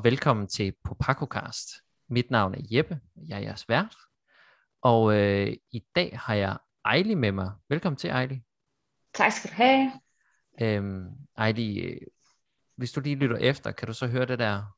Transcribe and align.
Og 0.00 0.04
velkommen 0.04 0.46
til 0.46 0.72
PopacoCast. 0.84 1.68
Mit 2.08 2.30
navn 2.30 2.54
er 2.54 2.60
Jeppe, 2.70 3.00
jeg 3.28 3.36
er 3.36 3.40
jeres 3.42 3.68
vært. 3.68 3.96
Og 4.82 5.14
øh, 5.16 5.56
i 5.72 5.82
dag 5.94 6.18
har 6.18 6.34
jeg 6.34 6.56
Ejli 6.84 7.14
med 7.14 7.32
mig. 7.32 7.52
Velkommen 7.68 7.96
til, 7.96 8.10
Ejli. 8.10 8.40
Tak 9.14 9.32
skal 9.32 9.50
du 9.50 9.54
have. 9.54 9.92
Øhm, 10.60 11.08
Ejli, 11.38 11.78
øh, 11.80 12.00
hvis 12.76 12.92
du 12.92 13.00
lige 13.00 13.16
lytter 13.16 13.36
efter, 13.36 13.72
kan 13.72 13.88
du 13.88 13.92
så 13.94 14.06
høre 14.06 14.26
det 14.26 14.38
der? 14.38 14.76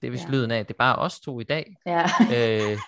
Det 0.00 0.06
er 0.06 0.10
vist 0.10 0.24
Ja. 0.24 0.30
lyden 0.30 0.50
af, 0.50 0.66
det 0.66 0.74
er 0.74 0.78
bare 0.78 0.96
os 0.96 1.20
to 1.20 1.40
i 1.40 1.44
dag. 1.44 1.76
Ja. 1.86 2.02
øh, 2.20 2.78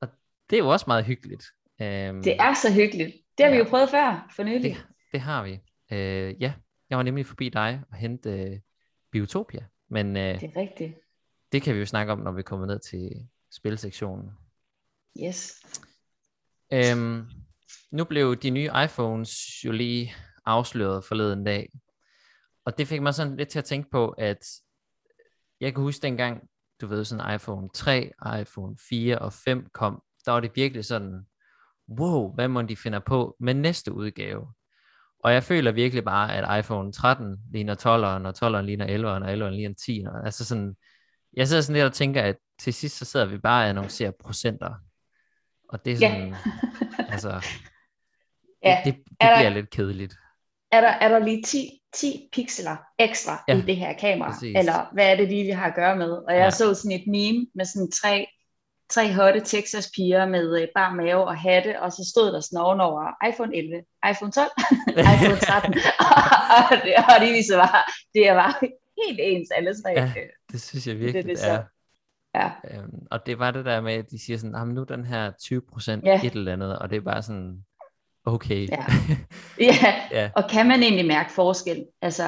og 0.00 0.08
det 0.50 0.56
er 0.56 0.60
jo 0.62 0.68
også 0.68 0.84
meget 0.88 1.04
hyggeligt. 1.04 1.44
Øhm, 1.80 2.22
Det 2.22 2.36
er 2.40 2.54
så 2.54 2.72
hyggeligt. 2.74 3.14
Det 3.38 3.44
har 3.46 3.50
vi 3.50 3.56
Ja. 3.56 3.62
jo 3.64 3.68
prøvet 3.70 3.90
før, 3.90 4.28
for 4.36 4.42
nylig. 4.42 4.62
det, 4.74 4.86
det 5.12 5.20
har 5.20 5.42
vi. 5.42 5.52
Øh, 5.92 6.42
ja, 6.42 6.54
jeg 6.90 6.96
var 6.98 7.02
nemlig 7.02 7.26
forbi 7.26 7.48
dig 7.48 7.82
og 7.90 7.96
hente 7.96 8.30
øh, 8.30 8.60
Biotopia. 9.14 9.66
Men 9.90 10.16
øh, 10.16 10.40
Det 10.40 10.50
er 10.56 10.56
rigtigt. 10.60 10.94
det 11.52 11.62
kan 11.62 11.74
vi 11.74 11.78
jo 11.80 11.86
snakke 11.86 12.12
om, 12.12 12.18
når 12.18 12.32
vi 12.32 12.42
kommer 12.42 12.66
ned 12.66 12.78
til 12.78 13.28
spilsektionen. 13.52 14.30
Yes. 15.26 15.66
Øhm, 16.72 17.24
nu 17.90 18.04
blev 18.04 18.36
de 18.36 18.50
nye 18.50 18.70
iPhones 18.84 19.64
jo 19.64 19.72
lige 19.72 20.14
afsløret 20.44 21.04
forleden 21.04 21.44
dag. 21.44 21.72
Og 22.64 22.78
det 22.78 22.88
fik 22.88 23.02
mig 23.02 23.14
sådan 23.14 23.36
lidt 23.36 23.48
til 23.48 23.58
at 23.58 23.64
tænke 23.64 23.90
på, 23.90 24.08
at 24.08 24.46
jeg 25.60 25.74
kan 25.74 25.82
huske 25.82 26.02
dengang, 26.02 26.48
du 26.80 26.86
ved, 26.86 27.04
sådan 27.04 27.34
iPhone 27.34 27.68
3, 27.74 28.10
iPhone 28.40 28.76
4 28.88 29.18
og 29.18 29.32
5 29.32 29.68
kom, 29.72 30.02
der 30.24 30.32
var 30.32 30.40
det 30.40 30.50
virkelig 30.54 30.84
sådan, 30.84 31.26
wow, 31.88 32.34
hvad 32.34 32.48
må 32.48 32.62
de 32.62 32.76
finder 32.76 32.98
på 32.98 33.36
med 33.40 33.54
næste 33.54 33.92
udgave? 33.92 34.52
Og 35.24 35.32
jeg 35.32 35.42
føler 35.44 35.72
virkelig 35.72 36.04
bare, 36.04 36.36
at 36.36 36.58
iPhone 36.64 36.92
13 36.92 37.36
ligner 37.52 37.74
12'eren, 37.74 38.26
og 38.26 38.34
12'eren 38.58 38.62
ligner 38.62 38.86
11'eren, 38.86 39.24
og 39.24 39.32
11'eren 39.32 39.50
ligner 39.54 39.74
10'eren. 39.80 40.24
Altså 40.26 40.44
sådan, 40.44 40.74
jeg 41.36 41.48
sidder 41.48 41.62
sådan 41.62 41.74
lidt 41.74 41.84
og 41.86 41.92
tænker, 41.92 42.22
at 42.22 42.36
til 42.58 42.74
sidst 42.74 42.98
så 42.98 43.04
sidder 43.04 43.26
vi 43.26 43.38
bare 43.38 43.64
og 43.64 43.68
annoncerer 43.68 44.10
procenter. 44.24 44.74
Og 45.68 45.84
det 45.84 45.92
er 45.92 45.96
Ja. 46.00 46.08
sådan, 46.14 46.34
altså, 47.12 47.30
Ja. 48.64 48.80
det, 48.84 48.94
det, 48.94 49.02
det 49.08 49.16
Er 49.20 49.30
der- 49.30 49.36
bliver 49.38 49.50
lidt 49.50 49.70
kedeligt. 49.70 50.14
Er 50.72 50.80
der, 50.80 50.88
er 50.88 51.08
der 51.08 51.18
lige 51.18 51.42
10, 51.42 51.70
10 51.94 52.28
pixeler 52.32 52.76
ekstra 52.98 53.44
Ja, 53.48 53.58
i 53.58 53.60
det 53.60 53.76
her 53.76 53.92
kamera? 53.98 54.30
præcis. 54.32 54.56
Eller 54.58 54.90
hvad 54.94 55.12
er 55.12 55.16
det 55.16 55.28
lige, 55.28 55.44
vi 55.44 55.50
har 55.50 55.66
at 55.66 55.74
gøre 55.74 55.96
med? 55.96 56.10
Og 56.10 56.34
jeg 56.34 56.38
Ja. 56.44 56.50
så 56.50 56.74
sådan 56.74 57.00
et 57.00 57.06
meme 57.06 57.46
med 57.54 57.64
sådan 57.64 57.90
tre, 57.90 58.26
tre 58.94 59.12
hotte 59.14 59.40
Texas 59.40 59.90
piger 59.96 60.26
med 60.26 60.60
øh, 60.62 60.68
bar 60.74 60.90
mave 60.94 61.24
og 61.24 61.36
hatte, 61.38 61.80
og 61.82 61.92
så 61.92 62.02
stod 62.12 62.32
der 62.32 62.40
sådan 62.40 62.58
ovenover 62.58 63.28
iPhone 63.30 63.56
11, 63.56 63.82
iPhone 64.10 64.32
12, 64.32 64.48
iPhone 65.14 65.40
13. 65.40 65.74
og, 66.70 66.76
det, 66.84 66.92
og 66.96 67.16
det 67.20 67.32
viser 67.32 67.56
bare, 67.56 67.82
det 68.14 68.28
er 68.28 68.34
bare 68.34 68.54
helt 69.06 69.20
ens 69.22 69.48
alle 69.56 69.74
tre. 69.82 69.90
Ja, 69.96 70.12
Det 70.52 70.62
synes 70.62 70.86
jeg 70.86 70.98
virkelig, 70.98 71.24
det 71.24 71.36
det, 71.38 71.48
er 71.50 71.52
er. 71.58 71.62
Ja. 72.34 72.50
Øhm, 72.78 73.06
og 73.10 73.26
det 73.26 73.38
var 73.38 73.50
det 73.50 73.64
der 73.64 73.80
med, 73.80 73.92
at 73.94 74.10
de 74.10 74.24
siger 74.24 74.38
sådan, 74.38 74.54
"Ah, 74.54 74.66
men 74.66 74.74
nu 74.74 74.80
er 74.80 74.84
den 74.84 75.04
her 75.04 75.30
20% 75.42 76.04
Ja. 76.04 76.20
et 76.24 76.32
eller 76.32 76.52
andet, 76.52 76.78
og 76.78 76.90
det 76.90 76.96
er 76.96 77.00
bare 77.00 77.22
sådan, 77.22 77.64
okay. 78.24 78.68
Ja. 78.68 78.84
ja, 79.70 79.94
ja. 80.10 80.30
Og 80.36 80.44
kan 80.50 80.66
man 80.68 80.82
egentlig 80.82 81.06
mærke 81.06 81.32
forskel? 81.32 81.86
Altså, 82.02 82.22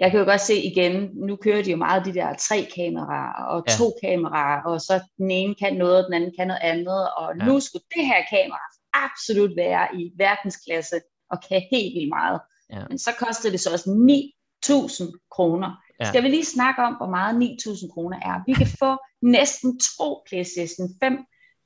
jeg 0.00 0.10
kan 0.10 0.20
jo 0.20 0.24
godt 0.26 0.40
se 0.40 0.54
igen, 0.62 1.10
nu 1.14 1.36
kører 1.36 1.62
de 1.62 1.70
jo 1.70 1.76
meget 1.76 2.04
de 2.04 2.14
der 2.14 2.34
tre 2.34 2.68
kameraer 2.76 3.44
og 3.44 3.64
Ja. 3.68 3.72
to 3.72 3.84
kameraer, 4.04 4.62
og 4.62 4.80
så 4.80 5.00
den 5.18 5.30
ene 5.30 5.54
kan 5.54 5.76
noget, 5.76 5.96
og 5.98 6.04
den 6.04 6.14
anden 6.14 6.32
kan 6.38 6.46
noget 6.46 6.60
andet, 6.62 7.08
og 7.16 7.32
Ja. 7.40 7.44
nu 7.44 7.60
skulle 7.60 7.84
det 7.96 8.06
her 8.06 8.22
kamera 8.30 8.60
absolut 8.92 9.56
være 9.56 9.84
i 10.00 10.12
verdensklasse 10.16 10.96
og 11.30 11.38
kan 11.48 11.62
helt 11.70 11.94
vildt 11.94 12.08
meget. 12.08 12.40
Ja. 12.72 12.82
Men 12.88 12.98
så 12.98 13.10
koster 13.18 13.50
det 13.50 13.60
så 13.60 13.70
også 13.72 13.90
9.000 13.90 15.26
kroner. 15.30 15.70
Ja. 16.00 16.04
Skal 16.04 16.22
vi 16.22 16.28
lige 16.28 16.44
snakke 16.44 16.82
om, 16.82 16.94
hvor 16.94 17.06
meget 17.08 17.34
9.000 17.34 17.92
kroner 17.94 18.18
er? 18.22 18.40
Vi 18.46 18.52
kan 18.52 18.66
få 18.78 18.96
næsten 19.22 19.80
to 19.98 20.22
PlayStation 20.28 20.88
5 21.02 21.18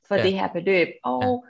for 0.08 0.14
Ja. 0.14 0.22
det 0.22 0.32
her 0.32 0.48
beløb, 0.52 0.88
og, 1.04 1.44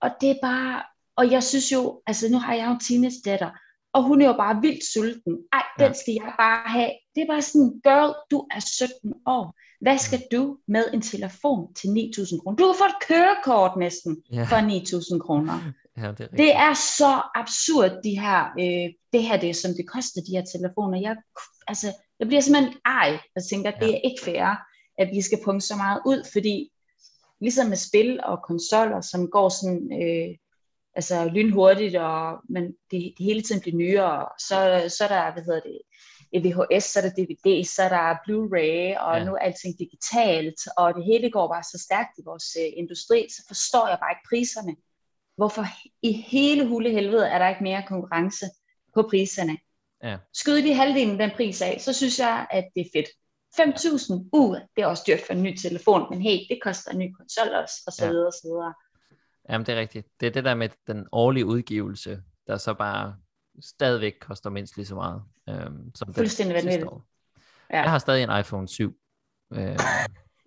og 0.00 0.10
det 0.20 0.30
er 0.30 0.38
bare, 0.42 0.82
og 1.16 1.30
jeg 1.30 1.42
synes 1.42 1.72
jo, 1.72 2.02
altså 2.06 2.28
nu 2.32 2.38
har 2.38 2.54
jeg 2.54 2.66
jo 2.66 2.72
en 2.72 2.80
teenage 2.80 3.20
datter, 3.24 3.50
og 3.92 4.02
hun 4.02 4.22
er 4.22 4.26
jo 4.26 4.32
bare 4.32 4.60
vildt 4.60 4.84
sulten. 4.92 5.34
Ej, 5.52 5.62
den 5.78 5.94
skal 5.94 6.14
jeg 6.14 6.32
bare 6.38 6.68
have. 6.68 6.90
Det 7.14 7.20
er 7.22 7.26
bare 7.26 7.42
sådan, 7.42 7.80
girl, 7.84 8.14
du 8.30 8.38
er 8.56 8.60
17 8.60 9.14
år. 9.26 9.54
Hvad 9.80 9.98
skal 9.98 10.22
du 10.32 10.58
med 10.68 10.84
en 10.94 11.02
telefon 11.02 11.74
til 11.74 11.88
9.000 11.88 12.40
kroner? 12.42 12.56
Du 12.56 12.64
kan 12.66 12.78
få 12.78 12.84
et 12.84 13.00
kørekort 13.08 13.76
næsten 13.78 14.22
Ja. 14.32 14.42
for 14.42 14.56
9.000 14.56 15.18
kroner. 15.26 15.54
ja, 15.98 16.02
det 16.02 16.06
er 16.06 16.08
rigtigt. 16.20 16.38
Det 16.38 16.54
er 16.54 16.74
så 16.74 17.12
absurd, 17.34 17.90
de 18.04 18.20
her, 18.20 18.40
øh, 18.62 18.86
det 19.12 19.22
her, 19.28 19.36
det, 19.40 19.56
som 19.56 19.70
det 19.78 19.86
koster, 19.94 20.20
de 20.26 20.32
her 20.36 20.44
telefoner. 20.54 21.00
Jeg, 21.00 21.16
altså, 21.66 21.88
jeg 22.18 22.26
bliver 22.28 22.40
simpelthen 22.40 22.74
ej, 22.84 23.18
og 23.36 23.42
tænker, 23.50 23.70
at 23.70 23.80
det 23.80 23.88
Ja. 23.88 23.92
er 23.96 24.00
ikke 24.08 24.22
fair, 24.24 24.46
at 24.98 25.08
vi 25.16 25.22
skal 25.22 25.38
punge 25.44 25.60
så 25.60 25.76
meget 25.76 26.00
ud, 26.06 26.20
fordi 26.32 26.56
ligesom 27.40 27.66
med 27.66 27.76
spil 27.76 28.20
og 28.24 28.38
konsoller, 28.50 29.00
som 29.00 29.30
går 29.30 29.48
sådan, 29.48 29.82
øh, 30.02 30.28
altså 30.94 31.24
lynhurtigt, 31.34 31.96
og 31.96 32.38
men 32.48 32.64
det, 32.64 33.14
det 33.18 33.24
hele 33.24 33.42
tiden 33.42 33.60
bliver 33.60 33.76
nyere, 33.76 34.26
så, 34.38 34.84
så 34.96 35.04
er 35.04 35.08
der, 35.08 35.32
hvad 35.32 35.42
hedder 35.42 35.60
det, 35.60 35.78
VHS, 36.34 36.84
så 36.84 36.98
er 37.00 37.02
der 37.02 37.10
DVD, 37.10 37.64
så 37.64 37.82
er 37.82 37.88
der 37.88 38.14
Blu-ray, 38.14 39.00
og 39.06 39.18
Ja. 39.18 39.24
nu 39.24 39.34
er 39.34 39.38
alting 39.38 39.78
digitalt, 39.78 40.60
og 40.76 40.94
det 40.94 41.04
hele 41.04 41.30
går 41.30 41.48
bare 41.48 41.62
så 41.62 41.78
stærkt 41.84 42.18
i 42.18 42.22
vores 42.24 42.56
øh, 42.60 42.72
industri, 42.76 43.26
så 43.30 43.42
forstår 43.48 43.88
jeg 43.88 43.98
bare 44.00 44.12
ikke 44.12 44.28
priserne. 44.28 44.76
Hvorfor 45.36 45.64
i 46.02 46.12
hele 46.12 46.66
hule 46.66 46.90
helvede 46.90 47.28
er 47.28 47.38
der 47.38 47.48
ikke 47.48 47.62
mere 47.62 47.82
konkurrence 47.88 48.46
på 48.94 49.02
priserne? 49.10 49.58
Ja. 50.02 50.16
Skyd 50.34 50.62
lige 50.62 50.74
halvdelen 50.74 51.18
den 51.20 51.30
pris 51.36 51.62
af, 51.62 51.80
så 51.80 51.92
synes 51.92 52.18
jeg, 52.18 52.46
at 52.50 52.64
det 52.74 52.80
er 52.80 52.90
fedt. 52.94 53.08
5.000, 53.60 54.28
uh, 54.32 54.56
det 54.76 54.82
er 54.82 54.86
også 54.86 55.02
dyrt 55.06 55.20
for 55.26 55.32
en 55.32 55.42
ny 55.42 55.56
telefon, 55.56 56.06
men 56.10 56.22
hey, 56.22 56.38
det 56.48 56.58
koster 56.62 56.90
en 56.90 56.98
ny 56.98 57.12
konsol 57.18 57.48
også, 57.54 57.74
og 57.86 57.92
så 57.92 58.08
videre, 58.08 58.26
og 58.26 58.32
så 58.32 58.40
videre. 58.44 58.74
Jamen, 59.50 59.66
det 59.66 59.74
er 59.74 59.80
rigtigt. 59.80 60.06
Det 60.20 60.26
er 60.26 60.30
det 60.30 60.44
der 60.44 60.54
med 60.54 60.68
den 60.86 61.06
årlige 61.12 61.46
udgivelse, 61.46 62.22
der 62.46 62.56
så 62.56 62.74
bare 62.74 63.16
stadigvæk 63.64 64.12
koster 64.20 64.50
mindst 64.50 64.76
lige 64.76 64.86
så 64.86 64.94
meget, 64.94 65.22
øhm, 65.48 65.94
som 65.94 66.14
Fuldstændig 66.14 66.54
vanvittigt. 66.54 66.84
Ja. 67.70 67.80
Jeg 67.82 67.90
har 67.90 67.98
stadig 67.98 68.22
en 68.22 68.38
iPhone 68.40 68.68
7. 68.68 68.96
Øhm, 69.54 69.76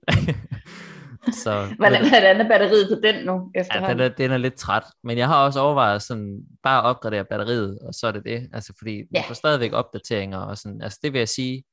så, 1.43 1.73
Hvordan, 1.77 2.09
hvordan 2.09 2.41
er 2.41 2.47
batteriet 2.47 2.89
på 2.89 3.07
den 3.07 3.25
nu 3.25 3.51
Ja, 3.55 3.63
den 3.89 3.99
er, 3.99 4.09
den 4.09 4.31
er 4.31 4.37
lidt 4.37 4.55
træt, 4.55 4.83
men 5.03 5.17
jeg 5.17 5.27
har 5.27 5.45
også 5.45 5.59
overvejet 5.59 6.01
sådan, 6.01 6.39
bare 6.63 6.79
at 6.79 6.85
opgradere 6.85 7.25
batteriet, 7.25 7.79
og 7.79 7.93
så 7.93 8.07
er 8.07 8.11
det 8.11 8.23
det, 8.25 8.49
altså 8.53 8.73
fordi 8.77 8.97
man 8.97 9.05
Ja. 9.13 9.23
får 9.29 9.33
stadigvæk 9.33 9.73
opdateringer, 9.73 10.37
og 10.39 10.57
sådan, 10.57 10.81
altså 10.81 10.99
det 11.03 11.13
vil 11.13 11.19
jeg 11.19 11.29
sige, 11.29 11.63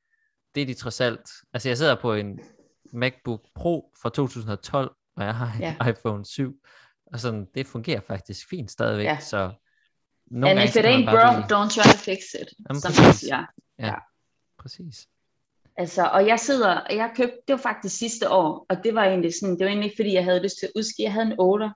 det 0.54 0.62
er 0.62 0.66
de 0.66 0.74
trods 0.74 1.00
alt, 1.00 1.28
altså 1.52 1.68
jeg 1.68 1.78
sidder 1.78 1.94
på 1.94 2.14
en 2.14 2.40
MacBook 2.92 3.40
Pro 3.54 3.92
fra 4.02 4.08
2012, 4.10 4.90
og 5.16 5.24
jeg 5.24 5.34
har 5.34 5.52
en 5.56 5.60
Ja. 5.60 5.76
iPhone 5.90 6.24
7, 6.26 6.54
og 7.12 7.20
sådan, 7.20 7.46
det 7.54 7.66
fungerer 7.66 8.00
faktisk 8.00 8.48
fint 8.48 8.70
stadigvæk, 8.70 9.04
Ja. 9.06 9.18
så 9.20 9.50
nogle 10.30 10.50
And 10.50 10.58
gange, 10.58 10.68
if 10.68 10.76
it 10.76 10.84
ain't 10.84 11.10
broke, 11.10 11.46
blive, 11.46 11.58
don't 11.58 11.70
try 11.74 11.82
to 11.92 11.98
fix 11.98 12.18
it, 12.42 12.48
Jamen, 12.68 12.80
som 12.80 12.88
præcis. 12.92 13.04
man 13.04 13.14
siger. 13.14 13.94
præcis, 14.58 15.06
Altså, 15.76 16.04
og 16.06 16.26
jeg 16.26 16.40
sidder, 16.40 16.74
og 16.76 16.96
jeg 16.96 17.12
købte, 17.16 17.36
det 17.48 17.52
var 17.52 17.62
faktisk 17.70 17.98
sidste 17.98 18.30
år, 18.30 18.66
og 18.68 18.84
det 18.84 18.94
var 18.94 19.04
egentlig 19.04 19.34
sådan, 19.40 19.58
det 19.58 19.64
var 19.64 19.68
egentlig 19.70 19.84
ikke, 19.90 19.96
fordi 19.96 20.12
jeg 20.14 20.24
havde 20.24 20.42
lyst 20.42 20.58
til 20.58 20.66
at 20.66 20.72
udskive, 20.76 21.04
jeg 21.04 21.12
havde 21.12 21.26
en 21.26 21.34
8, 21.38 21.70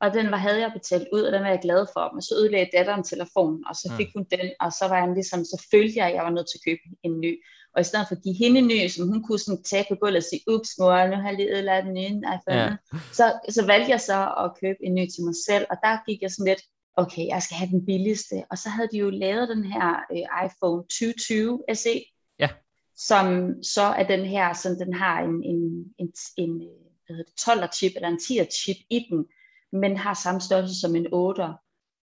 og 0.00 0.14
den 0.14 0.30
var, 0.30 0.36
havde 0.36 0.60
jeg 0.60 0.72
betalt 0.72 1.08
ud, 1.12 1.22
og 1.22 1.32
den 1.32 1.42
var 1.42 1.48
jeg 1.48 1.58
glad 1.62 1.86
for, 1.92 2.14
men 2.14 2.22
så 2.22 2.34
ødelagde 2.40 2.70
datteren 2.76 3.04
telefonen, 3.04 3.64
og 3.68 3.74
så 3.76 3.88
Mm. 3.90 3.96
fik 3.96 4.08
hun 4.16 4.24
den, 4.30 4.50
og 4.60 4.72
så 4.72 4.84
var 4.88 4.98
jeg 4.98 5.14
ligesom, 5.14 5.44
så 5.44 5.66
følte 5.70 5.94
jeg, 5.98 6.06
at 6.08 6.14
jeg 6.14 6.24
var 6.24 6.30
nødt 6.30 6.46
til 6.50 6.58
at 6.58 6.64
købe 6.68 6.82
en 7.02 7.20
ny, 7.20 7.32
og 7.78 7.82
i 7.82 7.84
stedet 7.90 8.08
for 8.08 8.14
at 8.14 8.22
give 8.22 8.34
hende 8.42 8.58
en 8.60 8.66
ny, 8.68 8.88
som 8.88 9.08
hun 9.08 9.22
kunne 9.22 9.38
sådan 9.38 9.62
tage 9.62 9.86
på 9.88 9.94
gulvet 10.00 10.16
og 10.16 10.22
sige, 10.30 10.42
ups 10.54 10.70
mor, 10.78 11.06
nu 11.06 11.16
har 11.16 11.28
jeg 11.28 11.36
lige 11.36 11.52
ødelagt 11.54 11.86
den 11.86 11.96
iPhone, 12.36 12.62
Ja. 12.62 12.76
så, 13.18 13.24
så 13.48 13.66
valgte 13.66 13.90
jeg 13.90 14.00
så 14.00 14.18
at 14.44 14.48
købe 14.60 14.78
en 14.86 14.94
ny 14.94 15.04
til 15.14 15.22
mig 15.24 15.34
selv, 15.48 15.64
og 15.70 15.76
der 15.84 15.92
gik 16.08 16.22
jeg 16.22 16.30
sådan 16.30 16.46
lidt, 16.52 16.62
okay, 16.96 17.26
jeg 17.26 17.42
skal 17.42 17.56
have 17.56 17.70
den 17.70 17.86
billigste, 17.86 18.36
og 18.50 18.58
så 18.58 18.68
havde 18.68 18.88
de 18.92 18.98
jo 18.98 19.10
lavet 19.10 19.48
den 19.48 19.64
her 19.72 19.88
øh, 20.12 20.24
iPhone 20.46 20.82
2020 20.82 21.62
SE, 21.74 22.04
Ja. 22.38 22.48
som 22.96 23.26
så 23.62 23.82
er 23.82 24.06
den 24.14 24.24
her, 24.34 24.52
som 24.52 24.72
den 24.82 24.92
har 24.94 25.16
en, 25.20 25.36
en, 25.52 25.60
en, 25.98 26.12
en 26.36 26.52
øh, 26.62 26.78
hvad 27.06 27.16
hedder 27.16 27.30
det, 27.30 27.34
12 27.44 27.72
chip 27.74 27.92
eller 27.96 28.08
en 28.08 28.20
10 28.20 28.38
chip 28.62 28.76
i 28.90 29.06
den, 29.10 29.24
men 29.80 29.96
har 29.96 30.14
samme 30.14 30.40
størrelse 30.40 30.80
som 30.80 30.96
en 30.96 31.06
8. 31.12 31.42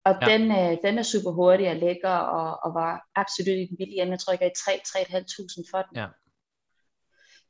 Og 0.05 0.15
Ja. 0.21 0.29
ja. 0.29 0.37
den, 0.37 0.51
øh, 0.51 0.77
den 0.85 0.97
er 0.97 1.03
super 1.03 1.31
hurtig 1.31 1.69
og 1.69 1.75
lækker, 1.75 2.09
og, 2.09 2.59
og 2.63 2.73
var 2.73 3.03
absolut 3.15 3.57
i 3.57 3.65
den 3.69 3.77
billige 3.77 4.01
ende. 4.01 4.11
Jeg 4.11 4.19
tror, 4.19 4.33
jeg 4.33 4.39
gav 4.39 4.51
3-3.500 4.57 5.63
for 5.71 5.81
den. 5.81 5.97
Ja. 5.97 6.07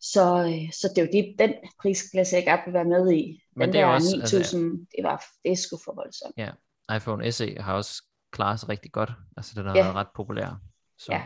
Så, 0.01 0.23
øh, 0.45 0.71
så 0.73 0.87
det 0.95 0.97
er 1.01 1.05
jo 1.05 1.11
det, 1.13 1.35
den 1.39 1.53
prisklasse, 1.81 2.35
jeg 2.35 2.43
gerne 2.43 2.61
vil 2.65 2.73
være 2.73 2.85
med 2.85 3.11
i. 3.13 3.41
Men 3.55 3.67
Den 3.67 3.73
det 3.73 3.81
er 3.81 3.85
der 3.85 3.93
også- 3.93 4.17
altså- 4.21 4.37
9.000, 4.37 4.87
det, 4.97 5.03
var, 5.03 5.23
det 5.43 5.51
er 5.51 5.55
sgu 5.55 5.77
for 5.85 5.93
voldsomt. 5.95 6.35
iPhone 6.95 7.31
SE 7.31 7.55
har 7.59 7.73
også 7.73 8.03
klaret 8.31 8.59
sig 8.59 8.69
rigtig 8.69 8.91
godt, 8.91 9.11
altså 9.37 9.53
den 9.55 9.65
har 9.65 9.75
Ja. 9.77 9.83
været 9.83 9.95
ret 9.95 10.07
populær, 10.15 10.61
så 10.97 11.13
Ja. 11.13 11.21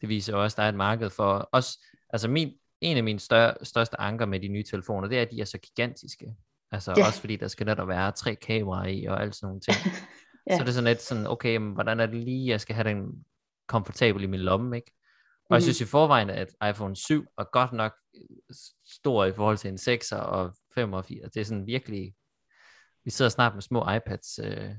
det 0.00 0.08
viser 0.08 0.34
også, 0.36 0.54
at 0.54 0.56
der 0.56 0.62
er 0.62 0.68
et 0.68 0.74
marked 0.74 1.10
for 1.10 1.48
os, 1.52 1.78
altså 2.10 2.28
min, 2.28 2.52
en 2.80 2.96
af 2.96 3.04
mine 3.04 3.18
større, 3.20 3.54
største 3.62 4.00
anker 4.00 4.26
med 4.26 4.40
de 4.40 4.48
nye 4.48 4.64
telefoner, 4.70 5.08
det 5.08 5.18
er, 5.18 5.22
at 5.22 5.30
de 5.30 5.40
er 5.40 5.44
så 5.44 5.58
gigantiske. 5.58 6.36
Altså 6.72 6.94
Ja. 6.96 7.06
også 7.06 7.20
fordi 7.20 7.36
der 7.36 7.48
skal 7.48 7.66
netop 7.66 7.88
være 7.88 8.12
tre 8.12 8.34
kameraer 8.34 8.86
i 8.88 9.04
og 9.04 9.22
alt 9.22 9.36
sådan 9.36 9.46
nogle 9.46 9.60
ting. 9.60 9.76
Ja. 10.48 10.56
Så 10.56 10.62
er 10.62 10.64
det 10.64 10.74
sådan 10.74 10.88
lidt 10.88 11.02
sådan, 11.02 11.26
okay, 11.26 11.56
men 11.56 11.72
hvordan 11.72 12.00
er 12.00 12.06
det 12.06 12.14
lige, 12.24 12.48
jeg 12.48 12.60
skal 12.60 12.74
have 12.74 12.88
den 12.88 13.24
komfortabel 13.68 14.22
i 14.22 14.26
min 14.26 14.40
lomme, 14.40 14.76
ikke? 14.76 14.92
Og 15.50 15.54
jeg 15.54 15.62
synes 15.62 15.80
i 15.80 15.84
forvejen, 15.84 16.30
at 16.30 16.48
iPhone 16.70 16.96
7 16.96 17.26
er 17.38 17.44
godt 17.52 17.72
nok 17.72 17.92
stor 18.86 19.24
i 19.24 19.32
forhold 19.32 19.58
til 19.58 19.70
en 19.70 19.76
6'er 19.76 20.16
og 20.16 20.54
5 20.74 20.92
og 20.92 21.04
4. 21.04 21.24
Det 21.34 21.40
er 21.40 21.44
sådan 21.44 21.66
virkelig, 21.66 22.14
vi 23.04 23.10
sidder 23.10 23.28
snart 23.28 23.54
med 23.54 23.62
små 23.62 23.90
iPads. 23.90 24.38
Øh, 24.38 24.70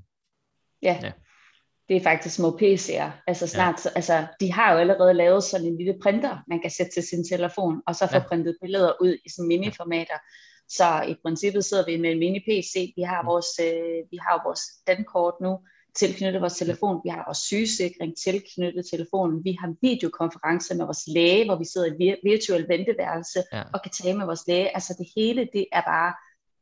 ja. 0.81 0.99
ja, 1.01 1.11
det 1.89 1.97
er 1.97 2.03
faktisk 2.03 2.35
små 2.35 2.59
PC'er. 2.61 3.11
Altså 3.27 3.47
snart, 3.47 3.85
ja. 3.85 3.89
altså 3.95 4.27
de 4.39 4.53
har 4.53 4.73
jo 4.73 4.79
allerede 4.79 5.13
lavet 5.13 5.43
sådan 5.43 5.67
en 5.67 5.77
lille 5.77 5.99
printer, 6.01 6.37
man 6.47 6.61
kan 6.61 6.71
sætte 6.71 6.91
til 6.91 7.03
sin 7.03 7.27
telefon, 7.27 7.81
og 7.87 7.95
så 7.95 8.07
få 8.07 8.17
ja. 8.17 8.27
printet 8.27 8.57
billeder 8.61 8.93
ud 9.01 9.17
i 9.25 9.29
sådan 9.29 9.47
mini-formater. 9.47 10.19
Så 10.69 11.03
i 11.07 11.15
princippet 11.23 11.65
sidder 11.65 11.85
vi 11.85 11.97
med 11.97 12.11
en 12.11 12.19
mini-PC. 12.19 12.93
Vi 12.95 13.01
har 13.01 13.21
mm. 13.21 13.27
vores, 13.27 13.59
øh, 13.59 14.11
vi 14.11 14.17
har 14.17 14.41
vores 14.45 14.61
dankort 14.87 15.33
nu 15.41 15.59
tilknyttet 15.95 16.41
vores 16.41 16.57
telefon. 16.57 17.01
Vi 17.03 17.09
har 17.09 17.23
vores 17.27 17.37
sygesikring 17.37 18.17
tilknyttet 18.17 18.85
telefonen. 18.91 19.43
Vi 19.43 19.57
har 19.59 19.73
videokonferencer 19.81 20.75
med 20.75 20.85
vores 20.85 21.03
læge, 21.07 21.45
hvor 21.45 21.55
vi 21.55 21.65
sidder 21.65 21.87
i 21.87 21.95
vir- 22.01 22.21
virtuel 22.23 22.67
venteværelse 22.67 23.39
ja. 23.53 23.63
og 23.73 23.81
kan 23.81 23.91
tale 23.91 24.17
med 24.17 24.25
vores 24.25 24.47
læge. 24.47 24.75
Altså 24.75 24.95
det 24.99 25.07
hele, 25.15 25.49
det 25.53 25.65
er 25.71 25.81
bare, 25.81 26.13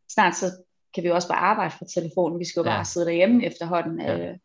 snart 0.10 0.36
så 0.36 0.46
kan 0.94 1.04
vi 1.04 1.10
også 1.10 1.28
bare 1.28 1.38
arbejde 1.38 1.72
fra 1.72 1.86
telefonen. 1.86 2.40
Vi 2.40 2.46
skal 2.46 2.60
jo 2.60 2.70
ja. 2.70 2.76
bare 2.76 2.86
sidde 2.86 3.06
derhjemme 3.06 3.46
efterhånden. 3.46 4.02
Ja. 4.02 4.30
Øh, 4.30 4.38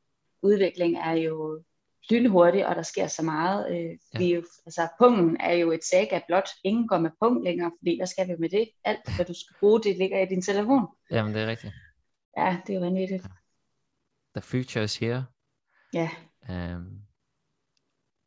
udvikling 0.42 0.96
er 0.96 1.12
jo 1.12 1.62
lynhurtig, 2.10 2.66
og 2.66 2.76
der 2.76 2.82
sker 2.82 3.06
så 3.06 3.22
meget. 3.22 3.70
Øh, 3.70 3.98
ja. 4.14 4.18
vi 4.18 4.34
jo, 4.34 4.42
altså, 4.66 4.88
punkten 4.98 5.36
er 5.40 5.52
jo 5.52 5.72
et 5.72 5.84
saga 5.84 6.20
blot. 6.26 6.48
Ingen 6.64 6.88
går 6.88 6.98
med 6.98 7.10
punkt 7.22 7.44
længere, 7.44 7.72
fordi 7.78 7.98
der 7.98 8.06
skal 8.06 8.28
vi 8.28 8.34
med 8.38 8.48
det. 8.48 8.68
Alt, 8.84 9.14
hvad 9.16 9.24
du 9.24 9.34
skal 9.34 9.56
bruge, 9.60 9.82
det 9.82 9.98
ligger 9.98 10.22
i 10.22 10.26
din 10.26 10.42
telefon. 10.42 10.86
Jamen, 11.10 11.34
det 11.34 11.42
er 11.42 11.46
rigtigt. 11.46 11.72
Ja, 12.36 12.56
det 12.66 12.72
er 12.72 12.78
jo 12.78 12.84
vanvittigt. 12.84 13.26
The 14.34 14.42
future 14.42 14.84
is 14.84 14.96
here. 14.96 15.24
Ja. 15.94 16.10
Um, 16.48 17.02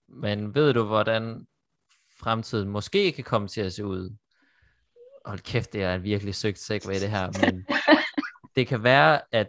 men 0.08 0.56
ved 0.56 0.74
du, 0.74 0.84
hvordan 0.84 1.48
fremtiden 2.20 2.70
måske 2.70 3.12
kan 3.12 3.24
komme 3.24 3.48
til 3.48 3.62
at 3.62 3.74
se 3.74 3.86
ud? 3.86 4.18
Hold 5.26 5.40
kæft, 5.40 5.74
det 5.74 5.84
er 5.84 5.96
en 5.96 6.04
virkelig 6.04 6.36
søgt 6.36 6.60
segway 6.60 6.94
det 6.94 7.10
her, 7.10 7.32
men 7.42 7.68
det 8.56 8.68
kan 8.68 8.84
være, 8.84 9.22
at... 9.32 9.48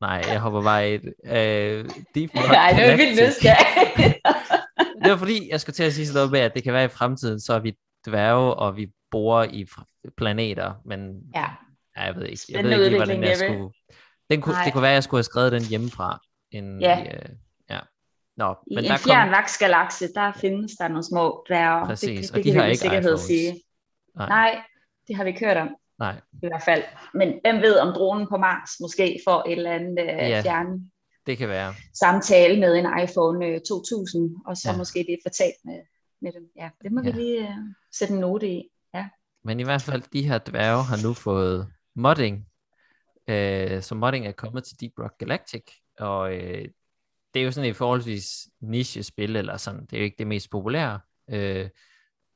Nej, 0.00 0.24
jeg 0.28 0.40
hopper 0.40 0.62
bare 0.62 0.90
i 0.90 0.94
et... 0.94 1.02
Uh, 1.04 1.90
deep 2.14 2.34
Nej, 2.34 2.70
det 2.70 2.92
er 2.92 2.96
vildt 2.96 3.12
nysgerrig. 3.12 4.14
det 5.02 5.10
var 5.10 5.16
fordi, 5.16 5.48
jeg 5.50 5.60
skulle 5.60 5.74
til 5.74 5.84
at 5.84 5.92
sige 5.92 6.06
sådan 6.06 6.16
noget 6.16 6.32
med, 6.32 6.40
at 6.40 6.54
det 6.54 6.62
kan 6.62 6.72
være 6.72 6.84
i 6.84 6.88
fremtiden, 6.88 7.40
så 7.40 7.52
er 7.52 7.58
vi 7.58 7.76
dværge, 8.06 8.54
og 8.54 8.76
vi 8.76 8.86
bor 9.10 9.42
i 9.42 9.66
planeter, 10.16 10.74
men 10.84 11.20
ja. 11.34 11.46
Ja, 11.96 12.02
jeg 12.02 12.16
ved 12.16 12.26
ikke, 12.26 12.42
jeg 12.48 12.64
ved 12.64 12.70
ikke 12.70 12.84
lige, 12.84 12.96
hvordan 12.96 13.22
jeg 13.22 13.36
skulle... 13.36 13.70
Den 14.30 14.40
kunne, 14.40 14.56
det 14.64 14.72
kunne 14.72 14.82
være, 14.82 14.90
at 14.90 14.94
jeg 14.94 15.02
skulle 15.02 15.18
have 15.18 15.24
skrevet 15.24 15.52
den 15.52 15.62
hjemmefra. 15.62 16.18
En, 16.50 16.80
ja. 16.80 16.98
I, 16.98 17.06
uh, 17.06 17.30
ja. 17.70 17.78
Nå, 18.36 18.54
I 18.66 18.74
men 18.74 18.84
en 18.84 18.90
der 18.90 18.96
fjern 18.96 19.26
kom... 19.26 19.36
vaksgalakse, 19.36 20.12
der 20.14 20.32
findes 20.32 20.72
der 20.72 20.88
nogle 20.88 21.04
små 21.04 21.44
dværge. 21.48 21.86
Præcis, 21.86 22.30
det, 22.30 22.34
det, 22.34 22.38
og 22.38 22.44
de 22.44 22.58
har 22.58 22.64
ikke 22.64 22.80
sikkerhed 22.80 23.10
iPhones. 23.10 23.20
sige. 23.20 23.62
Nej. 24.16 24.28
Nej, 24.28 24.62
det 25.08 25.16
har 25.16 25.24
vi 25.24 25.32
kørt 25.32 25.56
om. 25.56 25.68
Nej. 25.98 26.20
I 26.42 26.46
hvert 26.48 26.62
fald. 26.62 26.82
Men 27.14 27.28
hvem 27.40 27.56
ved, 27.56 27.78
om 27.78 27.92
dronen 27.94 28.26
på 28.28 28.36
Mars 28.36 28.70
måske 28.80 29.20
får 29.24 29.44
et 29.46 29.52
eller 29.52 29.72
andet 29.72 29.98
uh, 30.02 30.06
ja, 30.06 30.40
fjern 30.44 30.90
det 31.26 31.38
kan 31.38 31.48
være. 31.48 31.74
samtale 31.94 32.60
med 32.60 32.76
en 32.76 32.86
iPhone 33.02 33.58
2000, 33.58 34.24
øh, 34.24 34.30
og 34.46 34.56
så 34.56 34.70
ja. 34.70 34.76
måske 34.76 34.98
det 34.98 35.12
er 35.12 35.18
fortalt 35.24 35.54
med, 35.64 35.80
med 36.22 36.32
dem. 36.32 36.50
Ja, 36.56 36.70
det 36.82 36.92
må 36.92 37.00
ja. 37.04 37.10
vi 37.10 37.18
lige 37.18 37.42
uh, 37.42 37.54
sætte 37.92 38.14
en 38.14 38.20
note 38.20 38.48
i. 38.48 38.68
Ja. 38.94 39.08
Men 39.44 39.60
i 39.60 39.64
hvert 39.64 39.82
fald, 39.82 40.02
de 40.12 40.28
her 40.28 40.38
dværge 40.38 40.84
har 40.84 41.06
nu 41.06 41.14
fået 41.14 41.68
modding, 41.94 42.46
øh, 43.28 43.82
så 43.82 43.94
modding 43.94 44.26
er 44.26 44.32
kommet 44.32 44.64
til 44.64 44.80
Deep 44.80 44.92
Rock 44.98 45.18
Galactic, 45.18 45.62
og 45.98 46.34
øh, 46.34 46.68
det 47.34 47.40
er 47.40 47.44
jo 47.44 47.52
sådan 47.52 47.70
et 47.70 47.76
forholdsvis 47.76 48.48
niche-spil, 48.60 49.36
eller 49.36 49.56
sådan, 49.56 49.80
det 49.80 49.92
er 49.92 49.98
jo 49.98 50.04
ikke 50.04 50.18
det 50.18 50.26
mest 50.26 50.50
populære, 50.50 51.00
øh, 51.30 51.68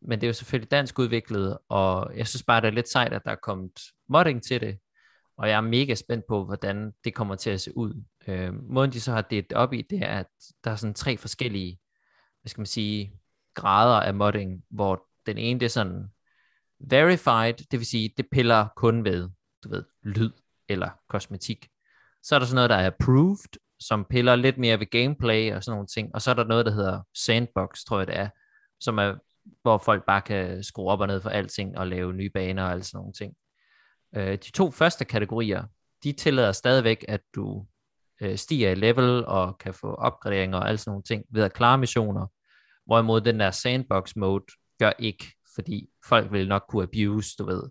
men 0.02 0.20
det 0.20 0.26
er 0.26 0.28
jo 0.28 0.32
selvfølgelig 0.32 0.70
dansk 0.70 0.98
udviklet, 0.98 1.58
og 1.68 2.16
jeg 2.16 2.26
synes 2.26 2.42
bare, 2.42 2.60
det 2.60 2.66
er 2.66 2.72
lidt 2.72 2.88
sejt, 2.88 3.12
at 3.12 3.22
der 3.24 3.30
er 3.30 3.36
kommet 3.42 3.80
modding 4.08 4.42
til 4.42 4.60
det, 4.60 4.78
og 5.36 5.48
jeg 5.48 5.56
er 5.56 5.60
mega 5.60 5.94
spændt 5.94 6.24
på, 6.28 6.44
hvordan 6.44 6.92
det 7.04 7.14
kommer 7.14 7.34
til 7.34 7.50
at 7.50 7.60
se 7.60 7.76
ud. 7.76 8.04
Øh, 8.28 8.54
måden 8.54 8.92
de 8.92 9.00
så 9.00 9.12
har 9.12 9.22
det 9.22 9.52
op 9.52 9.72
i, 9.72 9.82
det 9.82 10.02
er, 10.02 10.18
at 10.18 10.26
der 10.64 10.70
er 10.70 10.76
sådan 10.76 10.94
tre 10.94 11.16
forskellige, 11.16 11.78
hvad 12.42 12.48
skal 12.48 12.60
man 12.60 12.66
sige, 12.66 13.12
grader 13.54 14.00
af 14.00 14.14
modding, 14.14 14.64
hvor 14.70 15.06
den 15.26 15.38
ene 15.38 15.60
det 15.60 15.66
er 15.66 15.70
sådan 15.70 16.08
verified, 16.80 17.54
det 17.70 17.78
vil 17.78 17.86
sige, 17.86 18.14
det 18.16 18.26
piller 18.32 18.66
kun 18.76 19.04
ved, 19.04 19.28
du 19.64 19.68
ved, 19.68 19.84
lyd 20.02 20.30
eller 20.68 20.90
kosmetik. 21.08 21.68
Så 22.22 22.34
er 22.34 22.38
der 22.38 22.46
sådan 22.46 22.54
noget, 22.54 22.70
der 22.70 22.76
er 22.76 22.86
approved, 22.86 23.58
som 23.80 24.04
piller 24.10 24.36
lidt 24.36 24.58
mere 24.58 24.80
ved 24.80 24.86
gameplay 24.86 25.54
og 25.54 25.64
sådan 25.64 25.74
nogle 25.74 25.86
ting. 25.86 26.14
Og 26.14 26.22
så 26.22 26.30
er 26.30 26.34
der 26.34 26.44
noget, 26.44 26.66
der 26.66 26.72
hedder 26.72 27.00
sandbox, 27.14 27.84
tror 27.84 27.98
jeg 27.98 28.06
det 28.06 28.16
er, 28.16 28.28
som 28.80 28.98
er, 28.98 29.14
hvor 29.62 29.78
folk 29.78 30.06
bare 30.06 30.20
kan 30.20 30.62
skrue 30.62 30.90
op 30.90 31.00
og 31.00 31.06
ned 31.06 31.20
for 31.20 31.30
alting 31.30 31.78
og 31.78 31.86
lave 31.86 32.12
nye 32.12 32.30
baner 32.30 32.64
og 32.64 32.72
alt 32.72 32.86
sådan 32.86 32.98
nogle 32.98 33.12
ting. 33.12 33.34
Øh, 34.16 34.32
de 34.32 34.50
to 34.50 34.70
første 34.70 35.04
kategorier, 35.04 35.64
de 36.04 36.12
tillader 36.12 36.52
stadigvæk, 36.52 37.04
at 37.08 37.20
du 37.34 37.66
øh, 38.20 38.36
stiger 38.36 38.70
i 38.70 38.74
level 38.74 39.26
og 39.26 39.58
kan 39.58 39.74
få 39.74 39.94
opgraderinger 39.94 40.58
og 40.58 40.68
alt 40.68 40.80
sådan 40.80 40.90
nogle 40.90 41.02
ting 41.02 41.24
ved 41.30 41.42
at 41.42 41.52
klare 41.52 41.78
missioner. 41.78 42.26
Hvorimod 42.86 43.20
den 43.20 43.40
der 43.40 43.50
sandbox 43.50 44.16
mode 44.16 44.44
gør 44.78 44.92
ikke, 44.98 45.24
fordi 45.54 45.88
folk 46.06 46.32
vil 46.32 46.48
nok 46.48 46.64
kunne 46.68 46.82
abuse, 46.82 47.36
du 47.38 47.44
ved, 47.46 47.62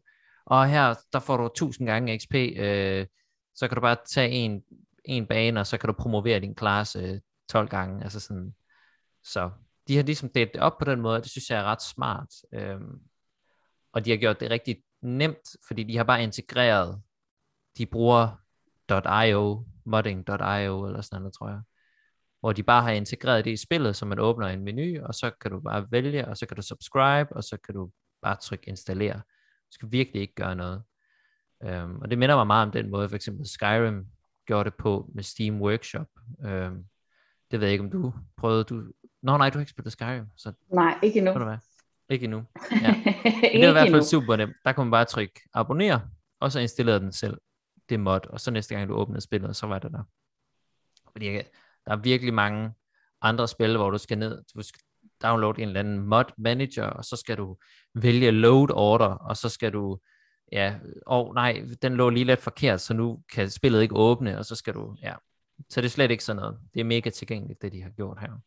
og 0.50 0.70
her, 0.70 0.96
der 1.14 1.20
får 1.20 1.38
du 1.38 1.46
1000 1.46 1.88
gange 1.88 2.20
XP, 2.20 2.36
øh, 2.36 3.06
så 3.56 3.68
kan 3.68 3.76
du 3.76 3.82
bare 3.82 3.98
tage 4.08 4.30
en, 4.30 4.64
en 5.06 5.26
bane, 5.26 5.60
og 5.60 5.68
så 5.68 5.78
kan 5.78 5.88
du 5.88 5.94
promovere 5.94 6.40
din 6.40 6.56
klasse 6.56 7.00
øh, 7.00 7.20
12 7.50 7.70
gange, 7.70 8.04
altså 8.04 8.20
sådan, 8.20 8.56
så 9.24 9.50
de 9.90 9.96
har 9.96 10.04
ligesom 10.04 10.30
delt 10.30 10.54
det 10.54 10.62
op 10.62 10.78
på 10.80 10.86
den 10.86 11.02
måde, 11.02 11.22
det 11.22 11.32
synes 11.32 11.50
jeg 11.50 11.60
er 11.60 11.64
ret 11.64 11.82
smart, 11.82 12.30
Øhm, 12.54 13.00
og 13.94 14.06
de 14.06 14.10
har 14.10 14.18
gjort 14.18 14.40
det 14.40 14.52
rigtig 14.52 14.84
nemt, 15.02 15.56
fordi 15.68 15.84
de 15.84 15.98
har 15.98 16.04
bare 16.04 16.24
integreret, 16.24 17.02
de 17.78 17.86
bruger 17.86 18.42
.io, 19.26 19.66
modding.io 19.86 20.86
eller 20.86 21.02
sådan 21.02 21.22
noget, 21.22 21.34
tror 21.34 21.50
jeg, 21.50 21.62
hvor 22.40 22.54
de 22.54 22.64
bare 22.64 22.84
har 22.84 22.92
integreret 22.92 23.46
det 23.46 23.52
i 23.52 23.58
spillet, 23.58 23.96
så 23.96 24.06
man 24.06 24.20
åbner 24.20 24.48
en 24.48 24.64
menu, 24.64 25.06
og 25.06 25.14
så 25.16 25.32
kan 25.42 25.52
du 25.52 25.60
bare 25.60 25.92
vælge, 25.92 26.28
og 26.28 26.38
så 26.38 26.46
kan 26.46 26.56
du 26.56 26.62
subscribe, 26.62 27.36
og 27.36 27.44
så 27.44 27.58
kan 27.66 27.74
du 27.74 27.92
bare 28.22 28.36
trykke 28.36 28.70
installere. 28.70 29.16
Du 29.16 29.72
skal 29.72 29.92
virkelig 29.92 30.22
ikke 30.22 30.36
gøre 30.36 30.56
noget. 30.56 30.84
Øhm, 31.64 32.02
og 32.02 32.10
det 32.10 32.18
minder 32.18 32.36
mig 32.36 32.48
meget 32.48 32.66
om 32.66 32.72
den 32.72 32.90
måde, 32.90 33.10
for 33.10 33.16
eksempel 33.16 33.50
Skyrim 33.50 34.06
gjorde 34.46 34.70
det 34.70 34.78
på 34.78 35.12
med 35.16 35.24
Steam 35.24 35.62
Workshop. 35.62 36.08
Øhm, 36.46 36.86
det 37.52 37.60
ved 37.60 37.68
jeg 37.68 37.72
ikke, 37.72 37.84
om 37.84 37.92
du 37.92 38.14
prøvede. 38.38 38.64
Du... 38.64 38.84
Nå 39.22 39.38
nej, 39.38 39.50
du 39.50 39.58
har 39.58 39.62
ikke 39.62 39.70
spillet 39.70 39.92
Skyrim. 39.92 40.26
Så... 40.36 40.54
Nej, 40.74 41.00
ikke 41.04 41.18
endnu. 41.18 41.44
Hvad? 41.44 41.58
Ikke 42.10 42.24
endnu. 42.24 42.44
Ja. 42.84 42.96
Men 42.96 43.62
det 43.62 43.64
er 43.64 43.70
i 43.70 43.72
hvert 43.72 43.90
fald 43.92 44.04
super 44.04 44.36
nemt. 44.36 44.56
Der 44.66 44.72
kan 44.72 44.84
man 44.84 44.92
bare 44.92 45.06
trykke 45.06 45.42
abonner, 45.54 46.00
og 46.40 46.52
så 46.52 46.60
installerer 46.60 47.00
den 47.00 47.12
selv 47.12 47.38
det 47.90 48.00
mod, 48.00 48.20
og 48.30 48.40
så 48.40 48.52
næste 48.52 48.76
gang 48.76 48.90
du 48.90 48.94
åbner 48.94 49.20
spillet, 49.20 49.56
så 49.56 49.68
var 49.68 49.80
det 49.80 49.92
der. 49.92 50.04
Fordi 51.12 51.26
der 51.86 51.92
er 51.92 51.96
virkelig 51.96 52.34
mange 52.34 52.72
andre 53.22 53.48
spil, 53.48 53.78
hvor 53.78 53.90
du 53.90 53.98
skal 53.98 54.18
ned, 54.18 54.44
du 54.56 54.62
skal 54.62 54.82
downloade 55.24 55.62
en 55.62 55.68
eller 55.68 55.80
anden 55.80 56.00
mod 56.00 56.24
manager, 56.38 56.86
og 56.86 57.06
så 57.06 57.16
skal 57.16 57.38
du 57.38 57.58
vælge 57.96 58.32
load 58.32 58.72
order, 58.72 59.06
og 59.06 59.38
så 59.38 59.50
skal 59.50 59.74
du, 59.74 60.00
ja, 60.52 60.76
oh, 61.06 61.36
nej, 61.36 61.64
den 61.82 61.96
lå 61.96 62.10
lige 62.10 62.26
lidt 62.26 62.42
forkert, 62.42 62.82
så 62.82 62.94
nu 62.94 63.24
kan 63.34 63.50
spillet 63.50 63.82
ikke 63.82 63.96
åbne, 63.96 64.38
og 64.38 64.46
så 64.46 64.56
skal 64.56 64.74
du, 64.74 64.96
ja. 65.02 65.14
Så 65.70 65.82
det 65.82 65.88
er 65.88 65.92
slet 65.92 66.12
ikke 66.12 66.24
sådan 66.24 66.42
noget. 66.42 66.60
Det 66.74 66.80
er 66.80 66.84
mega 66.84 67.10
tilgængeligt, 67.10 67.62
det 67.62 67.72
de 67.72 67.82
har 67.82 67.90
gjort 67.90 68.20
her. 68.20 68.40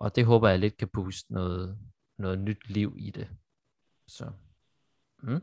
Og 0.00 0.16
det 0.16 0.24
håber 0.24 0.48
jeg 0.48 0.58
lidt 0.58 0.76
kan 0.76 0.88
booste 0.88 1.32
noget, 1.32 1.78
noget 2.18 2.38
nyt 2.38 2.68
liv 2.68 2.96
i 2.98 3.10
det. 3.10 3.28
Så, 4.06 4.32
mm. 5.22 5.40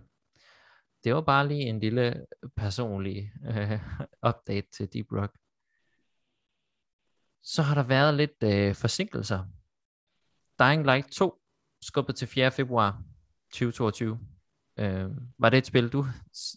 Det 1.04 1.16
var 1.16 1.22
bare 1.22 1.48
lige 1.48 1.62
en 1.62 1.80
lille 1.80 2.26
personlig 2.56 3.32
øh, 3.48 3.80
update 4.28 4.68
til 4.72 4.94
Deep 4.94 5.12
Rock. 5.12 5.38
Så 7.42 7.62
har 7.62 7.76
der 7.76 7.84
været 7.84 8.14
lidt 8.14 8.44
øh, 8.44 8.76
forsinkelser 8.76 9.46
Dying 10.60 10.84
Light 10.84 11.12
2 11.12 11.42
skubbet 11.82 12.16
til 12.16 12.28
4. 12.28 12.52
februar 12.52 13.04
2022. 13.52 14.20
Øh, 14.80 15.10
var 15.38 15.50
det 15.50 15.58
et 15.58 15.66
spil, 15.66 15.90
du, 15.90 16.06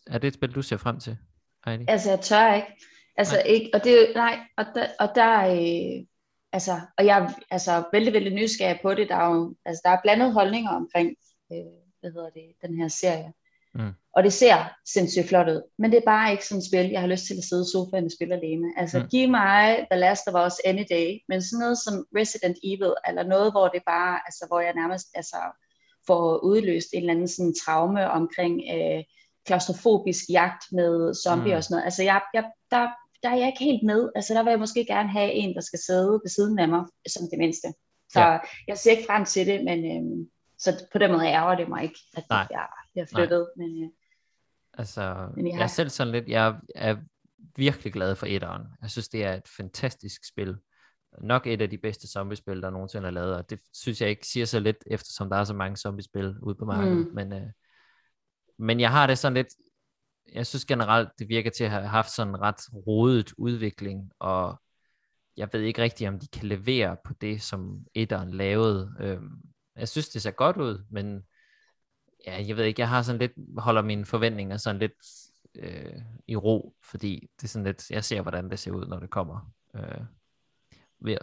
er 0.06 0.18
det 0.18 0.28
et 0.28 0.34
spil, 0.34 0.54
du 0.54 0.62
ser 0.62 0.76
frem 0.76 1.00
til, 1.00 1.18
Heidi? 1.64 1.84
Altså, 1.88 2.10
jeg 2.10 2.20
tør 2.20 2.54
ikke. 2.54 2.86
Altså, 3.16 3.36
nej. 3.36 3.42
ikke, 3.46 3.70
og 3.74 3.84
det, 3.84 4.12
nej, 4.14 4.40
og 4.56 4.64
der, 4.74 4.88
og 5.00 5.12
der 5.14 5.40
øh, 5.40 6.06
altså, 6.52 6.80
og 6.98 7.06
jeg 7.06 7.18
er 7.18 7.28
altså, 7.50 7.84
vældig, 7.92 8.12
vældig 8.12 8.32
nysgerrig 8.32 8.78
på 8.82 8.94
det. 8.94 9.08
Der 9.08 9.16
er 9.16 9.34
jo, 9.34 9.54
altså, 9.64 9.80
der 9.84 9.90
er 9.90 9.98
blandet 10.02 10.32
holdninger 10.32 10.70
omkring, 10.70 11.08
øh, 11.52 11.58
hvad 12.00 12.10
hedder 12.12 12.30
det, 12.30 12.46
den 12.62 12.76
her 12.80 12.88
serie. 12.88 13.32
Mm. 13.74 13.92
Og 14.16 14.22
det 14.22 14.32
ser 14.32 14.56
sindssygt 14.94 15.28
flot 15.28 15.48
ud. 15.48 15.62
Men 15.78 15.90
det 15.90 15.98
er 15.98 16.10
bare 16.14 16.32
ikke 16.32 16.46
sådan 16.46 16.58
et 16.58 16.66
spil, 16.66 16.90
jeg 16.90 17.00
har 17.00 17.08
lyst 17.08 17.26
til 17.26 17.36
at 17.38 17.44
sidde 17.44 17.62
i 17.62 17.72
sofaen 17.72 18.04
og 18.04 18.10
spille 18.18 18.34
alene. 18.34 18.68
Altså 18.76 18.98
mm. 18.98 19.08
giv 19.08 19.28
mig 19.28 19.86
The 19.90 20.00
Last 20.00 20.28
of 20.28 20.46
Us 20.46 20.56
any 20.64 20.84
day. 20.90 21.08
Men 21.28 21.42
sådan 21.42 21.62
noget 21.64 21.78
som 21.78 21.94
Resident 22.18 22.56
Evil, 22.70 22.94
eller 23.08 23.22
noget, 23.22 23.52
hvor 23.52 23.68
det 23.68 23.82
bare, 23.86 24.20
altså 24.26 24.44
hvor 24.48 24.60
jeg 24.60 24.74
nærmest 24.74 25.06
altså, 25.14 25.40
får 26.06 26.44
udløst 26.44 26.88
en 26.92 27.00
eller 27.00 27.14
anden 27.14 27.28
sådan 27.28 27.54
traume 27.64 28.10
omkring 28.10 28.54
øh, 28.74 29.02
klaustrofobisk 29.46 30.24
jagt 30.30 30.62
med 30.72 31.14
zombie 31.14 31.52
mm. 31.52 31.56
og 31.56 31.64
sådan 31.64 31.74
noget. 31.74 31.84
Altså 31.84 32.02
jeg, 32.02 32.20
jeg, 32.34 32.44
der, 32.70 32.88
der 33.22 33.28
er 33.28 33.36
jeg 33.36 33.46
ikke 33.46 33.64
helt 33.64 33.82
med. 33.82 34.10
Altså 34.14 34.34
der 34.34 34.42
vil 34.42 34.50
jeg 34.50 34.58
måske 34.58 34.84
gerne 34.86 35.08
have 35.08 35.32
en, 35.32 35.54
der 35.54 35.60
skal 35.60 35.78
sidde 35.78 36.12
ved 36.12 36.30
siden 36.30 36.58
af 36.58 36.68
mig, 36.68 36.84
som 37.08 37.22
det 37.30 37.38
mindste. 37.38 37.68
Så 38.12 38.20
ja. 38.20 38.38
jeg 38.68 38.78
ser 38.78 38.90
ikke 38.90 39.06
frem 39.06 39.24
til 39.24 39.46
det, 39.46 39.64
men 39.64 39.78
øh, 39.84 40.26
så 40.58 40.86
på 40.92 40.98
den 40.98 41.12
måde 41.12 41.26
ærger 41.26 41.56
det 41.56 41.68
mig 41.68 41.82
ikke, 41.82 42.00
at 42.16 42.24
Nej. 42.30 42.46
jeg, 42.50 42.66
jeg 42.94 43.02
er 43.02 43.06
flyttet. 43.06 43.48
Men, 43.56 43.84
øh, 43.84 43.90
Altså, 44.74 45.28
Men 45.36 45.46
jeg 45.46 45.54
jeg 45.54 45.62
er 45.62 45.66
selv 45.66 45.88
sådan 45.88 46.12
lidt, 46.12 46.28
jeg 46.28 46.56
er 46.74 46.96
virkelig 47.56 47.92
glad 47.92 48.14
for 48.14 48.26
etteren. 48.26 48.62
Jeg 48.82 48.90
synes, 48.90 49.08
det 49.08 49.24
er 49.24 49.34
et 49.34 49.48
fantastisk 49.56 50.28
spil. 50.28 50.56
Nok 51.20 51.46
et 51.46 51.62
af 51.62 51.70
de 51.70 51.78
bedste 51.78 52.08
zombiespil, 52.08 52.62
der 52.62 52.70
nogensinde 52.70 53.06
er 53.06 53.10
lavet, 53.10 53.34
og 53.34 53.50
det 53.50 53.60
synes 53.74 54.00
jeg 54.00 54.10
ikke 54.10 54.26
siger 54.26 54.46
så 54.46 54.60
lidt, 54.60 54.76
eftersom 54.86 55.30
der 55.30 55.36
er 55.36 55.44
så 55.44 55.54
mange 55.54 55.76
zombiespil 55.76 56.34
ude 56.42 56.54
på 56.54 56.64
markedet. 56.64 57.06
Mm. 57.06 57.14
Men, 57.14 57.32
øh, 57.32 57.50
men 58.58 58.80
jeg 58.80 58.90
har 58.90 59.06
det 59.06 59.18
sådan 59.18 59.34
lidt, 59.34 59.48
jeg 60.34 60.46
synes 60.46 60.64
generelt, 60.64 61.08
det 61.18 61.28
virker 61.28 61.50
til 61.50 61.64
at 61.64 61.70
have 61.70 61.88
haft 61.88 62.10
sådan 62.10 62.34
en 62.34 62.40
ret 62.40 62.86
rodet 62.86 63.32
udvikling, 63.38 64.12
og 64.18 64.60
jeg 65.36 65.48
ved 65.52 65.60
ikke 65.60 65.82
rigtigt, 65.82 66.08
om 66.08 66.18
de 66.18 66.28
kan 66.28 66.48
levere 66.48 66.96
på 67.04 67.12
det, 67.20 67.42
som 67.42 67.86
etteren 67.94 68.30
lavede. 68.34 68.94
Øhm, 69.00 69.40
jeg 69.76 69.88
synes, 69.88 70.08
det 70.08 70.22
ser 70.22 70.30
godt 70.30 70.56
ud, 70.56 70.84
men 70.90 71.22
ja, 72.26 72.44
jeg 72.46 72.56
ved 72.56 72.64
ikke, 72.64 72.80
jeg 72.80 72.88
har 72.88 73.02
sådan 73.02 73.18
lidt, 73.18 73.32
holder 73.58 73.82
mine 73.82 74.06
forventninger 74.06 74.56
sådan 74.56 74.78
lidt 74.78 74.92
øh, 75.54 76.02
i 76.26 76.36
ro, 76.36 76.74
fordi 76.90 77.30
det 77.36 77.44
er 77.44 77.48
sådan 77.48 77.66
lidt, 77.66 77.90
jeg 77.90 78.04
ser, 78.04 78.22
hvordan 78.22 78.50
det 78.50 78.58
ser 78.58 78.70
ud, 78.70 78.86
når 78.86 79.00
det 79.00 79.10
kommer. 79.10 79.52
Øh, 79.74 80.00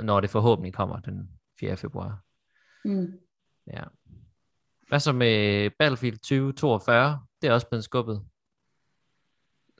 når 0.03 0.19
det 0.19 0.29
forhåbentlig 0.29 0.73
kommer 0.73 0.99
den 0.99 1.29
4. 1.59 1.77
februar. 1.77 2.23
mm. 2.85 3.19
Ja. 3.67 3.83
Hvad 4.87 4.99
så 4.99 5.11
med 5.11 5.69
Battlefield 5.79 6.17
2042? 6.17 7.19
Det 7.41 7.47
er 7.47 7.53
også 7.53 7.67
blevet 7.67 7.83
skubbet. 7.83 8.25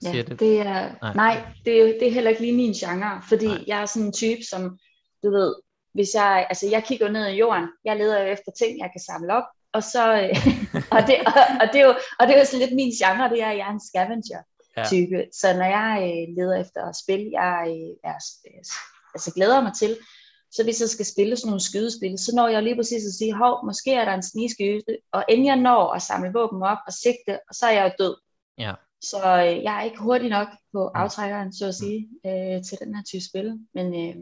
Ja, 0.03 0.11
det, 0.11 0.39
det 0.39 0.59
er, 0.59 0.89
Nej. 1.01 1.13
nej, 1.13 1.43
det, 1.65 1.81
er, 1.81 1.85
det 1.85 2.07
er 2.07 2.11
heller 2.11 2.29
ikke 2.29 2.41
lige 2.41 2.55
min 2.55 2.73
genre, 2.73 3.21
fordi 3.29 3.47
Nej. 3.47 3.63
jeg 3.67 3.81
er 3.81 3.85
sådan 3.85 4.05
en 4.05 4.13
type, 4.13 4.43
som, 4.49 4.79
du 5.23 5.31
ved, 5.31 5.55
hvis 5.93 6.13
jeg, 6.13 6.45
altså 6.49 6.67
jeg 6.67 6.83
kigger 6.83 7.09
ned 7.09 7.27
i 7.27 7.37
jorden, 7.37 7.67
jeg 7.85 7.97
leder 7.97 8.21
jo 8.21 8.27
efter 8.27 8.51
ting, 8.51 8.79
jeg 8.79 8.89
kan 8.93 9.01
samle 9.01 9.33
op, 9.33 9.43
og 9.73 9.83
så, 9.83 10.21
øh, 10.21 10.37
og, 10.95 11.01
det, 11.07 11.15
og, 11.25 11.33
og, 11.61 11.67
det 11.73 11.81
er 11.81 11.85
jo, 11.85 11.95
og 12.19 12.27
det 12.27 12.35
er 12.35 12.39
jo 12.39 12.45
sådan 12.45 12.59
lidt 12.59 12.75
min 12.75 12.91
genre, 13.01 13.29
det 13.29 13.41
er, 13.41 13.49
at 13.49 13.57
jeg 13.57 13.67
er 13.67 13.71
en 13.71 13.87
scavenger 13.89 14.41
Ja. 14.77 14.85
type, 14.87 15.19
så 15.33 15.53
når 15.53 15.65
jeg 15.65 15.93
øh, 16.07 16.35
leder 16.37 16.61
efter 16.61 16.91
spil, 17.03 17.29
jeg 17.31 17.63
øh, 17.67 18.11
er, 18.11 18.17
øh, 18.47 18.63
altså 19.13 19.31
glæder 19.35 19.61
mig 19.61 19.73
til, 19.79 19.97
så 20.51 20.63
hvis 20.63 20.81
jeg 20.81 20.89
skal 20.89 21.05
spille 21.05 21.35
sådan 21.35 21.49
nogle 21.49 21.61
skydespil, 21.69 22.17
så 22.17 22.31
når 22.35 22.47
jeg 22.47 22.63
lige 22.63 22.75
præcis 22.75 23.05
at 23.05 23.13
sige, 23.13 23.33
hov, 23.33 23.65
måske 23.65 23.93
er 23.93 24.05
der 24.05 24.13
en 24.13 24.23
snigskyde, 24.23 24.97
og 25.11 25.23
inden 25.29 25.45
jeg 25.45 25.55
når 25.55 25.93
at 25.93 26.01
samle 26.01 26.33
våben 26.33 26.63
op 26.63 26.77
og 26.87 26.93
sigte, 26.93 27.39
og 27.49 27.55
så 27.55 27.65
er 27.65 27.71
jeg 27.71 27.95
død. 27.99 28.15
Ja. 28.57 28.73
Så 29.01 29.17
øh, 29.17 29.63
jeg 29.63 29.77
er 29.79 29.81
ikke 29.83 29.99
hurtig 29.99 30.29
nok 30.29 30.47
på 30.73 30.87
aftrækkeren, 30.87 31.53
så 31.53 31.67
at 31.67 31.75
sige, 31.75 32.09
øh, 32.25 32.63
til 32.63 32.77
den 32.81 32.95
her 32.95 33.03
type 33.03 33.23
spil. 33.29 33.59
Men 33.73 33.85
øh, 33.93 34.15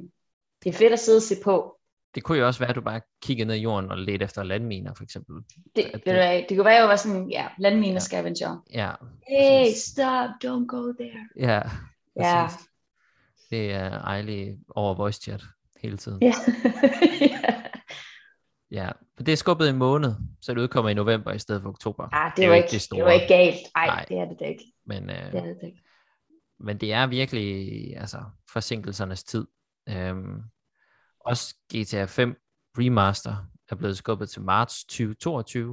det 0.64 0.70
er 0.70 0.74
fedt 0.78 0.94
at 0.94 1.00
sidde 1.00 1.18
og 1.18 1.22
se 1.22 1.36
på. 1.44 1.78
Det 2.16 2.24
kunne 2.24 2.38
jo 2.38 2.48
også 2.48 2.60
være, 2.60 2.70
at 2.70 2.76
du 2.76 2.82
bare 2.82 3.02
kiggede 3.22 3.48
ned 3.48 3.56
i 3.56 3.62
jorden 3.62 3.92
og 3.92 3.98
ledte 3.98 4.26
efter 4.26 4.44
landminer, 4.44 4.94
for 4.94 5.04
eksempel. 5.04 5.36
Det, 5.36 5.92
det, 5.94 6.06
det- 6.06 6.46
det, 6.50 6.58
kunne 6.58 6.66
være, 6.66 6.76
at 6.76 6.80
jeg 6.82 6.90
var 6.90 6.96
sådan, 6.96 7.30
ja, 7.30 7.48
landmine 7.60 7.94
Ja. 7.94 8.00
scavenger. 8.00 8.64
Ja, 8.74 8.92
Hey, 9.28 9.66
stop, 9.76 10.30
don't 10.46 10.66
go 10.68 10.94
there. 10.94 11.28
Ja, 11.40 11.62
Ja. 12.20 12.48
Det 13.50 13.72
er 13.72 13.92
ejligt 14.02 14.58
over 14.76 14.94
voice 14.94 15.22
chat 15.22 15.44
hele 15.82 15.98
tiden. 15.98 16.22
Ja. 16.22 16.34
Ja, 17.22 17.55
men 19.18 19.26
det 19.26 19.32
er 19.32 19.36
skubbet 19.36 19.70
en 19.70 19.76
måned, 19.78 20.14
så 20.42 20.54
det 20.54 20.62
udkommer 20.62 20.90
i 20.90 20.94
november 20.94 21.32
i 21.32 21.40
stedet 21.40 21.62
for 21.62 21.70
oktober. 21.70 22.10
ah, 22.12 22.32
det, 22.32 22.38
Det 22.38 22.44
er 22.44 22.48
det, 22.48 22.50
var 22.50 22.56
jo 22.56 22.58
ikke, 22.58 22.66
det 22.66 22.72
det, 22.72 22.82
store. 22.82 23.04
var 23.04 23.12
ikke 23.12 23.28
galt. 23.28 23.56
Ej, 23.76 23.86
Nej. 23.88 24.06
Det 24.10 24.18
er 24.18 24.26
det 24.26 24.38
da 24.40 24.46
ikke. 24.46 24.64
Men, 24.86 25.10
øh, 25.10 25.16
Det 25.32 25.40
er 25.40 25.44
det 25.44 25.58
ikke. 25.64 25.82
men 26.60 26.78
det 26.78 26.94
er 26.94 27.08
virkelig 27.08 27.98
altså, 27.98 28.18
forsinkelsernes 28.54 29.24
tid. 29.24 29.48
Øhm, 29.90 30.42
også 31.20 31.56
GTA 31.76 32.06
5 32.06 32.36
Remaster 32.78 33.36
er 33.72 33.76
blevet 33.76 33.98
skubbet 33.98 34.30
til 34.30 34.42
marts 34.42 34.86
2022. 34.86 35.72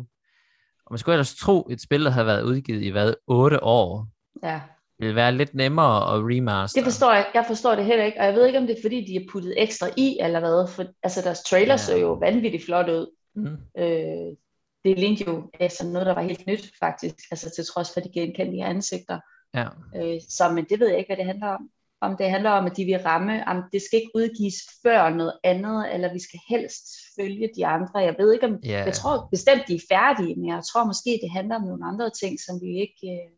Og 0.87 0.93
man 0.93 0.99
skulle 0.99 1.15
ellers 1.15 1.35
tro, 1.37 1.67
et 1.71 1.81
spil, 1.81 2.05
der 2.05 2.11
havde 2.11 2.27
været 2.27 2.43
udgivet 2.43 2.83
i 2.83 2.89
hvad, 2.89 3.15
8 3.27 3.63
år, 3.63 4.09
Ja. 4.43 4.61
Ville 5.03 5.17
være 5.17 5.33
lidt 5.33 5.55
nemmere 5.55 6.15
at 6.15 6.21
remaster. 6.25 6.81
Det 6.81 6.85
forstår 6.85 7.13
jeg. 7.13 7.27
Jeg 7.35 7.45
forstår 7.47 7.75
det 7.75 7.85
heller 7.85 8.05
ikke. 8.05 8.19
Og 8.21 8.25
jeg 8.27 8.35
ved 8.35 8.47
ikke, 8.47 8.59
om 8.59 8.67
det 8.67 8.79
er, 8.79 8.83
fordi 8.83 9.05
de 9.05 9.13
har 9.13 9.25
puttet 9.33 9.55
ekstra 9.63 9.87
i, 9.97 10.19
eller 10.21 10.41
hvad. 10.41 10.69
For, 10.69 10.85
altså, 11.03 11.21
deres 11.23 11.43
trailer 11.43 11.73
Ja. 11.73 11.77
så 11.79 11.97
jo 11.97 12.13
vanvittigt 12.13 12.65
flot 12.65 12.89
ud. 12.89 13.07
Mm. 13.35 13.57
Øh, 13.83 14.37
det 14.85 14.99
lignede 14.99 15.25
jo 15.27 15.51
altså 15.61 15.87
noget, 15.87 16.07
der 16.07 16.15
var 16.15 16.23
helt 16.23 16.47
nyt, 16.47 16.73
faktisk. 16.79 17.15
Altså 17.31 17.51
til 17.51 17.65
trods 17.67 17.93
for, 17.93 18.01
at 18.01 18.05
de 18.07 18.21
genkendelige 18.21 18.65
ansigter. 18.65 19.19
Ja, 19.55 19.67
Øh, 19.97 20.21
så, 20.29 20.53
men 20.53 20.65
det 20.65 20.81
ved 20.81 20.89
jeg 20.89 20.99
ikke, 20.99 21.09
hvad 21.09 21.17
det 21.17 21.25
handler 21.27 21.47
om. 21.49 21.69
Om 22.01 22.17
det 22.17 22.31
handler 22.31 22.51
om, 22.51 22.67
at 22.67 22.77
de 22.77 22.85
vil 22.85 22.99
ramme, 22.99 23.49
om 23.49 23.63
det 23.73 23.83
skal 23.83 23.97
ikke 23.99 24.11
udgives 24.15 24.55
før 24.83 25.09
noget 25.09 25.33
andet, 25.45 25.95
eller 25.95 26.13
vi 26.13 26.19
skal 26.19 26.41
helst 26.49 26.85
følge 27.21 27.49
de 27.57 27.67
andre. 27.67 27.99
Jeg 27.99 28.15
ved 28.19 28.33
ikke, 28.33 28.47
om, 28.47 28.57
Ja. 28.65 28.85
jeg 28.85 28.93
tror 28.95 29.29
bestemt, 29.31 29.63
de 29.69 29.75
er 29.75 29.87
færdige, 29.91 30.35
men 30.37 30.49
jeg 30.49 30.61
tror 30.73 30.85
måske, 30.85 31.19
det 31.23 31.31
handler 31.31 31.57
om 31.57 31.63
nogle 31.63 31.87
andre 31.87 32.11
ting, 32.11 32.41
som 32.41 32.61
vi 32.63 32.71
ikke, 32.85 33.03
øh, 33.15 33.31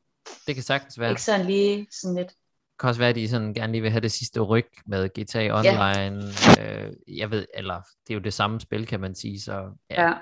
det 0.46 0.54
kan 0.54 0.64
sagtens 0.64 0.98
være. 1.00 1.10
ikke 1.10 1.22
sådan 1.22 1.46
lige 1.46 1.86
sådan 1.90 2.16
lidt. 2.16 2.28
Det 2.28 2.78
kan 2.80 2.88
også 2.88 3.00
være, 3.00 3.08
at 3.10 3.14
de 3.16 3.28
sådan 3.28 3.54
gerne 3.54 3.72
lige 3.72 3.82
vil 3.82 3.90
have 3.90 4.00
det 4.00 4.12
sidste 4.12 4.40
ryg 4.40 4.66
med 4.86 5.08
GTA 5.08 5.58
Online. 5.58 6.22
Øh, 6.60 6.92
jeg 7.18 7.30
ved, 7.30 7.46
eller 7.54 7.74
det 8.06 8.10
er 8.10 8.14
jo 8.14 8.20
det 8.20 8.34
samme 8.34 8.60
spil, 8.60 8.86
kan 8.86 9.00
man 9.00 9.14
sige, 9.14 9.40
så 9.40 9.52
ja, 9.90 10.02
Ja. 10.02 10.12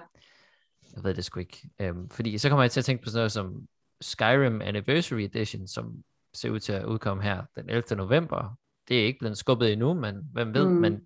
jeg 0.97 1.05
ved 1.05 1.15
det 1.15 1.25
sgu 1.25 1.41
ikke. 1.41 1.69
Øhm, 1.81 2.09
fordi 2.11 2.39
så 2.39 2.49
kommer 2.49 2.63
jeg 2.63 2.71
til 2.71 2.81
at 2.81 2.85
tænke 2.85 3.03
på 3.05 3.11
sådan 3.11 3.19
noget 3.19 3.33
som 3.33 3.55
Skyrim 4.01 4.63
Anniversary 4.63 5.21
Edition, 5.21 5.69
som 5.69 5.95
ser 6.35 6.51
ud 6.51 6.61
til 6.61 6.73
at 6.73 6.85
udkomme 6.85 7.23
her 7.23 7.43
den 7.57 7.71
11. 7.71 7.97
november. 7.97 8.57
Det 8.89 9.01
er 9.01 9.05
ikke 9.05 9.19
blevet 9.19 9.39
skubbet 9.39 9.73
endnu, 9.73 9.95
men 9.95 10.17
hvem 10.33 10.55
ved, 10.55 10.69
mm. 10.69 10.75
Men 10.75 11.01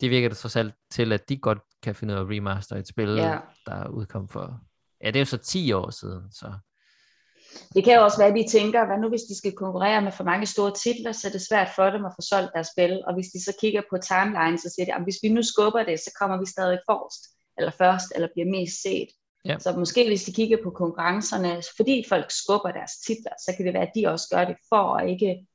det 0.00 0.10
virker 0.10 0.28
det 0.28 0.38
trods 0.38 0.56
alt 0.56 0.74
til, 0.90 1.12
at 1.12 1.28
de 1.28 1.36
godt 1.36 1.58
kan 1.82 1.94
finde 1.94 2.14
ud 2.14 2.18
af 2.18 2.22
at 2.22 2.30
remaster 2.30 2.76
et 2.76 2.88
spil, 2.88 3.08
Ja. 3.08 3.38
der 3.66 3.88
udkom 3.88 4.28
for, 4.28 4.60
ja, 5.02 5.06
det 5.06 5.16
er 5.16 5.20
jo 5.20 5.24
så 5.24 5.36
10 5.38 5.72
år 5.72 5.90
siden, 5.90 6.32
så 6.32 6.52
Det 7.74 7.84
kan 7.84 7.94
jo 7.96 8.02
også 8.04 8.18
være, 8.18 8.28
at 8.28 8.34
de 8.34 8.46
tænker, 8.50 8.86
hvad 8.86 8.98
nu 8.98 9.08
hvis 9.08 9.22
de 9.22 9.38
skal 9.38 9.52
konkurrere 9.52 10.02
med 10.02 10.12
for 10.12 10.24
mange 10.24 10.46
store 10.46 10.72
titler, 10.84 11.12
så 11.12 11.28
er 11.28 11.32
det 11.32 11.46
svært 11.48 11.68
for 11.76 11.90
dem 11.90 12.04
at 12.04 12.12
få 12.18 12.22
solgt 12.22 12.50
deres 12.54 12.68
spil. 12.74 13.02
Og 13.06 13.14
hvis 13.14 13.26
de 13.34 13.44
så 13.44 13.52
kigger 13.60 13.82
på 13.90 13.96
timeline, 13.98 14.58
så 14.58 14.72
siger 14.74 14.86
de, 14.86 14.94
at 14.94 15.02
hvis 15.02 15.18
vi 15.22 15.28
nu 15.28 15.42
skubber 15.42 15.82
det, 15.84 15.98
så 16.00 16.10
kommer 16.20 16.36
vi 16.40 16.46
stadig 16.46 16.78
forrest, 16.90 17.22
eller 17.58 17.70
først, 17.70 18.06
eller 18.14 18.28
bliver 18.34 18.50
mest 18.50 18.82
set. 18.82 19.08
Ja. 19.44 19.58
Så 19.58 19.72
måske 19.72 20.06
hvis 20.06 20.24
de 20.24 20.32
kigger 20.32 20.58
på 20.64 20.70
konkurrencerne, 20.70 21.62
fordi 21.76 22.04
folk 22.08 22.30
skubber 22.30 22.70
deres 22.72 22.92
titler, 23.06 23.32
så 23.44 23.52
kan 23.56 23.64
det 23.66 23.74
være, 23.74 23.82
at 23.88 23.92
de 23.94 24.06
også 24.06 24.26
gør 24.34 24.44
det 24.44 24.56
for 24.68 24.96
at 24.96 25.08
ikke 25.10 25.46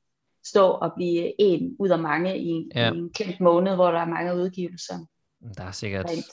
stå 0.46 0.66
og 0.70 0.92
blive 0.96 1.32
en 1.40 1.76
ud 1.78 1.88
af 1.88 1.98
mange 1.98 2.38
i 2.38 2.48
en, 2.48 2.72
Ja. 2.74 2.92
i 2.92 2.96
en 2.98 3.10
kendt 3.12 3.40
måned, 3.40 3.74
hvor 3.74 3.90
der 3.90 4.00
er 4.00 4.06
mange 4.06 4.34
udgivelser. 4.36 4.98
der 5.58 5.64
er 5.64 5.70
sikkert 5.72 6.04
Rent. 6.10 6.24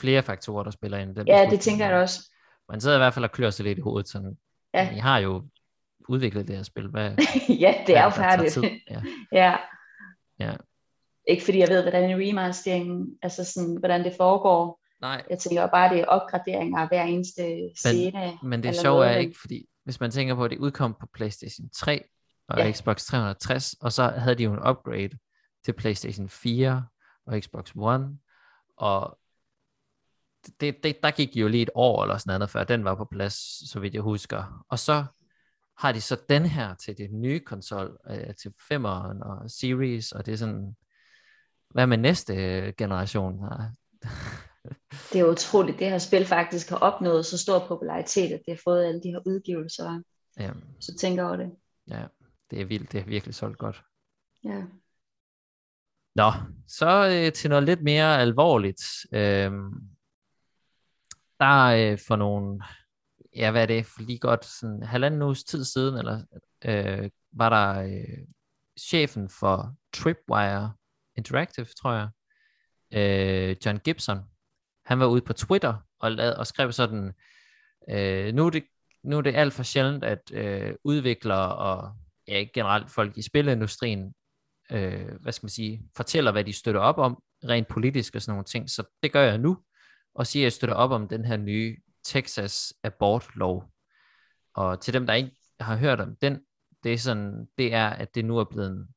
flere 0.00 0.22
faktorer, 0.22 0.62
der 0.64 0.70
spiller 0.70 0.98
ind. 0.98 1.14
Den 1.14 1.26
Ja, 1.26 1.48
det 1.50 1.60
tænker 1.60 1.86
jeg 1.86 1.96
også. 1.96 2.30
Man 2.68 2.80
sidder 2.80 2.96
i 2.96 2.98
hvert 2.98 3.14
fald 3.14 3.24
og 3.24 3.32
klør 3.32 3.50
sig 3.50 3.64
lidt 3.64 3.78
i 3.78 3.80
hovedet, 3.80 4.08
sådan, 4.08 4.38
Ja. 4.74 4.90
I 4.94 4.98
har 4.98 5.18
jo 5.18 5.44
udviklet 6.08 6.48
det 6.48 6.56
her 6.56 6.62
spil. 6.62 6.88
Hvad, 6.88 7.10
ja, 7.64 7.74
det 7.86 7.96
er 7.96 8.04
jo 8.04 8.10
færdigt. 8.10 8.56
Ja. 8.90 9.02
ja. 9.42 9.56
Ja. 10.38 10.54
Ikke 11.28 11.44
fordi 11.44 11.58
jeg 11.58 11.68
ved, 11.68 11.82
hvordan 11.82 12.10
en 12.10 12.28
remastering, 12.28 13.06
altså 13.22 13.44
sådan, 13.44 13.76
hvordan 13.78 14.04
det 14.04 14.14
foregår. 14.16 14.80
Nej, 15.00 15.24
Jeg 15.30 15.38
tænker 15.38 15.66
bare, 15.66 15.94
det 15.94 16.00
er 16.00 16.04
opgraderinger 16.04 16.78
af 16.80 16.88
hver 16.88 17.02
eneste 17.02 17.70
scene. 17.76 18.38
men 18.42 18.62
det 18.62 18.76
sjove 18.76 19.06
er 19.06 19.12
men- 19.12 19.20
ikke, 19.20 19.40
fordi 19.40 19.66
hvis 19.84 20.00
man 20.00 20.10
tænker 20.10 20.34
på, 20.34 20.44
at 20.44 20.50
det 20.50 20.58
udkom 20.58 20.96
på 21.00 21.06
PlayStation 21.14 21.68
3 21.70 22.04
og 22.48 22.58
Ja. 22.58 22.72
Xbox 22.72 23.04
360, 23.04 23.72
og 23.80 23.92
så 23.92 24.08
havde 24.08 24.34
de 24.38 24.42
jo 24.44 24.52
en 24.52 24.68
upgrade 24.68 25.10
til 25.64 25.72
PlayStation 25.72 26.28
4 26.28 26.86
og 27.26 27.40
Xbox 27.42 27.72
One, 27.76 28.08
og 28.76 29.18
det, 30.60 30.82
det, 30.82 30.96
der 31.02 31.10
gik 31.10 31.36
jo 31.36 31.48
lige 31.48 31.62
et 31.62 31.70
år 31.74 32.02
eller 32.02 32.18
sådan 32.18 32.40
noget, 32.40 32.50
før 32.50 32.64
den 32.64 32.84
var 32.84 32.94
på 32.94 33.04
plads, 33.04 33.68
så 33.70 33.80
vidt 33.80 33.94
jeg 33.94 34.02
husker. 34.02 34.64
Og 34.68 34.78
så 34.78 35.04
har 35.78 35.92
de 35.92 36.00
så 36.00 36.16
den 36.28 36.46
her 36.46 36.74
til 36.74 36.98
det 36.98 37.10
nye 37.12 37.40
konsol, 37.40 37.98
øh, 38.10 38.34
til 38.34 38.48
5'eren 38.72 39.22
og 39.28 39.50
Series, 39.50 40.12
og 40.12 40.26
det 40.26 40.32
er 40.32 40.36
sådan, 40.38 40.76
hvad 41.70 41.86
med 41.86 41.98
næste 41.98 42.34
generation? 42.78 43.38
her? 43.40 43.70
Det 45.12 45.20
er 45.20 45.24
utroligt, 45.30 45.78
det 45.78 45.90
her 45.90 45.98
spil 45.98 46.26
faktisk 46.26 46.68
har 46.68 46.76
opnået 46.76 47.26
så 47.26 47.38
stor 47.38 47.66
popularitet, 47.68 48.32
at 48.32 48.40
det 48.46 48.54
har 48.54 48.60
fået 48.64 48.86
alle 48.86 49.02
de 49.02 49.08
her 49.10 49.20
udgivelser. 49.26 50.02
Jamen, 50.38 50.64
Så 50.80 50.96
tænker 50.96 51.24
over 51.24 51.36
det. 51.36 51.50
ja, 51.90 52.04
det 52.50 52.60
er 52.60 52.64
vildt, 52.64 52.92
det 52.92 53.02
har 53.02 53.08
virkelig 53.08 53.34
solgt 53.34 53.58
godt. 53.58 53.82
Ja. 54.44 54.62
Nå, 56.14 56.32
så 56.68 57.08
øh, 57.26 57.32
til 57.32 57.50
noget 57.50 57.64
lidt 57.64 57.82
mere 57.82 58.20
alvorligt. 58.20 58.82
Øhm, 59.12 59.72
der 61.40 61.64
øh, 61.64 61.98
for 62.08 62.16
nogle, 62.16 62.62
ja 63.36 63.50
hvad 63.50 63.62
er 63.62 63.66
det, 63.66 63.86
for 63.86 64.02
lige 64.02 64.18
godt 64.18 64.44
sådan 64.44 64.82
halvanden 64.82 65.22
uges 65.22 65.44
tid 65.44 65.64
siden, 65.64 65.98
eller 65.98 66.22
øh, 66.64 67.10
var 67.32 67.48
der 67.48 67.82
øh, 67.82 68.26
chefen 68.80 69.28
for 69.28 69.74
Tripwire 69.92 70.72
Interactive, 71.16 71.66
tror 71.66 71.92
jeg, 71.92 72.08
øh, 72.94 73.56
John 73.66 73.78
Gibson, 73.78 74.18
han 74.84 74.98
var 75.00 75.06
ude 75.06 75.20
på 75.20 75.32
Twitter 75.32 75.74
og, 76.00 76.12
lad, 76.12 76.34
og 76.34 76.46
skrev 76.46 76.72
sådan, 76.72 77.12
øh, 77.90 78.34
nu, 78.34 78.46
er 78.46 78.50
det, 78.50 78.64
nu 79.02 79.18
er 79.18 79.22
det 79.22 79.34
alt 79.34 79.52
for 79.52 79.62
sjældent, 79.62 80.04
at 80.04 80.32
øh, 80.32 80.74
udviklere 80.84 81.56
og 81.56 81.96
ja, 82.28 82.44
generelt 82.54 82.90
folk 82.90 83.16
i 83.16 83.22
spilindustrien 83.22 84.14
øh, 84.72 85.14
hvad 85.20 85.32
skal 85.32 85.44
man 85.44 85.50
sige, 85.50 85.82
fortæller, 85.96 86.32
hvad 86.32 86.44
de 86.44 86.52
støtter 86.52 86.80
op 86.80 86.98
om, 86.98 87.22
rent 87.44 87.68
politisk 87.68 88.14
og 88.14 88.22
sådan 88.22 88.32
nogle 88.32 88.44
ting. 88.44 88.70
Så 88.70 88.82
det 89.02 89.12
gør 89.12 89.22
jeg 89.22 89.38
nu, 89.38 89.58
og 90.18 90.26
siger, 90.26 90.42
at 90.42 90.44
jeg 90.44 90.52
støtter 90.52 90.76
op 90.76 90.90
om 90.90 91.08
den 91.08 91.24
her 91.24 91.36
nye 91.36 91.76
Texas 92.04 92.74
abortlov. 92.82 93.64
Og 94.54 94.80
til 94.80 94.94
dem, 94.94 95.06
der 95.06 95.14
ikke 95.14 95.36
har 95.60 95.76
hørt 95.76 96.00
om 96.00 96.16
den, 96.16 96.40
det 96.84 96.92
er, 96.92 96.98
sådan, 96.98 97.48
det 97.58 97.74
er 97.74 97.88
at 97.88 98.14
det 98.14 98.24
nu 98.24 98.38
er 98.38 98.44
blevet 98.44 98.88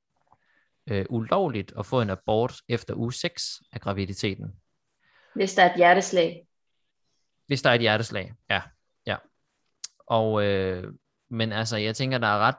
øh, 0.89 1.05
ulovligt 1.09 1.73
at 1.77 1.85
få 1.85 2.01
en 2.01 2.09
abort 2.09 2.53
efter 2.69 2.95
uge 2.95 3.13
6 3.13 3.61
af 3.71 3.81
graviditeten. 3.81 4.51
Hvis 5.35 5.53
der 5.53 5.63
er 5.63 5.71
et 5.71 5.77
hjerteslag. 5.77 6.47
Hvis 7.47 7.61
der 7.61 7.69
er 7.69 7.73
et 7.73 7.81
hjerteslag, 7.81 8.33
ja. 8.49 8.61
ja. 9.05 9.17
Og, 9.99 10.43
øh, 10.43 10.93
men 11.29 11.51
altså, 11.51 11.77
jeg 11.77 11.95
tænker, 11.95 12.17
der 12.17 12.27
er 12.27 12.39
ret, 12.39 12.55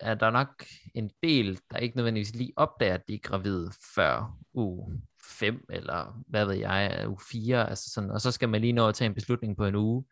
at 0.00 0.20
der 0.20 0.26
er 0.26 0.30
nok 0.30 0.64
en 0.94 1.10
del, 1.22 1.60
der 1.70 1.78
ikke 1.78 1.96
nødvendigvis 1.96 2.34
lige 2.34 2.52
opdager, 2.56 2.94
at 2.94 3.08
de 3.08 3.14
er 3.14 3.18
gravide 3.18 3.72
før 3.94 4.38
uge 4.54 5.02
5, 5.26 5.66
eller 5.70 6.22
hvad 6.28 6.46
ved 6.46 6.54
jeg, 6.54 7.04
uge 7.08 7.18
4, 7.30 7.68
altså 7.70 7.90
sådan, 7.90 8.10
og 8.10 8.20
så 8.20 8.32
skal 8.32 8.48
man 8.48 8.60
lige 8.60 8.72
nå 8.72 8.88
at 8.88 8.94
tage 8.94 9.06
en 9.06 9.14
beslutning 9.14 9.56
på 9.56 9.66
en 9.66 9.74
uge, 9.74 10.04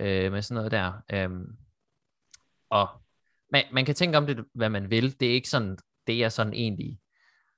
øh, 0.00 0.32
med 0.32 0.42
sådan 0.42 0.54
noget 0.54 0.72
der. 0.72 0.92
Øhm, 1.12 1.56
og 2.70 2.88
man, 3.52 3.64
man 3.72 3.84
kan 3.84 3.94
tænke 3.94 4.18
om 4.18 4.26
det, 4.26 4.44
hvad 4.54 4.70
man 4.70 4.90
vil. 4.90 5.20
Det 5.20 5.28
er 5.28 5.32
ikke 5.32 5.48
sådan, 5.48 5.78
det 6.06 6.18
jeg 6.18 6.32
sådan 6.32 6.52
egentlig 6.52 7.00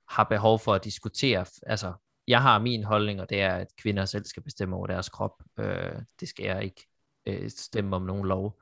har 0.09 0.23
behov 0.23 0.59
for 0.59 0.73
at 0.73 0.83
diskutere. 0.83 1.45
Altså, 1.63 1.93
jeg 2.27 2.41
har 2.41 2.59
min 2.59 2.83
holdning, 2.83 3.21
og 3.21 3.29
det 3.29 3.41
er, 3.41 3.55
at 3.55 3.67
kvinder 3.77 4.05
selv 4.05 4.25
skal 4.25 4.43
bestemme 4.43 4.75
over 4.75 4.87
deres 4.87 5.09
krop. 5.09 5.43
Øh, 5.59 5.95
det 6.19 6.27
skal 6.27 6.45
jeg 6.45 6.63
ikke 6.63 6.87
øh, 7.25 7.49
stemme 7.49 7.95
om 7.95 8.01
nogen 8.01 8.25
lov. 8.25 8.61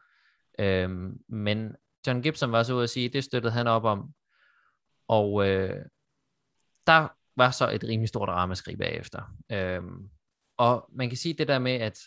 Øh, 0.60 0.90
men 1.28 1.76
John 2.08 2.22
Gibson 2.22 2.52
var 2.52 2.64
så 2.64 2.74
ude 2.74 2.84
at 2.84 2.90
sige, 2.90 3.10
det 3.10 3.24
støttede 3.24 3.54
han 3.54 3.68
op 3.68 3.84
om. 3.84 4.14
Og 5.08 5.48
øh, 5.50 5.86
der 6.88 7.08
var 7.38 7.52
så 7.52 7.70
et 7.70 7.84
rimelig 7.84 8.10
stort 8.10 8.30
ramaskrig 8.30 8.78
bagefter. 8.78 9.22
Øhm, 9.52 10.10
og 10.58 10.90
man 10.94 11.10
kan 11.10 11.18
sige 11.18 11.34
det 11.34 11.48
der 11.48 11.60
med, 11.60 11.72
at 11.72 12.00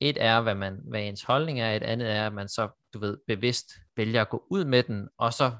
et 0.00 0.16
er, 0.20 0.40
hvad, 0.40 0.54
man, 0.54 0.80
hvad 0.84 1.02
ens 1.02 1.22
holdning 1.22 1.60
er, 1.60 1.72
et 1.72 1.82
andet 1.82 2.10
er, 2.10 2.26
at 2.26 2.32
man 2.32 2.48
så, 2.48 2.68
du 2.94 2.98
ved, 2.98 3.18
bevidst 3.26 3.72
vælger 3.96 4.20
at 4.20 4.28
gå 4.28 4.46
ud 4.50 4.64
med 4.64 4.82
den, 4.82 5.08
og 5.18 5.32
så 5.32 5.52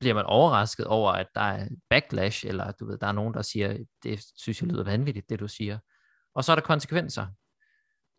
bliver 0.00 0.14
man 0.14 0.24
overrasket 0.24 0.86
over, 0.86 1.12
at 1.12 1.26
der 1.34 1.40
er 1.40 1.68
backlash, 1.90 2.46
eller 2.46 2.72
du 2.72 2.86
ved, 2.86 2.98
der 2.98 3.06
er 3.06 3.12
nogen, 3.12 3.34
der 3.34 3.42
siger, 3.42 3.78
det 4.02 4.24
synes 4.36 4.62
jeg 4.62 4.70
lyder 4.70 4.84
vanvittigt, 4.84 5.30
det 5.30 5.40
du 5.40 5.48
siger. 5.48 5.78
Og 6.34 6.44
så 6.44 6.52
er 6.52 6.56
der 6.56 6.62
konsekvenser. 6.62 7.26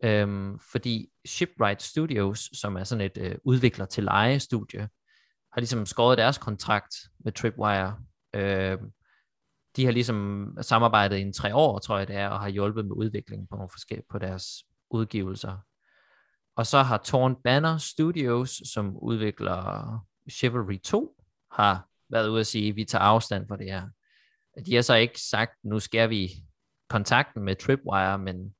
Øhm, 0.04 0.58
fordi 0.58 1.08
Shipwright 1.26 1.82
Studios, 1.82 2.50
som 2.52 2.76
er 2.76 2.84
sådan 2.84 3.04
et 3.04 3.18
øh, 3.18 3.34
udvikler 3.44 3.86
til 3.86 4.04
leje-studie, 4.04 4.88
har 5.52 5.60
ligesom 5.60 5.86
skåret 5.86 6.18
deres 6.18 6.38
kontrakt 6.38 6.94
med 7.18 7.32
Tripwire. 7.32 7.98
Øhm, 8.34 8.90
de 9.76 9.84
har 9.84 9.92
ligesom 9.92 10.48
samarbejdet 10.60 11.16
i 11.16 11.20
en 11.20 11.32
tre 11.32 11.54
år, 11.54 11.78
tror 11.78 11.98
jeg 11.98 12.08
det 12.08 12.16
er, 12.16 12.28
og 12.28 12.40
har 12.40 12.48
hjulpet 12.48 12.84
med 12.84 12.96
udviklingen 12.96 13.46
på, 13.46 13.56
nogle 13.56 13.70
forskellige, 13.70 14.06
på 14.10 14.18
deres 14.18 14.64
udgivelser. 14.90 15.58
Og 16.56 16.66
så 16.66 16.82
har 16.82 16.98
Torn 16.98 17.36
Banner 17.44 17.78
Studios, 17.78 18.62
som 18.72 18.96
udvikler 18.96 19.98
Chivalry 20.30 20.80
2, 20.84 21.16
har 21.52 21.88
været 22.10 22.28
ude 22.28 22.40
at 22.40 22.46
sige, 22.46 22.68
at 22.68 22.76
vi 22.76 22.84
tager 22.84 23.02
afstand 23.02 23.48
fra 23.48 23.56
det 23.56 23.66
her. 23.66 23.88
De 24.66 24.74
har 24.74 24.82
så 24.82 24.94
ikke 24.94 25.20
sagt, 25.20 25.52
nu 25.64 25.80
skal 25.80 26.10
vi 26.10 26.30
kontakten 26.88 27.42
med 27.42 27.56
Tripwire, 27.56 28.18
men, 28.18 28.54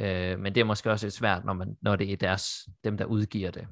øh, 0.00 0.38
men 0.38 0.54
det 0.54 0.60
er 0.60 0.64
måske 0.64 0.90
også 0.90 1.06
lidt 1.06 1.14
svært, 1.14 1.44
når, 1.44 1.52
man, 1.52 1.76
når 1.82 1.96
det 1.96 2.12
er 2.12 2.16
deres, 2.16 2.68
dem, 2.84 2.96
der 2.96 3.04
udgiver 3.04 3.50
det. 3.50 3.66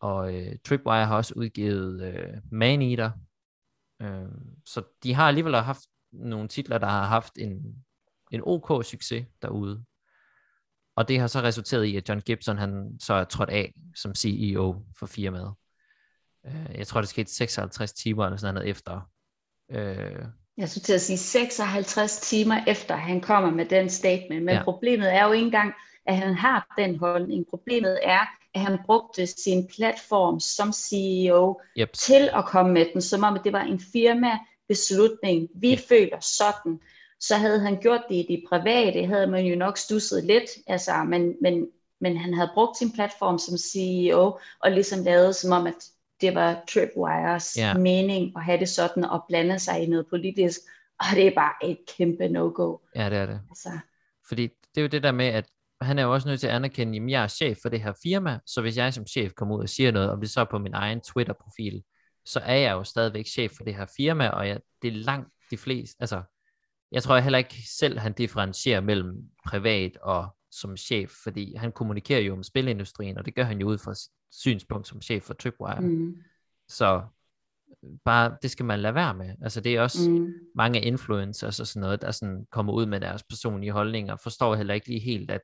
Og 0.00 0.34
øh, 0.34 0.56
Tripwire 0.64 1.06
har 1.06 1.16
også 1.16 1.34
udgivet 1.36 2.02
øh, 2.02 2.34
Maneater, 2.52 3.10
øh, 4.02 4.28
så 4.66 4.82
de 5.02 5.14
har 5.14 5.28
alligevel 5.28 5.56
haft 5.56 5.82
nogle 6.12 6.48
titler, 6.48 6.78
der 6.78 6.86
har 6.86 7.06
haft 7.06 7.38
en, 7.38 7.84
en 8.30 8.40
OK 8.44 8.84
succes 8.84 9.26
derude. 9.42 9.84
Og 10.96 11.08
det 11.08 11.20
har 11.20 11.26
så 11.26 11.40
resulteret 11.40 11.84
i, 11.84 11.96
at 11.96 12.08
John 12.08 12.20
Gibson 12.20 12.58
han 12.58 12.98
så 13.00 13.14
er 13.14 13.24
trådt 13.24 13.50
af 13.50 13.74
som 13.96 14.14
CEO 14.14 14.84
for 14.98 15.06
firmaet. 15.06 15.54
Øh, 16.46 16.78
jeg 16.78 16.86
tror, 16.86 17.00
det 17.00 17.10
skete 17.10 17.34
56 17.34 17.92
timer 17.92 18.24
eller 18.24 18.36
sådan 18.36 18.54
noget 18.54 18.70
efter. 18.70 19.10
Øh, 19.70 20.24
jeg 20.56 20.68
skulle 20.68 20.84
til 20.84 20.92
at 20.92 21.00
sige 21.00 21.18
56 21.18 22.20
timer 22.20 22.60
efter, 22.66 22.96
han 22.96 23.20
kommer 23.20 23.50
med 23.50 23.66
den 23.66 23.90
statement. 23.90 24.44
Men 24.44 24.54
ja. 24.54 24.62
problemet 24.62 25.14
er 25.14 25.24
jo 25.24 25.32
ikke 25.32 25.44
engang, 25.44 25.74
at 26.06 26.16
han 26.16 26.34
har 26.34 26.74
den 26.78 26.98
holdning. 26.98 27.46
Problemet 27.50 27.98
er, 28.02 28.20
at 28.56 28.62
han 28.62 28.78
brugte 28.86 29.26
sin 29.26 29.68
platform 29.76 30.40
som 30.40 30.72
CEO 30.72 31.60
yep. 31.78 31.92
til 31.92 32.30
at 32.34 32.44
komme 32.44 32.72
med 32.72 32.86
den, 32.92 33.02
som 33.02 33.24
om 33.24 33.38
det 33.44 33.52
var 33.52 33.62
en 33.62 33.80
firma 33.92 34.38
beslutning. 34.68 35.48
Vi 35.54 35.72
yep. 35.72 35.78
føler 35.88 36.20
sådan. 36.20 36.80
Så 37.20 37.36
havde 37.36 37.60
han 37.60 37.80
gjort 37.80 38.00
det 38.08 38.14
i 38.14 38.26
det 38.28 38.44
private, 38.48 39.06
havde 39.06 39.26
man 39.26 39.44
jo 39.44 39.56
nok 39.56 39.78
stusset 39.78 40.24
lidt, 40.24 40.50
altså, 40.66 41.04
men, 41.04 41.34
men, 41.42 41.68
men 42.00 42.16
han 42.16 42.34
havde 42.34 42.50
brugt 42.54 42.78
sin 42.78 42.92
platform 42.92 43.38
som 43.38 43.56
CEO, 43.58 44.38
og 44.60 44.70
ligesom 44.70 45.04
lavet 45.04 45.36
som 45.36 45.52
om, 45.52 45.66
at 45.66 45.74
det 46.20 46.34
var 46.34 46.64
Tripwires 46.68 47.56
ja. 47.56 47.74
mening 47.74 48.32
at 48.36 48.44
have 48.44 48.60
det 48.60 48.68
sådan 48.68 49.04
og 49.04 49.24
blande 49.28 49.58
sig 49.58 49.82
i 49.82 49.86
noget 49.86 50.06
politisk, 50.06 50.60
og 51.00 51.06
det 51.14 51.26
er 51.26 51.34
bare 51.34 51.70
et 51.70 51.78
kæmpe 51.96 52.28
no-go. 52.28 52.76
Ja, 52.94 53.10
det 53.10 53.18
er 53.18 53.26
det. 53.26 53.40
Altså. 53.50 53.70
Fordi 54.28 54.42
det 54.42 54.80
er 54.80 54.82
jo 54.82 54.88
det 54.88 55.02
der 55.02 55.12
med, 55.12 55.26
at 55.26 55.44
han 55.86 55.98
er 55.98 56.02
jo 56.02 56.12
også 56.12 56.28
nødt 56.28 56.40
til 56.40 56.46
at 56.46 56.52
anerkende, 56.52 56.98
at 56.98 57.10
jeg 57.10 57.22
er 57.22 57.28
chef 57.28 57.58
for 57.62 57.68
det 57.68 57.82
her 57.82 57.92
firma, 58.02 58.38
så 58.46 58.60
hvis 58.60 58.76
jeg 58.76 58.94
som 58.94 59.06
chef 59.06 59.32
kommer 59.32 59.56
ud 59.56 59.62
og 59.62 59.68
siger 59.68 59.92
noget, 59.92 60.10
og 60.10 60.20
det 60.20 60.30
så 60.30 60.44
på 60.44 60.58
min 60.58 60.74
egen 60.74 61.00
Twitter-profil, 61.00 61.82
så 62.24 62.40
er 62.40 62.56
jeg 62.56 62.72
jo 62.72 62.84
stadigvæk 62.84 63.26
chef 63.26 63.52
for 63.56 63.64
det 63.64 63.74
her 63.74 63.86
firma, 63.96 64.28
og 64.28 64.48
jeg, 64.48 64.60
det 64.82 64.88
er 64.88 64.92
langt 64.92 65.28
de 65.50 65.56
fleste, 65.56 65.96
altså, 66.00 66.22
jeg 66.92 67.02
tror 67.02 67.18
heller 67.18 67.38
ikke 67.38 67.56
selv, 67.78 67.98
han 67.98 68.12
differentierer 68.12 68.80
mellem 68.80 69.30
privat 69.46 69.96
og 69.96 70.36
som 70.50 70.76
chef, 70.76 71.10
fordi 71.22 71.54
han 71.56 71.72
kommunikerer 71.72 72.20
jo 72.20 72.32
om 72.32 72.42
spilindustrien, 72.42 73.18
og 73.18 73.26
det 73.26 73.34
gør 73.34 73.42
han 73.44 73.60
jo 73.60 73.66
ud 73.66 73.78
fra 73.78 73.94
synspunkt 74.32 74.88
som 74.88 75.02
chef 75.02 75.22
for 75.22 75.34
Tripwire. 75.34 75.80
Mm. 75.80 76.16
Så 76.68 77.02
bare, 78.04 78.36
det 78.42 78.50
skal 78.50 78.66
man 78.66 78.80
lade 78.80 78.94
være 78.94 79.14
med. 79.14 79.34
Altså 79.42 79.60
det 79.60 79.76
er 79.76 79.80
også 79.80 80.10
mm. 80.10 80.32
mange 80.54 80.80
influencers 80.80 81.60
og 81.60 81.66
sådan 81.66 81.80
noget, 81.80 82.02
der 82.02 82.10
sådan 82.10 82.46
kommer 82.52 82.72
ud 82.72 82.86
med 82.86 83.00
deres 83.00 83.22
personlige 83.22 83.72
holdninger, 83.72 84.12
og 84.12 84.20
forstår 84.20 84.54
heller 84.54 84.74
ikke 84.74 84.88
lige 84.88 85.00
helt, 85.00 85.30
at 85.30 85.42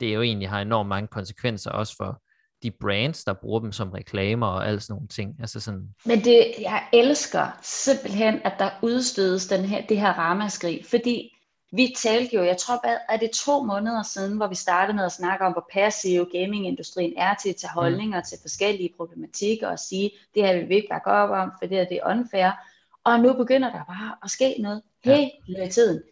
det 0.00 0.14
jo 0.14 0.22
egentlig 0.22 0.48
har 0.48 0.60
enormt 0.60 0.88
mange 0.88 1.08
konsekvenser 1.08 1.70
også 1.70 1.96
for 1.96 2.22
de 2.62 2.70
brands, 2.70 3.24
der 3.24 3.32
bruger 3.32 3.60
dem 3.60 3.72
som 3.72 3.90
reklamer 3.90 4.46
og 4.46 4.68
alt 4.68 4.82
sådan 4.82 4.94
nogle 4.94 5.08
ting. 5.08 5.36
Altså 5.40 5.60
sådan... 5.60 5.88
Men 6.04 6.20
det, 6.20 6.54
jeg 6.60 6.82
elsker 6.92 7.58
simpelthen, 7.62 8.40
at 8.44 8.52
der 8.58 8.70
udstødes 8.82 9.46
den 9.46 9.64
her, 9.64 9.86
det 9.86 10.00
her 10.00 10.12
ramaskrig, 10.12 10.84
fordi 10.90 11.36
vi 11.72 11.94
talte 11.96 12.36
jo, 12.36 12.42
jeg 12.42 12.56
tror, 12.56 12.86
er 13.12 13.16
det 13.16 13.30
to 13.30 13.62
måneder 13.62 14.02
siden, 14.02 14.36
hvor 14.36 14.46
vi 14.46 14.54
startede 14.54 14.96
med 14.96 15.04
at 15.04 15.12
snakke 15.12 15.44
om, 15.44 15.52
hvor 15.52 15.66
passiv 15.72 16.28
gamingindustrien 16.32 17.14
er 17.16 17.34
til 17.34 17.48
at 17.48 17.56
tage 17.56 17.70
mm. 17.74 17.80
holdninger 17.80 18.18
mm. 18.18 18.24
til 18.28 18.38
forskellige 18.42 18.94
problematikker 18.96 19.68
og 19.68 19.78
sige, 19.78 20.10
det 20.34 20.46
her 20.46 20.54
vil 20.54 20.68
vi 20.68 20.74
ikke 20.74 20.88
bakke 20.90 21.10
op 21.10 21.30
om, 21.30 21.52
for 21.58 21.68
det 21.68 21.76
her 21.76 21.84
det 21.84 21.96
er 22.02 22.10
unfair. 22.10 22.50
Og 23.04 23.20
nu 23.20 23.32
begynder 23.32 23.72
der 23.72 23.84
bare 23.84 24.16
at 24.24 24.30
ske 24.30 24.54
noget 24.58 24.82
hele 25.04 25.30
ja. 25.48 25.68
tiden. 25.68 26.02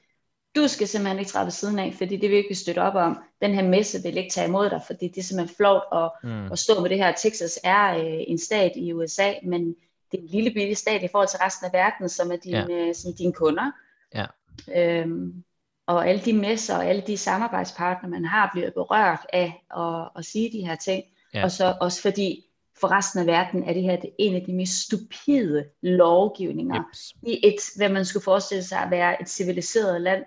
Du 0.56 0.68
skal 0.68 0.88
simpelthen 0.88 1.18
ikke 1.18 1.30
træde 1.30 1.44
ved 1.44 1.52
siden 1.52 1.78
af, 1.78 1.94
fordi 1.98 2.16
det 2.16 2.30
vil 2.30 2.38
ikke 2.38 2.54
støtte 2.54 2.82
op 2.82 2.94
om. 2.94 3.18
Den 3.42 3.54
her 3.54 3.62
messe 3.62 4.02
vil 4.02 4.16
ikke 4.16 4.30
tage 4.30 4.48
imod 4.48 4.70
dig, 4.70 4.80
fordi 4.86 5.08
det 5.08 5.18
er 5.18 5.22
simpelthen 5.22 5.56
flot 5.56 5.82
at, 5.92 6.10
mm. 6.22 6.52
at 6.52 6.58
stå 6.58 6.80
med 6.80 6.90
det 6.90 6.98
her. 6.98 7.12
Texas 7.12 7.58
er 7.64 7.98
øh, 7.98 8.20
en 8.26 8.38
stat 8.38 8.72
i 8.76 8.92
USA, 8.92 9.32
men 9.42 9.76
det 10.12 10.18
er 10.18 10.22
en 10.22 10.28
lille 10.28 10.50
bitte 10.50 10.74
stat 10.74 11.02
i 11.02 11.08
forhold 11.12 11.28
til 11.28 11.38
resten 11.38 11.66
af 11.66 11.72
verden, 11.72 12.08
som 12.08 12.32
er 12.32 12.36
dine, 12.36 12.66
ja. 12.68 12.88
øh, 12.88 12.94
som 12.94 13.12
dine 13.14 13.32
kunder. 13.32 13.72
Ja. 14.14 14.26
Øhm, 14.76 15.44
og 15.86 16.08
alle 16.08 16.22
de 16.24 16.32
messer 16.32 16.76
og 16.76 16.86
alle 16.86 17.02
de 17.06 17.16
samarbejdspartnere, 17.16 18.10
man 18.10 18.24
har, 18.24 18.50
bliver 18.52 18.70
berørt 18.70 19.26
af 19.32 19.64
at, 19.76 20.08
at 20.16 20.24
sige 20.24 20.52
de 20.52 20.66
her 20.66 20.76
ting. 20.76 21.04
Ja. 21.34 21.44
Og 21.44 21.50
så 21.50 21.76
også 21.80 22.02
fordi 22.02 22.44
for 22.80 22.88
resten 22.88 23.20
af 23.20 23.26
verden 23.26 23.64
er 23.64 23.72
det 23.72 23.82
her 23.82 23.96
det 23.96 24.10
en 24.18 24.34
af 24.34 24.42
de 24.46 24.52
mest 24.52 24.84
stupide 24.84 25.64
lovgivninger 25.82 26.76
yep. 26.76 27.28
i 27.28 27.40
et, 27.46 27.60
hvad 27.76 27.88
man 27.88 28.04
skulle 28.04 28.24
forestille 28.24 28.62
sig 28.62 28.78
at 28.78 28.90
være 28.90 29.22
et 29.22 29.28
civiliseret 29.28 30.00
land. 30.00 30.24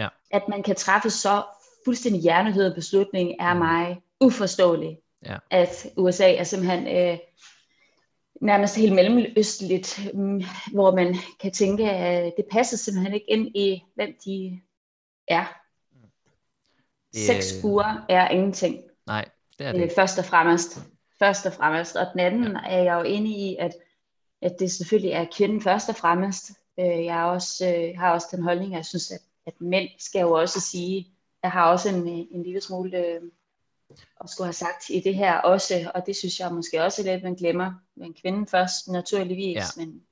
Ja. 0.00 0.08
At 0.30 0.42
man 0.48 0.62
kan 0.62 0.76
træffe 0.76 1.10
så 1.10 1.42
fuldstændig 1.84 2.22
hjernehøjet 2.22 2.74
beslutning 2.74 3.34
er 3.40 3.54
mm. 3.54 3.58
mig 3.58 4.02
uforståelig. 4.20 4.98
Ja. 5.26 5.36
At 5.50 5.86
USA 5.96 6.34
er 6.34 6.44
simpelthen 6.44 6.86
øh, 6.86 7.18
nærmest 8.40 8.76
helt 8.76 8.94
mellemøstligt, 8.94 10.00
øh, 10.14 10.44
hvor 10.72 10.96
man 10.96 11.16
kan 11.40 11.52
tænke, 11.52 11.90
at 11.90 12.32
det 12.36 12.44
passer 12.52 12.76
simpelthen 12.76 13.14
ikke 13.14 13.30
ind 13.30 13.56
i, 13.56 13.82
hvem 13.94 14.14
de 14.24 14.60
er. 15.28 15.44
Det, 17.12 17.26
Seks 17.26 17.64
uger 17.64 18.04
er 18.08 18.28
ingenting. 18.28 18.80
Nej, 19.06 19.28
det 19.58 19.66
er 19.66 19.72
det. 19.72 19.82
Øh, 19.82 19.90
først 19.96 20.18
og 20.18 20.24
fremmest. 20.24 20.78
Først 21.18 21.46
og 21.46 21.52
fremmest. 21.52 21.96
Og 21.96 22.06
den 22.12 22.20
anden 22.20 22.52
ja. 22.52 22.58
er 22.64 22.82
jeg 22.82 22.94
jo 22.94 23.02
inde 23.02 23.30
i, 23.30 23.56
at, 23.56 23.72
at 24.42 24.52
det 24.58 24.72
selvfølgelig 24.72 25.12
er 25.12 25.26
kvinden 25.36 25.62
først 25.62 25.88
og 25.88 25.96
fremmest. 25.96 26.50
Øh, 26.80 27.04
jeg 27.04 27.20
er 27.20 27.24
også, 27.24 27.74
øh, 27.76 27.98
har 27.98 28.12
også 28.12 28.28
den 28.30 28.42
holdning, 28.42 28.72
at 28.72 28.76
jeg 28.76 28.84
synes, 28.84 29.10
at, 29.10 29.20
at 29.50 29.60
mænd 29.60 29.88
skal 29.98 30.20
jo 30.20 30.32
også 30.32 30.60
sige, 30.60 31.12
jeg 31.42 31.50
har 31.50 31.70
også 31.70 31.88
en, 31.88 32.08
en 32.08 32.42
lille 32.42 32.60
smule 32.60 32.98
øh, 32.98 33.20
at 34.20 34.30
skulle 34.30 34.46
have 34.46 34.52
sagt 34.52 34.90
i 34.90 35.00
det 35.00 35.14
her 35.14 35.36
også, 35.36 35.90
og 35.94 36.06
det 36.06 36.16
synes 36.16 36.40
jeg 36.40 36.52
måske 36.52 36.82
også 36.82 37.02
lidt, 37.02 37.22
man 37.22 37.34
glemmer. 37.34 37.72
Men 37.96 38.14
kvinden 38.14 38.46
først, 38.46 38.88
naturligvis, 38.88 39.56
ja. 39.56 39.62
men, 39.76 40.02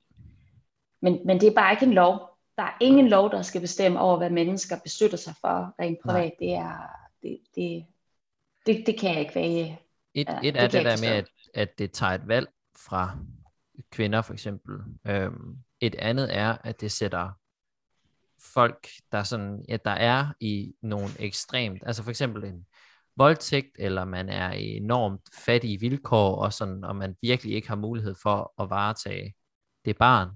men, 1.01 1.19
men 1.25 1.39
det 1.39 1.47
er 1.47 1.53
bare 1.53 1.73
ikke 1.73 1.85
en 1.85 1.93
lov. 1.93 2.29
der 2.57 2.63
er 2.63 2.77
ingen 2.81 3.07
lov, 3.07 3.31
der 3.31 3.41
skal 3.41 3.61
bestemme 3.61 3.99
over, 3.99 4.17
hvad 4.17 4.29
mennesker 4.29 4.79
beslutter 4.83 5.17
sig 5.17 5.33
for 5.41 5.75
rent 5.79 5.99
privat. 5.99 6.33
Det 6.39 6.53
er, 6.53 6.77
det, 7.21 7.39
det, 7.55 7.85
det, 8.65 8.83
det 8.85 8.99
kan 8.99 9.11
jeg 9.11 9.19
ikke 9.19 9.35
være. 9.35 9.77
Et, 10.13 10.27
ja, 10.27 10.39
et 10.43 10.57
er 10.57 10.61
det, 10.61 10.73
det 10.73 10.85
der 10.85 11.01
med, 11.01 11.17
at, 11.17 11.29
at 11.53 11.79
det 11.79 11.91
tager 11.91 12.11
et 12.11 12.27
valg 12.27 12.47
fra 12.77 13.17
kvinder 13.91 14.21
for 14.21 14.33
eksempel. 14.33 14.75
Øhm, 15.07 15.57
et 15.81 15.95
andet 15.95 16.35
er, 16.35 16.57
at 16.63 16.81
det 16.81 16.91
sætter 16.91 17.38
folk, 18.53 18.87
der, 19.11 19.23
sådan, 19.23 19.65
ja, 19.69 19.77
der 19.85 19.91
er 19.91 20.27
i 20.39 20.73
nogle 20.81 21.09
ekstremt, 21.19 21.83
altså 21.85 22.03
for 22.03 22.09
eksempel 22.09 22.43
en 22.43 22.65
voldtægt, 23.15 23.75
eller 23.79 24.05
man 24.05 24.29
er 24.29 24.53
i 24.53 24.77
enormt 24.77 25.21
fattige 25.45 25.79
vilkår, 25.79 26.35
og, 26.35 26.53
sådan, 26.53 26.83
og 26.83 26.95
man 26.95 27.15
virkelig 27.21 27.53
ikke 27.53 27.67
har 27.67 27.75
mulighed 27.75 28.15
for 28.23 28.53
at 28.63 28.69
varetage 28.69 29.33
det 29.85 29.97
barn, 29.97 30.29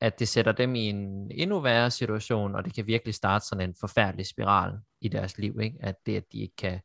at 0.00 0.18
det 0.18 0.28
sætter 0.28 0.52
dem 0.52 0.74
i 0.74 0.80
en 0.80 1.30
endnu 1.30 1.60
værre 1.60 1.90
situation, 1.90 2.54
og 2.54 2.64
det 2.64 2.74
kan 2.74 2.86
virkelig 2.86 3.14
starte 3.14 3.46
sådan 3.46 3.68
en 3.68 3.74
forfærdelig 3.80 4.26
spiral 4.26 4.78
i 5.00 5.08
deres 5.08 5.38
liv, 5.38 5.60
ikke? 5.60 5.78
at 5.80 5.94
det, 6.06 6.16
at 6.16 6.24
de 6.32 6.38
ikke 6.38 6.56
kan, 6.56 6.80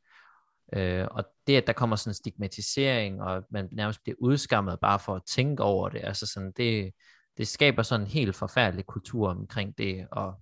øh, 0.73 1.07
og 1.11 1.23
det, 1.47 1.57
at 1.57 1.67
der 1.67 1.73
kommer 1.73 1.95
sådan 1.95 2.11
en 2.11 2.13
stigmatisering, 2.13 3.21
og 3.21 3.43
man 3.51 3.69
nærmest 3.71 4.03
bliver 4.03 4.15
udskammet 4.19 4.79
bare 4.79 4.99
for 4.99 5.15
at 5.15 5.21
tænke 5.27 5.63
over 5.63 5.89
det, 5.89 6.01
altså 6.03 6.27
sådan, 6.27 6.51
det, 6.57 6.91
det 7.39 7.47
skaber 7.47 7.83
sådan 7.83 8.05
en 8.05 8.11
helt 8.11 8.35
forfærdelig 8.35 8.85
kultur 8.85 9.29
omkring 9.29 9.77
det, 9.77 10.07
og 10.11 10.33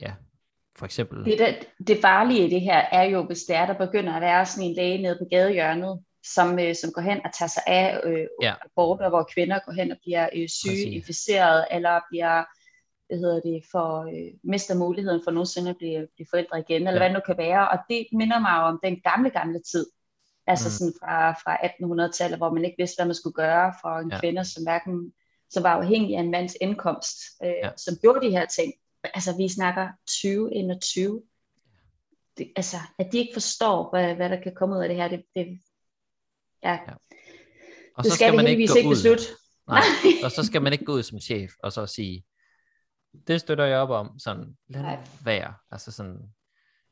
ja, 0.00 0.12
for 0.76 0.84
eksempel... 0.84 1.24
Det, 1.24 1.38
det, 1.38 1.86
det 1.86 1.98
farlige 2.00 2.46
i 2.46 2.50
det 2.50 2.60
her 2.60 2.78
er 2.78 3.02
jo, 3.02 3.22
hvis 3.22 3.42
det 3.42 3.56
er, 3.56 3.66
der 3.66 3.86
begynder 3.86 4.12
at 4.12 4.20
være 4.20 4.46
sådan 4.46 4.68
en 4.68 4.76
læge 4.76 5.02
nede 5.02 5.18
på 5.20 5.24
gadehjørnet, 5.30 6.04
som, 6.34 6.58
øh, 6.58 6.74
som 6.74 6.92
går 6.92 7.02
hen 7.02 7.20
og 7.24 7.30
tager 7.38 7.48
sig 7.48 7.62
af 7.66 8.00
øh, 8.04 8.26
ja. 8.42 8.54
aborter, 8.64 9.08
hvor 9.08 9.28
kvinder 9.34 9.58
går 9.66 9.72
hen 9.72 9.90
og 9.90 9.96
bliver 10.02 10.28
øh, 10.36 10.48
syge, 10.48 10.90
inficeret, 10.90 11.66
eller 11.70 12.00
bliver 12.10 12.44
hvad 13.08 13.18
hedder 13.18 13.40
det, 13.40 13.62
for, 13.70 14.00
øh, 14.02 14.32
mister 14.44 14.74
muligheden 14.74 15.20
for 15.24 15.30
nogensinde 15.30 15.70
at 15.70 15.76
blive, 15.76 16.08
blive 16.14 16.26
forældre 16.30 16.58
igen, 16.58 16.86
eller 16.86 16.92
ja. 16.92 16.98
hvad 16.98 17.08
det 17.08 17.14
nu 17.14 17.20
kan 17.26 17.38
være. 17.38 17.68
Og 17.68 17.78
det 17.88 18.06
minder 18.12 18.38
mig 18.40 18.54
jo 18.58 18.62
om 18.62 18.80
den 18.84 19.00
gamle, 19.00 19.30
gamle 19.30 19.60
tid. 19.72 19.86
Altså 20.46 20.68
mm. 20.68 20.72
sådan 20.72 20.94
fra, 21.00 21.32
fra 21.32 21.52
1800-tallet, 21.56 22.38
hvor 22.38 22.50
man 22.52 22.64
ikke 22.64 22.76
vidste, 22.78 22.96
hvad 22.98 23.06
man 23.06 23.14
skulle 23.14 23.34
gøre 23.34 23.74
for 23.82 23.98
en 23.98 24.10
ja. 24.10 24.20
kvinde, 24.20 24.44
som 24.44 24.62
hverken 24.62 25.12
som 25.50 25.62
var 25.62 25.70
afhængig 25.70 26.16
af 26.16 26.20
en 26.20 26.30
mands 26.30 26.56
indkomst, 26.60 27.16
øh, 27.44 27.54
ja. 27.62 27.70
som 27.76 27.96
gjorde 28.02 28.26
de 28.26 28.30
her 28.30 28.46
ting. 28.46 28.72
Altså, 29.04 29.36
vi 29.36 29.48
snakker 29.48 29.88
2021. 30.06 31.22
Det, 32.38 32.52
altså, 32.56 32.76
at 32.98 33.08
de 33.12 33.18
ikke 33.18 33.32
forstår, 33.32 33.90
hvad, 33.90 34.14
hvad 34.14 34.28
der 34.28 34.42
kan 34.42 34.54
komme 34.54 34.76
ud 34.76 34.82
af 34.82 34.88
det 34.88 34.96
her, 34.96 35.08
det, 35.08 35.24
det 35.34 35.60
ja. 36.62 36.72
ja. 36.72 36.94
Og 37.96 38.04
så 38.04 38.10
skal, 38.10 38.26
skal 38.26 38.36
man 38.36 38.46
ikke 38.46 38.66
gå 38.66 38.74
ikke 38.74 38.88
ud. 38.88 39.36
Nej, 39.68 39.82
og 40.24 40.30
så 40.30 40.44
skal 40.44 40.62
man 40.62 40.72
ikke 40.72 40.84
gå 40.84 40.92
ud 40.92 41.02
som 41.02 41.20
chef, 41.20 41.52
og 41.62 41.72
så 41.72 41.86
sige, 41.86 42.24
det 43.26 43.40
støtter 43.40 43.64
jeg 43.64 43.78
op 43.78 43.90
om, 43.90 44.18
sådan, 44.18 44.56
lad 44.68 44.82
Nej. 44.82 44.98
være. 45.24 45.54
Altså 45.70 45.92
sådan, 45.92 46.16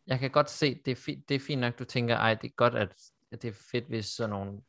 jeg 0.06 0.18
kan 0.18 0.30
godt 0.30 0.50
se, 0.50 0.74
det 0.84 0.90
er, 0.90 0.96
fint, 0.96 1.28
det 1.28 1.34
er 1.34 1.40
fint 1.40 1.60
nok, 1.60 1.78
du 1.78 1.84
tænker, 1.84 2.16
ej, 2.16 2.34
det 2.34 2.48
er 2.48 2.54
godt, 2.56 2.74
at, 2.74 2.94
at 3.32 3.42
det 3.42 3.48
er 3.48 3.58
fedt, 3.70 3.84
hvis 3.88 4.06
sådan 4.06 4.30
nogle 4.30 4.60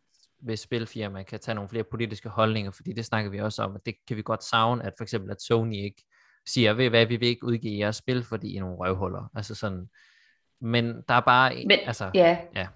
hvis 0.42 0.60
spilfirma 0.60 1.24
kan 1.24 1.40
tage 1.40 1.56
nogle 1.56 1.70
flere 1.70 1.84
politiske 1.84 2.30
holdninger, 2.30 2.72
fordi 2.72 2.94
det 2.94 3.06
snakker 3.06 3.32
vi 3.32 3.40
også 3.40 3.64
om, 3.64 3.76
at 3.76 3.82
det 3.86 3.96
kan 4.08 4.18
vi 4.18 4.22
godt 4.22 4.44
savne, 4.44 4.86
at 4.86 4.94
for 4.98 5.04
eksempel 5.04 5.32
at 5.32 5.42
Sony 5.42 5.76
ikke 5.76 6.04
siger, 6.48 6.74
ved 6.74 6.90
hvad, 6.90 7.06
vi 7.06 7.16
vil 7.16 7.28
ikke 7.28 7.46
udgive 7.46 7.80
jeres 7.80 7.96
spil, 7.96 8.24
fordi 8.24 8.54
I 8.54 8.56
er 8.56 8.62
nogle 8.62 8.78
røvhuller. 8.78 9.32
Altså 9.36 9.56
sådan, 9.56 9.90
men 10.62 10.86
der 11.08 11.14
er 11.14 11.20
bare, 11.22 11.64
men, 11.68 11.80
altså, 11.86 12.12
ja. 12.14 12.38
ja. 12.56 12.68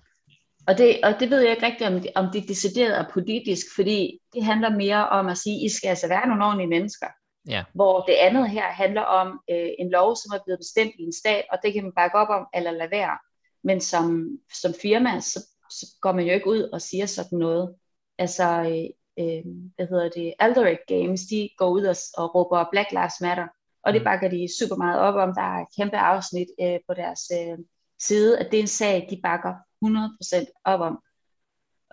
Og 0.68 0.78
det, 0.78 1.00
og 1.04 1.20
det 1.20 1.30
ved 1.30 1.42
jeg 1.42 1.52
ikke 1.52 1.66
rigtigt, 1.66 1.90
om 1.90 2.02
det, 2.02 2.12
om 2.16 2.30
det 2.34 2.48
decideret 2.48 3.00
er 3.00 3.06
politisk, 3.14 3.66
fordi 3.76 4.20
det 4.34 4.44
handler 4.44 4.70
mere 4.70 5.10
om 5.10 5.28
at 5.28 5.38
sige, 5.38 5.66
I 5.66 5.70
skal 5.70 5.90
altså 5.90 6.08
være 6.08 6.28
nogle 6.28 6.46
ordentlige 6.46 6.68
mennesker. 6.68 7.08
Ja. 7.48 7.64
Hvor 7.74 8.02
det 8.02 8.14
andet 8.14 8.50
her 8.50 8.64
handler 8.64 9.02
om 9.02 9.40
øh, 9.50 9.70
en 9.80 9.90
lov, 9.92 10.16
som 10.16 10.36
er 10.36 10.44
blevet 10.46 10.60
bestemt 10.60 10.94
i 11.00 11.04
en 11.04 11.14
stat, 11.14 11.46
og 11.52 11.58
det 11.64 11.74
kan 11.74 11.84
man 11.84 11.94
bakke 11.96 12.18
op 12.18 12.30
om 12.30 12.48
eller 12.54 12.72
lade 12.72 12.92
være. 12.92 13.18
Men 13.64 13.82
som, 13.82 14.28
som 14.62 14.74
firma, 14.82 15.20
så 15.20 15.40
så 15.80 15.86
går 16.02 16.12
man 16.12 16.26
jo 16.26 16.34
ikke 16.34 16.50
ud 16.50 16.62
og 16.62 16.82
siger 16.82 17.06
sådan 17.06 17.40
noget. 17.40 17.76
Altså, 18.18 18.44
øh, 18.44 19.26
øh, 19.26 19.44
hvad 19.76 19.88
hedder 19.88 20.10
det, 20.10 20.34
Alderic 20.40 20.80
Games, 20.88 21.22
de 21.22 21.50
går 21.58 21.70
ud 21.70 21.84
og, 21.84 21.96
og 22.18 22.36
råber 22.36 22.66
Black 22.72 22.92
Lives 22.92 23.22
Matter, 23.22 23.48
og 23.84 23.94
det 23.94 24.02
mm. 24.02 24.04
bakker 24.04 24.30
de 24.30 24.48
super 24.60 24.76
meget 24.76 25.00
op 25.00 25.16
om. 25.16 25.36
Der 25.36 25.42
er 25.42 25.62
et 25.62 25.76
kæmpe 25.78 25.98
afsnit 25.98 26.48
øh, 26.62 26.80
på 26.88 26.94
deres 26.94 27.22
øh, 27.34 27.58
side, 28.00 28.40
at 28.40 28.52
det 28.52 28.58
er 28.58 28.62
en 28.62 28.68
sag, 28.68 29.08
de 29.10 29.20
bakker 29.24 29.54
100% 29.86 30.62
op 30.64 30.80
om. 30.80 31.00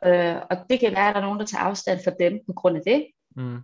Øh, 0.04 0.36
og 0.50 0.56
det 0.70 0.80
kan 0.80 0.92
være, 0.92 1.08
at 1.08 1.14
der 1.14 1.20
er 1.20 1.24
nogen, 1.24 1.40
der 1.40 1.46
tager 1.46 1.64
afstand 1.64 2.00
for 2.04 2.10
dem 2.10 2.40
på 2.46 2.52
grund 2.52 2.76
af 2.76 2.82
det. 2.86 3.06
Mm. 3.36 3.58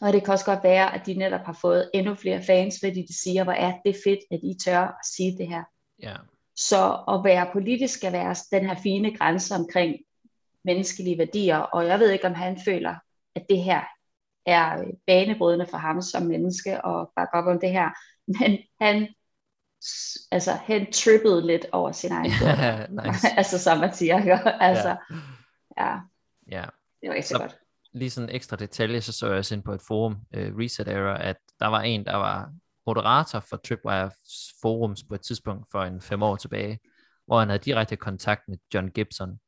Og 0.00 0.12
det 0.12 0.24
kan 0.24 0.32
også 0.32 0.44
godt 0.44 0.64
være, 0.64 0.94
at 0.94 1.06
de 1.06 1.14
netop 1.14 1.40
har 1.40 1.58
fået 1.60 1.90
endnu 1.94 2.14
flere 2.14 2.42
fans, 2.42 2.76
fordi 2.84 3.02
de 3.02 3.22
siger, 3.22 3.44
hvor 3.44 3.52
er 3.52 3.72
det 3.84 3.96
fedt, 4.04 4.20
at 4.30 4.40
I 4.42 4.56
tør 4.64 4.80
at 4.80 5.06
sige 5.14 5.38
det 5.38 5.48
her. 5.48 5.64
Ja. 6.02 6.16
Så 6.56 7.04
at 7.08 7.24
være 7.24 7.50
politisk 7.52 7.94
skal 7.94 8.12
være 8.12 8.34
den 8.52 8.66
her 8.66 8.76
fine 8.82 9.16
grænse 9.16 9.54
omkring 9.54 9.96
menneskelige 10.64 11.18
værdier, 11.18 11.58
og 11.58 11.86
jeg 11.86 11.98
ved 11.98 12.10
ikke, 12.10 12.26
om 12.26 12.34
han 12.34 12.58
føler, 12.64 12.94
at 13.34 13.46
det 13.50 13.62
her 13.62 13.80
er 14.46 14.84
banebrydende 15.06 15.66
for 15.66 15.76
ham 15.76 16.02
som 16.02 16.22
menneske 16.22 16.84
og 16.84 17.12
bakke 17.16 17.34
op 17.34 17.46
om 17.46 17.60
det 17.60 17.70
her. 17.70 17.90
Men 18.38 18.58
han, 18.80 19.08
altså, 20.30 20.52
han 20.52 20.92
trippede 20.92 21.46
lidt 21.46 21.66
over 21.72 21.92
sin 21.92 22.12
egen 22.12 22.32
ja, 22.42 22.86
nice. 22.86 23.28
altså 23.38 23.58
som 23.58 23.78
man 23.78 23.92
siger. 23.92 24.38
Altså, 24.46 24.96
ja. 25.76 25.86
ja. 25.86 25.98
ja. 26.50 26.64
Det 27.02 27.08
var 27.08 27.14
ikke 27.14 27.28
så, 27.28 27.34
så 27.34 27.38
godt. 27.38 27.58
Lige 27.92 28.10
sådan 28.10 28.28
en 28.28 28.34
ekstra 28.36 28.56
detalje, 28.56 29.00
så 29.00 29.12
så 29.12 29.26
jeg 29.26 29.38
også 29.38 29.54
ind 29.54 29.62
på 29.62 29.72
et 29.72 29.82
forum, 29.88 30.12
uh, 30.12 30.58
Reset 30.58 30.88
Era, 30.88 31.28
at 31.28 31.36
der 31.60 31.66
var 31.66 31.80
en, 31.80 32.04
der 32.04 32.16
var 32.16 32.52
moderator 32.86 33.40
for 33.40 33.56
Tripwire 33.56 34.10
forums 34.62 35.04
på 35.08 35.14
et 35.14 35.20
tidspunkt 35.20 35.66
for 35.70 35.82
en 35.82 36.00
fem 36.00 36.22
år 36.22 36.36
tilbage, 36.36 36.78
hvor 37.26 37.38
han 37.38 37.48
havde 37.48 37.62
direkte 37.62 37.96
kontakt 37.96 38.42
med 38.48 38.58
John 38.74 38.88
Gibson, 38.88 39.38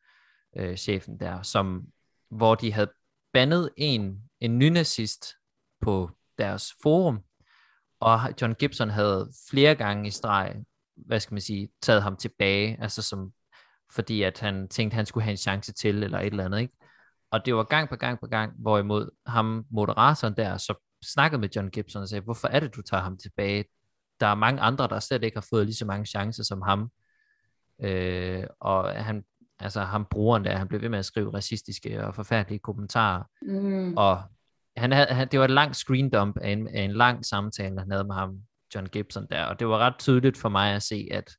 øh, 0.57 0.77
chefen 0.77 1.21
der, 1.21 1.43
som, 1.43 1.83
hvor 2.31 2.55
de 2.55 2.73
havde 2.73 2.93
bandet 3.33 3.71
en, 3.77 4.23
en 4.41 4.59
nynazist 4.59 5.27
på 5.81 6.11
deres 6.39 6.73
forum, 6.83 7.21
og 8.01 8.21
John 8.43 8.55
Gibson 8.55 8.91
havde 8.91 9.33
flere 9.51 9.75
gange 9.75 10.09
i 10.09 10.11
streg, 10.11 10.57
hvad 10.97 11.21
skal 11.21 11.35
man 11.35 11.41
sige, 11.41 11.69
taget 11.83 12.03
ham 12.03 12.17
tilbage, 12.17 12.79
altså 12.81 13.03
som, 13.03 13.33
fordi 13.93 14.23
at 14.23 14.41
han 14.41 14.69
tænkte, 14.69 14.95
at 14.95 14.97
han 14.97 15.07
skulle 15.07 15.25
have 15.25 15.31
en 15.31 15.37
chance 15.37 15.73
til, 15.73 16.03
eller 16.03 16.19
et 16.19 16.27
eller 16.27 16.45
andet, 16.45 16.61
ikke? 16.61 16.75
Og 17.31 17.47
det 17.47 17.55
var 17.55 17.65
gang 17.65 17.89
på 17.89 17.97
gang 17.97 18.21
på 18.21 18.27
gang, 18.27 18.53
hvorimod 18.59 19.11
ham, 19.27 19.67
moderatoren 19.71 20.37
der, 20.37 20.57
så 20.57 20.88
snakkede 21.05 21.41
med 21.41 21.49
John 21.57 21.71
Gibson 21.71 22.03
og 22.03 22.09
sagde, 22.09 22.25
hvorfor 22.25 22.49
er 22.49 22.61
det, 22.61 22.77
du 22.77 22.83
tager 22.83 23.03
ham 23.03 23.19
tilbage? 23.19 23.65
Der 24.21 24.27
er 24.27 24.35
mange 24.35 24.61
andre, 24.61 24.89
der 24.89 25.01
slet 25.01 25.25
ikke 25.25 25.37
har 25.37 25.47
fået 25.51 25.67
lige 25.67 25.77
så 25.77 25.87
mange 25.87 26.07
chancer 26.07 26.43
som 26.43 26.63
ham. 26.63 26.91
Øh, 27.83 28.45
og 28.61 29.05
han, 29.05 29.25
altså 29.59 29.81
ham 29.81 30.07
brugeren 30.11 30.45
der, 30.45 30.57
han 30.57 30.69
blev 30.69 30.81
ved 30.81 30.89
med 30.89 30.99
at 30.99 31.05
skrive 31.05 31.35
racistiske 31.35 32.05
og 32.05 32.15
forfærdelige 32.15 32.59
kommentarer. 32.59 33.23
Mm. 33.43 33.97
Og 33.97 34.23
han 34.77 34.93
havde, 34.93 35.07
han, 35.07 35.29
det 35.29 35.39
var 35.39 35.45
et 35.45 35.51
langt 35.51 35.77
screen 35.77 36.11
dump 36.11 36.39
af 36.39 36.51
en, 36.51 36.69
af 36.69 36.83
en 36.83 36.93
lang 36.93 37.25
samtale, 37.25 37.79
han 37.79 37.91
havde 37.91 38.05
med 38.05 38.15
ham, 38.15 38.41
John 38.75 38.87
Gibson 38.87 39.27
der, 39.31 39.45
og 39.45 39.59
det 39.59 39.69
var 39.69 39.79
ret 39.79 39.99
tydeligt 39.99 40.37
for 40.37 40.49
mig 40.49 40.75
at 40.75 40.83
se, 40.83 41.09
at 41.11 41.31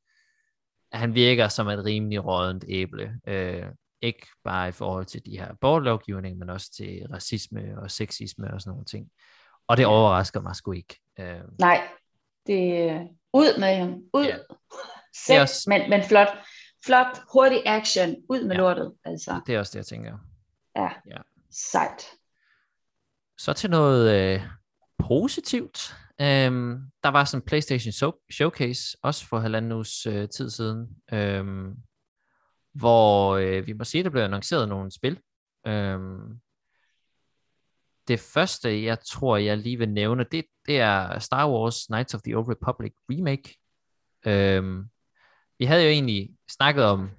han 0.92 1.14
virker 1.14 1.48
som 1.48 1.68
et 1.68 1.84
rimelig 1.84 2.24
rådent 2.24 2.64
æble. 2.68 3.14
Øh, 3.26 3.66
ikke 4.02 4.26
bare 4.44 4.68
i 4.68 4.72
forhold 4.72 5.06
til 5.06 5.26
de 5.26 5.38
her 5.38 5.54
borgerlovgivning, 5.60 6.38
men 6.38 6.50
også 6.50 6.72
til 6.76 7.06
racisme 7.12 7.80
og 7.80 7.90
sexisme 7.90 8.54
og 8.54 8.60
sådan 8.60 8.70
nogle 8.70 8.84
ting. 8.84 9.10
Og 9.70 9.76
det 9.76 9.86
overrasker 9.86 10.40
mig 10.40 10.56
sgu 10.56 10.72
ikke. 10.72 11.00
Øh. 11.18 11.40
Nej, 11.58 11.88
det 12.46 12.80
er 12.80 13.06
ud 13.32 13.58
med 13.60 13.76
ham. 13.76 14.02
Ud. 14.14 14.24
Ja. 14.24 14.36
er 15.34 15.40
også... 15.40 15.64
men, 15.66 15.90
men 15.90 16.02
flot. 16.02 16.28
Flot, 16.84 17.18
hurtig 17.32 17.62
action. 17.66 18.16
Ud 18.28 18.44
med 18.44 18.56
ja. 18.56 18.60
lortet. 18.60 18.94
Altså. 19.04 19.40
Det 19.46 19.54
er 19.54 19.58
også 19.58 19.70
det, 19.70 19.76
jeg 19.76 19.86
tænker. 19.86 20.18
Ja, 20.76 20.88
ja. 21.06 21.16
sejt. 21.50 22.06
Så 23.38 23.52
til 23.52 23.70
noget 23.70 24.34
øh, 24.34 24.42
positivt. 24.98 25.94
Øhm, 26.20 26.80
der 27.02 27.08
var 27.08 27.24
sådan 27.24 27.42
en 27.42 27.46
PlayStation 27.46 28.12
Showcase, 28.30 28.96
også 29.02 29.26
for 29.26 29.38
halvanden 29.38 29.72
uges 29.72 30.06
øh, 30.06 30.28
tid 30.28 30.50
siden, 30.50 30.88
øhm, 31.12 31.74
hvor 32.74 33.36
øh, 33.36 33.66
vi 33.66 33.72
må 33.72 33.84
sige, 33.84 34.04
der 34.04 34.10
blev 34.10 34.22
annonceret 34.22 34.68
nogle 34.68 34.90
spil. 34.90 35.20
Øhm, 35.66 36.40
det 38.10 38.20
første, 38.20 38.84
jeg 38.84 38.98
tror, 39.00 39.36
jeg 39.36 39.58
lige 39.58 39.78
vil 39.78 39.88
nævne, 39.88 40.24
det, 40.32 40.44
det 40.66 40.80
er 40.80 41.18
Star 41.18 41.50
Wars 41.50 41.86
Knights 41.86 42.14
of 42.14 42.20
the 42.22 42.36
Old 42.36 42.48
Republic 42.48 42.92
remake. 43.10 43.56
Øhm, 44.26 44.90
vi 45.58 45.64
havde 45.64 45.82
jo 45.82 45.88
egentlig 45.88 46.30
snakket 46.48 46.84
om 46.84 47.10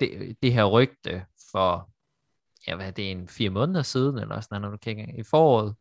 det, 0.00 0.36
det 0.42 0.52
her 0.52 0.64
rygte 0.64 1.24
for, 1.52 1.90
ja, 2.66 2.76
hvad 2.76 2.86
er 2.86 2.90
det, 2.90 3.10
en 3.10 3.28
fire 3.28 3.50
måneder 3.50 3.82
siden, 3.82 4.18
eller 4.18 4.40
sådan 4.40 4.60
noget, 4.60 4.72
du 4.72 4.78
kigger 4.78 5.06
i 5.18 5.22
foråret, 5.22 5.74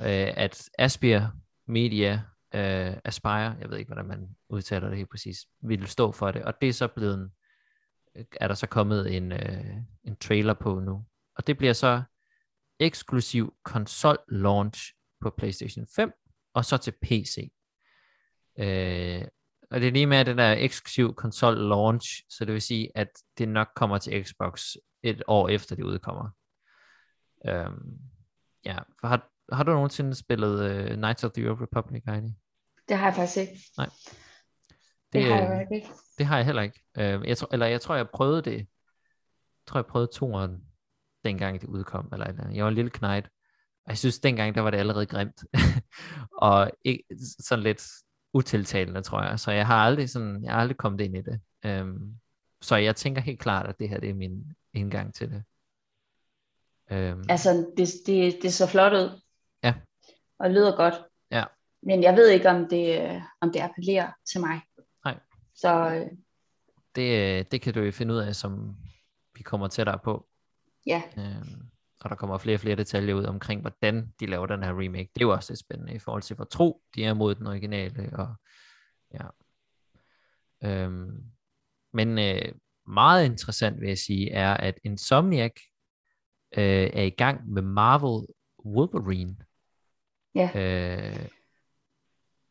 øh, 0.00 0.32
at 0.36 0.70
Aspire 0.78 1.32
Media, 1.66 2.12
øh, 2.54 2.96
Aspire, 3.04 3.56
jeg 3.60 3.70
ved 3.70 3.78
ikke, 3.78 3.88
hvordan 3.88 4.08
man 4.08 4.36
udtaler 4.48 4.88
det 4.88 4.96
helt 4.96 5.10
præcis, 5.10 5.46
ville 5.62 5.86
stå 5.86 6.12
for 6.12 6.30
det, 6.30 6.42
og 6.42 6.54
det 6.60 6.68
er 6.68 6.72
så 6.72 6.88
blevet, 6.88 7.30
er 8.40 8.48
der 8.48 8.54
så 8.54 8.66
kommet 8.66 9.16
en, 9.16 9.32
øh, 9.32 9.76
en 10.04 10.16
trailer 10.16 10.54
på 10.54 10.80
nu, 10.80 11.04
og 11.36 11.46
det 11.46 11.58
bliver 11.58 11.72
så 11.72 12.02
eksklusiv 12.80 13.54
konsol 13.64 14.18
launch 14.28 14.92
på 15.20 15.30
PlayStation 15.30 15.86
5 15.96 16.12
og 16.54 16.64
så 16.64 16.76
til 16.76 16.94
PC. 17.02 17.52
Øh, 18.58 19.24
og 19.70 19.80
det 19.80 19.88
er 19.88 19.92
lige 19.92 20.06
med 20.06 20.24
den 20.24 20.38
der 20.38 20.52
eksklusiv 20.52 21.14
konsol 21.14 21.54
launch, 21.54 22.22
så 22.28 22.44
det 22.44 22.54
vil 22.54 22.62
sige, 22.62 22.90
at 22.94 23.08
det 23.38 23.48
nok 23.48 23.68
kommer 23.76 23.98
til 23.98 24.24
Xbox 24.24 24.74
et 25.02 25.22
år 25.26 25.48
efter 25.48 25.76
det 25.76 25.82
udkommer. 25.82 26.30
Øhm, 27.46 27.98
ja, 28.64 28.78
for 29.00 29.06
har, 29.06 29.30
har 29.52 29.62
du 29.62 29.72
nogensinde 29.72 30.14
spillet 30.14 30.90
uh, 30.90 30.96
Knights 30.96 31.24
of 31.24 31.32
the 31.32 31.50
Old 31.50 31.60
Republic, 31.60 32.02
Heidi? 32.06 32.34
Det 32.88 32.96
har 32.96 33.06
jeg 33.06 33.14
faktisk 33.14 33.36
ikke. 33.36 33.64
Nej. 33.76 33.86
Det, 35.12 35.12
det 35.12 35.24
har 35.24 35.42
øh, 35.42 35.48
jeg 35.48 35.68
ikke. 35.72 35.88
Det 36.18 36.26
har 36.26 36.36
jeg 36.36 36.46
heller 36.46 36.62
ikke. 36.62 36.82
Øh, 36.98 37.28
jeg 37.28 37.38
tror, 37.38 37.48
eller 37.52 37.66
jeg 37.66 37.80
tror, 37.80 37.94
jeg 37.94 38.10
prøvede 38.10 38.42
det. 38.42 38.56
Jeg 38.56 38.66
tror, 39.66 39.78
jeg 39.78 39.86
prøvede 39.86 40.10
toeren, 40.12 40.67
dengang 41.28 41.60
det 41.60 41.68
udkom. 41.68 42.08
Eller, 42.12 42.26
eller. 42.26 42.50
Jeg 42.50 42.64
var 42.64 42.68
en 42.68 42.74
lille 42.74 42.90
knight. 42.90 43.26
Og 43.84 43.90
jeg 43.90 43.98
synes, 43.98 44.18
dengang, 44.18 44.54
der 44.54 44.60
var 44.60 44.70
det 44.70 44.78
allerede 44.78 45.06
grimt. 45.06 45.44
og 46.48 46.70
ikke, 46.84 47.04
sådan 47.38 47.62
lidt 47.62 47.82
utiltalende, 48.32 49.02
tror 49.02 49.22
jeg. 49.22 49.40
Så 49.40 49.50
jeg 49.50 49.66
har 49.66 49.76
aldrig, 49.76 50.10
sådan, 50.10 50.44
jeg 50.44 50.52
har 50.52 50.60
aldrig 50.60 50.76
kommet 50.76 51.00
ind 51.00 51.16
i 51.16 51.22
det. 51.22 51.40
Um, 51.82 52.14
så 52.60 52.76
jeg 52.76 52.96
tænker 52.96 53.22
helt 53.22 53.40
klart, 53.40 53.66
at 53.66 53.78
det 53.78 53.88
her 53.88 54.00
det 54.00 54.10
er 54.10 54.14
min 54.14 54.44
indgang 54.74 55.14
til 55.14 55.30
det. 55.30 55.42
Um, 56.90 57.24
altså, 57.28 57.72
det, 57.76 57.88
det, 58.06 58.38
det 58.42 58.52
så 58.52 58.66
flot 58.66 58.92
ud. 58.92 59.20
Ja. 59.64 59.74
Og 60.38 60.50
lyder 60.50 60.76
godt. 60.76 60.94
Ja. 61.30 61.44
Men 61.82 62.02
jeg 62.02 62.16
ved 62.16 62.28
ikke, 62.28 62.48
om 62.48 62.68
det, 62.68 63.22
om 63.40 63.52
det 63.52 63.60
appellerer 63.60 64.12
til 64.32 64.40
mig. 64.40 64.60
Nej. 65.04 65.18
Så 65.54 65.94
øh, 65.94 66.10
det, 66.94 67.52
det 67.52 67.60
kan 67.60 67.74
du 67.74 67.80
jo 67.80 67.92
finde 67.92 68.14
ud 68.14 68.18
af, 68.18 68.34
som 68.34 68.76
vi 69.34 69.42
kommer 69.42 69.68
tættere 69.68 69.98
på. 69.98 70.27
Ja. 70.88 71.02
Um, 71.16 71.68
og 72.00 72.10
der 72.10 72.16
kommer 72.16 72.38
flere 72.38 72.56
og 72.56 72.60
flere 72.60 72.76
detaljer 72.76 73.14
ud 73.14 73.24
omkring, 73.24 73.60
hvordan 73.60 74.12
de 74.20 74.26
laver 74.26 74.46
den 74.46 74.62
her 74.62 74.80
remake. 74.80 75.10
Det 75.14 75.22
er 75.22 75.26
jo 75.26 75.32
også 75.32 75.52
lidt 75.52 75.60
spændende 75.60 75.94
i 75.94 75.98
forhold 75.98 76.22
til, 76.22 76.36
hvor 76.36 76.44
tro 76.44 76.82
de 76.94 77.04
er 77.04 77.14
mod 77.14 77.34
den 77.34 77.46
originale. 77.46 78.10
Og, 78.12 78.34
ja. 79.14 79.26
øhm, 80.68 81.24
men 81.92 82.18
øh, 82.18 82.52
meget 82.86 83.24
interessant 83.24 83.80
vil 83.80 83.88
jeg 83.88 83.98
sige, 83.98 84.30
er, 84.30 84.54
at 84.54 84.78
Insomniac 84.84 85.52
øh, 86.56 86.90
er 86.92 87.02
i 87.02 87.10
gang 87.10 87.50
med 87.50 87.62
Marvel 87.62 88.26
Wolverine. 88.64 89.36
Ja. 90.34 90.50
Øh, 90.54 91.28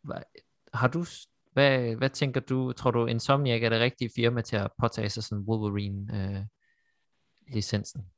hvad, 0.01 0.21
har 0.73 0.87
du, 0.87 1.05
hvad, 1.53 1.95
hvad 1.95 2.09
tænker 2.09 2.41
du, 2.41 2.71
tror 2.71 2.91
du 2.91 3.05
Insomniac 3.05 3.63
er 3.63 3.69
det 3.69 3.79
rigtige 3.79 4.11
firma 4.15 4.41
til 4.41 4.55
at 4.55 4.71
påtage 4.81 5.09
sig 5.09 5.23
sådan 5.23 5.43
Wolverine 5.43 6.07
øh, 6.13 6.45
licensen? 7.53 8.11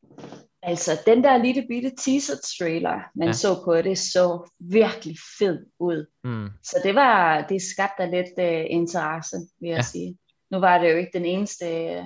Altså, 0.62 0.91
den 1.06 1.24
der 1.24 1.38
lille 1.38 1.65
bitte 1.67 1.91
teaser 1.98 2.36
trailer, 2.60 3.00
man 3.15 3.28
ja. 3.28 3.34
så 3.34 3.62
på 3.65 3.82
det, 3.82 3.98
så 3.98 4.50
virkelig 4.60 5.17
fed 5.39 5.65
ud. 5.80 6.06
Mm. 6.24 6.50
Så 6.63 6.82
det 6.84 6.95
var, 6.95 7.48
det 7.48 7.62
skabte 7.62 8.06
lidt 8.06 8.34
uh, 8.38 8.72
interesse, 8.76 9.38
vil 9.60 9.69
jeg 9.69 9.78
ja. 9.78 9.82
sige. 9.82 10.17
Nu 10.52 10.60
var 10.60 10.78
det 10.78 10.91
jo 10.91 10.98
ikke 10.98 11.12
den 11.13 11.26
eneste, 11.26 11.65
uh, 11.65 12.06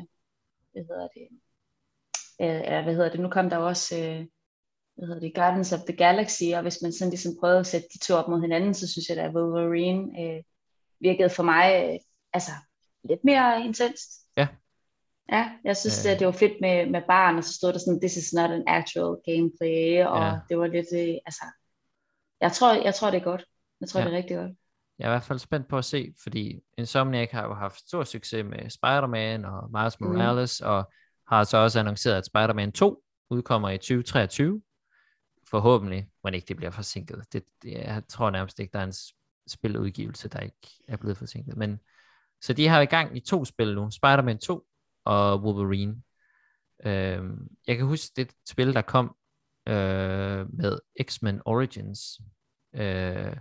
hvad 0.72 0.84
hedder 0.90 1.08
det, 1.08 1.28
uh, 2.40 2.84
hvad 2.84 2.96
hedder 2.96 3.10
det, 3.10 3.20
nu 3.20 3.30
kom 3.30 3.50
der 3.50 3.58
også, 3.58 3.96
uh, 3.96 4.26
hvad 4.96 5.08
hedder 5.08 5.20
det, 5.20 5.36
Guardians 5.36 5.74
of 5.74 5.80
the 5.80 5.96
Galaxy, 5.96 6.44
og 6.56 6.62
hvis 6.62 6.80
man 6.82 6.94
sådan 6.94 7.10
ligesom 7.10 7.38
prøvede 7.40 7.60
at 7.60 7.68
sætte 7.68 7.88
de 7.94 8.00
to 8.00 8.16
op 8.16 8.28
mod 8.28 8.42
hinanden, 8.42 8.74
så 8.74 8.92
synes 8.92 9.10
jeg, 9.10 9.18
at 9.18 9.36
Wolverine 9.36 10.02
uh, 10.02 10.44
virkede 11.00 11.30
for 11.30 11.44
mig, 11.44 11.90
uh, 11.90 12.00
altså, 12.34 12.52
lidt 13.04 13.24
mere 13.24 13.66
intenst. 13.66 14.12
Ja. 14.38 14.48
Ja, 15.32 15.52
jeg 15.64 15.78
synes, 15.78 16.06
øh. 16.06 16.12
at 16.12 16.20
det 16.20 16.28
var 16.28 16.34
fedt 16.34 16.54
med, 16.62 16.90
med 16.90 17.02
barn, 17.08 17.38
og 17.38 17.44
så 17.44 17.54
stod 17.54 17.74
der 17.74 17.80
sådan, 17.80 18.00
this 18.00 18.18
is 18.18 18.34
not 18.34 18.52
an 18.52 18.64
actual 18.68 19.18
gameplay, 19.26 20.06
og 20.06 20.22
ja. 20.22 20.40
det 20.50 20.58
var 20.58 20.68
lidt, 20.68 20.88
øh, 20.94 21.16
altså, 21.26 21.46
jeg 22.42 22.52
tror, 22.52 22.74
jeg 22.74 22.96
tror, 22.96 23.12
det 23.12 23.20
er 23.20 23.24
godt. 23.24 23.46
Jeg 23.82 23.90
tror, 23.90 24.00
ja. 24.00 24.06
det 24.06 24.14
er 24.14 24.18
rigtig 24.18 24.38
godt. 24.38 24.52
Jeg 25.00 25.06
er 25.06 25.10
i 25.10 25.14
hvert 25.14 25.24
fald 25.24 25.40
spændt 25.40 25.68
på 25.68 25.78
at 25.78 25.86
se, 25.86 26.14
fordi 26.24 26.60
Insomniac 26.78 27.30
har 27.32 27.44
jo 27.44 27.54
haft 27.54 27.80
stor 27.80 28.04
succes 28.04 28.46
med 28.46 28.70
Spider-Man 28.70 29.46
og 29.46 29.70
Miles 29.72 30.00
mm. 30.00 30.08
Morales, 30.08 30.62
mm. 30.62 30.68
og 30.68 30.92
har 31.28 31.44
så 31.44 31.58
også 31.58 31.80
annonceret, 31.80 32.16
at 32.16 32.26
Spider-Man 32.26 32.72
2 32.72 33.04
udkommer 33.30 33.70
i 33.70 33.78
2023. 33.78 34.62
Forhåbentlig, 35.50 36.08
men 36.24 36.34
ikke 36.34 36.46
det 36.46 36.58
bliver 36.58 36.72
forsinket. 36.72 37.26
Det, 37.34 37.44
det, 37.64 37.72
jeg 37.72 38.04
tror 38.10 38.30
nærmest 38.30 38.60
ikke, 38.60 38.74
der 38.74 38.80
er 38.80 38.84
en 38.84 38.94
spiludgivelse, 39.48 40.30
der 40.30 40.40
ikke 40.40 40.84
er 40.88 40.98
blevet 40.98 41.18
forsinket. 41.18 41.58
Men, 41.58 41.80
så 42.42 42.54
de 42.54 42.68
har 42.68 42.82
i 42.82 42.86
gang 42.86 43.18
i 43.18 43.20
to 43.20 43.46
spil 43.46 43.76
nu. 43.76 43.92
Spider-Man 43.92 44.38
2 44.38 44.66
og 45.06 45.42
Wolverine. 45.42 46.02
Øh, 46.86 47.24
jeg 47.68 47.78
kan 47.78 47.86
huske 47.86 48.14
det 48.16 48.34
spil, 48.50 48.74
der 48.74 48.82
kom 48.82 49.16
øh, 49.68 50.54
med 50.54 50.80
X-Men 51.04 51.42
Origins. 51.46 52.22
Øh, 52.76 53.38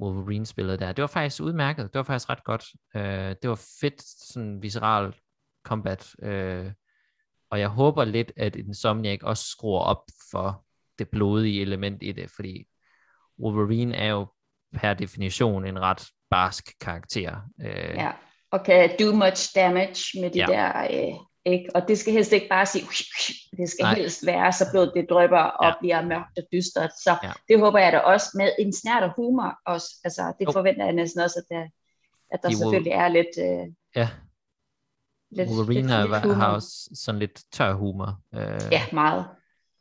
Wolverine-spillet 0.00 0.78
der. 0.80 0.92
Det 0.92 1.02
var 1.02 1.08
faktisk 1.08 1.42
udmærket. 1.42 1.84
Det 1.92 1.98
var 1.98 2.02
faktisk 2.02 2.30
ret 2.30 2.44
godt. 2.44 2.64
Øh, 2.94 3.36
det 3.42 3.50
var 3.50 3.60
fedt, 3.80 4.02
sådan 4.02 4.62
visceral 4.62 5.14
combat. 5.64 6.14
Øh, 6.22 6.72
og 7.50 7.60
jeg 7.60 7.68
håber 7.68 8.04
lidt, 8.04 8.32
at 8.36 8.56
Insomniac 8.56 9.18
også 9.22 9.44
skruer 9.44 9.80
op 9.80 10.04
for 10.30 10.66
det 10.98 11.08
blodige 11.08 11.62
element 11.62 12.02
i 12.02 12.12
det, 12.12 12.30
fordi 12.30 12.64
Wolverine 13.38 13.96
er 13.96 14.08
jo 14.08 14.26
per 14.74 14.94
definition 14.94 15.66
en 15.66 15.80
ret 15.80 16.08
barsk 16.30 16.78
karakter. 16.80 17.40
Øh, 17.60 17.94
ja 17.94 18.12
og 18.52 18.64
kan 18.64 18.90
do 19.00 19.12
much 19.12 19.54
damage 19.54 20.20
med 20.20 20.30
de 20.30 20.38
ja. 20.38 20.46
der, 20.46 20.82
øh, 20.82 21.14
ikke? 21.44 21.70
og 21.74 21.88
det 21.88 21.98
skal 21.98 22.12
helst 22.12 22.32
ikke 22.32 22.48
bare 22.48 22.66
sige, 22.66 22.84
det 23.56 23.68
skal 23.68 23.82
Nej. 23.82 23.94
helst 23.94 24.26
være, 24.26 24.52
så 24.52 24.64
blodet 24.72 24.92
det 24.94 25.06
drypper 25.10 25.38
og 25.38 25.66
ja. 25.66 25.74
bliver 25.80 26.02
mørkt 26.02 26.38
og 26.38 26.44
dystert, 26.52 26.90
så 27.04 27.16
ja. 27.22 27.32
det 27.48 27.60
håber 27.60 27.78
jeg 27.78 27.92
da 27.92 27.98
også 27.98 28.26
med 28.34 28.52
en 28.58 28.72
snært 28.72 29.02
af 29.02 29.10
humor 29.16 29.58
også, 29.66 29.88
altså 30.04 30.32
det 30.38 30.48
oh. 30.48 30.52
forventer 30.52 30.84
jeg 30.84 30.92
næsten 30.92 31.20
også, 31.20 31.38
at 31.38 31.54
der, 31.54 31.66
at 32.32 32.42
der 32.42 32.48
de 32.48 32.56
selvfølgelig 32.56 32.92
will... 32.92 33.02
er 33.02 33.08
lidt, 33.08 33.34
øh, 33.38 33.74
ja. 33.96 34.08
lidt 35.30 35.48
Wolverine 35.48 35.80
lidt, 35.80 35.90
har, 35.90 36.26
lidt 36.26 36.36
har 36.36 36.54
også 36.54 36.90
sådan 36.94 37.18
lidt 37.18 37.42
tør 37.52 37.72
humor. 37.72 38.20
Øh, 38.34 38.62
ja, 38.72 38.82
meget. 38.92 39.26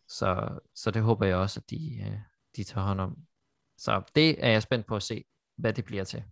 Så, 0.08 0.60
så 0.76 0.92
det 0.92 1.02
håber 1.02 1.26
jeg 1.26 1.36
også, 1.36 1.60
at 1.60 1.70
de, 1.70 2.04
øh, 2.08 2.18
de 2.56 2.64
tager 2.64 2.86
hånd 2.86 3.02
om. 3.02 3.18
Så 3.78 4.02
det 4.16 4.46
er 4.46 4.50
jeg 4.50 4.62
spændt 4.62 4.88
på 4.88 4.96
at 4.96 5.04
se, 5.04 5.24
hvad 5.58 5.74
det 5.74 5.86
bliver 5.86 6.04
til. 6.04 6.24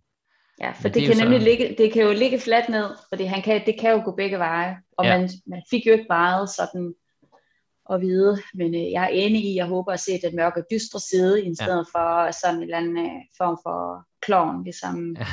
Ja, 0.60 0.70
for 0.70 0.88
det, 0.88 0.94
det, 0.94 1.08
kan 1.08 1.16
nemlig 1.16 1.40
så... 1.40 1.44
ligge, 1.44 1.74
det 1.78 1.92
kan 1.92 2.02
jo 2.02 2.12
ligge 2.12 2.40
fladt 2.40 2.68
ned, 2.68 2.86
fordi 3.08 3.24
han 3.24 3.42
kan, 3.42 3.62
det 3.66 3.80
kan 3.80 3.90
jo 3.90 4.02
gå 4.04 4.10
begge 4.16 4.38
veje, 4.38 4.76
og 4.98 5.04
ja. 5.04 5.18
man, 5.18 5.30
man 5.46 5.62
fik 5.70 5.86
jo 5.86 5.92
ikke 5.92 6.06
meget 6.08 6.50
sådan 6.50 6.94
at 7.90 8.00
vide, 8.00 8.38
men 8.54 8.74
øh, 8.74 8.90
jeg 8.90 9.04
er 9.04 9.08
enig 9.08 9.44
i, 9.44 9.56
jeg 9.56 9.66
håber 9.66 9.92
at 9.92 10.00
se 10.00 10.20
den 10.22 10.36
mørke, 10.36 10.62
dystre 10.70 11.00
side, 11.00 11.44
i 11.44 11.54
stedet 11.54 11.86
ja. 11.94 11.98
for 11.98 12.30
sådan 12.40 12.56
en 12.56 12.62
eller 12.62 12.76
anden 12.76 12.98
øh, 12.98 13.22
form 13.38 13.58
for 13.62 14.06
klovn, 14.22 14.64
ligesom, 14.64 15.16
ja. 15.18 15.26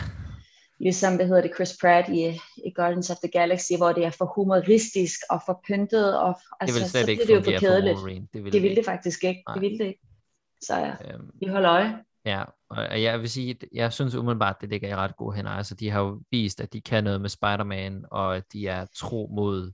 ligesom, 0.80 1.16
hvad 1.16 1.28
hedder 1.28 1.42
det, 1.42 1.52
Chris 1.56 1.78
Pratt 1.82 2.10
i, 2.10 2.40
i 2.66 2.72
Guardians 2.76 3.10
of 3.10 3.18
the 3.18 3.32
Galaxy, 3.32 3.72
hvor 3.78 3.92
det 3.92 4.06
er 4.06 4.10
for 4.10 4.34
humoristisk 4.36 5.20
og 5.30 5.42
for 5.46 5.64
pyntet, 5.68 6.20
og 6.20 6.40
altså, 6.60 6.76
det 6.76 6.82
vil 6.82 6.90
slet 6.90 7.06
så 7.06 7.12
ikke 7.12 7.28
det 7.28 7.36
jo 7.36 7.42
for 7.42 7.60
kedeligt. 7.60 7.98
Det 8.34 8.44
vil 8.44 8.54
det, 8.54 8.62
det, 8.62 8.78
det 8.78 8.86
faktisk 8.86 9.24
ikke. 9.24 9.44
Nej. 9.48 9.54
Det 9.54 9.62
vil 9.62 9.80
det 9.80 9.86
ikke. 9.86 10.02
Så 10.62 10.76
ja, 10.76 10.92
øhm, 11.14 11.30
vi 11.40 11.46
holder 11.46 11.72
øje. 11.72 11.98
Ja, 12.28 12.44
og 12.70 13.02
jeg 13.02 13.22
vil 13.22 13.30
sige, 13.30 13.60
jeg 13.74 13.94
synes 13.94 14.16
umiddelbart, 14.16 14.62
det 14.62 14.70
ligger 14.70 14.90
i 14.90 14.96
ret 14.96 15.16
gode 15.16 15.36
hænder. 15.36 15.52
Altså, 15.52 15.76
de 15.76 15.90
har 15.90 16.02
jo 16.02 16.22
vist, 16.32 16.62
at 16.62 16.74
de 16.74 16.82
kan 16.82 17.04
noget 17.04 17.22
med 17.22 17.30
Spider-Man, 17.30 18.06
og 18.12 18.36
at 18.36 18.54
de 18.54 18.68
er 18.68 18.86
tro 18.96 19.30
mod, 19.36 19.72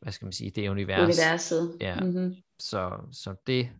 hvad 0.00 0.12
skal 0.12 0.26
man 0.26 0.32
sige, 0.32 0.50
det 0.50 0.68
univers. 0.68 1.18
Universet. 1.18 1.76
Ja, 1.80 2.00
mm-hmm. 2.00 2.34
så, 2.58 3.08
så 3.12 3.34
det, 3.46 3.70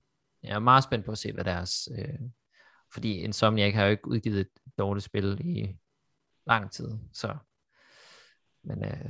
jeg 0.43 0.55
er 0.55 0.59
meget 0.59 0.85
spændt 0.85 1.05
på 1.05 1.13
at 1.13 1.19
se, 1.19 1.33
hvad 1.33 1.45
deres, 1.45 1.89
øh, 1.99 2.19
fordi 2.93 3.13
Insomniac 3.19 3.75
har 3.75 3.85
jo 3.85 3.91
ikke 3.91 4.09
udgivet 4.09 4.41
et 4.41 4.49
dårligt 4.79 5.05
spil 5.05 5.41
i 5.45 5.79
lang 6.47 6.73
tid, 6.73 6.89
så, 7.13 7.37
men 8.65 8.85
øh, 8.85 9.05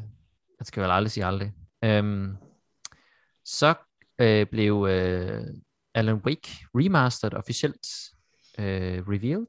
man 0.58 0.64
skal 0.64 0.82
vel 0.82 0.90
aldrig 0.90 1.10
sige 1.10 1.24
aldrig. 1.24 1.52
Øhm, 1.84 2.36
så 3.44 3.74
øh, 4.18 4.46
blev 4.46 4.86
øh, 4.90 5.46
Alan 5.94 6.22
Wake 6.24 6.66
remastered 6.74 7.34
officielt 7.34 7.86
øh, 8.58 9.08
revealed. 9.08 9.46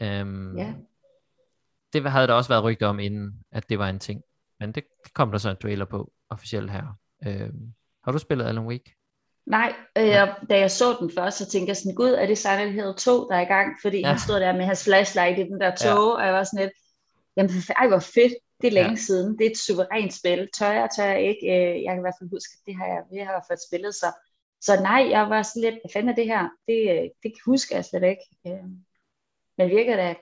Um, 0.00 0.58
ja. 0.58 0.74
Det 1.92 2.10
havde 2.10 2.26
der 2.26 2.34
også 2.34 2.48
været 2.48 2.64
rygter 2.64 2.86
om 2.86 2.98
inden, 2.98 3.44
at 3.52 3.68
det 3.68 3.78
var 3.78 3.88
en 3.88 3.98
ting. 3.98 4.22
Men 4.60 4.72
det 4.72 4.84
kom 5.14 5.30
der 5.30 5.38
så 5.38 5.50
en 5.50 5.56
trailer 5.56 5.84
på 5.84 6.12
officielt 6.30 6.70
her. 6.70 6.98
Um, 7.26 7.74
har 8.04 8.12
du 8.12 8.18
spillet 8.18 8.44
Alan 8.44 8.66
Wake? 8.66 8.96
Nej, 9.46 9.74
øh, 9.98 10.06
ja. 10.06 10.34
da 10.50 10.58
jeg 10.58 10.70
så 10.70 10.96
den 11.00 11.10
først, 11.18 11.38
så 11.38 11.46
tænkte 11.46 11.70
jeg 11.70 11.76
sådan, 11.76 11.94
gud, 11.94 12.10
er 12.10 12.26
det 12.26 12.38
Silent 12.38 12.72
Hill 12.72 12.94
2, 12.98 13.28
der 13.28 13.36
er 13.36 13.40
i 13.40 13.52
gang? 13.54 13.76
Fordi 13.82 13.98
ja. 14.00 14.08
han 14.08 14.18
stod 14.18 14.40
der 14.40 14.52
med 14.52 14.64
hans 14.64 14.84
flashlight 14.84 15.38
i 15.38 15.42
den 15.42 15.60
der 15.60 15.74
tog, 15.76 16.10
ja. 16.10 16.16
og 16.16 16.26
jeg 16.26 16.34
var 16.34 16.44
sådan 16.44 16.64
lidt, 16.64 16.72
jamen 17.36 17.50
ej, 17.76 17.88
hvor 17.88 17.98
fedt, 17.98 18.34
det 18.60 18.66
er 18.66 18.72
længe 18.72 18.90
ja. 18.90 19.04
siden, 19.06 19.38
det 19.38 19.46
er 19.46 19.50
et 19.50 19.58
suverænt 19.58 20.14
spil, 20.14 20.48
tør 20.58 20.72
jeg, 20.72 20.88
tør 20.96 21.04
jeg 21.04 21.22
ikke, 21.30 21.46
øh, 21.46 21.82
jeg 21.82 21.90
kan 21.90 22.00
i 22.02 22.06
hvert 22.06 22.18
fald 22.20 22.30
huske, 22.30 22.52
at 22.56 22.66
det 22.66 22.74
har 22.76 22.86
jeg, 22.86 23.00
jeg 23.12 23.26
har 23.26 23.44
fået 23.48 23.66
spillet, 23.68 23.94
så 23.94 24.08
så 24.64 24.80
nej, 24.82 25.06
jeg 25.10 25.30
var 25.30 25.42
sådan 25.42 25.62
lidt, 25.62 25.74
hvad 25.82 25.90
fanden 25.92 26.08
er 26.08 26.14
det 26.14 26.26
her? 26.26 26.48
Det, 26.68 27.10
det 27.22 27.32
husker 27.46 27.76
jeg 27.76 27.84
slet 27.84 28.02
ikke. 28.02 28.22
Øh, 28.46 28.64
men 29.58 29.68
virker 29.68 29.96
da 29.96 30.14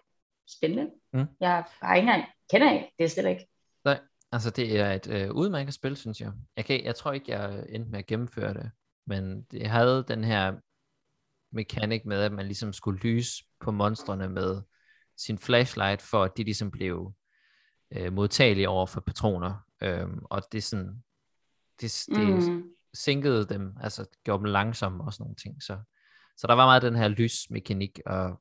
spændende. 0.49 0.91
Mm. 1.13 1.27
Jeg 1.41 1.65
har 1.83 1.95
ikke 1.95 2.09
engang, 2.09 2.25
kender 2.51 2.73
ikke, 2.73 2.93
det 2.99 3.05
er 3.05 3.09
slet 3.09 3.31
ikke. 3.31 3.49
Nej, 3.85 4.01
altså 4.33 4.51
det 4.51 4.81
er 4.81 4.93
et 4.93 5.11
øh, 5.11 5.31
udmærket 5.31 5.75
spil, 5.75 5.97
synes 5.97 6.21
jeg. 6.21 6.33
Jeg, 6.57 6.65
kan, 6.65 6.85
jeg 6.85 6.95
tror 6.95 7.13
ikke, 7.13 7.33
jeg 7.33 7.67
endte 7.69 7.91
med 7.91 7.99
at 7.99 8.07
gennemføre 8.07 8.55
det, 8.55 8.71
men 9.07 9.43
det 9.43 9.67
havde 9.67 10.05
den 10.09 10.25
her 10.25 10.55
mekanik 11.53 12.05
med, 12.07 12.23
at 12.23 12.33
man 12.33 12.47
ligesom 12.47 12.73
skulle 12.73 13.01
lyse 13.01 13.45
på 13.61 13.71
monstrene 13.71 14.29
med 14.29 14.63
sin 15.17 15.39
flashlight, 15.39 16.03
for 16.03 16.25
at 16.25 16.37
de 16.37 16.45
ligesom 16.45 16.71
blev 16.71 17.13
øh, 17.91 18.13
modtagelige 18.13 18.69
over 18.69 18.87
for 18.87 19.01
patroner. 19.01 19.67
Øhm, 19.83 20.19
og 20.25 20.43
det 20.53 20.65
sådan, 20.65 21.03
det, 21.81 22.05
det 22.09 22.51
mm. 22.51 22.75
Sænkede 22.95 23.47
dem, 23.47 23.77
altså 23.81 24.07
gjorde 24.25 24.45
dem 24.45 24.53
langsomme 24.53 25.05
og 25.05 25.13
sådan 25.13 25.25
nogle 25.25 25.37
ting. 25.37 25.63
Så, 25.63 25.79
så 26.37 26.47
der 26.47 26.55
var 26.55 26.67
meget 26.67 26.83
den 26.83 26.97
her 26.97 27.09
lysmekanik, 27.09 28.01
og, 28.07 28.41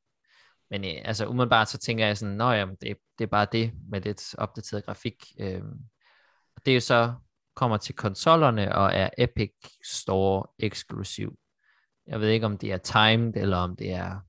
men 0.69 0.85
øh, 0.85 1.01
altså 1.05 1.27
umiddelbart 1.27 1.69
så 1.69 1.77
tænker 1.77 2.05
jeg 2.05 2.17
sådan, 2.17 2.35
nå 2.35 2.51
jamen, 2.51 2.75
det, 2.81 2.97
det 3.17 3.23
er 3.23 3.29
bare 3.29 3.47
det 3.51 3.73
med 3.89 4.01
lidt 4.01 4.35
opdateret 4.37 4.85
grafik. 4.85 5.33
Øhm, 5.39 5.79
det 6.65 6.71
er 6.71 6.75
jo 6.75 6.81
så 6.81 7.13
kommer 7.55 7.77
til 7.77 7.95
konsollerne 7.95 8.75
og 8.75 8.93
er 8.93 9.09
Epic 9.17 9.53
Store 9.83 10.45
eksklusiv. 10.59 11.37
Jeg 12.07 12.19
ved 12.19 12.29
ikke, 12.29 12.45
om 12.45 12.57
det 12.57 12.71
er 12.71 12.77
timed, 12.77 13.33
eller 13.35 13.57
om 13.57 13.75
det 13.75 13.91
er 13.91 14.19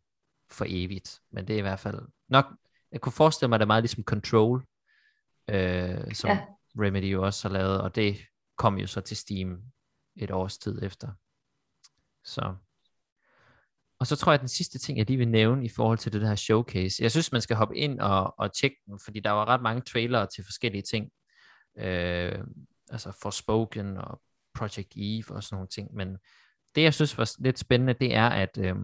for 0.51 0.65
evigt, 0.69 1.21
men 1.31 1.49
det 1.49 1.55
er 1.55 1.59
i 1.59 1.63
hvert 1.63 1.81
fald 1.81 2.01
nok, 2.29 2.47
jeg 2.93 3.01
kunne 3.01 3.13
forestille 3.13 3.49
mig, 3.49 3.57
at 3.57 3.61
det 3.61 3.65
er 3.65 3.67
meget 3.67 3.83
ligesom 3.83 4.05
Control, 4.05 4.65
øh, 5.49 6.15
som 6.15 6.31
ja. 6.31 6.45
Remedy 6.79 7.13
jo 7.13 7.25
også 7.25 7.49
har 7.49 7.53
lavet, 7.53 7.81
og 7.81 7.95
det 7.95 8.17
kom 8.57 8.79
jo 8.79 8.87
så 8.87 9.01
til 9.01 9.17
Steam 9.17 9.63
et 10.17 10.31
års 10.31 10.59
tid 10.59 10.83
efter. 10.83 11.09
Så. 12.25 12.55
Og 13.99 14.07
så 14.07 14.17
tror 14.17 14.33
jeg, 14.33 14.35
at 14.35 14.41
den 14.41 14.49
sidste 14.49 14.79
ting, 14.79 14.99
jeg 14.99 15.07
lige 15.07 15.17
vil 15.17 15.29
nævne 15.29 15.65
i 15.65 15.69
forhold 15.69 15.99
til 15.99 16.13
det 16.13 16.29
her 16.29 16.35
showcase, 16.35 17.03
jeg 17.03 17.11
synes, 17.11 17.33
man 17.33 17.41
skal 17.41 17.57
hoppe 17.57 17.77
ind 17.77 18.01
og, 18.01 18.35
og 18.39 18.55
tjekke 18.55 18.77
den, 18.87 19.01
fordi 19.05 19.21
der 19.21 19.31
var 19.31 19.45
ret 19.45 19.63
mange 19.63 19.83
trailere 19.83 20.27
til 20.35 20.45
forskellige 20.45 20.83
ting. 20.83 21.11
Øh, 21.79 22.45
altså 22.91 23.19
Forspoken 23.23 23.97
og 23.97 24.21
Project 24.55 24.93
Eve 24.97 25.31
og 25.31 25.43
sådan 25.43 25.57
nogle 25.57 25.69
ting, 25.69 25.95
men 25.95 26.19
det, 26.75 26.83
jeg 26.83 26.95
synes 26.95 27.19
var 27.19 27.31
lidt 27.39 27.59
spændende, 27.59 27.93
det 27.93 28.15
er, 28.15 28.29
at 28.29 28.59
øh, 28.59 28.77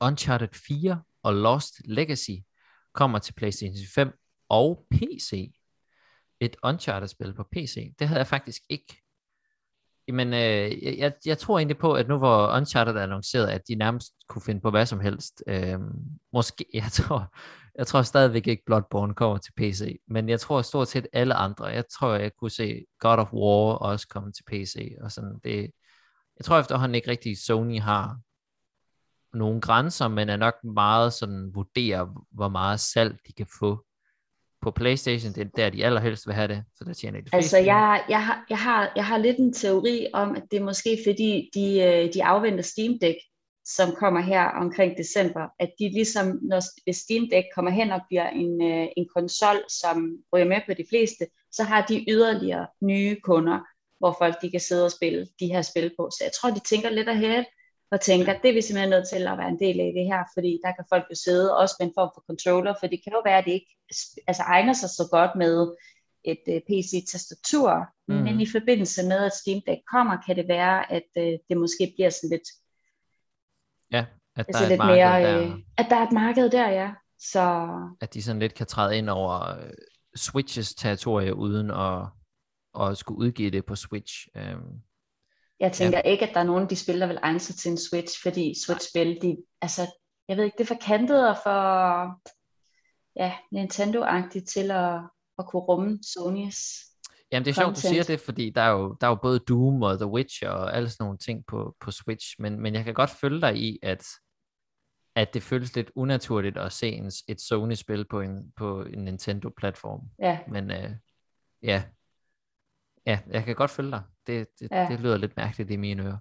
Uncharted 0.00 0.48
4 0.52 1.02
og 1.22 1.34
Lost 1.34 1.74
Legacy 1.84 2.30
kommer 2.92 3.18
til 3.18 3.32
PlayStation 3.32 3.86
5 3.94 4.12
og 4.48 4.86
PC. 4.90 5.52
Et 6.40 6.56
Uncharted-spil 6.62 7.34
på 7.34 7.44
PC. 7.52 7.94
Det 7.98 8.08
havde 8.08 8.18
jeg 8.18 8.26
faktisk 8.26 8.62
ikke. 8.68 9.02
Men 10.12 10.34
øh, 10.34 10.98
jeg, 10.98 11.12
jeg 11.26 11.38
tror 11.38 11.58
egentlig 11.58 11.78
på, 11.78 11.92
at 11.92 12.08
nu 12.08 12.18
hvor 12.18 12.56
Uncharted 12.56 12.94
er 12.94 13.02
annonceret, 13.02 13.46
at 13.46 13.68
de 13.68 13.74
nærmest 13.74 14.12
kunne 14.28 14.42
finde 14.42 14.60
på 14.60 14.70
hvad 14.70 14.86
som 14.86 15.00
helst. 15.00 15.42
Øh, 15.46 15.78
måske, 16.32 16.64
jeg 16.74 16.92
tror, 16.92 17.34
jeg 17.78 17.86
tror 17.86 18.02
stadigvæk 18.02 18.46
ikke 18.46 18.62
Bloodborne 18.66 19.14
kommer 19.14 19.38
til 19.38 19.52
PC, 19.56 20.00
men 20.08 20.28
jeg 20.28 20.40
tror 20.40 20.62
stort 20.62 20.88
set 20.88 21.06
alle 21.12 21.34
andre. 21.34 21.64
Jeg 21.64 21.84
tror, 21.98 22.14
jeg 22.14 22.32
kunne 22.40 22.50
se 22.50 22.84
God 23.00 23.18
of 23.18 23.32
War 23.32 23.74
også 23.74 24.08
komme 24.08 24.32
til 24.32 24.44
PC. 24.46 24.96
Og 25.00 25.12
sådan. 25.12 25.38
Det, 25.44 25.70
jeg 26.38 26.44
tror 26.44 26.58
efterhånden 26.58 26.94
ikke 26.94 27.10
rigtig, 27.10 27.38
Sony 27.38 27.80
har 27.80 28.18
nogle 29.32 29.60
grænser, 29.60 30.08
men 30.08 30.28
er 30.28 30.36
nok 30.36 30.54
meget 30.64 31.12
sådan 31.12 31.50
vurderer, 31.54 32.24
hvor 32.30 32.48
meget 32.48 32.80
salg 32.80 33.18
de 33.26 33.32
kan 33.32 33.46
få 33.58 33.84
på 34.62 34.70
Playstation, 34.70 35.32
det 35.32 35.40
er 35.40 35.50
der, 35.56 35.70
de 35.70 35.84
allerhelst 35.84 36.26
vil 36.26 36.34
have 36.34 36.48
det, 36.48 36.64
så 36.74 36.84
der 36.84 36.92
tjener 36.92 37.20
de 37.20 37.30
Altså, 37.32 37.58
jeg, 37.58 38.04
jeg, 38.08 38.26
har, 38.26 38.46
jeg, 38.50 38.58
har, 38.58 38.92
jeg 38.96 39.06
har 39.06 39.18
lidt 39.18 39.36
en 39.36 39.52
teori 39.52 40.06
om, 40.12 40.36
at 40.36 40.42
det 40.50 40.56
er 40.56 40.64
måske 40.64 40.98
fordi, 41.06 41.50
de, 41.54 41.80
øh, 41.80 42.14
de 42.14 42.24
afventer 42.24 42.62
Steam 42.62 42.98
Deck, 43.00 43.18
som 43.64 43.92
kommer 43.92 44.20
her 44.20 44.44
omkring 44.44 44.98
december, 44.98 45.48
at 45.58 45.70
de 45.78 45.88
ligesom, 45.88 46.38
når 46.42 46.92
Steam 46.92 47.28
Deck 47.30 47.46
kommer 47.54 47.70
hen 47.70 47.90
og 47.90 48.00
bliver 48.08 48.28
en, 48.28 48.62
øh, 48.62 48.86
en 48.96 49.06
konsol, 49.16 49.56
som 49.68 50.16
ryger 50.32 50.46
med 50.46 50.60
på 50.66 50.74
de 50.74 50.84
fleste, 50.88 51.26
så 51.52 51.62
har 51.62 51.86
de 51.86 52.04
yderligere 52.08 52.66
nye 52.82 53.16
kunder, 53.20 53.58
hvor 53.98 54.16
folk 54.18 54.42
de 54.42 54.50
kan 54.50 54.60
sidde 54.60 54.84
og 54.84 54.90
spille 54.90 55.28
de 55.40 55.46
her 55.46 55.62
spil 55.62 55.90
på. 55.98 56.10
Så 56.10 56.24
jeg 56.24 56.32
tror, 56.32 56.50
de 56.50 56.60
tænker 56.60 56.90
lidt 56.90 57.08
ahead, 57.08 57.44
og 57.90 58.00
tænker, 58.00 58.32
at 58.32 58.42
det 58.42 58.48
er 58.48 58.54
vi 58.54 58.62
simpelthen 58.62 58.90
nødt 58.90 59.08
til 59.08 59.26
at 59.26 59.38
være 59.38 59.48
en 59.48 59.58
del 59.58 59.80
af 59.80 59.92
det 59.96 60.06
her, 60.06 60.24
fordi 60.34 60.60
der 60.64 60.72
kan 60.72 60.84
folk 60.88 61.04
jo 61.10 61.14
sidde 61.14 61.56
også 61.56 61.76
med 61.78 61.86
en 61.86 61.92
form 61.98 62.10
for 62.14 62.24
controller, 62.26 62.74
for 62.80 62.86
det 62.86 63.00
kan 63.04 63.12
jo 63.12 63.22
være, 63.24 63.38
at 63.38 63.44
det 63.44 63.52
ikke 63.52 63.76
altså, 64.26 64.42
egner 64.42 64.72
sig 64.72 64.88
så 64.88 65.08
godt 65.10 65.30
med 65.36 65.74
et 66.24 66.42
uh, 66.48 66.54
øh, 66.54 66.60
PC-tastatur, 66.68 67.86
mm. 68.08 68.14
men 68.14 68.40
i 68.40 68.46
forbindelse 68.46 69.02
med, 69.02 69.24
at 69.24 69.32
Steam 69.32 69.60
Deck 69.66 69.80
kommer, 69.92 70.16
kan 70.26 70.36
det 70.36 70.48
være, 70.48 70.92
at 70.92 71.08
uh, 71.16 71.32
det 71.48 71.56
måske 71.56 71.92
bliver 71.96 72.10
sådan 72.10 72.30
lidt, 72.30 72.48
ja, 73.92 74.04
at 74.36 74.46
der, 74.46 74.58
altså 74.58 74.64
er 74.64 74.68
lidt 74.68 74.84
mere, 74.84 75.22
der. 75.22 75.46
Uh, 75.46 75.58
at 75.76 75.86
der 75.90 75.96
er 75.96 76.06
et 76.06 76.12
marked 76.12 76.50
der, 76.50 76.68
ja. 76.68 76.92
Så... 77.18 77.68
At 78.00 78.14
de 78.14 78.22
sådan 78.22 78.40
lidt 78.40 78.54
kan 78.54 78.66
træde 78.66 78.98
ind 78.98 79.10
over 79.10 79.56
uh, 79.56 79.70
Switches 80.16 80.74
territorie 80.74 81.34
uden 81.34 81.70
at, 81.70 82.06
at 82.80 82.98
skulle 82.98 83.18
udgive 83.18 83.50
det 83.50 83.66
på 83.66 83.76
Switch. 83.76 84.28
Um, 84.34 84.82
jeg 85.60 85.72
tænker 85.72 85.98
ja. 86.04 86.10
ikke, 86.10 86.28
at 86.28 86.34
der 86.34 86.40
er 86.40 86.44
nogen 86.44 86.62
af 86.62 86.68
de 86.68 86.76
spil, 86.76 87.00
der 87.00 87.06
vil 87.06 87.18
egne 87.22 87.40
sig 87.40 87.56
til 87.56 87.70
en 87.70 87.78
Switch, 87.78 88.22
fordi 88.22 88.54
Switch-spil, 88.66 89.18
de, 89.22 89.36
altså, 89.60 89.82
jeg 90.28 90.36
ved 90.36 90.44
ikke, 90.44 90.58
det 90.58 90.64
er 90.70 90.74
for 90.74 90.86
kantet 90.86 91.28
og 91.28 91.36
for 91.42 91.60
ja, 93.16 93.32
Nintendo-agtigt 93.54 94.44
til 94.44 94.70
at, 94.70 95.00
at 95.38 95.46
kunne 95.46 95.62
rumme 95.62 95.98
Sony's 96.06 96.88
Jamen 97.32 97.44
det 97.44 97.50
er 97.50 97.62
sjovt, 97.62 97.76
du 97.76 97.80
siger 97.80 98.02
det, 98.02 98.20
fordi 98.20 98.50
der 98.50 98.60
er, 98.60 98.70
jo, 98.70 98.96
der 99.00 99.06
er 99.06 99.10
jo 99.10 99.18
både 99.22 99.38
Doom 99.38 99.82
og 99.82 99.98
The 99.98 100.06
Witcher 100.06 100.50
og 100.50 100.76
alle 100.76 100.88
sådan 100.88 101.04
nogle 101.04 101.18
ting 101.18 101.46
på, 101.46 101.76
på 101.80 101.90
Switch, 101.90 102.34
men, 102.38 102.60
men 102.60 102.74
jeg 102.74 102.84
kan 102.84 102.94
godt 102.94 103.10
følge 103.10 103.40
dig 103.40 103.56
i, 103.56 103.78
at, 103.82 104.06
at 105.14 105.34
det 105.34 105.42
føles 105.42 105.76
lidt 105.76 105.90
unaturligt 105.94 106.58
at 106.58 106.72
se 106.72 106.88
en, 106.88 107.10
et 107.28 107.40
Sony-spil 107.40 108.04
på 108.10 108.20
en, 108.20 108.52
på 108.56 108.82
en 108.82 109.04
Nintendo-platform. 109.04 110.00
Ja. 110.18 110.38
Men 110.48 110.70
øh, 110.70 110.90
ja, 111.62 111.82
Ja, 113.08 113.18
jeg 113.30 113.44
kan 113.44 113.54
godt 113.54 113.70
følge 113.70 113.90
dig. 113.90 114.02
Det, 114.26 114.48
det, 114.60 114.68
ja. 114.70 114.86
det 114.90 115.00
lyder 115.00 115.16
lidt 115.16 115.36
mærkeligt 115.36 115.70
i 115.70 115.76
mine 115.76 116.02
ører. 116.02 116.18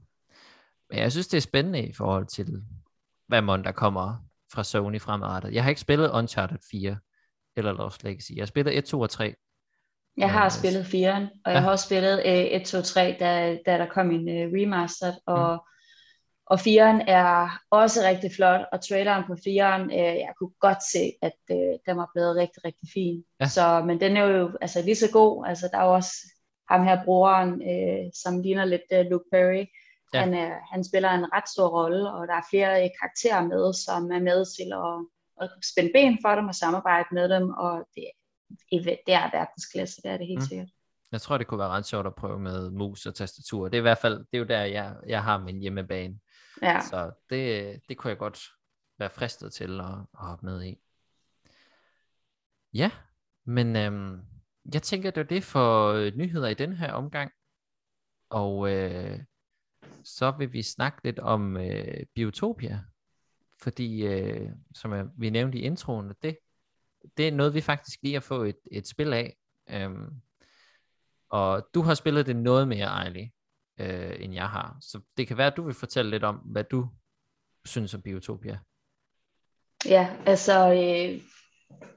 Men 0.89 0.99
jeg 0.99 1.11
synes, 1.11 1.27
det 1.27 1.37
er 1.37 1.41
spændende 1.41 1.87
i 1.87 1.93
forhold 1.93 2.25
til, 2.25 2.63
hvad 3.27 3.41
månd 3.41 3.63
der 3.63 3.71
kommer 3.71 4.17
fra 4.53 4.63
Sony 4.63 5.01
fremadrettet. 5.01 5.53
Jeg 5.53 5.63
har 5.63 5.69
ikke 5.69 5.81
spillet 5.81 6.11
Uncharted 6.11 6.57
4 6.71 6.97
eller 7.57 7.73
Lost 7.73 8.03
Legacy. 8.03 8.31
Jeg 8.35 8.41
har 8.41 8.45
spillet 8.45 8.77
1, 8.77 8.85
2 8.85 8.99
og 8.99 9.09
3. 9.09 9.35
Jeg 10.17 10.31
har 10.31 10.49
spillet 10.49 10.83
4'eren, 10.83 11.41
og 11.45 11.51
ja. 11.51 11.51
jeg 11.51 11.61
har 11.61 11.71
også 11.71 11.85
spillet 11.85 12.13
uh, 12.13 12.61
1, 12.61 12.65
2, 12.65 12.81
3, 12.81 13.17
da, 13.19 13.57
da 13.65 13.77
der 13.77 13.85
kom 13.85 14.11
en 14.11 14.27
uh, 14.27 14.53
remastered, 14.53 15.13
og, 15.25 15.53
mm. 15.53 15.59
og 16.45 16.59
4'eren 16.59 17.03
er 17.07 17.59
også 17.71 17.99
rigtig 18.03 18.31
flot, 18.35 18.61
og 18.71 18.87
traileren 18.87 19.23
på 19.27 19.33
4'eren, 19.33 19.83
uh, 19.85 20.17
jeg 20.25 20.33
kunne 20.39 20.53
godt 20.59 20.83
se, 20.91 21.11
at 21.21 21.37
uh, 21.51 21.57
den 21.85 21.97
var 21.97 22.09
blevet 22.13 22.35
rigtig, 22.35 22.65
rigtig 22.65 22.89
fin. 22.93 23.23
Ja. 23.39 23.47
Så, 23.47 23.83
men 23.87 23.99
den 23.99 24.17
er 24.17 24.23
jo 24.23 24.57
altså, 24.61 24.81
lige 24.81 24.95
så 24.95 25.09
god, 25.13 25.45
altså 25.47 25.69
der 25.71 25.77
er 25.77 25.85
jo 25.85 25.93
også 25.93 26.13
ham 26.69 26.83
her 26.83 27.05
brugeren, 27.05 27.51
øh, 27.71 28.11
som 28.13 28.41
ligner 28.41 28.65
lidt 28.65 28.87
øh, 28.91 29.05
Luke 29.05 29.29
Perry. 29.31 29.65
Ja. 30.13 30.19
Han, 30.19 30.33
øh, 30.33 30.55
han 30.71 30.83
spiller 30.83 31.09
en 31.09 31.33
ret 31.33 31.49
stor 31.49 31.67
rolle, 31.67 32.11
og 32.11 32.27
der 32.27 32.33
er 32.33 32.49
flere 32.49 32.83
øh, 32.83 32.89
karakterer 32.99 33.43
med, 33.47 33.73
som 33.73 34.11
er 34.11 34.19
med 34.19 34.45
til 34.57 34.69
at, 34.73 34.95
at 35.41 35.49
spænde 35.71 35.91
ben 35.93 36.17
for 36.21 36.35
dem 36.35 36.47
og 36.47 36.55
samarbejde 36.55 37.07
med 37.11 37.29
dem, 37.29 37.49
og 37.49 37.87
det, 37.95 38.03
det 39.05 39.13
er 39.13 39.37
verdensklasse, 39.37 40.01
det 40.01 40.11
er 40.11 40.17
det 40.17 40.27
helt 40.27 40.39
mm. 40.39 40.45
sikkert. 40.45 40.69
Jeg 41.11 41.21
tror, 41.21 41.37
det 41.37 41.47
kunne 41.47 41.59
være 41.59 41.69
ret 41.69 41.85
sjovt 41.85 42.07
at 42.07 42.15
prøve 42.15 42.39
med 42.39 42.69
mus 42.69 43.05
og 43.05 43.15
tastatur. 43.15 43.63
Det 43.63 43.73
er 43.73 43.81
i 43.81 43.89
hvert 43.89 43.97
fald, 43.97 44.19
det 44.19 44.27
er 44.33 44.37
jo 44.37 44.43
der, 44.43 44.63
jeg, 44.63 44.95
jeg 45.07 45.23
har 45.23 45.37
min 45.37 45.59
hjemmebane. 45.59 46.19
Ja. 46.61 46.79
Så 46.81 47.11
det, 47.29 47.79
det 47.89 47.97
kunne 47.97 48.09
jeg 48.09 48.17
godt 48.17 48.39
være 48.99 49.09
fristet 49.09 49.53
til 49.53 49.81
at, 49.81 49.85
at 49.85 50.25
hoppe 50.27 50.45
med 50.45 50.63
i. 50.63 50.77
Ja, 52.73 52.91
men 53.45 53.75
øhm, 53.75 54.21
jeg 54.73 54.83
tænker, 54.83 55.11
det 55.11 55.21
er 55.21 55.25
det 55.25 55.43
for 55.43 55.87
øh, 55.87 56.15
nyheder 56.15 56.47
i 56.47 56.53
den 56.53 56.73
her 56.73 56.91
omgang. 56.91 57.31
Og 58.29 58.71
øh, 58.71 59.19
så 60.03 60.31
vil 60.31 60.53
vi 60.53 60.61
snakke 60.63 60.99
lidt 61.03 61.19
om 61.19 61.57
øh, 61.57 62.05
Biotopia. 62.15 62.83
Fordi, 63.61 64.05
øh, 64.05 64.49
som 64.75 64.93
jeg, 64.93 65.05
vi 65.17 65.29
nævnte 65.29 65.57
i 65.57 65.61
introen, 65.61 66.13
det, 66.21 66.37
det 67.17 67.27
er 67.27 67.31
noget, 67.31 67.53
vi 67.53 67.61
faktisk 67.61 67.99
lige 68.03 68.13
har 68.13 68.21
fået 68.21 68.49
et, 68.49 68.59
et 68.71 68.87
spil 68.87 69.13
af. 69.13 69.37
Øhm, 69.69 70.21
og 71.29 71.69
du 71.73 71.81
har 71.81 71.93
spillet 71.93 72.25
det 72.25 72.35
noget 72.35 72.67
mere, 72.67 72.85
Ejli, 72.85 73.31
øh, 73.79 74.15
end 74.19 74.33
jeg 74.33 74.49
har. 74.49 74.77
Så 74.81 75.01
det 75.17 75.27
kan 75.27 75.37
være, 75.37 75.47
at 75.47 75.57
du 75.57 75.63
vil 75.63 75.73
fortælle 75.73 76.11
lidt 76.11 76.23
om, 76.23 76.35
hvad 76.35 76.63
du 76.63 76.89
synes 77.65 77.93
om 77.93 78.01
Biotopia. 78.01 78.59
Ja, 79.85 80.17
altså 80.25 80.73
øh, 80.73 81.21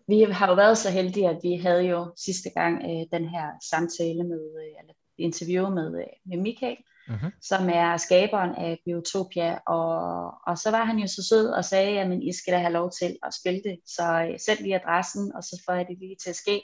vi 0.09 0.23
har 0.23 0.49
jo 0.49 0.55
været 0.55 0.79
så 0.79 0.91
heldige, 0.91 1.29
at 1.29 1.39
vi 1.43 1.57
havde 1.57 1.83
jo 1.83 2.13
sidste 2.17 2.51
gang 2.51 2.75
øh, 2.85 3.07
den 3.13 3.29
her 3.29 3.47
samtale 3.71 4.25
med, 4.25 4.43
øh, 4.63 4.81
eller 4.81 4.95
interview 5.19 5.71
med, 5.71 6.01
øh, 6.01 6.07
med 6.27 6.39
Michael, 6.39 6.77
uh-huh. 7.09 7.31
som 7.43 7.69
er 7.69 7.97
skaberen 7.97 8.55
af 8.55 8.79
Biotopia, 8.85 9.59
og, 9.67 10.33
og 10.47 10.59
så 10.59 10.71
var 10.71 10.85
han 10.85 10.99
jo 10.99 11.07
så 11.07 11.23
sød 11.29 11.49
og 11.49 11.65
sagde, 11.65 12.01
at 12.01 12.23
I 12.23 12.33
skal 12.33 12.55
da 12.55 12.59
have 12.59 12.73
lov 12.73 12.91
til 13.01 13.17
at 13.23 13.35
spille 13.35 13.63
det, 13.65 13.79
så 13.87 14.29
øh, 14.29 14.39
send 14.39 14.59
lige 14.59 14.81
adressen, 14.81 15.33
og 15.35 15.43
så 15.43 15.63
får 15.67 15.73
jeg 15.73 15.87
det 15.89 15.99
lige 15.99 16.17
til 16.23 16.31
at 16.31 16.37
ske. 16.37 16.63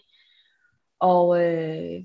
Og, 1.00 1.42
øh, 1.42 2.02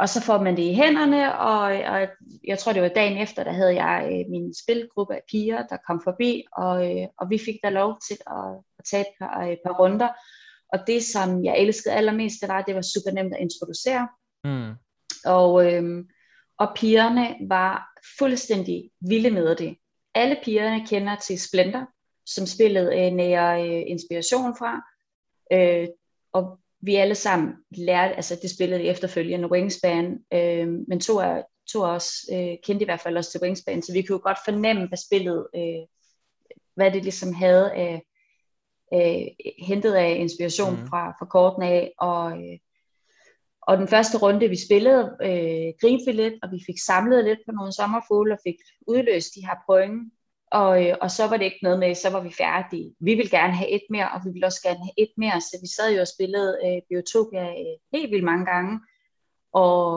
og 0.00 0.08
så 0.08 0.22
får 0.22 0.42
man 0.42 0.56
det 0.56 0.62
i 0.62 0.74
hænderne, 0.74 1.38
og, 1.38 1.60
og 1.62 2.08
jeg 2.44 2.58
tror 2.58 2.72
det 2.72 2.82
var 2.82 2.88
dagen 2.88 3.18
efter, 3.18 3.44
der 3.44 3.52
havde 3.52 3.84
jeg 3.84 4.08
øh, 4.12 4.30
min 4.30 4.54
spilgruppe 4.54 5.14
af 5.14 5.22
piger, 5.30 5.66
der 5.66 5.76
kom 5.86 6.00
forbi, 6.04 6.44
og, 6.52 6.90
øh, 6.90 7.06
og 7.18 7.30
vi 7.30 7.38
fik 7.38 7.56
der 7.62 7.70
lov 7.70 7.98
til 8.08 8.16
at, 8.26 8.54
at 8.78 8.84
tage 8.84 9.00
et 9.00 9.12
par, 9.18 9.42
et 9.42 9.58
par 9.66 9.72
runder. 9.72 10.08
Og 10.72 10.78
det, 10.86 11.04
som 11.04 11.44
jeg 11.44 11.58
elskede 11.58 11.94
allermest, 11.94 12.40
det 12.40 12.48
var, 12.48 12.58
at 12.58 12.66
det 12.66 12.74
var 12.74 12.82
super 12.82 13.10
nemt 13.10 13.34
at 13.34 13.40
introducere. 13.40 14.08
Mm. 14.44 14.70
Og, 15.24 15.72
øh, 15.72 16.04
og 16.58 16.68
pigerne 16.76 17.36
var 17.48 17.94
fuldstændig 18.18 18.90
vilde 19.00 19.30
med 19.30 19.56
det. 19.56 19.76
Alle 20.14 20.36
pigerne 20.44 20.86
kender 20.86 21.16
til 21.16 21.40
Splendor, 21.40 21.86
som 22.26 22.46
spillet 22.46 22.92
øh, 22.92 23.12
nærer 23.12 23.58
øh, 23.64 23.82
inspiration 23.86 24.56
fra. 24.56 24.80
Øh, 25.52 25.88
og 26.32 26.58
vi 26.80 26.94
alle 26.94 27.14
sammen 27.14 27.54
lærte, 27.70 28.14
altså 28.14 28.38
det 28.42 28.50
spillede 28.50 28.82
efterfølgende 28.82 29.50
Wingspan, 29.50 30.18
øh, 30.32 30.68
men 30.88 31.00
to 31.00 31.18
af, 31.18 31.44
to 31.72 31.82
af 31.82 31.94
os 31.94 32.12
øh, 32.32 32.56
kendte 32.64 32.82
i 32.82 32.84
hvert 32.84 33.00
fald 33.00 33.16
også 33.16 33.30
til 33.30 33.40
Wingspan, 33.42 33.82
så 33.82 33.92
vi 33.92 34.02
kunne 34.02 34.18
godt 34.18 34.38
fornemme, 34.44 34.88
hvad 34.88 34.98
spillet, 34.98 35.46
øh, 35.56 35.86
hvad 36.74 36.90
det 36.90 37.02
ligesom 37.02 37.34
havde 37.34 37.72
af, 37.72 38.02
øh, 38.94 39.26
hentet 39.58 39.94
af 39.94 40.16
inspiration 40.18 40.80
mm. 40.80 40.86
fra, 40.86 41.10
fra 41.18 41.26
korten 41.26 41.62
af, 41.62 41.92
og, 41.98 42.32
øh, 42.32 42.58
og 43.62 43.78
den 43.78 43.88
første 43.88 44.18
runde, 44.18 44.48
vi 44.48 44.66
spillede, 44.66 45.16
øh, 45.22 45.72
grinte 45.80 46.04
vi 46.06 46.12
lidt, 46.12 46.34
og 46.42 46.48
vi 46.52 46.62
fik 46.66 46.78
samlet 46.86 47.24
lidt 47.24 47.38
på 47.46 47.52
nogle 47.52 47.72
sommerfugle, 47.72 48.34
og 48.34 48.40
fik 48.46 48.56
udløst 48.86 49.34
de 49.34 49.46
her 49.46 49.56
point, 49.66 50.12
og, 50.50 50.86
øh, 50.86 50.96
og 51.00 51.10
så 51.10 51.26
var 51.26 51.36
det 51.36 51.44
ikke 51.44 51.58
noget 51.62 51.78
med, 51.78 51.94
så 51.94 52.10
var 52.10 52.20
vi 52.20 52.32
færdige. 52.32 52.94
Vi 53.00 53.14
ville 53.14 53.30
gerne 53.30 53.52
have 53.52 53.70
et 53.70 53.82
mere, 53.90 54.10
og 54.10 54.20
vi 54.24 54.30
ville 54.30 54.46
også 54.46 54.62
gerne 54.62 54.78
have 54.78 54.94
et 54.96 55.12
mere, 55.16 55.40
så 55.40 55.58
vi 55.62 55.68
sad 55.76 55.94
jo 55.94 56.00
og 56.00 56.08
spillede 56.08 56.58
øh, 56.66 56.82
Biotopia 56.88 57.50
øh, 57.50 57.76
helt 57.92 58.10
vildt 58.10 58.24
mange 58.24 58.46
gange, 58.46 58.80
og, 59.52 59.88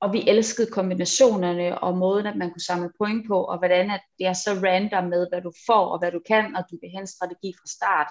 og 0.00 0.12
vi 0.12 0.28
elskede 0.28 0.70
kombinationerne 0.70 1.78
og 1.78 1.98
måden, 1.98 2.26
at 2.26 2.36
man 2.36 2.50
kunne 2.50 2.66
samle 2.66 2.90
point 2.98 3.26
på, 3.28 3.44
og 3.44 3.58
hvordan 3.58 3.90
at 3.90 4.00
det 4.18 4.26
er 4.26 4.32
så 4.32 4.50
random 4.50 5.04
med, 5.04 5.26
hvad 5.28 5.42
du 5.42 5.52
får 5.66 5.86
og 5.86 5.98
hvad 5.98 6.12
du 6.12 6.20
kan, 6.26 6.56
og 6.56 6.64
du 6.70 6.76
kan 6.82 6.90
have 6.90 7.00
en 7.00 7.06
strategi 7.06 7.52
fra 7.58 7.66
start. 7.66 8.08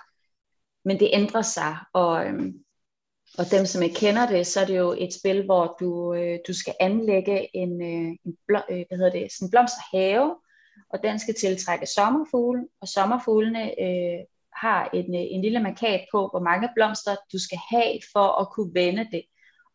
Men 0.85 0.99
det 0.99 1.09
ændrer 1.13 1.41
sig, 1.41 1.77
og, 1.93 2.25
øhm, 2.25 2.53
og 3.37 3.45
dem, 3.51 3.65
som 3.65 3.83
ikke 3.83 3.95
kender 3.95 4.27
det, 4.27 4.47
så 4.47 4.59
er 4.59 4.65
det 4.65 4.77
jo 4.77 4.95
et 4.97 5.13
spil, 5.13 5.45
hvor 5.45 5.77
du, 5.79 6.13
øh, 6.13 6.39
du 6.47 6.53
skal 6.53 6.75
anlægge 6.79 7.55
en, 7.55 7.81
øh, 7.81 8.17
en 8.25 8.37
blo- 8.51 8.67
øh, 8.71 8.85
hvad 8.87 8.97
hedder 8.97 9.11
det, 9.11 9.31
sådan 9.31 9.45
en 9.45 9.51
blomsterhave, 9.51 10.35
og 10.89 11.03
den 11.03 11.19
skal 11.19 11.35
tiltrække 11.35 11.85
sommerfugle, 11.85 12.67
og 12.81 12.87
sommerfuglene 12.87 13.81
øh, 13.81 14.19
har 14.55 14.89
en, 14.93 15.15
øh, 15.15 15.21
en 15.21 15.41
lille 15.41 15.59
markat 15.59 16.05
på, 16.11 16.27
hvor 16.27 16.39
mange 16.39 16.69
blomster 16.75 17.15
du 17.33 17.39
skal 17.39 17.59
have 17.71 17.99
for 18.13 18.41
at 18.41 18.47
kunne 18.53 18.73
vende 18.73 19.07
det. 19.11 19.23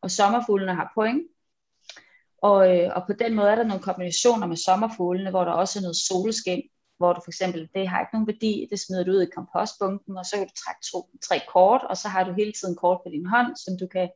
Og 0.03 0.11
sommerfuglene 0.11 0.74
har 0.74 0.92
point, 0.94 1.22
og, 2.42 2.76
øh, 2.76 2.90
og 2.97 3.03
på 3.07 3.12
den 3.12 3.34
måde 3.34 3.51
er 3.51 3.55
der 3.55 3.64
nogle 3.64 3.82
kombinationer 3.82 4.47
med 4.47 4.57
sommerfuglene, 4.57 5.30
hvor 5.30 5.44
der 5.44 5.53
også 5.53 5.78
er 5.78 5.82
noget 5.82 5.97
solskin, 5.97 6.62
hvor 6.99 7.12
du 7.12 7.20
for 7.24 7.30
eksempel, 7.30 7.68
det 7.74 7.88
har 7.88 8.01
ikke 8.01 8.14
nogen 8.14 8.26
værdi, 8.26 8.68
det 8.70 8.80
smider 8.80 9.05
du 9.05 9.11
ud 9.11 9.22
i 9.22 9.34
kompostbunken, 9.34 10.18
og 10.18 10.24
så 10.26 10.36
kan 10.36 10.47
du 10.47 10.55
trække 10.64 10.82
to, 10.92 10.99
tre 11.28 11.40
kort, 11.49 11.82
og 11.90 11.97
så 11.97 12.09
har 12.09 12.24
du 12.24 12.32
hele 12.32 12.53
tiden 12.53 12.76
kort 12.76 13.01
på 13.05 13.11
din 13.11 13.26
hånd, 13.26 13.57
som 13.57 13.78
du 13.80 13.86
kan, 13.86 14.09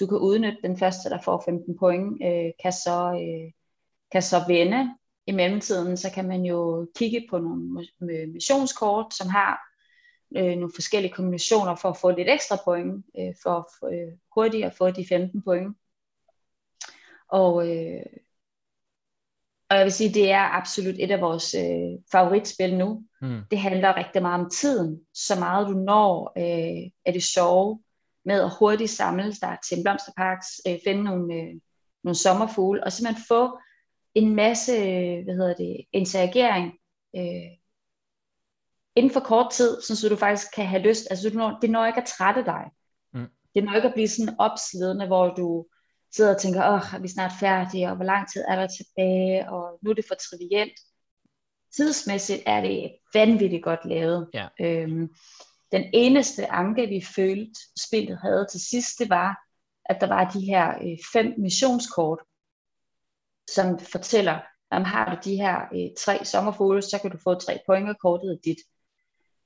du 0.00 0.06
kan 0.06 0.18
udnytte. 0.18 0.58
Den 0.62 0.78
første, 0.78 1.10
der 1.10 1.20
får 1.22 1.42
15 1.44 1.78
point, 1.78 2.22
øh, 2.24 2.50
kan, 2.62 2.72
så, 2.72 2.98
øh, 3.24 3.52
kan 4.12 4.22
så 4.22 4.38
vende. 4.48 4.94
I 5.28 5.32
mellemtiden, 5.32 5.96
så 5.96 6.10
kan 6.10 6.28
man 6.28 6.44
jo 6.44 6.88
kigge 6.96 7.26
på 7.30 7.38
nogle 7.38 7.86
missionskort, 8.26 9.14
som 9.14 9.28
har 9.28 9.60
øh, 10.36 10.56
nogle 10.56 10.70
forskellige 10.74 11.12
kombinationer 11.12 11.74
for 11.74 11.90
at 11.90 11.96
få 11.96 12.10
lidt 12.10 12.28
ekstra 12.28 12.56
point, 12.64 13.06
øh, 13.18 13.34
for 13.42 13.86
øh, 13.92 14.12
hurtigt 14.34 14.64
at 14.64 14.74
få 14.74 14.90
de 14.90 15.06
15 15.08 15.42
point. 15.42 15.76
Og, 17.28 17.68
øh, 17.68 18.02
og 19.70 19.76
jeg 19.76 19.84
vil 19.84 19.92
sige, 19.92 20.14
det 20.14 20.30
er 20.30 20.56
absolut 20.56 20.94
et 20.98 21.10
af 21.10 21.20
vores 21.20 21.54
øh, 21.54 22.00
favoritspil 22.12 22.76
nu. 22.76 23.04
Mm. 23.22 23.40
Det 23.50 23.58
handler 23.58 23.96
rigtig 23.96 24.22
meget 24.22 24.44
om 24.44 24.50
tiden. 24.50 25.00
Så 25.14 25.38
meget 25.38 25.66
du 25.66 25.72
når 25.72 26.32
øh, 26.38 26.90
er 27.04 27.12
det 27.12 27.22
sjove 27.22 27.82
med 28.24 28.40
at 28.42 28.52
hurtigt 28.58 28.90
samle 28.90 29.32
dig 29.32 29.58
til 29.68 29.76
en 29.76 29.84
blomsterpark, 29.84 30.42
øh, 30.68 30.78
finde 30.84 31.04
nogle, 31.04 31.34
øh, 31.34 31.54
nogle 32.04 32.14
sommerfugle, 32.14 32.84
og 32.84 32.92
simpelthen 32.92 33.24
få 33.28 33.58
en 34.18 34.34
masse 34.34 34.72
hvad 35.24 35.34
hedder 35.34 35.54
det, 35.54 35.84
interagering 35.92 36.72
øh, 37.16 37.58
inden 38.96 39.12
for 39.12 39.20
kort 39.20 39.52
tid, 39.52 39.82
så 39.82 40.08
du 40.08 40.16
faktisk 40.16 40.54
kan 40.54 40.66
have 40.66 40.82
lyst, 40.82 41.06
altså 41.10 41.30
du 41.30 41.36
når, 41.36 41.58
det 41.62 41.70
når 41.70 41.86
ikke 41.86 42.00
at 42.00 42.12
trætte 42.18 42.44
dig. 42.44 42.64
Mm. 43.12 43.26
Det 43.54 43.64
når 43.64 43.74
ikke 43.74 43.88
at 43.88 43.94
blive 43.94 44.08
sådan 44.08 44.34
opslidende, 44.38 45.06
hvor 45.06 45.34
du 45.34 45.66
sidder 46.12 46.34
og 46.34 46.40
tænker, 46.40 46.74
åh, 46.74 46.94
er 46.94 46.98
vi 46.98 47.08
snart 47.08 47.32
færdige, 47.40 47.90
og 47.90 47.96
hvor 47.96 48.04
lang 48.04 48.32
tid 48.32 48.44
er 48.48 48.56
der 48.56 48.66
tilbage, 48.66 49.50
og 49.50 49.78
nu 49.82 49.90
er 49.90 49.94
det 49.94 50.04
for 50.08 50.14
trivielt. 50.14 50.80
Tidsmæssigt 51.76 52.42
er 52.46 52.60
det 52.60 52.92
vanvittigt 53.14 53.64
godt 53.64 53.84
lavet. 53.84 54.28
Ja. 54.34 54.48
Øhm, 54.60 55.08
den 55.72 55.84
eneste 55.92 56.46
anke, 56.46 56.86
vi 56.86 57.04
følte, 57.16 57.60
spillet 57.86 58.18
havde 58.22 58.46
til 58.50 58.60
sidst, 58.60 58.98
det 58.98 59.10
var, 59.10 59.38
at 59.84 60.00
der 60.00 60.06
var 60.06 60.30
de 60.30 60.40
her 60.40 60.68
øh, 60.68 60.98
fem 61.12 61.34
missionskort, 61.38 62.18
som 63.54 63.78
fortæller, 63.78 64.40
om 64.70 64.84
har 64.84 65.14
du 65.14 65.30
de 65.30 65.36
her 65.36 65.60
øh, 65.74 65.90
tre 65.98 66.24
sommerfugle, 66.24 66.82
så 66.82 66.98
kan 67.02 67.10
du 67.10 67.18
få 67.24 67.34
tre 67.34 67.58
point, 67.66 67.88
og 67.88 67.96
kortet 67.98 68.32
er 68.32 68.36
dit. 68.44 68.58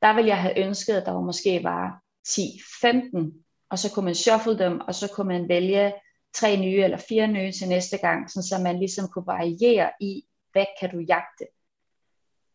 Der 0.03 0.15
ville 0.15 0.29
jeg 0.29 0.43
have 0.43 0.67
ønsket, 0.67 0.95
at 0.95 1.07
der 1.07 1.13
var 1.13 1.21
måske 1.21 1.65
var 1.65 2.03
10-15, 2.29 3.67
og 3.71 3.79
så 3.79 3.93
kunne 3.95 4.05
man 4.05 4.15
shuffle 4.15 4.59
dem, 4.59 4.81
og 4.81 4.95
så 4.95 5.13
kunne 5.15 5.29
man 5.29 5.49
vælge 5.49 5.95
tre 6.35 6.57
nye 6.57 6.85
eller 6.85 6.97
fire 7.09 7.29
nye 7.29 7.53
til 7.53 7.69
næste 7.69 7.99
gang, 7.99 8.31
sådan 8.31 8.43
så 8.43 8.59
man 8.59 8.79
ligesom 8.79 9.09
kunne 9.09 9.27
variere 9.27 9.91
i, 10.01 10.25
hvad 10.53 10.67
kan 10.81 10.91
du 10.91 10.99
jagte. 10.99 11.47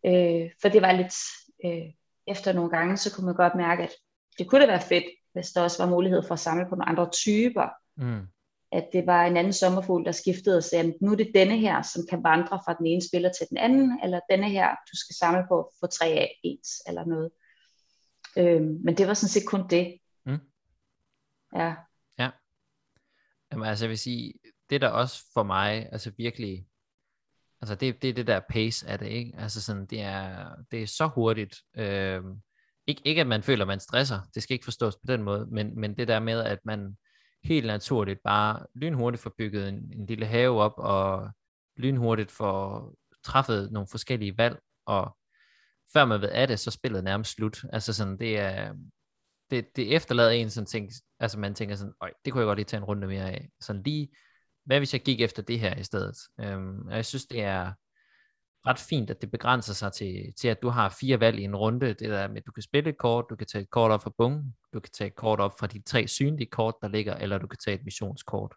Øh, 0.06 0.52
for 0.62 0.70
det 0.70 0.82
var 0.82 0.92
lidt, 0.92 1.16
øh, 1.66 1.94
efter 2.28 2.54
nogle 2.54 2.70
gange, 2.70 2.98
så 2.98 3.16
kunne 3.16 3.26
man 3.26 3.36
godt 3.36 3.56
mærke, 3.56 3.84
at 3.84 3.92
det 4.40 4.48
kunne 4.48 4.62
da 4.62 4.68
være 4.68 4.82
fedt, 4.82 5.06
hvis 5.34 5.52
der 5.52 5.62
også 5.62 5.84
var 5.84 5.90
mulighed 5.90 6.24
for 6.24 6.34
at 6.34 6.40
samle 6.40 6.66
på 6.70 6.76
nogle 6.76 6.90
andre 6.90 7.10
typer. 7.10 7.70
Mm. 7.98 8.28
At 8.72 8.90
det 8.94 9.06
var 9.06 9.26
en 9.26 9.38
anden 9.38 9.54
sommerfugl, 9.54 10.06
der 10.06 10.12
skiftede 10.12 10.58
og 10.58 10.64
sagde, 10.64 10.94
nu 11.02 11.12
er 11.12 11.16
det 11.16 11.32
denne 11.36 11.58
her, 11.58 11.82
som 11.82 12.02
kan 12.10 12.24
vandre 12.24 12.60
fra 12.66 12.74
den 12.74 12.86
ene 12.86 13.02
spiller 13.02 13.32
til 13.32 13.48
den 13.50 13.58
anden, 13.58 14.00
eller 14.04 14.20
denne 14.30 14.50
her, 14.50 14.70
du 14.70 14.98
skal 14.98 15.16
samle 15.16 15.46
på 15.50 15.72
for 15.80 15.88
tre 15.88 16.06
af 16.06 16.40
ens, 16.44 16.70
eller 16.88 17.06
noget. 17.06 17.32
Øh, 18.38 18.62
men 18.62 18.98
det 18.98 19.08
var 19.08 19.14
sådan 19.14 19.30
set 19.30 19.48
kun 19.48 19.68
det. 19.70 19.98
Mm. 20.26 20.40
Ja. 21.56 21.76
Jamen 23.52 23.68
altså 23.68 23.86
jeg 23.86 23.90
vil 23.90 23.98
sige, 23.98 24.34
det 24.70 24.82
der 24.82 24.90
også 24.90 25.26
for 25.34 25.44
mig, 25.44 25.90
altså 25.92 26.12
virkelig, 26.18 26.68
altså 27.62 27.76
det, 27.76 28.02
det 28.02 28.10
er 28.10 28.14
det 28.14 28.28
der 28.28 28.42
pace 28.50 28.88
af 28.88 29.00
det, 29.00 29.08
ikke? 29.08 29.34
Altså 29.38 29.62
sådan, 29.62 29.86
det 29.86 30.02
er, 30.02 30.50
det 30.72 30.84
er 30.84 30.88
så 30.88 31.08
hurtigt. 31.08 31.56
Øh, 31.78 32.24
ikke, 32.88 33.02
ikke 33.06 33.22
at 33.22 33.28
man 33.28 33.44
føler, 33.44 33.64
at 33.64 33.68
man 33.68 33.80
stresser, 33.80 34.20
det 34.36 34.44
skal 34.44 34.54
ikke 34.54 34.64
forstås 34.64 34.96
på 34.96 35.04
den 35.08 35.24
måde, 35.24 35.48
men, 35.52 35.80
men 35.80 35.98
det 35.98 36.08
der 36.08 36.20
med, 36.20 36.40
at 36.44 36.60
man 36.66 36.98
helt 37.44 37.68
naturligt 37.68 38.20
bare 38.24 38.66
lynhurtigt 38.76 39.24
får 39.24 39.34
bygget 39.38 39.70
en, 39.70 39.94
en 39.94 40.06
lille 40.06 40.26
have 40.26 40.62
op, 40.62 40.74
og 40.78 41.30
lynhurtigt 41.78 42.32
får 42.32 42.94
træffet 43.24 43.72
nogle 43.72 43.88
forskellige 43.92 44.38
valg, 44.38 44.60
og 44.86 45.18
før 45.94 46.06
man 46.06 46.22
ved 46.22 46.30
af 46.30 46.48
det, 46.48 46.60
så 46.60 46.72
spillet 46.72 47.04
nærmest 47.04 47.32
slut. 47.32 47.64
Altså 47.74 47.94
sådan, 47.94 48.20
det 48.20 48.40
er, 48.40 48.74
det, 49.52 49.76
det 49.76 49.96
efterlader 49.96 50.30
en 50.30 50.50
sådan 50.50 50.66
ting, 50.66 50.92
altså 51.20 51.40
man 51.40 51.56
tænker 51.56 51.76
sådan, 51.76 51.94
Øj, 52.02 52.12
det 52.26 52.34
kunne 52.34 52.42
jeg 52.42 52.48
godt 52.48 52.58
lige 52.58 52.66
tage 52.66 52.78
en 52.78 52.84
runde 52.84 53.08
mere 53.08 53.32
af. 53.32 53.50
Sådan 53.62 53.84
lige, 53.84 54.10
hvad 54.66 54.80
hvis 54.80 54.94
jeg 54.94 55.02
gik 55.02 55.22
efter 55.22 55.42
det 55.42 55.60
her 55.60 55.76
i 55.76 55.84
stedet? 55.84 56.18
Øhm, 56.40 56.88
og 56.88 56.96
jeg 56.96 57.06
synes, 57.06 57.26
det 57.26 57.42
er 57.42 57.74
ret 58.68 58.80
fint, 58.80 59.10
at 59.10 59.22
det 59.22 59.32
begrænser 59.32 59.74
sig 59.74 59.94
til, 59.94 60.34
til, 60.38 60.48
at 60.48 60.62
du 60.62 60.70
har 60.70 60.96
fire 61.00 61.20
valg 61.20 61.40
i 61.40 61.44
en 61.44 61.56
runde. 61.56 61.88
Det 61.88 62.00
der 62.00 62.28
med, 62.28 62.38
at 62.38 62.46
du 62.46 62.52
kan 62.52 62.64
spille 62.64 62.90
et 62.90 62.98
kort, 62.98 63.26
du 63.30 63.36
kan 63.36 63.48
tage 63.48 63.62
et 63.62 63.70
kort 63.70 63.92
op 63.92 64.04
fra 64.04 64.12
bunken, 64.18 64.56
du 64.74 64.80
kan 64.80 64.92
tage 64.92 65.08
et 65.08 65.16
kort 65.16 65.40
op 65.40 65.60
fra 65.60 65.68
de 65.68 65.82
tre 65.82 66.08
synlige 66.08 66.50
kort, 66.50 66.76
der 66.82 66.88
ligger, 66.88 67.16
eller 67.16 67.38
du 67.38 67.48
kan 67.48 67.60
tage 67.66 67.76
et 67.76 67.86
missionskort. 67.86 68.56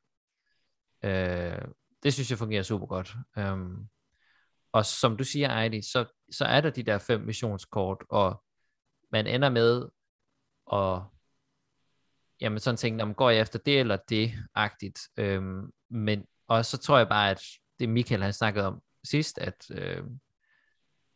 Øh, 1.04 1.62
det 2.02 2.14
synes 2.14 2.30
jeg 2.30 2.38
fungerer 2.38 2.62
super 2.62 2.86
godt. 2.86 3.14
Øhm, 3.38 3.88
og 4.72 4.86
som 4.86 5.16
du 5.16 5.24
siger, 5.24 5.54
Heidi, 5.54 5.82
så, 5.82 6.04
så 6.32 6.44
er 6.44 6.60
der 6.60 6.70
de 6.70 6.82
der 6.82 6.98
fem 6.98 7.20
missionskort, 7.20 8.04
og 8.08 8.44
man 9.12 9.26
ender 9.26 9.48
med 9.48 9.88
at 10.72 11.02
jamen 12.40 12.58
sådan 12.60 12.76
tænke, 12.76 13.02
om 13.02 13.14
går 13.14 13.30
jeg 13.30 13.40
efter 13.40 13.58
det 13.58 13.80
eller 13.80 13.96
det, 14.08 14.32
agtigt. 14.54 15.00
Øhm, 15.16 15.72
men, 15.90 16.24
og 16.48 16.64
så 16.64 16.78
tror 16.78 16.98
jeg 16.98 17.08
bare, 17.08 17.30
at 17.30 17.42
det 17.78 17.88
Michael 17.88 18.22
han 18.22 18.32
snakkede 18.32 18.66
om 18.66 18.82
sidst, 19.04 19.38
at, 19.38 19.70
øh, 19.70 20.04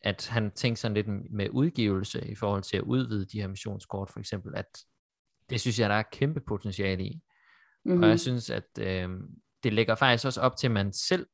at 0.01 0.28
han 0.28 0.51
tænkte 0.51 0.80
sådan 0.80 0.95
lidt 0.95 1.09
med 1.30 1.49
udgivelse 1.51 2.28
i 2.28 2.35
forhold 2.35 2.62
til 2.62 2.76
at 2.76 2.82
udvide 2.82 3.26
de 3.26 3.41
her 3.41 3.49
missionskort, 3.49 4.11
for 4.11 4.20
eksempel, 4.20 4.57
at 4.57 4.85
det 5.51 5.61
synes 5.61 5.78
jeg, 5.78 5.91
der 5.91 5.97
er 5.97 6.03
kæmpe 6.12 6.41
potentiale 6.41 7.05
i. 7.05 7.20
Mm-hmm. 7.85 8.03
Og 8.03 8.09
jeg 8.09 8.14
mhm. 8.14 8.18
synes, 8.18 8.51
at 8.51 8.78
øh, 8.80 9.09
det 9.62 9.72
lægger 9.72 9.95
faktisk 9.95 10.26
også 10.26 10.41
op 10.41 10.57
til, 10.57 10.66
at 10.66 10.70
man 10.70 10.93
selv, 10.93 11.26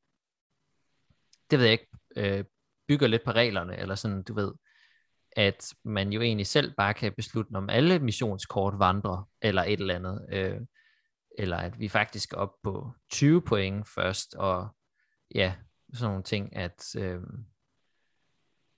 det 1.51 1.59
ved 1.59 1.65
jeg 1.65 1.71
ikke, 1.71 1.89
øh, 2.15 2.43
bygger 2.87 3.07
lidt 3.07 3.23
på 3.25 3.31
reglerne, 3.31 3.77
eller 3.77 3.95
sådan, 3.95 4.23
du 4.23 4.33
ved, 4.33 4.53
at 5.31 5.73
man 5.83 6.13
jo 6.13 6.21
egentlig 6.21 6.47
selv 6.47 6.73
bare 6.77 6.93
kan 6.93 7.13
beslutte, 7.13 7.55
om 7.55 7.69
alle 7.69 7.99
missionskort 7.99 8.79
vandrer, 8.79 9.29
eller 9.41 9.63
et 9.63 9.79
eller 9.79 9.95
andet. 9.95 10.25
Øh, 10.31 10.61
eller 11.37 11.57
at 11.57 11.79
vi 11.79 11.87
faktisk 11.87 12.23
skal 12.23 12.37
op 12.37 12.53
på 12.63 12.91
20 13.11 13.41
point 13.41 13.87
først, 13.87 14.35
og 14.35 14.75
ja, 15.35 15.53
sådan 15.93 16.09
nogle 16.09 16.23
ting, 16.23 16.55
at, 16.55 16.95
øh, 16.97 17.21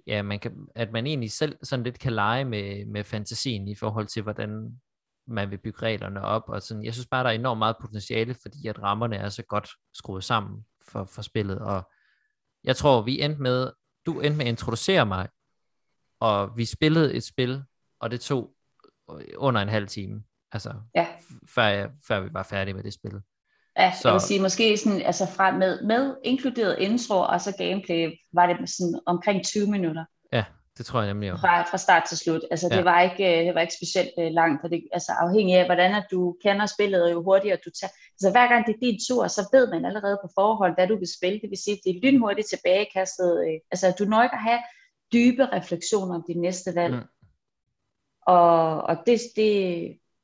ja, 0.08 0.22
man 0.22 0.40
kan, 0.40 0.68
at 0.76 0.92
man 0.92 1.08
egentlig 1.08 1.32
selv 1.32 1.58
sådan 1.64 1.84
lidt 1.84 2.00
kan 2.00 2.14
lege 2.14 2.46
med, 2.46 2.86
med 2.86 3.04
fantasien 3.04 3.68
i 3.68 3.76
forhold 3.76 4.08
til, 4.08 4.24
hvordan 4.24 4.82
man 5.28 5.52
vil 5.52 5.58
bygge 5.58 5.82
reglerne 5.82 6.22
op, 6.22 6.44
og 6.48 6.62
sådan, 6.62 6.84
jeg 6.84 6.94
synes 6.94 7.08
bare, 7.08 7.24
der 7.24 7.30
er 7.30 7.34
enormt 7.34 7.60
meget 7.60 7.76
potentiale, 7.82 8.34
fordi 8.42 8.68
at 8.68 8.82
rammerne 8.84 9.16
er 9.16 9.30
så 9.30 9.44
godt 9.44 9.70
skruet 9.94 10.24
sammen 10.24 10.66
for, 10.82 11.06
for 11.06 11.22
spillet, 11.22 11.60
og 11.60 11.92
jeg 12.64 12.76
tror, 12.76 13.02
vi 13.02 13.22
endte 13.22 13.42
med, 13.42 13.72
du 14.06 14.20
endte 14.20 14.38
med 14.38 14.46
at 14.46 14.50
introducere 14.50 15.06
mig 15.06 15.30
og 16.20 16.58
vi 16.58 16.66
spillede 16.66 17.14
et 17.14 17.24
spil, 17.24 17.64
og 18.00 18.12
det 18.12 18.22
tog 18.22 18.56
under 19.38 19.62
en 19.62 19.70
halv 19.70 19.88
time, 19.88 20.24
altså 20.52 20.74
Ja. 20.96 21.08
før, 21.50 21.64
jeg, 21.64 21.92
før 22.08 22.20
vi 22.20 22.30
var 22.34 22.44
færdige 22.44 22.74
med 22.74 22.84
det 22.84 22.94
spil. 22.94 23.22
Ja, 23.78 23.92
Så- 24.02 24.08
jeg 24.10 24.14
vil 24.14 24.22
sige, 24.22 24.42
måske 24.42 24.78
sådan, 24.78 25.02
altså 25.02 25.26
fra 25.28 25.52
med, 25.58 25.82
med 25.82 26.16
inkluderet 26.24 26.76
intro 26.80 27.16
og 27.20 27.42
så 27.42 27.56
gameplay, 27.58 28.12
var 28.34 28.46
det 28.48 28.70
sådan 28.70 29.00
omkring 29.06 29.46
20 29.46 29.68
minutter 29.72 30.06
Det 30.78 30.86
tror 30.86 31.00
jeg 31.02 31.08
nemlig 31.14 31.32
også. 31.32 31.42
fra, 31.42 31.62
fra 31.64 31.78
start 31.78 32.04
til 32.10 32.18
slut. 32.18 32.42
Altså 32.52 32.68
Ja. 32.72 32.78
det 32.78 32.86
var 32.86 33.02
ikke, 33.02 33.40
øh, 33.40 33.46
det 33.46 33.56
var 33.56 33.62
ikke 33.62 33.74
specielt 33.82 34.10
øh, 34.20 34.32
langt, 34.32 34.64
og 34.64 34.70
det, 34.70 34.84
altså 34.94 35.12
afhængig 35.20 35.56
af, 35.56 35.66
hvordan 35.66 35.96
at 35.96 36.06
du 36.12 36.36
kender 36.44 36.66
spillet, 36.66 37.04
og 37.04 37.12
jo 37.12 37.24
hurtigere 37.24 37.58
du 37.66 37.70
tager. 37.70 37.92
Altså 38.16 38.32
hver 38.32 38.48
gang 38.48 38.66
det 38.68 38.74
er 38.76 38.80
din 38.82 39.00
tur, 39.08 39.28
så 39.28 39.50
ved 39.54 39.68
man 39.72 39.86
allerede 39.86 40.20
på 40.24 40.30
forhånd, 40.36 40.74
hvad 40.76 40.88
du 40.88 40.98
vil 40.98 41.08
spille. 41.18 41.40
Det 41.42 41.50
vil 41.50 41.58
sige, 41.64 41.80
det 41.84 41.90
er 41.96 42.00
lynhurtigt 42.04 42.48
tilbagekastet. 42.50 43.30
Øh, 43.48 43.60
altså 43.72 43.94
du 44.00 44.04
når 44.06 44.24
ikke 44.24 44.36
at 44.36 44.42
have 44.50 44.60
dybe 45.14 45.46
refleksioner 45.46 46.16
om 46.16 46.24
dit 46.28 46.38
næste 46.40 46.76
valg. 46.76 46.94
Mm. 46.96 47.02
Og, 48.28 48.82
og 48.82 48.98
det, 49.06 49.20
det, 49.36 49.54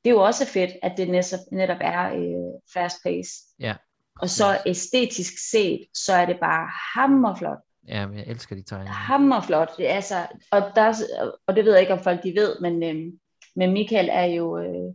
det 0.10 0.16
er 0.16 0.20
jo 0.20 0.24
også 0.26 0.46
fedt, 0.46 0.72
at 0.84 0.94
det 0.98 1.10
netop, 1.10 1.40
netop 1.52 1.78
er 1.82 2.14
øh, 2.14 2.62
fast 2.74 2.98
pace. 3.04 3.32
Ja, 3.60 3.76
Og 4.22 4.30
så 4.30 4.62
æstetisk 4.66 5.34
set, 5.52 5.86
så 5.94 6.14
er 6.14 6.26
det 6.26 6.40
bare 6.40 6.70
hammerflot. 6.94 7.58
Ja, 7.88 8.08
men 8.08 8.18
jeg 8.18 8.28
elsker 8.28 8.56
de 8.56 8.64
tegninger. 8.64 8.94
Hammerflot. 8.94 9.78
Det 9.78 9.90
er 9.90 9.94
altså, 9.94 10.28
og, 10.52 10.62
der, 10.76 10.82
er- 10.82 11.32
og 11.48 11.56
det 11.56 11.66
ved 11.66 11.72
jeg 11.72 11.82
ikke, 11.82 11.94
om 11.94 12.00
folk 12.04 12.24
de 12.24 12.34
ved, 12.36 12.60
men, 12.62 12.84
øhm, 12.84 13.20
men 13.56 13.72
Michael 13.74 14.10
er 14.12 14.24
jo, 14.26 14.58
øh, 14.58 14.94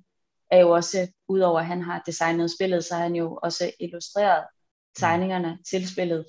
er 0.51 0.59
jo 0.61 0.71
også, 0.71 1.09
udover 1.29 1.61
at 1.61 1.67
han 1.67 1.83
har 1.83 2.03
designet 2.07 2.51
spillet, 2.51 2.85
så 2.85 2.95
har 2.95 3.03
han 3.03 3.15
jo 3.15 3.39
også 3.43 3.71
illustreret 3.81 4.45
tegningerne 4.97 5.59
til 5.71 5.89
spillet. 5.89 6.27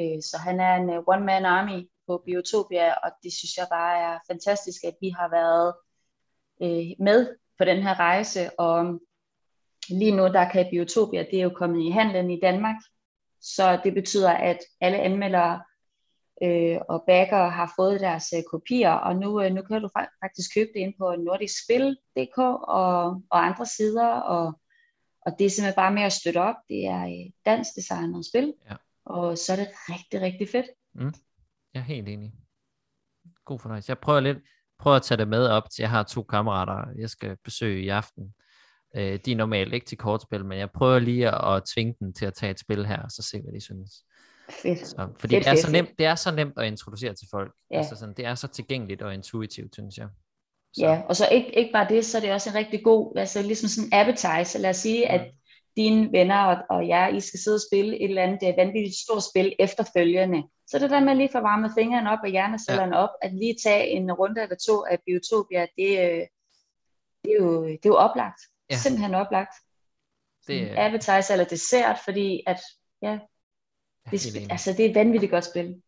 Øh, 0.00 0.22
så 0.22 0.36
han 0.38 0.60
er 0.60 0.74
en 0.74 0.88
uh, 0.88 1.04
one-man 1.06 1.44
army 1.44 1.88
på 2.06 2.22
Biotopia, 2.26 2.92
og 2.92 3.10
det 3.22 3.32
synes 3.32 3.56
jeg 3.56 3.66
bare 3.70 4.14
er 4.14 4.18
fantastisk, 4.30 4.84
at 4.84 4.94
vi 5.00 5.08
har 5.08 5.28
været 5.30 5.74
øh, 6.62 6.90
med 7.04 7.36
på 7.62 7.66
den 7.66 7.82
her 7.82 7.98
rejse, 8.00 8.60
og 8.60 9.00
lige 9.88 10.16
nu 10.16 10.22
der 10.22 10.48
kan 10.50 10.66
Biotopia, 10.70 11.22
det 11.30 11.38
er 11.38 11.42
jo 11.42 11.50
kommet 11.50 11.82
i 11.86 11.90
handlen 11.90 12.30
i 12.30 12.40
Danmark, 12.40 12.76
så 13.40 13.80
det 13.84 13.94
betyder, 13.94 14.30
at 14.32 14.58
alle 14.80 14.98
anmeldere 14.98 15.62
øh, 16.42 16.78
og 16.88 17.04
backer 17.06 17.48
har 17.48 17.72
fået 17.76 18.00
deres 18.00 18.24
øh, 18.36 18.42
kopier, 18.50 18.90
og 18.90 19.16
nu, 19.16 19.42
øh, 19.42 19.52
nu 19.54 19.62
kan 19.62 19.82
du 19.82 19.88
fa- 19.98 20.18
faktisk 20.24 20.54
købe 20.54 20.70
det 20.74 20.80
ind 20.80 20.94
på 20.98 21.16
nordiskspil.dk 21.18 22.38
og, 22.38 23.22
og 23.30 23.46
andre 23.46 23.66
sider, 23.66 24.08
og, 24.08 24.60
og 25.26 25.32
det 25.38 25.44
er 25.46 25.50
simpelthen 25.50 25.76
bare 25.76 25.92
med 25.94 26.02
at 26.02 26.12
støtte 26.12 26.38
op. 26.38 26.56
Det 26.68 26.86
er 26.86 27.02
øh, 27.04 27.32
dansk 27.46 27.70
designet 27.76 28.26
spil, 28.26 28.54
Ja. 28.70 28.76
og 29.04 29.38
så 29.38 29.52
er 29.52 29.56
det 29.56 29.68
rigtig, 29.88 30.20
rigtig 30.20 30.48
fedt. 30.48 30.66
Jeg 31.74 31.80
er 31.80 31.84
helt 31.84 32.08
enig. 32.08 32.32
God 33.44 33.58
fornøjelse. 33.58 33.90
Jeg 33.90 33.98
prøver 33.98 34.20
lidt, 34.20 34.38
prøver 34.82 34.96
at 34.96 35.02
tage 35.02 35.18
det 35.18 35.28
med 35.28 35.46
op 35.46 35.70
til, 35.70 35.82
jeg 35.82 35.90
har 35.90 36.02
to 36.02 36.22
kammerater, 36.22 36.84
jeg 36.98 37.10
skal 37.10 37.36
besøge 37.44 37.82
i 37.82 37.88
aften. 37.88 38.34
Øh, 38.96 39.18
de 39.24 39.32
er 39.32 39.36
normalt 39.36 39.74
ikke 39.74 39.86
til 39.86 39.98
kortspil, 39.98 40.44
men 40.44 40.58
jeg 40.58 40.70
prøver 40.70 40.98
lige 40.98 41.28
at, 41.28 41.56
at 41.56 41.62
tvinge 41.74 41.94
dem 42.00 42.12
til 42.12 42.26
at 42.26 42.34
tage 42.34 42.50
et 42.50 42.60
spil 42.60 42.86
her, 42.86 43.02
og 43.02 43.10
så 43.10 43.22
se, 43.22 43.40
hvad 43.42 43.52
de 43.52 43.60
synes. 43.60 43.90
Fedt. 44.50 44.86
Så, 44.86 45.08
fordi 45.18 45.34
Fedt, 45.34 45.44
det, 45.44 45.50
er 45.50 45.52
fedt, 45.52 45.60
så 45.60 45.70
nemt, 45.70 45.90
det 45.98 46.06
er 46.06 46.14
så 46.14 46.34
nemt 46.34 46.58
at 46.58 46.66
introducere 46.66 47.14
til 47.14 47.28
folk. 47.30 47.52
Ja. 47.70 47.78
Altså 47.78 47.96
sådan, 47.96 48.14
det 48.16 48.26
er 48.26 48.34
så 48.34 48.48
tilgængeligt 48.48 49.02
og 49.02 49.14
intuitivt, 49.14 49.74
synes 49.74 49.96
jeg. 49.96 50.08
Så, 50.74 50.84
Ja, 50.84 51.02
og 51.08 51.16
så 51.16 51.28
ikke, 51.32 51.58
ikke 51.58 51.72
bare 51.72 51.88
det, 51.88 52.04
så 52.04 52.18
er 52.18 52.20
det 52.20 52.32
også 52.32 52.50
en 52.50 52.56
rigtig 52.56 52.84
god, 52.84 53.16
altså 53.16 53.42
ligesom 53.42 53.68
sådan 53.68 53.88
en 53.88 53.92
appetizer. 53.92 54.58
Lad 54.58 54.70
os 54.70 54.76
sige, 54.76 55.08
at 55.08 55.30
dine 55.76 56.12
venner 56.12 56.44
og, 56.44 56.56
og 56.70 56.88
jer, 56.88 57.08
I 57.08 57.20
skal 57.20 57.40
sidde 57.40 57.54
og 57.54 57.60
spille 57.70 57.96
et 57.96 58.08
eller 58.08 58.22
andet 58.22 58.54
vanvittigt 58.56 58.96
stort 58.96 59.22
spil 59.22 59.54
efterfølgende. 59.58 60.42
Så 60.66 60.78
det 60.78 60.90
der 60.90 61.00
med 61.00 61.14
lige 61.14 61.28
at 61.28 61.32
få 61.32 61.40
varmet 61.40 61.72
fingrene 61.78 62.10
op 62.10 62.18
og 62.22 62.28
hjernecellerne 62.28 62.96
ja. 62.96 63.02
op, 63.02 63.10
at 63.22 63.34
lige 63.34 63.56
tage 63.64 63.86
en 63.88 64.12
runde 64.12 64.42
eller 64.42 64.56
to 64.66 64.84
af 64.84 64.98
Biotopia, 65.06 65.66
det, 65.76 65.90
øh, 66.04 66.26
det, 67.24 67.30
er, 67.32 67.36
jo, 67.40 67.64
det 67.64 67.86
er 67.86 67.94
jo 67.94 67.96
oplagt. 67.96 68.40
Ja. 68.70 68.74
Ja. 68.74 68.78
Simpelthen 68.78 69.14
oplagt. 69.14 69.54
det 70.46 70.62
er 70.62 70.86
appetizer 70.86 71.32
eller 71.32 71.44
dessert, 71.44 71.98
fordi 72.04 72.42
at, 72.46 72.60
ja, 73.02 73.18
det, 74.10 74.36
enig. 74.36 74.52
altså, 74.52 74.72
det 74.72 74.86
er 74.86 74.88
et 74.88 74.94
vanvittigt 74.94 75.30
godt 75.30 75.44
spil. 75.44 75.82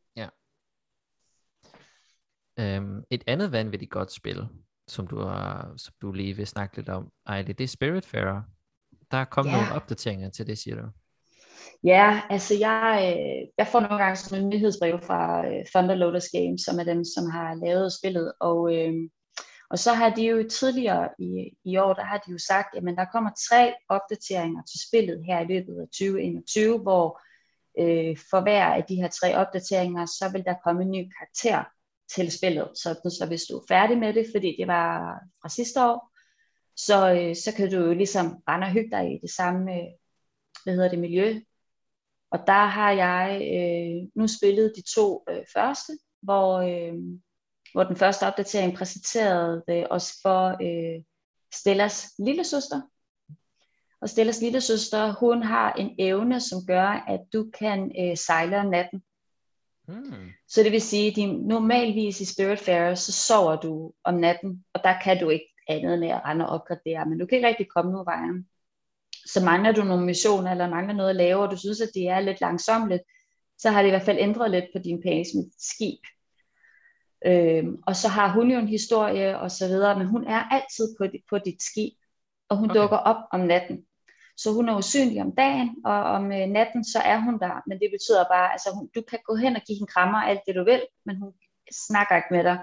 Øhm, 2.58 3.04
et 3.10 3.24
andet 3.26 3.52
vanvittigt 3.52 3.90
godt 3.90 4.12
spil, 4.12 4.48
som 4.88 5.06
du, 5.06 5.20
har, 5.20 5.74
som 5.76 5.94
du 6.02 6.12
lige 6.12 6.36
vil 6.36 6.46
snakke 6.46 6.76
lidt 6.76 6.88
om, 6.88 7.12
Ejle, 7.26 7.52
det 7.52 7.64
er 7.64 7.68
Spiritfarer. 7.68 8.42
Der 9.14 9.20
er 9.20 9.24
kommet 9.24 9.52
Ja. 9.52 9.56
nogle 9.56 9.72
opdateringer 9.74 10.30
til 10.30 10.46
det, 10.46 10.58
siger 10.58 10.76
du. 10.76 10.86
Ja, 11.84 12.20
altså 12.30 12.54
jeg, 12.54 13.14
øh, 13.16 13.48
jeg 13.58 13.66
får 13.66 13.80
nogle 13.80 13.98
gange 14.02 14.16
sådan 14.16 14.44
en 14.44 14.50
nyhedsbrev 14.50 15.00
fra 15.02 15.46
øh, 15.46 15.64
Thunder 15.74 15.94
Lotus 15.94 16.28
Games, 16.32 16.60
som 16.60 16.78
er 16.78 16.84
dem, 16.84 17.04
som 17.04 17.30
har 17.30 17.54
lavet 17.54 17.92
spillet, 17.92 18.32
og, 18.40 18.74
øh, 18.76 18.94
og 19.70 19.78
så 19.78 19.92
har 19.92 20.10
de 20.10 20.22
jo 20.22 20.48
tidligere 20.48 21.08
i, 21.18 21.50
i 21.64 21.76
år, 21.76 21.92
der 21.94 22.04
har 22.04 22.18
de 22.18 22.32
jo 22.32 22.38
sagt, 22.38 22.76
at 22.76 22.82
der 22.82 23.04
kommer 23.12 23.30
tre 23.50 23.74
opdateringer 23.88 24.62
til 24.62 24.78
spillet 24.88 25.24
her 25.28 25.40
i 25.40 25.44
løbet 25.52 25.74
af 25.80 25.86
2021, 25.86 26.78
hvor 26.78 27.20
øh, 27.80 28.16
for 28.30 28.40
hver 28.40 28.64
af 28.64 28.84
de 28.84 28.96
her 28.96 29.08
tre 29.08 29.36
opdateringer, 29.36 30.06
så 30.06 30.28
vil 30.32 30.44
der 30.44 30.54
komme 30.64 30.82
en 30.82 30.90
ny 30.90 31.02
karakter 31.18 31.64
til 32.14 32.32
spillet. 32.38 32.68
Så, 32.74 33.10
så 33.18 33.24
hvis 33.28 33.42
du 33.50 33.56
er 33.58 33.64
færdig 33.68 33.98
med 33.98 34.14
det, 34.14 34.26
fordi 34.34 34.56
det 34.58 34.66
var 34.66 35.18
fra 35.42 35.48
sidste 35.48 35.84
år, 35.84 36.13
så, 36.76 37.12
øh, 37.12 37.36
så 37.36 37.52
kan 37.56 37.70
du 37.70 37.76
jo 37.76 37.94
ligesom 37.94 38.42
rende 38.48 38.64
og 38.64 38.72
hygge 38.72 38.90
dig 38.90 39.14
i 39.14 39.18
det 39.22 39.30
samme 39.30 39.72
øh, 39.72 39.88
hvad 40.64 40.74
hedder 40.74 40.88
det, 40.88 40.98
miljø, 40.98 41.40
og 42.34 42.46
der 42.46 42.66
har 42.66 42.92
jeg 42.92 43.40
øh, 43.54 44.08
nu 44.14 44.28
spillet 44.28 44.72
de 44.76 44.82
to 44.94 45.24
øh, 45.30 45.44
første, 45.54 45.92
hvor, 46.22 46.58
øh, 46.58 46.94
hvor 47.72 47.84
den 47.84 47.96
første 47.96 48.26
opdatering 48.26 48.76
præsenterede 48.76 49.62
øh, 49.70 49.84
os 49.90 50.12
for 50.22 50.48
øh, 50.62 51.02
Stellas 51.54 52.12
lille 52.18 52.44
søster. 52.44 52.80
Og 54.00 54.08
Stellas 54.08 54.40
lille 54.40 54.60
søster, 54.60 55.12
hun 55.12 55.42
har 55.42 55.72
en 55.72 55.94
evne, 55.98 56.40
som 56.40 56.58
gør, 56.66 56.88
at 57.08 57.20
du 57.32 57.50
kan 57.58 57.92
øh, 58.00 58.16
sejle 58.16 58.58
om 58.58 58.66
natten. 58.66 59.02
Hmm. 59.88 60.30
Så 60.48 60.62
det 60.62 60.72
vil 60.72 60.82
sige, 60.82 61.22
at 61.22 61.28
normalvis 61.28 62.20
i 62.20 62.24
Spiritfarer, 62.24 62.94
så 62.94 63.12
sover 63.12 63.56
du 63.56 63.92
om 64.04 64.14
natten, 64.14 64.64
og 64.72 64.80
der 64.84 65.00
kan 65.04 65.20
du 65.20 65.28
ikke 65.28 65.53
andet 65.68 65.94
end 65.94 66.04
at 66.04 66.24
rende 66.24 66.46
og 66.48 66.52
opgradere, 66.54 67.06
men 67.06 67.18
du 67.18 67.26
kan 67.26 67.36
ikke 67.36 67.48
rigtig 67.48 67.68
komme 67.68 67.92
nogen 67.92 68.06
vejen. 68.06 68.48
Så 69.26 69.44
mangler 69.44 69.72
du 69.72 69.84
nogle 69.84 70.06
missioner, 70.06 70.50
eller 70.50 70.68
mangler 70.70 70.94
noget 70.94 71.10
at 71.10 71.16
lave, 71.16 71.42
og 71.42 71.50
du 71.50 71.56
synes, 71.56 71.80
at 71.80 71.88
det 71.94 72.08
er 72.08 72.20
lidt 72.20 72.40
langsomt, 72.40 72.92
så 73.58 73.70
har 73.70 73.82
det 73.82 73.88
i 73.88 73.90
hvert 73.90 74.02
fald 74.02 74.18
ændret 74.20 74.50
lidt 74.50 74.64
på 74.72 74.78
din 74.78 75.02
pace 75.02 75.36
med 75.36 75.50
skib. 75.58 76.00
Øhm, 77.26 77.76
og 77.86 77.96
så 77.96 78.08
har 78.08 78.28
hun 78.32 78.50
jo 78.50 78.58
en 78.58 78.68
historie 78.68 79.38
og 79.38 79.50
så 79.50 79.66
videre, 79.66 79.98
men 79.98 80.06
hun 80.06 80.24
er 80.26 80.42
altid 80.50 80.96
på, 80.98 81.06
dit, 81.06 81.22
på 81.30 81.38
dit 81.38 81.62
skib, 81.62 81.92
og 82.48 82.56
hun 82.56 82.70
Okay. 82.70 82.80
dukker 82.80 82.96
op 82.96 83.22
om 83.32 83.40
natten. 83.40 83.84
Så 84.36 84.52
hun 84.52 84.68
er 84.68 84.76
usynlig 84.76 85.22
om 85.22 85.34
dagen, 85.36 85.76
og 85.84 86.02
om 86.02 86.32
øh, 86.32 86.46
natten, 86.46 86.84
så 86.84 86.98
er 86.98 87.18
hun 87.18 87.38
der. 87.38 87.62
Men 87.66 87.78
det 87.78 87.88
betyder 87.92 88.24
bare, 88.30 88.52
altså 88.52 88.68
hun, 88.74 88.90
du 88.94 89.02
kan 89.02 89.18
gå 89.24 89.34
hen 89.34 89.56
og 89.56 89.62
give 89.66 89.78
hende 89.78 89.92
krammer 89.92 90.18
alt 90.18 90.40
det 90.46 90.54
du 90.54 90.64
vil, 90.64 90.82
men 91.06 91.16
hun 91.16 91.32
snakker 91.86 92.16
ikke 92.16 92.28
med 92.30 92.44
dig. 92.44 92.58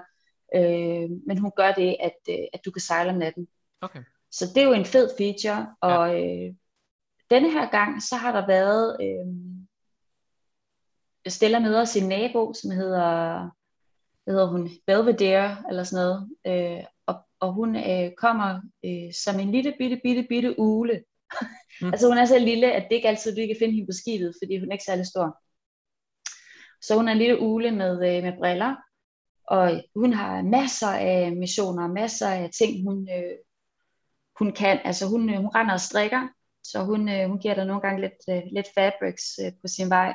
Øh, 0.54 1.10
men 1.26 1.38
hun 1.38 1.52
gør 1.56 1.72
det, 1.72 1.96
at, 2.00 2.16
øh, 2.30 2.46
at 2.52 2.60
du 2.64 2.70
kan 2.70 2.80
sejle 2.80 3.10
om 3.10 3.16
natten. 3.16 3.48
Okay. 3.80 4.02
Så 4.30 4.46
det 4.54 4.62
er 4.62 4.66
jo 4.66 4.72
en 4.72 4.84
fed 4.84 5.10
feature, 5.18 5.74
og 5.80 6.22
øh, 6.22 6.54
denne 7.30 7.50
her 7.50 7.70
gang, 7.70 8.02
så 8.02 8.16
har 8.16 8.32
der 8.40 8.46
været, 8.46 8.96
øh, 9.00 9.26
Stella 11.32 11.58
møder 11.58 11.84
sin 11.84 12.08
nabo, 12.08 12.52
som 12.54 12.70
hedder, 12.70 13.50
hvad 14.24 14.34
hedder 14.34 14.46
hun, 14.46 14.70
Belvedere, 14.86 15.56
eller 15.68 15.84
sådan 15.84 16.04
noget, 16.04 16.28
øh, 16.46 16.84
og, 17.06 17.14
og 17.40 17.52
hun 17.52 17.76
øh, 17.76 18.10
kommer 18.16 18.60
øh, 18.84 19.12
som 19.24 19.40
en 19.40 19.52
lille 19.52 19.74
bitte, 19.78 20.00
bitte, 20.02 20.26
bitte 20.28 20.58
ule. 20.58 21.04
Mm. 21.80 21.86
altså 21.92 22.08
hun 22.08 22.18
er 22.18 22.24
så 22.24 22.38
lille, 22.38 22.72
at 22.72 22.86
det 22.88 22.96
ikke 22.96 23.08
altid, 23.08 23.30
du 23.30 23.36
kan 23.36 23.56
finde 23.58 23.74
hende 23.74 23.86
på 23.86 23.92
skibet, 23.92 24.34
fordi 24.42 24.58
hun 24.58 24.68
er 24.68 24.72
ikke 24.72 24.84
særlig 24.84 25.06
stor. 25.06 25.38
Så 26.82 26.96
hun 26.96 27.08
er 27.08 27.12
en 27.12 27.18
lille 27.18 27.40
ule 27.40 27.70
med, 27.70 27.92
øh, 27.92 28.22
med 28.22 28.32
briller, 28.38 28.76
og 29.52 29.82
hun 29.94 30.12
har 30.12 30.42
masser 30.42 30.88
af 30.88 31.32
missioner, 31.36 31.86
masser 31.88 32.28
af 32.28 32.50
ting, 32.50 32.84
hun, 32.84 33.08
øh, 33.16 33.36
hun 34.38 34.52
kan. 34.52 34.78
Altså 34.84 35.06
hun, 35.06 35.30
øh, 35.30 35.36
hun 35.36 35.50
render 35.54 35.74
og 35.74 35.80
strikker, 35.80 36.28
så 36.64 36.84
hun, 36.84 37.08
øh, 37.08 37.28
hun 37.28 37.38
giver 37.38 37.54
dig 37.54 37.66
nogle 37.66 37.82
gange 37.82 38.00
lidt, 38.00 38.20
øh, 38.30 38.42
lidt 38.52 38.66
fabrics 38.74 39.38
øh, 39.44 39.52
på 39.60 39.68
sin 39.68 39.90
vej. 39.90 40.14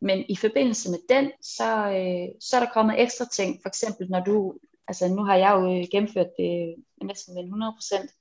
Men 0.00 0.24
i 0.28 0.36
forbindelse 0.36 0.90
med 0.90 0.98
den, 1.08 1.32
så, 1.42 1.70
øh, 1.98 2.28
så 2.40 2.56
er 2.56 2.60
der 2.60 2.72
kommet 2.72 3.00
ekstra 3.00 3.24
ting. 3.24 3.58
For 3.62 3.68
eksempel 3.68 4.10
når 4.10 4.20
du, 4.20 4.54
altså 4.88 5.08
nu 5.08 5.22
har 5.24 5.36
jeg 5.36 5.50
jo 5.50 5.62
øh, 5.72 5.86
gennemført 5.92 6.30
det 6.38 6.74
næsten 7.02 7.34
med 7.34 7.42
100%. 7.42 8.19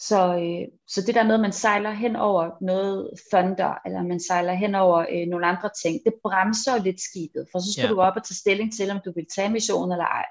Så, 0.00 0.34
øh, 0.34 0.68
så 0.88 1.02
det 1.06 1.14
der 1.14 1.22
med, 1.22 1.34
at 1.34 1.40
man 1.40 1.52
sejler 1.52 1.90
hen 1.90 2.16
over 2.16 2.50
noget 2.60 3.10
thunder, 3.32 3.74
eller 3.86 4.02
man 4.02 4.20
sejler 4.20 4.52
hen 4.52 4.74
over 4.74 4.98
øh, 5.12 5.26
nogle 5.28 5.46
andre 5.46 5.70
ting, 5.82 6.00
det 6.04 6.14
bremser 6.22 6.82
lidt 6.82 7.00
skibet, 7.00 7.46
for 7.52 7.58
så 7.58 7.72
skal 7.72 7.82
Ja. 7.84 7.90
du 7.90 8.00
op 8.00 8.16
og 8.16 8.24
tage 8.24 8.34
stilling 8.34 8.72
til, 8.76 8.90
om 8.90 9.00
du 9.04 9.12
vil 9.16 9.26
tage 9.34 9.50
missionen 9.50 9.92
eller 9.92 10.04
ej. 10.04 10.24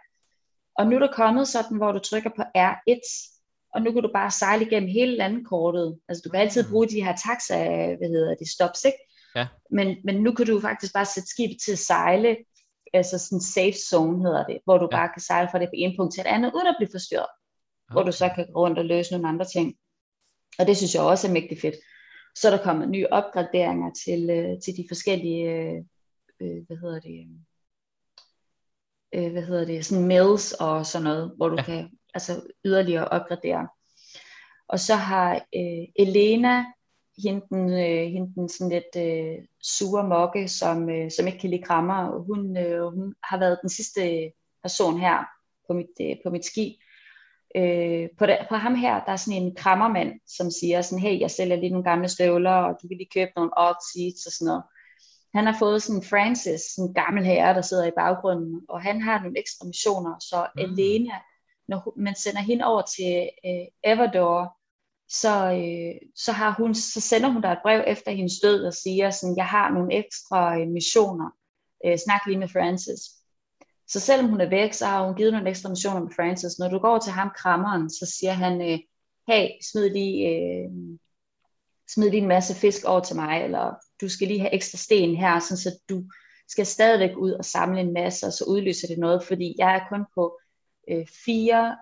Og 0.78 0.88
nu 0.88 0.96
er 0.96 1.00
der 1.00 1.12
kommet 1.14 1.48
sådan, 1.48 1.78
hvor 1.78 1.92
du 1.92 2.00
trykker 2.00 2.30
på 2.36 2.42
R1, 2.58 3.34
og 3.74 3.82
nu 3.82 3.92
kan 3.92 4.02
du 4.02 4.10
bare 4.14 4.32
sejle 4.32 4.66
igennem 4.66 4.90
hele 4.90 5.16
landkortet. 5.18 6.00
Altså 6.10 6.22
du 6.26 6.30
kan 6.30 6.40
altid 6.42 6.64
Mm. 6.64 6.72
bruge 6.72 6.88
de 6.88 7.04
her 7.04 7.16
taxa, 7.16 7.58
hvad 7.96 8.10
hedder 8.10 8.36
det, 8.36 8.48
stops, 8.50 8.84
ikke? 8.86 8.98
Ja. 9.36 9.48
Men, 9.72 9.98
men 10.04 10.16
nu 10.16 10.32
kan 10.32 10.46
du 10.46 10.60
faktisk 10.62 10.94
bare 10.94 11.06
sætte 11.06 11.30
skibet 11.30 11.58
til 11.66 11.72
at 11.72 11.80
sejle 11.80 12.38
altså 12.94 13.18
sådan 13.18 13.42
safe 13.42 13.78
zone 13.90 14.24
hedder 14.24 14.46
det, 14.46 14.58
hvor 14.66 14.78
du 14.78 14.88
ja. 14.92 14.98
bare 14.98 15.10
kan 15.14 15.22
sejle 15.22 15.50
fra 15.52 15.60
det 15.60 15.68
på 15.68 15.74
en 15.74 15.94
punkt 15.98 16.14
til 16.14 16.22
et 16.22 16.28
andet, 16.28 16.52
uden 16.56 16.68
at 16.68 16.76
blive 16.80 16.90
forstyrret. 16.92 17.34
Okay. 17.90 17.94
Hvor 17.94 18.04
du 18.04 18.12
så 18.12 18.30
kan 18.36 18.48
gå 18.54 18.60
rundt 18.66 18.80
og 18.80 18.86
løse 18.86 19.12
nogle 19.12 19.28
andre 19.28 19.46
ting. 19.46 19.76
Og 20.60 20.68
det 20.68 20.78
synes 20.78 20.96
jeg 20.96 21.04
også 21.04 21.28
er 21.28 21.32
mægtig 21.32 21.62
fedt. 21.62 21.76
Så 22.36 22.48
er 22.48 22.56
der 22.56 22.64
kommet 22.64 22.90
nye 22.90 23.08
opgraderinger 23.12 23.92
til, 24.06 24.30
øh, 24.30 24.62
til 24.62 24.78
de 24.78 24.86
forskellige, 24.90 25.52
øh, 25.52 25.78
øh 26.42 26.66
hvad 26.68 26.78
hedder 26.78 27.00
det, 27.00 27.28
øh, 29.16 29.32
hvad 29.32 29.44
hedder 29.44 29.66
det, 29.66 29.86
sådan 29.86 30.08
mails 30.08 30.54
og 30.54 30.86
sådan 30.86 31.04
noget, 31.04 31.34
hvor 31.38 31.50
du 31.50 31.56
ja. 31.56 31.64
kan 31.64 31.90
altså 32.14 32.42
yderligere 32.66 33.08
opgradere. 33.08 33.68
Og 34.68 34.80
så 34.80 34.96
har 34.96 35.36
øh, 35.36 35.88
Elena, 35.96 36.66
hende 37.24 37.46
øh, 37.64 38.12
hende 38.12 38.50
sådan 38.50 38.72
lidt 38.72 38.96
øh, 38.98 39.46
sure 39.64 40.08
mokke, 40.08 40.48
som, 40.48 40.90
øh, 40.90 41.12
som 41.12 41.28
ikke 41.28 41.40
kan 41.40 41.50
lide 41.50 41.64
krammer, 41.64 42.24
hun, 42.28 42.58
øh, 42.58 42.94
hun 42.94 43.16
har 43.24 43.40
været 43.40 43.60
den 43.62 43.70
sidste 43.70 44.32
person 44.64 45.00
her 45.00 45.26
på 45.68 45.74
mit, 45.74 45.94
øh, 46.02 46.16
på 46.26 46.30
mit 46.30 46.46
ski. 46.46 46.82
Øh, 47.58 48.10
på, 48.18 48.26
det, 48.26 48.38
på 48.50 48.56
ham 48.56 48.76
her, 48.76 49.04
der 49.06 49.12
er 49.12 49.16
sådan 49.16 49.42
en 49.42 49.56
krammermand, 49.56 50.12
som 50.28 50.52
siger 50.52 50.82
sådan, 50.82 51.00
hey, 51.00 51.20
jeg 51.20 51.32
sælger 51.32 51.56
lige 51.56 51.70
nogle 51.70 51.90
gamle 51.90 52.10
støvler, 52.10 52.52
og 52.52 52.76
du 52.82 52.88
kan 52.88 52.98
lige 52.98 53.10
købe 53.14 53.32
nogle 53.36 53.52
odd 53.58 53.80
seats 53.94 54.26
og 54.26 54.32
sådan 54.32 54.46
noget. 54.46 54.64
Han 55.36 55.46
har 55.46 55.56
fået 55.60 55.84
sådan 55.84 56.04
Francis, 56.04 56.76
en 56.76 56.94
gammel 56.94 57.26
herre, 57.26 57.54
der 57.54 57.62
sidder 57.62 57.86
i 57.86 57.98
baggrunden, 57.98 58.62
og 58.70 58.82
han 58.82 59.02
har 59.02 59.22
nogle 59.22 59.40
ekstra 59.40 59.66
missioner, 59.66 60.20
så 60.20 60.48
mm. 60.56 60.62
Elena, 60.62 61.16
når 61.68 61.94
man 61.98 62.16
sender 62.16 62.42
hende 62.42 62.66
over 62.66 62.82
til 62.82 63.30
øh, 63.46 63.66
Everdor, 63.84 64.58
så, 65.10 65.52
øh, 65.52 66.10
så, 66.16 66.32
har 66.32 66.56
hun, 66.58 66.76
så 66.76 67.02
sender 67.02 67.30
hun 67.30 67.44
der 67.44 67.50
et 67.50 67.64
brev 67.64 67.84
efter 67.88 68.12
hendes 68.12 68.40
død 68.44 68.66
og 68.66 68.74
siger 68.74 69.10
sådan, 69.10 69.38
jeg 69.38 69.46
har 69.46 69.72
nogle 69.72 69.94
ekstra 69.94 70.60
øh, 70.60 70.68
missioner, 70.68 71.30
øh, 71.86 71.98
snak 71.98 72.22
lige 72.28 72.40
med 72.40 72.48
Francis. 72.48 73.17
Så 73.88 74.00
selvom 74.00 74.30
hun 74.30 74.42
er 74.42 74.50
væk, 74.50 74.74
så 74.74 74.86
har 74.86 75.06
hun 75.06 75.16
givet 75.16 75.34
nogle 75.34 75.50
ekstra 75.50 75.70
missioner 75.70 76.00
med 76.00 76.12
Francis. 76.16 76.60
Når 76.60 76.70
du 76.70 76.80
går 76.80 77.00
til 77.00 77.12
ham, 77.12 77.30
krammeren, 77.36 77.90
så 77.90 78.16
siger 78.20 78.34
han, 78.34 78.62
øh, 78.62 78.80
hey, 79.28 79.50
smid 79.72 79.90
lige, 79.90 80.30
øh, 80.30 80.70
smid 81.88 82.10
lige 82.10 82.22
en 82.22 82.28
masse 82.28 82.56
fisk 82.56 82.86
over 82.86 83.00
til 83.00 83.16
mig, 83.16 83.44
eller 83.44 83.74
du 84.02 84.10
skal 84.10 84.28
lige 84.28 84.40
have 84.40 84.54
ekstra 84.54 84.78
sten 84.78 85.16
her, 85.16 85.40
sådan 85.40 85.58
så 85.58 85.80
du 85.90 86.04
skal 86.48 86.66
stadigvæk 86.66 87.18
ud 87.18 87.32
og 87.32 87.46
samle 87.46 87.80
en 87.80 87.94
masse, 87.94 88.28
og 88.28 88.34
så 88.34 88.46
udløser 88.48 88.88
det 88.88 88.98
noget, 88.98 89.24
fordi 89.24 89.56
jeg 89.58 89.76
er 89.76 89.90
kun 89.90 90.06
på 90.16 90.40
øh, 90.90 91.08
4, 91.26 91.78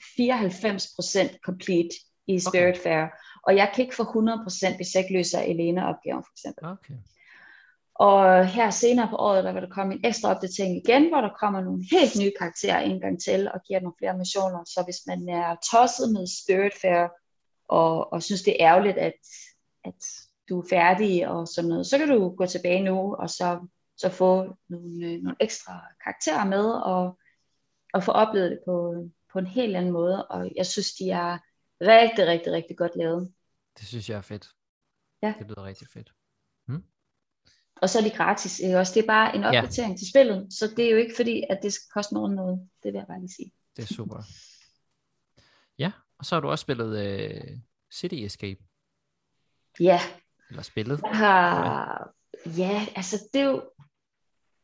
94% 0.00 1.38
complete 1.44 1.96
i 2.26 2.40
Spirit 2.40 2.74
okay. 2.74 2.82
Fair, 2.82 3.06
og 3.46 3.56
jeg 3.56 3.72
kan 3.74 3.84
ikke 3.84 3.96
få 3.96 4.02
100%, 4.02 4.76
hvis 4.76 4.94
jeg 4.94 5.02
ikke 5.02 5.12
løser 5.12 5.40
Elena-opgaven 5.40 6.22
for 6.22 6.32
eksempel. 6.32 6.64
Okay. 6.64 6.94
Og 8.00 8.46
her 8.46 8.70
senere 8.70 9.08
på 9.08 9.16
året, 9.16 9.44
der 9.44 9.52
vil 9.52 9.62
der 9.62 9.68
komme 9.68 9.94
en 9.94 10.04
ekstra 10.04 10.30
opdatering 10.30 10.76
igen, 10.76 11.08
hvor 11.08 11.20
der 11.20 11.36
kommer 11.40 11.60
nogle 11.60 11.84
helt 11.90 12.12
nye 12.20 12.32
karakterer 12.38 12.80
en 12.80 13.00
gang 13.00 13.22
til, 13.22 13.50
og 13.54 13.60
giver 13.62 13.80
nogle 13.80 13.94
flere 13.98 14.18
missioner. 14.18 14.64
Så 14.64 14.82
hvis 14.84 15.00
man 15.06 15.28
er 15.28 15.56
tosset 15.72 16.12
med 16.12 16.26
Spirit 16.26 16.72
Fair, 16.82 17.08
og, 17.68 18.12
og 18.12 18.22
synes 18.22 18.42
det 18.42 18.52
er 18.52 18.68
ærgerligt, 18.68 18.98
at, 18.98 19.20
at 19.84 20.04
du 20.48 20.60
er 20.60 20.66
færdig 20.70 21.28
og 21.28 21.48
sådan 21.48 21.68
noget, 21.68 21.86
så 21.86 21.98
kan 21.98 22.08
du 22.08 22.28
gå 22.28 22.46
tilbage 22.46 22.82
nu, 22.82 23.14
og 23.14 23.30
så, 23.30 23.66
så 23.96 24.08
få 24.08 24.56
nogle, 24.68 25.06
øh, 25.06 25.22
nogle 25.22 25.36
ekstra 25.40 25.80
karakterer 26.04 26.44
med, 26.44 26.70
og, 26.70 27.18
og 27.92 28.02
få 28.04 28.10
oplevet 28.12 28.50
det 28.50 28.60
på, 28.66 29.04
på 29.32 29.38
en 29.38 29.46
helt 29.46 29.76
anden 29.76 29.92
måde. 29.92 30.26
Og 30.26 30.50
jeg 30.56 30.66
synes, 30.66 30.92
de 30.92 31.10
er 31.10 31.38
rigtig, 31.80 32.26
rigtig, 32.26 32.52
rigtig 32.52 32.76
godt 32.76 32.96
lavet. 32.96 33.32
Det 33.78 33.86
synes 33.86 34.10
jeg 34.10 34.16
er 34.16 34.22
fedt. 34.22 34.48
Ja. 35.22 35.34
Det 35.38 35.46
lyder 35.46 35.64
rigtig 35.64 35.88
fedt. 35.88 36.12
Og 37.82 37.88
så 37.88 37.98
er 37.98 38.02
de 38.02 38.10
gratis, 38.10 38.58
ikke 38.58 38.78
også? 38.78 38.94
Det 38.94 39.02
er 39.02 39.06
bare 39.06 39.36
en 39.36 39.44
opdatering 39.44 39.92
ja. 39.92 39.98
til 39.98 40.08
spillet, 40.10 40.52
så 40.52 40.72
det 40.76 40.86
er 40.86 40.90
jo 40.90 40.96
ikke 40.96 41.16
fordi, 41.16 41.44
at 41.50 41.58
det 41.62 41.72
skal 41.72 41.90
koste 41.94 42.14
nogen 42.14 42.34
noget. 42.34 42.68
Det 42.82 42.92
vil 42.92 42.98
jeg 42.98 43.06
bare 43.06 43.20
lige 43.20 43.34
sige. 43.36 43.52
Det 43.76 43.82
er 43.82 43.94
super. 43.94 44.22
Ja, 45.78 45.92
og 46.18 46.24
så 46.24 46.34
har 46.34 46.40
du 46.40 46.50
også 46.50 46.62
spillet 46.62 46.88
uh, 46.88 47.58
City 47.92 48.14
Escape. 48.14 48.60
Ja. 49.80 50.00
Eller 50.50 50.62
spillet. 50.62 51.00
Jeg 51.02 51.18
har, 51.18 52.10
ja, 52.46 52.86
altså 52.96 53.28
det 53.32 53.40
er 53.40 53.44
jo, 53.44 53.62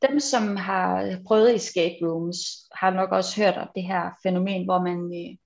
dem 0.08 0.20
som 0.20 0.56
har 0.56 1.18
prøvet 1.26 1.54
escape 1.54 1.96
rooms, 2.02 2.38
har 2.72 2.90
nok 2.90 3.10
også 3.10 3.42
hørt 3.42 3.56
om 3.56 3.68
det 3.74 3.82
her 3.82 4.10
fænomen, 4.22 4.64
hvor 4.64 4.82
man, 4.82 4.98
øh, 4.98 5.36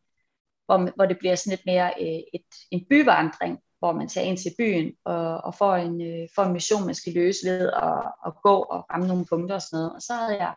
hvor, 0.66 0.95
hvor 0.97 1.07
det 1.07 1.18
bliver 1.18 1.35
sådan 1.35 1.51
lidt 1.51 1.66
mere 1.66 1.95
øh, 2.01 2.23
et, 2.35 2.47
en 2.71 2.87
byvandring, 2.91 3.59
hvor 3.81 3.93
man 3.93 4.09
tager 4.09 4.26
ind 4.26 4.39
til 4.39 4.55
byen 4.59 4.93
og, 5.05 5.37
og 5.37 5.55
får, 5.55 5.74
en, 5.74 6.01
øh, 6.03 6.28
får 6.35 6.43
en 6.43 6.53
mission, 6.53 6.87
man 6.87 6.95
skal 6.95 7.12
løse 7.12 7.47
ved 7.47 7.70
at, 7.72 8.12
at 8.26 8.33
gå 8.43 8.55
og 8.55 8.87
ramme 8.91 9.07
nogle 9.07 9.26
punkter 9.26 9.55
og 9.55 9.62
sådan 9.62 9.76
noget. 9.76 9.93
Og 9.93 10.03
så 10.03 10.14
havde 10.14 10.37
jeg 10.37 10.55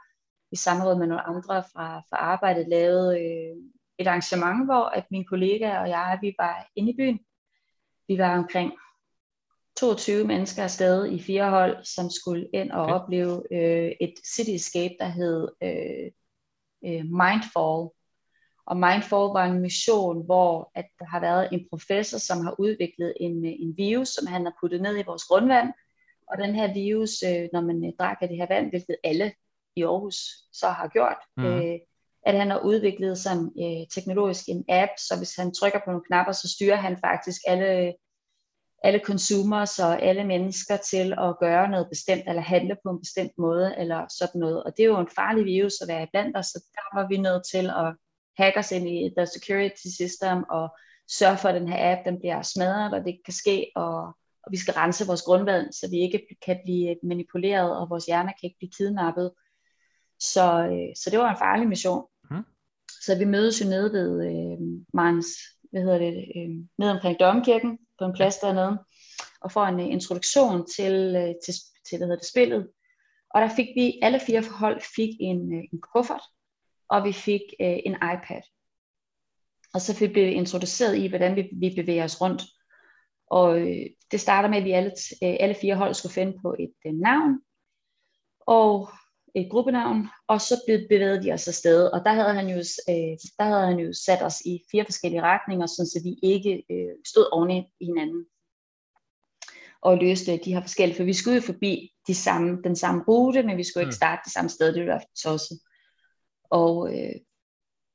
i 0.51 0.55
samråd 0.55 0.95
med 0.97 1.07
nogle 1.07 1.28
andre 1.28 1.63
fra, 1.74 1.99
fra 1.99 2.17
arbejdet 2.17 2.67
lavet 2.67 3.19
øh, 3.19 3.55
et 3.99 4.07
arrangement, 4.07 4.65
hvor 4.65 4.86
at 4.86 5.05
mine 5.11 5.26
kollegaer 5.26 5.80
og 5.80 5.89
jeg, 5.89 6.17
vi 6.21 6.36
var 6.39 6.67
inde 6.76 6.91
i 6.91 6.95
byen. 6.95 7.19
Vi 8.07 8.17
var 8.17 8.38
omkring 8.38 8.74
22 9.78 10.28
mennesker 10.28 10.63
afsted 10.63 11.11
i 11.11 11.21
fire 11.21 11.49
hold, 11.49 11.86
som 11.86 12.09
skulle 12.09 12.49
ind 12.53 12.71
og 12.71 12.84
okay. 12.84 12.93
opleve 12.93 13.43
øh, 13.51 13.91
et 14.01 14.13
cityscape, 14.36 14.95
der 14.99 15.07
hed 15.07 15.47
øh, 15.63 16.11
øh, 16.86 17.05
Mindfall, 17.05 17.89
og 18.66 18.78
Mindfall 18.78 19.34
var 19.38 19.45
en 19.45 19.61
mission, 19.61 20.26
hvor 20.26 20.72
at 20.76 20.86
der 20.99 21.05
har 21.05 21.20
været 21.20 21.49
en 21.51 21.68
professor, 21.70 22.18
som 22.18 22.45
har 22.45 22.55
udviklet 22.59 23.14
en, 23.20 23.45
en 23.45 23.78
virus, 23.78 24.09
som 24.09 24.28
han 24.28 24.45
har 24.45 24.53
puttet 24.61 24.82
ned 24.82 24.99
i 24.99 25.03
vores 25.05 25.24
grundvand. 25.24 25.70
Og 26.28 26.38
den 26.38 26.55
her 26.55 26.74
virus, 26.74 27.24
øh, 27.24 27.49
når 27.53 27.61
man 27.61 27.86
øh, 27.86 27.91
drikker 27.99 28.28
det 28.28 28.38
her 28.38 28.47
vand, 28.49 28.70
hvilket 28.70 28.95
alle 29.03 29.34
i 29.76 29.84
Aarhus 29.84 30.16
så 30.53 30.68
har 30.68 30.88
gjort, 30.88 31.18
mm. 31.38 31.45
øh, 31.45 31.80
at 32.26 32.38
han 32.38 32.49
har 32.51 32.59
udviklet 32.59 33.18
sådan 33.18 33.51
øh, 33.64 33.88
teknologisk 33.95 34.43
en 34.49 34.66
app, 34.70 34.91
så 34.97 35.18
hvis 35.18 35.36
han 35.36 35.53
trykker 35.53 35.80
på 35.80 35.91
nogle 35.91 36.05
knapper, 36.07 36.34
så 36.34 36.49
styrer 36.55 36.76
han 36.76 36.97
faktisk 36.97 37.41
alle, 37.47 37.93
alle 38.84 38.99
consumers 38.99 39.80
og 39.80 40.01
alle 40.01 40.24
mennesker 40.24 40.78
til 40.78 41.14
at 41.18 41.39
gøre 41.39 41.70
noget 41.70 41.88
bestemt, 41.89 42.24
eller 42.28 42.41
handle 42.41 42.78
på 42.84 42.89
en 42.89 42.99
bestemt 42.99 43.32
måde, 43.38 43.76
eller 43.78 44.05
sådan 44.20 44.39
noget. 44.39 44.64
Og 44.64 44.72
det 44.78 44.84
er 44.84 44.88
jo 44.88 44.99
en 44.99 45.16
farlig 45.16 45.45
virus 45.45 45.82
at 45.82 45.88
være 45.88 46.07
blandt 46.11 46.38
os, 46.38 46.45
så 46.45 46.59
der 46.74 46.99
var 46.99 47.07
vi 47.07 47.18
nødt 47.18 47.43
til 47.51 47.66
at 47.70 47.95
hackers 48.38 48.71
ind 48.71 48.89
i 48.89 49.13
the 49.17 49.25
security 49.25 49.88
system 49.88 50.43
og 50.49 50.69
sørge 51.09 51.38
for, 51.38 51.49
at 51.49 51.61
den 51.61 51.67
her 51.67 51.91
app 51.91 52.05
den 52.05 52.19
bliver 52.19 52.41
smadret, 52.41 52.93
og 52.93 53.05
det 53.05 53.19
kan 53.25 53.34
ske, 53.34 53.71
og, 53.75 53.97
og 54.43 54.51
vi 54.51 54.57
skal 54.57 54.73
rense 54.73 55.07
vores 55.07 55.21
grundvand, 55.21 55.73
så 55.73 55.89
vi 55.89 55.97
ikke 55.97 56.27
kan 56.45 56.59
blive 56.65 56.95
manipuleret, 57.03 57.77
og 57.77 57.89
vores 57.89 58.05
hjerner 58.05 58.31
kan 58.31 58.47
ikke 58.47 58.57
blive 58.57 58.71
kidnappet. 58.77 59.31
Så, 60.19 60.67
øh, 60.71 60.95
så 60.95 61.09
det 61.09 61.19
var 61.19 61.31
en 61.31 61.38
farlig 61.38 61.67
mission. 61.67 62.05
Mm. 62.31 62.45
Så 63.01 63.17
vi 63.17 63.25
mødes 63.25 63.61
jo 63.61 63.65
nede 63.65 63.93
ved 63.93 64.09
øh, 64.31 64.86
Mans, 64.93 65.27
hvad 65.71 65.81
hedder 65.81 65.97
det, 65.97 66.25
øh, 66.36 66.49
nede 66.77 66.91
omkring 66.91 67.19
Domkirken, 67.19 67.79
på 67.99 68.05
en 68.05 68.13
plads 68.13 68.38
dernede, 68.38 68.77
og 69.41 69.51
får 69.51 69.65
en 69.65 69.79
uh, 69.79 69.91
introduktion 69.91 70.67
til, 70.67 71.15
uh, 71.15 71.34
til, 71.45 71.53
til 71.88 71.97
hvad 71.97 72.07
hedder 72.07 72.19
det, 72.19 72.29
spillet. 72.29 72.69
Og 73.29 73.41
der 73.41 73.49
fik 73.55 73.67
vi, 73.75 73.99
alle 74.01 74.19
fire 74.19 74.43
forhold 74.43 74.81
fik 74.95 75.09
en, 75.19 75.39
uh, 75.53 75.63
en 75.73 75.81
kuffert, 75.81 76.21
og 76.89 77.03
vi 77.03 77.11
fik 77.11 77.41
øh, 77.61 77.77
en 77.86 77.95
iPad. 77.95 78.41
Og 79.73 79.81
så 79.81 79.95
fik 79.95 80.15
vi 80.15 80.21
introduceret 80.21 80.97
i, 80.97 81.07
hvordan 81.07 81.36
vi, 81.36 81.49
vi 81.59 81.73
bevæger 81.75 82.03
os 82.03 82.21
rundt. 82.21 82.43
Og 83.27 83.61
øh, 83.61 83.86
det 84.11 84.19
starter 84.19 84.49
med, 84.49 84.57
at 84.57 84.63
vi 84.63 84.71
alle, 84.71 84.91
øh, 85.23 85.36
alle 85.39 85.55
fire 85.61 85.75
hold 85.75 85.93
skulle 85.93 86.13
finde 86.13 86.38
på 86.41 86.55
et 86.59 86.73
øh, 86.86 86.93
navn, 86.93 87.39
og 88.39 88.89
et 89.36 89.47
gruppenavn, 89.51 90.07
og 90.27 90.41
så 90.41 90.55
bevægede 90.67 91.23
de 91.23 91.31
os 91.31 91.47
afsted. 91.47 91.86
Og 91.86 91.99
der 92.05 92.13
havde 92.13 92.34
han 92.34 92.47
jo, 92.49 92.57
øh, 92.89 93.17
der 93.39 93.43
havde 93.43 93.67
han 93.67 93.79
jo 93.79 93.93
sat 93.93 94.21
os 94.21 94.41
i 94.41 94.63
fire 94.71 94.86
forskellige 94.86 95.21
retninger, 95.21 95.65
så 95.65 96.01
vi 96.03 96.29
ikke 96.29 96.63
øh, 96.71 96.95
stod 97.05 97.29
oven 97.31 97.51
i 97.51 97.86
hinanden 97.86 98.25
og 99.81 99.97
løste 99.97 100.38
de 100.38 100.53
her 100.53 100.61
forskellige, 100.61 100.97
for 100.97 101.03
vi 101.03 101.13
skulle 101.13 101.36
jo 101.36 101.41
forbi 101.41 101.93
de 102.07 102.15
samme, 102.15 102.61
den 102.63 102.75
samme 102.75 103.03
rute, 103.07 103.43
men 103.43 103.57
vi 103.57 103.63
skulle 103.63 103.81
ikke 103.81 103.95
mm. 103.97 104.01
starte 104.03 104.21
det 104.25 104.34
samme 104.34 104.49
sted, 104.49 104.73
det 104.73 104.88
var 104.88 105.03
tosset. 105.23 105.59
Og, 106.60 106.93
øh, 106.93 107.16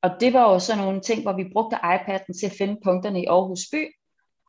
og 0.03 0.11
det 0.21 0.33
var 0.33 0.53
jo 0.53 0.59
sådan 0.59 0.85
nogle 0.85 1.01
ting, 1.01 1.23
hvor 1.23 1.37
vi 1.37 1.53
brugte 1.53 1.77
iPad'en 1.77 2.39
til 2.41 2.47
at 2.47 2.59
finde 2.59 2.81
punkterne 2.85 3.23
i 3.23 3.27
Aarhus 3.27 3.65
by. 3.73 3.83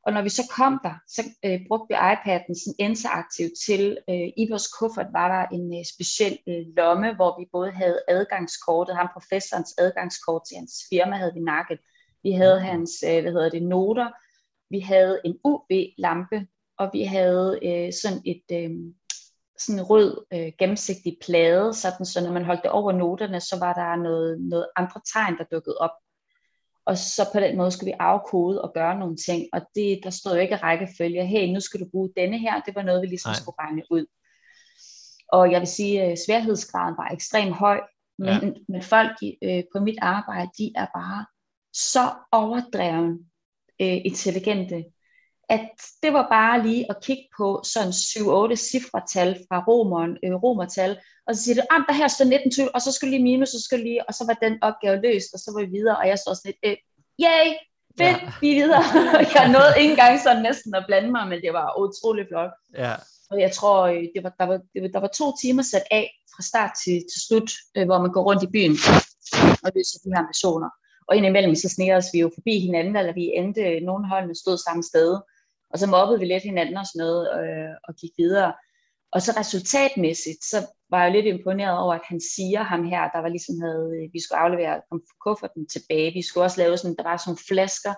Og 0.05 0.13
når 0.13 0.21
vi 0.21 0.29
så 0.29 0.43
kom 0.57 0.79
der, 0.83 0.95
så 1.07 1.21
øh, 1.45 1.59
brugte 1.67 1.87
vi 1.89 1.95
iPad'en 2.13 2.53
sådan 2.61 2.89
interaktivt 2.89 3.51
til, 3.65 3.97
øh, 4.09 4.29
i 4.37 4.47
vores 4.49 4.67
kuffert 4.79 5.07
var 5.13 5.27
der 5.35 5.57
en 5.57 5.79
øh, 5.79 5.85
speciel 5.93 6.37
øh, 6.49 6.63
lomme, 6.77 7.15
hvor 7.15 7.39
vi 7.39 7.45
både 7.51 7.71
havde 7.71 7.99
adgangskortet, 8.07 8.95
ham 8.95 9.09
professorens 9.13 9.73
adgangskort 9.77 10.41
til 10.47 10.57
hans 10.57 10.73
firma 10.89 11.15
havde 11.15 11.33
vi 11.33 11.39
nakket. 11.39 11.79
Vi 12.23 12.31
havde 12.31 12.59
hans, 12.59 12.91
øh, 13.07 13.21
hvad 13.21 13.31
hedder 13.31 13.49
det, 13.49 13.63
noter. 13.63 14.09
Vi 14.69 14.79
havde 14.79 15.21
en 15.25 15.37
UV-lampe, 15.43 16.47
og 16.77 16.89
vi 16.93 17.03
havde 17.03 17.59
øh, 17.63 17.93
sådan 18.01 18.21
et, 18.25 18.45
øh, 18.51 18.71
sådan 19.59 19.79
en 19.79 19.85
rød 19.85 20.25
øh, 20.33 20.51
gennemsigtig 20.59 21.17
plade, 21.25 21.73
sådan, 21.73 22.05
så 22.05 22.23
når 22.23 22.31
man 22.31 22.45
holdt 22.45 22.63
det 22.63 22.71
over 22.71 22.91
noterne, 22.91 23.39
så 23.39 23.59
var 23.59 23.73
der 23.73 23.95
noget, 23.95 24.41
noget 24.41 24.67
andre 24.75 25.01
tegn, 25.13 25.37
der 25.37 25.43
dukkede 25.51 25.77
op. 25.77 25.91
Og 26.85 26.97
så 26.97 27.29
på 27.33 27.39
den 27.39 27.57
måde 27.57 27.71
skulle 27.71 27.91
vi 27.91 27.97
afkode 27.99 28.61
og 28.61 28.73
gøre 28.73 28.99
nogle 28.99 29.17
ting, 29.17 29.45
og 29.53 29.61
det, 29.75 29.99
der 30.03 30.09
stod 30.09 30.33
jo 30.33 30.39
ikke 30.39 30.55
rækkefølge, 30.55 31.25
hey, 31.25 31.53
nu 31.53 31.59
skal 31.59 31.79
du 31.79 31.85
bruge 31.91 32.09
denne 32.17 32.39
her, 32.39 32.61
det 32.61 32.75
var 32.75 32.81
noget, 32.81 33.01
vi 33.01 33.07
ligesom 33.07 33.29
Nej. 33.29 33.39
skulle 33.39 33.59
regne 33.59 33.83
ud. 33.91 34.05
Og 35.31 35.51
jeg 35.51 35.59
vil 35.59 35.67
sige, 35.67 36.01
at 36.01 36.19
sværhedsgraden 36.27 36.97
var 36.97 37.09
ekstremt 37.13 37.55
høj, 37.55 37.81
men, 38.19 38.27
ja. 38.27 38.51
men 38.69 38.81
folk 38.81 39.11
øh, 39.43 39.63
på 39.73 39.79
mit 39.79 39.97
arbejde, 40.01 40.51
de 40.57 40.71
er 40.75 40.87
bare 40.95 41.25
så 41.73 42.11
overdreven 42.31 43.11
øh, 43.81 43.97
intelligente, 44.05 44.85
at 45.49 45.69
det 46.03 46.13
var 46.13 46.27
bare 46.29 46.67
lige 46.67 46.85
at 46.89 46.97
kigge 47.03 47.23
på 47.37 47.61
sådan 47.63 47.91
7-8 47.91 48.55
cifretal 48.55 49.45
fra 49.47 49.63
romeren, 49.67 50.17
øh, 50.23 50.33
romertal, 50.33 50.99
og 51.27 51.35
så 51.35 51.43
siger 51.43 51.55
det, 51.55 51.65
ah, 51.69 51.81
der 51.87 51.93
her 51.93 52.07
står 52.07 52.25
19, 52.25 52.69
og 52.73 52.81
så 52.81 52.91
skal 52.91 53.07
lige 53.09 53.23
minus, 53.23 53.53
og 53.53 53.59
så 53.59 53.65
skal 53.65 53.79
lige, 53.79 54.09
og 54.09 54.13
så 54.13 54.23
var 54.27 54.37
den 54.45 54.57
opgave 54.61 55.01
løst, 55.01 55.29
og 55.33 55.39
så 55.39 55.51
var 55.53 55.65
vi 55.65 55.71
videre, 55.77 55.97
og 55.97 56.07
jeg 56.07 56.19
står 56.19 56.33
sådan 56.33 56.47
lidt, 56.49 56.59
øh, 56.67 56.77
yay, 57.25 57.45
fedt, 57.99 58.21
ja. 58.21 58.31
vi 58.41 58.47
er 58.51 58.57
videre. 58.61 58.83
jeg 59.37 59.47
nåede 59.55 59.73
ikke 59.79 59.91
engang 59.91 60.19
sådan 60.19 60.43
næsten 60.43 60.75
at 60.75 60.83
blande 60.87 61.11
mig, 61.11 61.27
men 61.27 61.41
det 61.41 61.53
var 61.53 61.67
utrolig 61.83 62.25
flot. 62.29 62.53
Ja. 62.83 62.93
Og 63.31 63.41
jeg 63.45 63.51
tror, 63.51 63.77
øh, 63.91 64.03
det 64.13 64.21
var, 64.23 64.33
der, 64.39 64.45
var, 64.51 64.57
det 64.73 64.79
var, 64.81 64.87
der 64.87 64.99
var 64.99 65.11
to 65.19 65.27
timer 65.41 65.63
sat 65.63 65.85
af 65.91 66.05
fra 66.33 66.43
start 66.51 66.71
til, 66.83 66.97
til 67.11 67.19
slut, 67.27 67.51
øh, 67.77 67.85
hvor 67.85 67.99
man 68.03 68.11
går 68.11 68.23
rundt 68.29 68.43
i 68.43 68.53
byen 68.55 68.75
og 69.63 69.69
løser 69.75 69.99
de 70.03 70.15
her 70.15 70.27
missioner. 70.31 70.69
Og 71.07 71.15
indimellem 71.15 71.55
så 71.55 71.69
sneger 71.69 71.97
os 71.97 72.13
vi 72.13 72.19
jo 72.19 72.31
forbi 72.37 72.59
hinanden, 72.59 72.95
eller 72.95 73.13
vi 73.13 73.25
endte, 73.39 73.79
nogle 73.79 74.07
holdene 74.07 74.35
stod 74.35 74.57
samme 74.57 74.83
sted. 74.83 75.09
Og 75.73 75.79
så 75.79 75.87
mobbede 75.87 76.19
vi 76.19 76.25
lidt 76.25 76.43
hinanden 76.43 76.77
og 76.77 76.85
sådan 76.85 77.05
noget, 77.05 77.23
øh, 77.39 77.73
og 77.87 77.95
gik 77.95 78.11
videre. 78.17 78.53
Og 79.11 79.21
så 79.21 79.31
resultatmæssigt, 79.39 80.43
så 80.43 80.57
var 80.89 81.03
jeg 81.03 81.11
lidt 81.11 81.25
imponeret 81.25 81.77
over, 81.79 81.93
at 81.93 82.05
han 82.05 82.21
siger 82.35 82.63
ham 82.63 82.83
her, 82.85 83.09
der 83.09 83.19
var 83.19 83.27
ligesom 83.27 83.55
havde, 83.61 83.91
øh, 83.97 84.13
vi 84.13 84.19
skulle 84.21 84.39
aflevere 84.39 84.81
kufferten 85.25 85.67
tilbage. 85.67 86.13
Vi 86.13 86.21
skulle 86.21 86.45
også 86.45 86.61
lave 86.61 86.77
sådan, 86.77 86.95
der 86.95 87.03
var 87.03 87.17
sådan 87.17 87.29
nogle 87.29 87.47
flasker, 87.47 87.93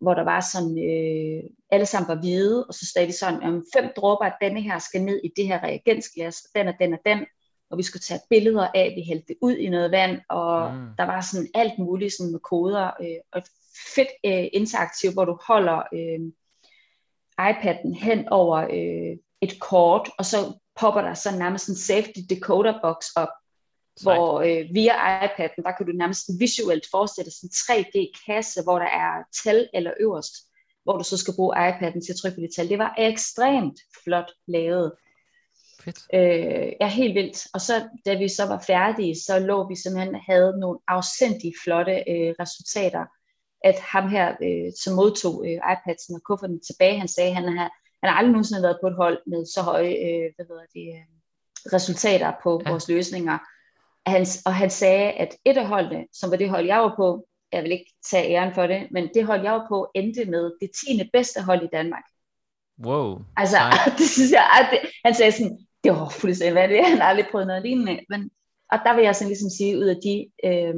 hvor 0.00 0.14
der 0.14 0.24
var 0.24 0.40
sådan, 0.52 0.74
øh, 0.90 1.42
alle 1.70 1.86
sammen 1.86 2.08
var 2.08 2.20
hvide, 2.20 2.66
og 2.66 2.74
så 2.74 2.86
stod 2.86 3.06
de 3.06 3.12
sådan, 3.12 3.42
om 3.42 3.64
fem 3.76 3.92
dråber 3.96 4.24
af 4.24 4.32
denne 4.40 4.60
her 4.60 4.78
skal 4.78 5.02
ned 5.02 5.20
i 5.24 5.30
det 5.36 5.46
her 5.46 5.58
reagensglas, 5.62 6.40
og 6.44 6.50
den 6.54 6.68
og 6.68 6.74
den 6.80 6.92
og 6.92 7.00
den, 7.06 7.26
og 7.70 7.78
vi 7.78 7.82
skulle 7.82 8.00
tage 8.00 8.20
billeder 8.30 8.68
af, 8.74 8.92
vi 8.96 9.02
hældte 9.02 9.28
det 9.28 9.36
ud 9.42 9.56
i 9.56 9.68
noget 9.68 9.90
vand, 9.90 10.20
og 10.28 10.74
mm. 10.74 10.88
der 10.98 11.04
var 11.04 11.20
sådan 11.20 11.48
alt 11.54 11.78
muligt 11.78 12.12
sådan 12.12 12.32
med 12.32 12.40
koder, 12.40 12.90
øh, 13.02 13.20
og 13.32 13.42
fedt 13.94 14.08
øh, 14.24 14.48
interaktiv, 14.52 15.12
hvor 15.12 15.24
du 15.24 15.38
holder 15.46 15.78
øh, 15.94 16.20
iPad'en 17.40 18.04
hen 18.04 18.28
over 18.28 18.56
øh, 18.56 19.16
et 19.40 19.60
kort, 19.60 20.10
og 20.18 20.26
så 20.26 20.52
popper 20.80 21.00
der 21.00 21.14
så 21.14 21.36
nærmest 21.36 21.68
en 21.68 21.76
safety 21.76 22.20
decoder 22.30 22.74
box 22.82 23.06
op, 23.16 23.28
Sejt. 23.96 24.16
hvor 24.16 24.40
øh, 24.40 24.74
via 24.74 25.26
iPad'en, 25.26 25.62
der 25.62 25.72
kan 25.76 25.86
du 25.86 25.92
nærmest 25.92 26.30
visuelt 26.38 26.86
forestille 26.90 27.30
sådan 27.30 27.48
en 27.48 27.52
3D-kasse, 27.52 28.62
hvor 28.62 28.78
der 28.78 28.86
er 28.86 29.12
tal 29.44 29.68
eller 29.74 29.92
øverst, 30.00 30.34
hvor 30.84 30.98
du 30.98 31.04
så 31.04 31.16
skal 31.16 31.34
bruge 31.34 31.68
iPad'en 31.68 32.00
til 32.04 32.12
at 32.12 32.16
trykke 32.16 32.36
på 32.36 32.40
det 32.40 32.50
tal. 32.56 32.68
Det 32.68 32.78
var 32.78 32.94
ekstremt 32.98 33.80
flot 34.04 34.32
lavet. 34.46 34.92
Fedt. 35.84 35.98
Øh, 36.14 36.72
ja, 36.80 36.86
helt 36.86 37.14
vildt. 37.14 37.46
Og 37.54 37.60
så 37.60 37.88
da 38.06 38.14
vi 38.14 38.28
så 38.28 38.46
var 38.46 38.64
færdige, 38.66 39.20
så 39.20 39.38
lå 39.38 39.68
vi 39.68 39.76
simpelthen 39.76 40.14
havde 40.28 40.60
nogle 40.60 40.78
afsindige 40.88 41.54
flotte 41.64 41.92
øh, 41.92 42.34
resultater. 42.40 43.04
At 43.64 43.78
ham 43.78 44.08
her, 44.08 44.28
øh, 44.42 44.72
som 44.82 44.94
modtog 44.94 45.44
øh, 45.46 45.58
iPad'en 45.72 46.14
og 46.14 46.22
kufferten 46.22 46.60
tilbage, 46.60 46.98
han 46.98 47.08
sagde, 47.08 47.34
han 47.34 47.44
har, 47.44 47.70
han 48.02 48.10
har 48.10 48.16
aldrig 48.18 48.32
nogensinde 48.32 48.62
været 48.62 48.78
på 48.82 48.86
et 48.86 48.94
hold 48.94 49.18
med 49.26 49.46
så 49.46 49.62
høje 49.62 49.94
øh, 50.06 50.32
hvad 50.36 50.46
hedder 50.46 50.66
det, 50.74 50.88
øh, 50.96 51.04
resultater 51.72 52.32
på 52.42 52.62
ja. 52.64 52.70
vores 52.70 52.88
løsninger. 52.88 53.38
Han, 54.06 54.26
og 54.46 54.54
han 54.54 54.70
sagde, 54.70 55.10
at 55.10 55.36
et 55.44 55.56
af 55.56 55.66
holdene, 55.66 56.06
som 56.12 56.30
var 56.30 56.36
det 56.36 56.50
hold, 56.50 56.66
jeg 56.66 56.78
var 56.78 56.94
på, 56.96 57.26
jeg 57.52 57.62
vil 57.62 57.72
ikke 57.72 57.92
tage 58.10 58.30
æren 58.30 58.54
for 58.54 58.66
det, 58.66 58.88
men 58.90 59.08
det 59.14 59.26
hold, 59.26 59.42
jeg 59.42 59.52
var 59.52 59.66
på, 59.68 59.90
endte 59.94 60.24
med 60.24 60.52
det 60.60 60.70
10. 60.86 61.10
bedste 61.12 61.42
hold 61.42 61.62
i 61.62 61.68
Danmark. 61.72 62.04
Wow. 62.84 63.18
Altså, 63.36 63.58
det 63.98 64.08
synes 64.08 64.30
jeg, 64.30 64.44
at 64.60 64.66
det, 64.70 64.90
han 65.04 65.14
sagde 65.14 65.32
sådan, 65.32 65.58
det 65.84 65.92
var 65.92 66.08
fuldstændig 66.08 66.54
vanvittigt, 66.54 66.88
han 66.88 66.98
har 66.98 67.08
aldrig 67.08 67.26
prøvet 67.30 67.46
noget 67.46 67.62
lignende. 67.62 68.00
Men, 68.08 68.30
og 68.72 68.78
der 68.84 68.94
vil 68.94 69.04
jeg 69.04 69.16
sådan 69.16 69.28
ligesom 69.28 69.50
sige, 69.50 69.78
ud 69.78 69.84
af 69.84 69.96
de, 70.04 70.30
øh, 70.44 70.74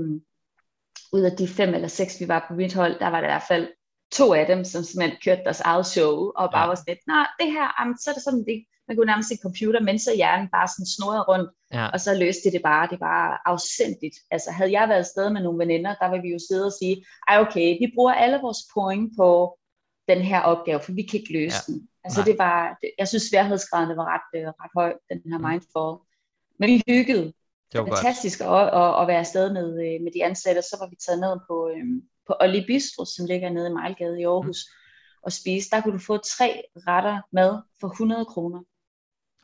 ud 1.13 1.21
af 1.21 1.33
de 1.33 1.49
fem 1.49 1.75
eller 1.75 1.89
seks, 1.89 2.21
vi 2.21 2.29
var 2.29 2.45
på 2.49 2.55
mit 2.55 2.75
hold, 2.75 2.99
der 2.99 3.09
var 3.09 3.21
der 3.21 3.29
i 3.29 3.31
hvert 3.31 3.49
fald 3.49 3.69
to 4.13 4.35
af 4.35 4.47
dem, 4.47 4.65
som 4.65 4.83
simpelthen 4.83 5.19
kørte 5.25 5.45
deres 5.45 5.61
eget 5.61 5.87
show, 5.87 6.15
og 6.37 6.51
bare 6.53 6.63
ja. 6.63 6.67
var 6.67 6.75
sådan 6.75 6.93
lidt, 6.95 7.07
nej, 7.07 7.27
det 7.41 7.53
her, 7.53 7.67
um, 7.83 7.97
så 8.01 8.11
er 8.11 8.15
det 8.15 8.23
sådan, 8.23 8.45
det, 8.45 8.65
man 8.89 8.97
kunne 8.97 9.07
nærmest 9.07 9.29
se 9.29 9.37
computer, 9.43 9.81
mens 9.81 10.03
så 10.03 10.15
hjernen 10.15 10.49
bare 10.49 10.69
sådan 10.69 10.87
snurrede 10.87 11.23
rundt, 11.23 11.51
ja. 11.73 11.87
og 11.89 12.01
så 12.01 12.11
løste 12.15 12.51
det 12.55 12.63
bare, 12.63 12.89
det 12.93 13.01
var 13.01 13.43
afsindigt. 13.47 14.17
Altså 14.31 14.51
havde 14.51 14.73
jeg 14.73 14.89
været 14.89 14.99
afsted 14.99 15.31
med 15.31 15.43
nogle 15.43 15.59
veninder, 15.59 15.95
der 15.95 16.11
ville 16.11 16.23
vi 16.23 16.33
jo 16.33 16.39
sidde 16.49 16.67
og 16.67 16.73
sige, 16.81 17.05
ej 17.29 17.41
okay, 17.41 17.69
vi 17.83 17.93
bruger 17.95 18.13
alle 18.13 18.39
vores 18.47 18.59
point 18.75 19.13
på 19.19 19.59
den 20.09 20.21
her 20.31 20.41
opgave, 20.41 20.81
for 20.81 20.93
vi 20.93 21.03
kan 21.03 21.21
ikke 21.21 21.33
løse 21.33 21.63
ja. 21.69 21.73
den. 21.73 21.89
Altså 22.05 22.21
Nej. 22.21 22.27
det 22.29 22.39
var, 22.39 22.79
jeg 22.99 23.09
synes 23.09 23.23
sværhedsgraden 23.23 23.97
var 23.97 24.09
ret, 24.15 24.41
øh, 24.41 24.49
ret 24.49 24.71
høj, 24.77 24.93
den 25.11 25.21
her 25.31 25.39
mm. 25.39 25.45
mindfall. 25.49 25.97
Men 26.59 26.69
vi 26.69 26.83
hyggede. 26.89 27.33
Det 27.73 27.81
var 27.81 27.97
fantastisk 27.97 28.41
at, 28.41 28.47
at, 28.49 29.01
at, 29.01 29.07
være 29.09 29.19
afsted 29.19 29.53
med, 29.53 29.69
øh, 29.87 30.03
med 30.05 30.13
de 30.13 30.25
ansatte. 30.25 30.63
Så 30.63 30.77
var 30.81 30.89
vi 30.89 30.97
taget 30.97 31.21
ned 31.21 31.37
på, 31.49 31.71
øhm, 31.77 32.03
på 32.27 32.35
Olli 32.41 32.65
Bistro, 32.67 33.05
som 33.05 33.27
ligger 33.27 33.51
nede 33.51 33.69
i 33.71 33.73
Mejlgade 33.73 34.21
i 34.21 34.25
Aarhus, 34.25 34.61
mm. 34.67 35.23
og 35.23 35.33
spise. 35.33 35.71
Der 35.71 35.81
kunne 35.81 35.95
du 35.99 35.99
få 35.99 36.17
tre 36.17 36.63
retter 36.89 37.21
mad 37.33 37.63
for 37.81 37.89
100 37.89 38.25
kroner. 38.25 38.61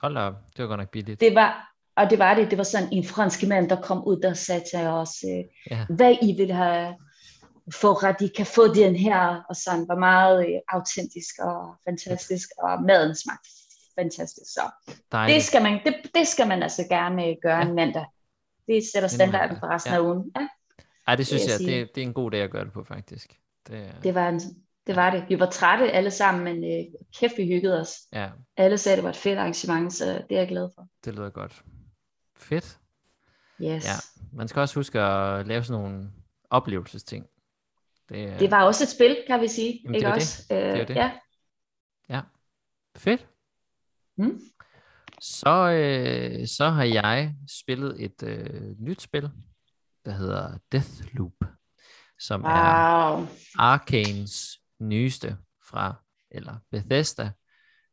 Hold 0.02 0.14
da, 0.14 0.24
det 0.56 0.62
var 0.62 0.66
godt 0.66 0.80
nok 0.80 0.90
billigt. 0.90 1.20
Det 1.20 1.34
var, 1.34 1.74
og 1.96 2.10
det 2.10 2.18
var 2.18 2.34
det. 2.34 2.50
Det 2.50 2.58
var 2.58 2.64
sådan 2.64 2.88
en 2.92 3.04
fransk 3.04 3.46
mand, 3.48 3.68
der 3.68 3.80
kom 3.80 4.04
ud, 4.04 4.20
der 4.20 4.34
sagde 4.34 4.64
til 4.70 4.78
os, 4.78 5.24
øh, 5.24 5.44
ja. 5.70 5.86
hvad 5.88 6.16
I 6.22 6.32
vil 6.36 6.52
have 6.52 6.94
for 7.72 8.04
at 8.04 8.20
de 8.20 8.28
kan 8.28 8.46
få 8.46 8.74
den 8.74 8.96
her, 8.96 9.42
og 9.48 9.56
sådan 9.56 9.88
var 9.88 9.98
meget 9.98 10.46
øh, 10.46 10.60
autentisk 10.68 11.34
og 11.38 11.74
fantastisk, 11.88 12.48
og 12.62 12.82
maden 12.82 13.14
smagte 13.14 13.48
fantastisk. 13.98 14.50
Så 14.52 14.64
det 15.26 15.44
skal, 15.44 15.62
man, 15.62 15.80
det, 15.84 15.94
det 16.14 16.26
skal 16.28 16.48
man 16.48 16.62
altså 16.62 16.84
gerne 16.88 17.36
gøre 17.42 17.56
ja. 17.56 17.68
en 17.68 17.74
mandag. 17.74 18.04
Det 18.68 18.82
sætter 18.92 19.08
standarden 19.08 19.56
for 19.60 19.66
resten 19.66 19.92
ja. 19.92 19.98
af 19.98 20.02
ugen. 20.02 20.32
Ja. 20.36 20.48
Ej, 21.06 21.16
det 21.16 21.26
synes 21.26 21.42
det, 21.42 21.60
jeg, 21.60 21.70
jeg 21.70 21.80
det, 21.80 21.94
det 21.94 22.02
er 22.02 22.06
en 22.06 22.14
god 22.14 22.30
dag 22.30 22.42
at 22.42 22.50
gøre 22.50 22.64
det 22.64 22.72
på, 22.72 22.84
faktisk. 22.84 23.38
Det, 23.66 23.94
det, 24.02 24.14
var, 24.14 24.28
en, 24.28 24.40
det 24.86 24.96
var 24.96 25.10
det. 25.10 25.24
Vi 25.28 25.40
var 25.40 25.50
trætte 25.50 25.90
alle 25.90 26.10
sammen, 26.10 26.44
men 26.44 26.64
øh, 26.64 26.84
kæft, 27.18 27.32
vi 27.36 27.46
hyggede 27.46 27.80
os. 27.80 27.92
Ja. 28.12 28.30
Alle 28.56 28.78
sagde, 28.78 28.94
at 28.94 28.96
det 28.96 29.04
var 29.04 29.10
et 29.10 29.16
fedt 29.16 29.38
arrangement, 29.38 29.92
så 29.92 30.04
det 30.28 30.36
er 30.36 30.40
jeg 30.40 30.48
glad 30.48 30.68
for. 30.74 30.86
Det 31.04 31.14
lyder 31.14 31.30
godt. 31.30 31.62
Fedt. 32.36 32.78
Yes. 33.62 33.86
Ja. 33.86 34.26
Man 34.32 34.48
skal 34.48 34.60
også 34.60 34.74
huske 34.74 35.00
at 35.00 35.46
lave 35.46 35.64
sådan 35.64 35.82
nogle 35.82 36.10
oplevelsesting. 36.50 37.26
Det, 38.08 38.40
det 38.40 38.50
var 38.50 38.64
også 38.64 38.84
et 38.84 38.88
spil, 38.88 39.16
kan 39.26 39.40
vi 39.40 39.48
sige. 39.48 39.80
Jamen, 39.84 39.94
ikke 39.94 40.06
det 40.06 40.14
også? 40.14 40.42
Det. 40.50 40.56
det, 40.58 40.80
er 40.80 40.84
det. 40.84 40.94
Ja. 40.94 41.10
ja. 42.08 42.20
Fedt. 42.96 43.26
Mm. 44.16 44.40
Så, 45.20 45.70
øh, 45.70 46.46
så 46.46 46.68
har 46.68 46.84
jeg 46.84 47.34
spillet 47.60 48.04
et 48.04 48.22
øh, 48.22 48.80
nyt 48.80 49.02
spil, 49.02 49.30
der 50.04 50.12
hedder 50.12 50.58
Deathloop, 50.72 51.32
som 52.18 52.42
wow. 52.42 52.50
er 52.50 53.26
Arkanes 53.58 54.60
nyeste 54.78 55.36
fra, 55.68 55.94
eller 56.30 56.56
Bethesda, 56.70 57.32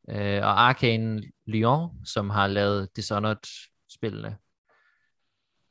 øh, 0.09 0.43
og 0.43 0.67
Arkane 0.67 1.23
Lyon, 1.45 2.05
som 2.05 2.29
har 2.29 2.47
lavet 2.47 2.95
Dishonored-spillene. 2.95 4.37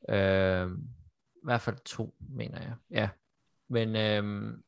Øh, 0.09 0.71
I 1.35 1.45
hvert 1.45 1.61
fald 1.61 1.77
to, 1.85 2.15
mener 2.21 2.63
jeg. 2.63 2.75
Ja, 2.91 3.09
men 3.71 3.97
øhm, 3.97 4.63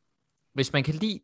hvis 0.52 0.72
man 0.72 0.84
kan 0.84 0.94
lide 0.94 1.20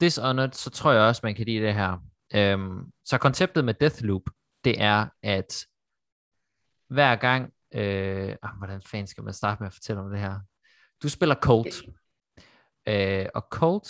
Dishonored, 0.00 0.52
så 0.52 0.70
tror 0.70 0.92
jeg 0.92 1.02
også, 1.02 1.20
man 1.24 1.34
kan 1.34 1.46
lide 1.46 1.66
det 1.66 1.74
her. 1.74 1.98
Øhm, 2.34 2.92
så 3.04 3.18
konceptet 3.18 3.64
med 3.64 3.74
Deathloop, 3.74 4.22
det 4.64 4.80
er, 4.82 5.08
at 5.22 5.66
hver 6.88 7.16
gang, 7.16 7.52
øh, 7.74 8.36
ah, 8.42 8.56
hvordan 8.58 8.82
fanden 8.82 9.06
skal 9.06 9.24
man 9.24 9.32
starte 9.32 9.62
med 9.62 9.66
at 9.66 9.72
fortælle 9.72 10.02
om 10.02 10.10
det 10.10 10.20
her? 10.20 10.40
Du 11.02 11.08
spiller 11.08 11.34
Colt, 11.34 11.82
øh, 12.86 13.26
og 13.34 13.46
Colt, 13.50 13.88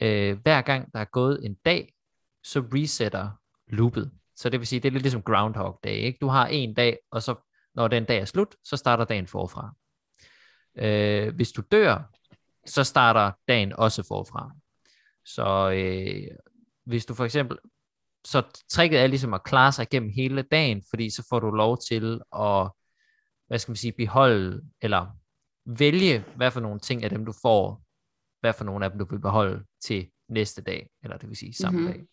øh, 0.00 0.38
hver 0.42 0.62
gang 0.62 0.92
der 0.92 1.00
er 1.00 1.04
gået 1.04 1.46
en 1.46 1.54
dag, 1.54 1.94
så 2.44 2.60
resetter 2.60 3.30
loopet. 3.66 4.12
Så 4.36 4.48
det 4.48 4.60
vil 4.60 4.66
sige, 4.66 4.80
det 4.80 4.88
er 4.88 4.92
lidt 4.92 5.02
ligesom 5.02 5.22
Groundhog 5.22 5.80
Day. 5.84 5.90
Ikke? 5.90 6.18
Du 6.20 6.26
har 6.26 6.46
en 6.46 6.74
dag, 6.74 6.98
og 7.10 7.22
så 7.22 7.34
når 7.74 7.88
den 7.88 8.04
dag 8.04 8.18
er 8.18 8.24
slut, 8.24 8.56
så 8.64 8.76
starter 8.76 9.04
dagen 9.04 9.26
forfra. 9.26 9.74
Øh, 10.78 11.34
hvis 11.34 11.52
du 11.52 11.62
dør, 11.70 12.12
så 12.66 12.84
starter 12.84 13.32
dagen 13.48 13.72
også 13.72 14.02
forfra. 14.08 14.50
Så 15.24 15.70
øh, 15.70 16.36
hvis 16.84 17.06
du 17.06 17.14
for 17.14 17.24
eksempel, 17.24 17.58
så 18.26 18.42
tricket 18.68 19.00
er 19.00 19.06
ligesom 19.06 19.34
at 19.34 19.44
klare 19.44 19.72
sig 19.72 19.82
igennem 19.82 20.10
hele 20.10 20.42
dagen, 20.42 20.82
fordi 20.90 21.10
så 21.10 21.26
får 21.28 21.40
du 21.40 21.50
lov 21.50 21.78
til 21.88 22.20
at, 22.36 22.70
hvad 23.46 23.58
skal 23.58 23.70
man 23.70 23.76
sige, 23.76 23.92
beholde, 23.92 24.62
eller 24.82 25.06
vælge, 25.66 26.24
hvad 26.36 26.50
for 26.50 26.60
nogle 26.60 26.80
ting 26.80 27.04
af 27.04 27.10
dem 27.10 27.26
du 27.26 27.32
får, 27.42 27.82
hvad 28.40 28.52
for 28.52 28.64
nogle 28.64 28.84
af 28.84 28.90
dem 28.90 28.98
du 28.98 29.06
vil 29.10 29.20
beholde 29.20 29.64
til 29.80 30.10
næste 30.28 30.62
dag, 30.62 30.88
eller 31.02 31.16
det 31.16 31.28
vil 31.28 31.36
sige 31.36 31.54
samme 31.54 31.80
mm-hmm. 31.80 31.94
dag. 31.94 32.06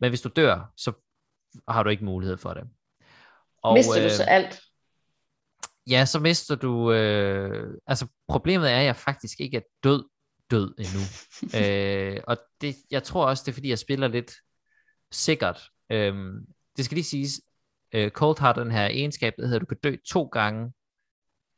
Men 0.00 0.10
hvis 0.10 0.20
du 0.20 0.28
dør, 0.28 0.72
så 0.76 0.92
har 1.68 1.82
du 1.82 1.90
ikke 1.90 2.04
mulighed 2.04 2.36
for 2.36 2.54
det. 2.54 2.64
Og, 3.62 3.74
Mister 3.74 3.98
du 3.98 4.04
øh, 4.04 4.10
så 4.10 4.22
alt? 4.22 4.60
Ja, 5.86 6.04
så 6.04 6.20
mister 6.20 6.54
du... 6.54 6.92
Øh, 6.92 7.74
altså, 7.86 8.06
problemet 8.28 8.70
er, 8.70 8.78
at 8.78 8.84
jeg 8.84 8.96
faktisk 8.96 9.40
ikke 9.40 9.56
er 9.56 9.62
død 9.82 10.04
død 10.50 10.74
endnu. 10.78 11.02
øh, 11.58 12.22
og 12.26 12.36
det, 12.60 12.76
jeg 12.90 13.02
tror 13.02 13.26
også, 13.26 13.42
det 13.46 13.52
er, 13.52 13.54
fordi 13.54 13.68
jeg 13.68 13.78
spiller 13.78 14.08
lidt 14.08 14.32
sikkert. 15.12 15.70
Øh, 15.90 16.14
det 16.76 16.84
skal 16.84 16.94
lige 16.94 17.04
siges, 17.04 17.40
Øh, 17.94 18.10
Cold 18.10 18.40
har 18.40 18.52
den 18.52 18.70
her 18.70 18.86
egenskab, 18.86 19.34
der 19.36 19.42
hedder, 19.42 19.56
at 19.56 19.60
du 19.60 19.66
kan 19.66 19.78
dø 19.84 19.96
to 20.06 20.24
gange, 20.24 20.72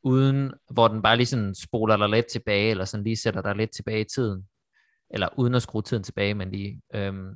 uden, 0.03 0.53
hvor 0.71 0.87
den 0.87 1.01
bare 1.01 1.17
lige 1.17 1.27
sådan 1.27 1.55
spoler 1.55 1.97
dig 1.97 2.09
lidt 2.09 2.25
tilbage, 2.25 2.71
eller 2.71 2.85
sådan 2.85 3.03
lige 3.03 3.17
sætter 3.17 3.41
dig 3.41 3.55
lidt 3.55 3.71
tilbage 3.71 4.01
i 4.01 4.03
tiden. 4.15 4.47
Eller 5.09 5.29
uden 5.37 5.55
at 5.55 5.61
skrue 5.61 5.81
tiden 5.81 6.03
tilbage, 6.03 6.33
men 6.33 6.51
lige. 6.51 6.81
Øhm, 6.93 7.35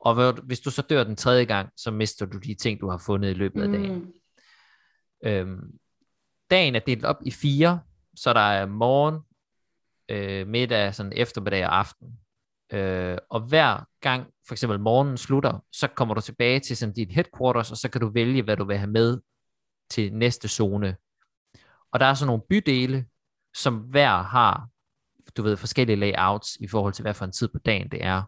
og 0.00 0.32
hvis 0.32 0.60
du 0.60 0.70
så 0.70 0.82
dør 0.82 1.04
den 1.04 1.16
tredje 1.16 1.44
gang, 1.44 1.68
så 1.76 1.90
mister 1.90 2.26
du 2.26 2.38
de 2.38 2.54
ting, 2.54 2.80
du 2.80 2.90
har 2.90 2.98
fundet 2.98 3.30
i 3.30 3.34
løbet 3.34 3.62
af 3.62 3.68
dagen. 3.68 3.94
Mm. 3.94 4.12
Øhm, 5.24 5.78
dagen 6.50 6.74
er 6.74 6.80
delt 6.80 7.04
op 7.04 7.16
i 7.22 7.30
fire, 7.30 7.80
så 8.16 8.32
der 8.32 8.40
er 8.40 8.66
morgen, 8.66 9.20
øh, 10.08 10.48
middag, 10.48 10.94
sådan 10.94 11.12
eftermiddag 11.16 11.66
og 11.66 11.78
aften. 11.78 12.18
Øh, 12.72 13.18
og 13.30 13.40
hver 13.40 13.84
gang 14.00 14.26
for 14.46 14.54
eksempel 14.54 14.80
morgenen 14.80 15.16
slutter, 15.16 15.64
så 15.72 15.88
kommer 15.88 16.14
du 16.14 16.20
tilbage 16.20 16.60
til 16.60 16.76
sådan 16.76 16.94
dit 16.94 17.12
headquarters, 17.12 17.70
og 17.70 17.76
så 17.76 17.88
kan 17.90 18.00
du 18.00 18.08
vælge, 18.08 18.42
hvad 18.42 18.56
du 18.56 18.64
vil 18.64 18.78
have 18.78 18.90
med 18.90 19.20
til 19.90 20.14
næste 20.14 20.48
zone. 20.48 20.96
Og 21.92 22.00
der 22.00 22.06
er 22.06 22.14
sådan 22.14 22.26
nogle 22.26 22.42
bydele, 22.48 23.06
som 23.54 23.76
hver 23.76 24.22
har, 24.22 24.68
du 25.36 25.42
ved, 25.42 25.56
forskellige 25.56 25.96
layouts 25.96 26.56
i 26.56 26.68
forhold 26.68 26.92
til, 26.92 27.02
hvad 27.02 27.14
for 27.14 27.24
en 27.24 27.32
tid 27.32 27.48
på 27.48 27.58
dagen 27.58 27.90
det 27.90 28.04
er. 28.04 28.22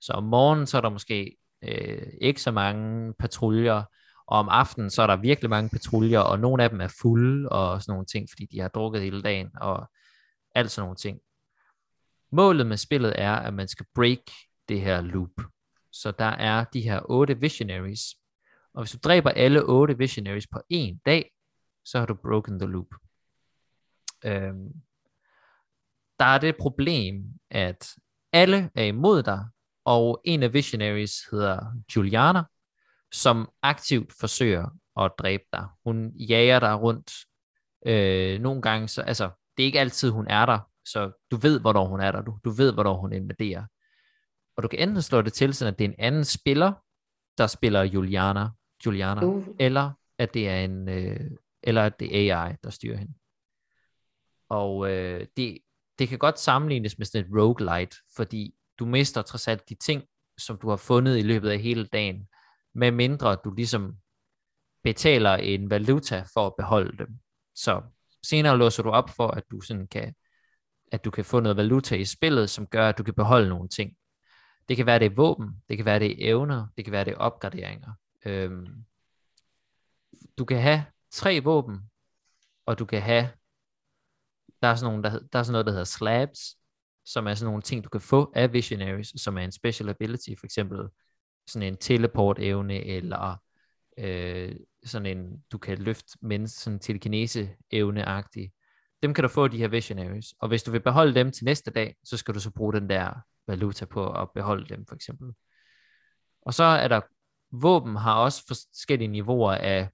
Så 0.00 0.12
om 0.12 0.24
morgenen, 0.24 0.66
så 0.66 0.76
er 0.76 0.80
der 0.80 0.90
måske 0.90 1.36
øh, 1.62 2.06
ikke 2.20 2.42
så 2.42 2.50
mange 2.50 3.14
patruljer, 3.18 3.82
og 4.26 4.38
om 4.38 4.48
aftenen, 4.48 4.90
så 4.90 5.02
er 5.02 5.06
der 5.06 5.16
virkelig 5.16 5.50
mange 5.50 5.70
patruljer, 5.70 6.20
og 6.20 6.40
nogle 6.40 6.62
af 6.64 6.70
dem 6.70 6.80
er 6.80 6.94
fulde 7.02 7.48
og 7.48 7.82
sådan 7.82 7.92
nogle 7.92 8.06
ting, 8.06 8.28
fordi 8.30 8.46
de 8.46 8.60
har 8.60 8.68
drukket 8.68 9.02
hele 9.02 9.22
dagen, 9.22 9.50
og 9.60 9.90
alt 10.54 10.70
sådan 10.70 10.86
nogle 10.86 10.96
ting. 10.96 11.18
Målet 12.32 12.66
med 12.66 12.76
spillet 12.76 13.14
er, 13.18 13.32
at 13.32 13.54
man 13.54 13.68
skal 13.68 13.86
break 13.94 14.30
det 14.68 14.80
her 14.80 15.00
loop. 15.00 15.30
Så 15.92 16.10
der 16.10 16.24
er 16.24 16.64
de 16.64 16.80
her 16.80 17.00
otte 17.10 17.40
visionaries, 17.40 18.00
og 18.74 18.82
hvis 18.82 18.92
du 18.92 18.98
dræber 19.04 19.30
alle 19.30 19.64
otte 19.64 19.98
visionaries 19.98 20.46
på 20.46 20.60
en 20.68 21.00
dag, 21.06 21.30
så 21.84 21.98
har 21.98 22.06
du 22.06 22.14
broken 22.14 22.58
the 22.58 22.68
loop. 22.68 22.86
Øhm, 24.24 24.72
der 26.18 26.24
er 26.24 26.38
det 26.38 26.56
problem, 26.56 27.24
at 27.50 27.88
alle 28.32 28.70
er 28.74 28.84
imod 28.84 29.22
dig, 29.22 29.46
og 29.84 30.20
en 30.24 30.42
af 30.42 30.52
visionaries 30.52 31.12
hedder 31.30 31.82
Juliana, 31.96 32.42
som 33.12 33.50
aktivt 33.62 34.12
forsøger 34.20 34.78
at 35.00 35.12
dræbe 35.18 35.44
dig. 35.52 35.66
Hun 35.84 36.12
jager 36.16 36.60
dig 36.60 36.80
rundt. 36.80 37.12
Øh, 37.86 38.40
nogle 38.40 38.62
gange, 38.62 38.88
så, 38.88 39.02
altså, 39.02 39.30
det 39.56 39.62
er 39.62 39.66
ikke 39.66 39.80
altid, 39.80 40.10
hun 40.10 40.26
er 40.28 40.46
der, 40.46 40.71
så 40.84 41.26
du 41.30 41.36
ved, 41.36 41.60
hvornår 41.60 41.86
hun 41.86 42.00
er 42.00 42.12
der. 42.12 42.22
Du, 42.22 42.38
du 42.44 42.50
ved, 42.50 42.72
hvornår 42.72 42.96
hun 42.96 43.12
invaderer. 43.12 43.66
Og 44.56 44.62
du 44.62 44.68
kan 44.68 44.78
enten 44.78 45.02
slå 45.02 45.22
det 45.22 45.32
til, 45.32 45.54
sådan 45.54 45.72
at 45.72 45.78
det 45.78 45.84
er 45.84 45.88
en 45.88 45.94
anden 45.98 46.24
spiller, 46.24 46.72
der 47.38 47.46
spiller 47.46 47.82
Juliana, 47.82 48.48
Juliana 48.86 49.24
uh. 49.24 49.46
eller 49.60 49.92
at 50.18 50.34
det 50.34 50.48
er 50.48 50.56
en, 50.56 50.88
øh, 50.88 51.30
eller 51.62 51.82
at 51.82 52.00
det 52.00 52.30
er 52.30 52.36
AI, 52.36 52.56
der 52.64 52.70
styrer 52.70 52.96
hende. 52.96 53.14
Og 54.48 54.90
øh, 54.90 55.26
det, 55.36 55.58
det 55.98 56.08
kan 56.08 56.18
godt 56.18 56.38
sammenlignes 56.38 56.98
med 56.98 57.06
sådan 57.06 57.26
et 57.26 57.32
roguelite, 57.40 57.96
fordi 58.16 58.54
du 58.78 58.86
mister 58.86 59.22
trods 59.22 59.48
alt 59.48 59.68
de 59.68 59.74
ting, 59.74 60.04
som 60.38 60.58
du 60.58 60.68
har 60.68 60.76
fundet 60.76 61.18
i 61.18 61.22
løbet 61.22 61.50
af 61.50 61.58
hele 61.58 61.86
dagen, 61.86 62.28
med 62.74 62.90
mindre 62.90 63.36
du 63.44 63.50
ligesom 63.50 63.96
betaler 64.84 65.34
en 65.34 65.70
valuta 65.70 66.24
for 66.34 66.46
at 66.46 66.54
beholde 66.58 66.98
dem. 66.98 67.18
Så 67.54 67.82
senere 68.26 68.58
låser 68.58 68.82
du 68.82 68.90
op 68.90 69.10
for, 69.10 69.28
at 69.28 69.44
du 69.50 69.60
sådan 69.60 69.86
kan, 69.86 70.14
at 70.92 71.04
du 71.04 71.10
kan 71.10 71.24
få 71.24 71.40
noget 71.40 71.56
valuta 71.56 71.96
i 71.96 72.04
spillet, 72.04 72.50
som 72.50 72.66
gør, 72.66 72.88
at 72.88 72.98
du 72.98 73.02
kan 73.02 73.14
beholde 73.14 73.48
nogle 73.48 73.68
ting. 73.68 73.96
Det 74.68 74.76
kan 74.76 74.86
være, 74.86 74.98
det 74.98 75.06
er 75.06 75.14
våben, 75.14 75.62
det 75.68 75.76
kan 75.76 75.86
være, 75.86 75.98
det 75.98 76.10
er 76.10 76.30
evner, 76.30 76.66
det 76.76 76.84
kan 76.84 76.92
være, 76.92 77.04
det 77.04 77.12
er 77.12 77.16
opgraderinger. 77.16 77.92
Øhm, 78.26 78.84
du 80.38 80.44
kan 80.44 80.60
have 80.60 80.84
tre 81.10 81.40
våben, 81.44 81.80
og 82.66 82.78
du 82.78 82.84
kan 82.84 83.02
have, 83.02 83.28
der 84.62 84.68
er 84.68 84.74
sådan, 84.74 84.92
nogle, 84.92 85.02
der, 85.02 85.18
der 85.32 85.38
er 85.38 85.42
sådan 85.42 85.52
noget, 85.52 85.66
der 85.66 85.72
hedder 85.72 85.84
slabs, 85.84 86.56
som 87.04 87.26
er 87.26 87.34
sådan 87.34 87.50
nogle 87.50 87.62
ting, 87.62 87.84
du 87.84 87.88
kan 87.88 88.00
få 88.00 88.32
af 88.34 88.52
visionaries, 88.52 89.12
som 89.16 89.38
er 89.38 89.42
en 89.42 89.52
special 89.52 89.88
ability, 89.88 90.30
for 90.38 90.46
eksempel 90.46 90.88
sådan 91.46 91.68
en 91.68 91.76
teleport 91.76 92.38
evne, 92.38 92.84
eller 92.84 93.36
øh, 93.98 94.56
sådan 94.84 95.18
en, 95.18 95.44
du 95.52 95.58
kan 95.58 95.78
løfte 95.78 96.18
mennesker, 96.20 96.60
sådan 96.60 96.78
telekinese 96.78 97.56
evne-agtig. 97.74 98.61
Dem 99.02 99.14
kan 99.14 99.22
du 99.22 99.28
få, 99.28 99.48
de 99.48 99.58
her 99.58 99.68
visionaries. 99.68 100.34
Og 100.38 100.48
hvis 100.48 100.62
du 100.62 100.70
vil 100.70 100.80
beholde 100.80 101.14
dem 101.14 101.32
til 101.32 101.44
næste 101.44 101.70
dag, 101.70 101.96
så 102.04 102.16
skal 102.16 102.34
du 102.34 102.40
så 102.40 102.50
bruge 102.50 102.72
den 102.72 102.90
der 102.90 103.14
valuta 103.46 103.84
på 103.84 104.12
at 104.12 104.30
beholde 104.34 104.74
dem, 104.74 104.86
for 104.86 104.94
eksempel. 104.94 105.34
Og 106.42 106.54
så 106.54 106.64
er 106.64 106.88
der, 106.88 107.00
våben 107.50 107.96
har 107.96 108.14
også 108.14 108.46
forskellige 108.46 109.08
niveauer 109.08 109.52
af, 109.52 109.88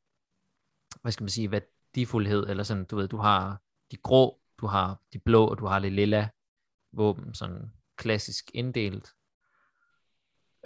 hvad 1.03 1.13
skal 1.13 1.25
man 1.25 1.31
sige, 1.31 1.51
værdifuldhed, 1.51 2.47
eller 2.49 2.63
sådan, 2.63 2.85
du 2.85 2.97
ved, 2.97 3.09
du 3.09 3.17
har 3.17 3.61
de 3.91 3.97
grå, 3.97 4.41
du 4.61 4.67
har 4.67 5.01
de 5.13 5.19
blå, 5.19 5.47
og 5.47 5.59
du 5.59 5.67
har 5.67 5.79
det 5.79 5.93
lilla 5.93 6.29
våben, 6.93 7.35
sådan 7.35 7.73
klassisk 7.97 8.51
inddelt. 8.55 9.09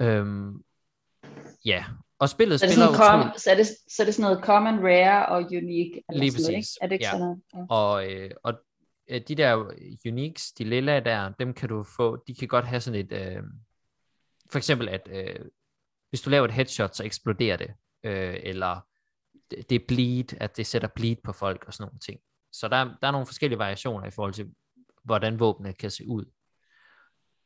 Øhm, 0.01 0.65
ja, 1.65 1.85
og 2.19 2.29
spillet 2.29 2.61
så 2.61 2.67
er 2.67 2.69
det 2.69 2.75
spiller 2.75 2.91
utroligt... 2.91 3.35
com- 3.35 3.39
så, 3.39 3.51
er 3.51 3.55
det, 3.55 3.67
så 3.67 4.03
er 4.03 4.05
det 4.05 4.15
sådan 4.15 4.31
noget 4.31 4.45
common, 4.45 4.79
rare 4.79 5.27
og 5.27 5.39
unique? 5.43 6.03
Eller 6.09 6.21
Lige 6.21 6.31
præcis. 6.31 6.47
Noget, 6.47 6.57
ikke? 6.57 6.69
Er 6.83 6.87
det 6.87 6.93
ikke 6.93 7.05
ja. 7.05 7.11
sådan 7.11 7.21
noget? 7.21 7.41
Ja. 7.55 7.75
Og, 7.75 8.13
øh, 8.13 8.31
og 8.43 8.55
øh, 9.09 9.21
de 9.29 9.35
der 9.35 9.73
uniques, 10.07 10.53
de 10.53 10.65
lilla 10.65 11.01
der, 11.01 11.33
dem 11.39 11.55
kan 11.55 11.69
du 11.69 11.83
få, 11.83 12.25
de 12.27 12.35
kan 12.35 12.49
godt 12.49 12.65
have 12.65 12.81
sådan 12.81 13.01
et, 13.01 13.13
øh, 13.13 13.43
for 14.51 14.59
eksempel 14.59 14.89
at, 14.89 15.09
øh, 15.11 15.47
hvis 16.09 16.21
du 16.21 16.31
laver 16.31 16.45
et 16.45 16.53
headshot, 16.53 16.97
så 16.97 17.05
eksploderer 17.05 17.57
det, 17.57 17.71
øh, 18.05 18.37
eller 18.43 18.81
det, 19.51 19.71
det 19.71 19.77
er 19.77 19.87
bleed, 19.89 20.41
at 20.41 20.57
det 20.57 20.67
sætter 20.67 20.89
bleed 20.89 21.17
på 21.25 21.33
folk 21.33 21.65
og 21.67 21.75
sådan 21.75 21.85
nogle 21.85 21.99
ting. 21.99 22.21
Så 22.53 22.69
der, 22.69 22.85
der 22.85 23.07
er 23.07 23.11
nogle 23.11 23.27
forskellige 23.27 23.59
variationer 23.59 24.07
i 24.07 24.11
forhold 24.11 24.35
til, 24.35 24.51
hvordan 25.05 25.41
våbnene 25.41 25.73
kan 25.73 25.91
se 25.91 26.09
ud. 26.09 26.25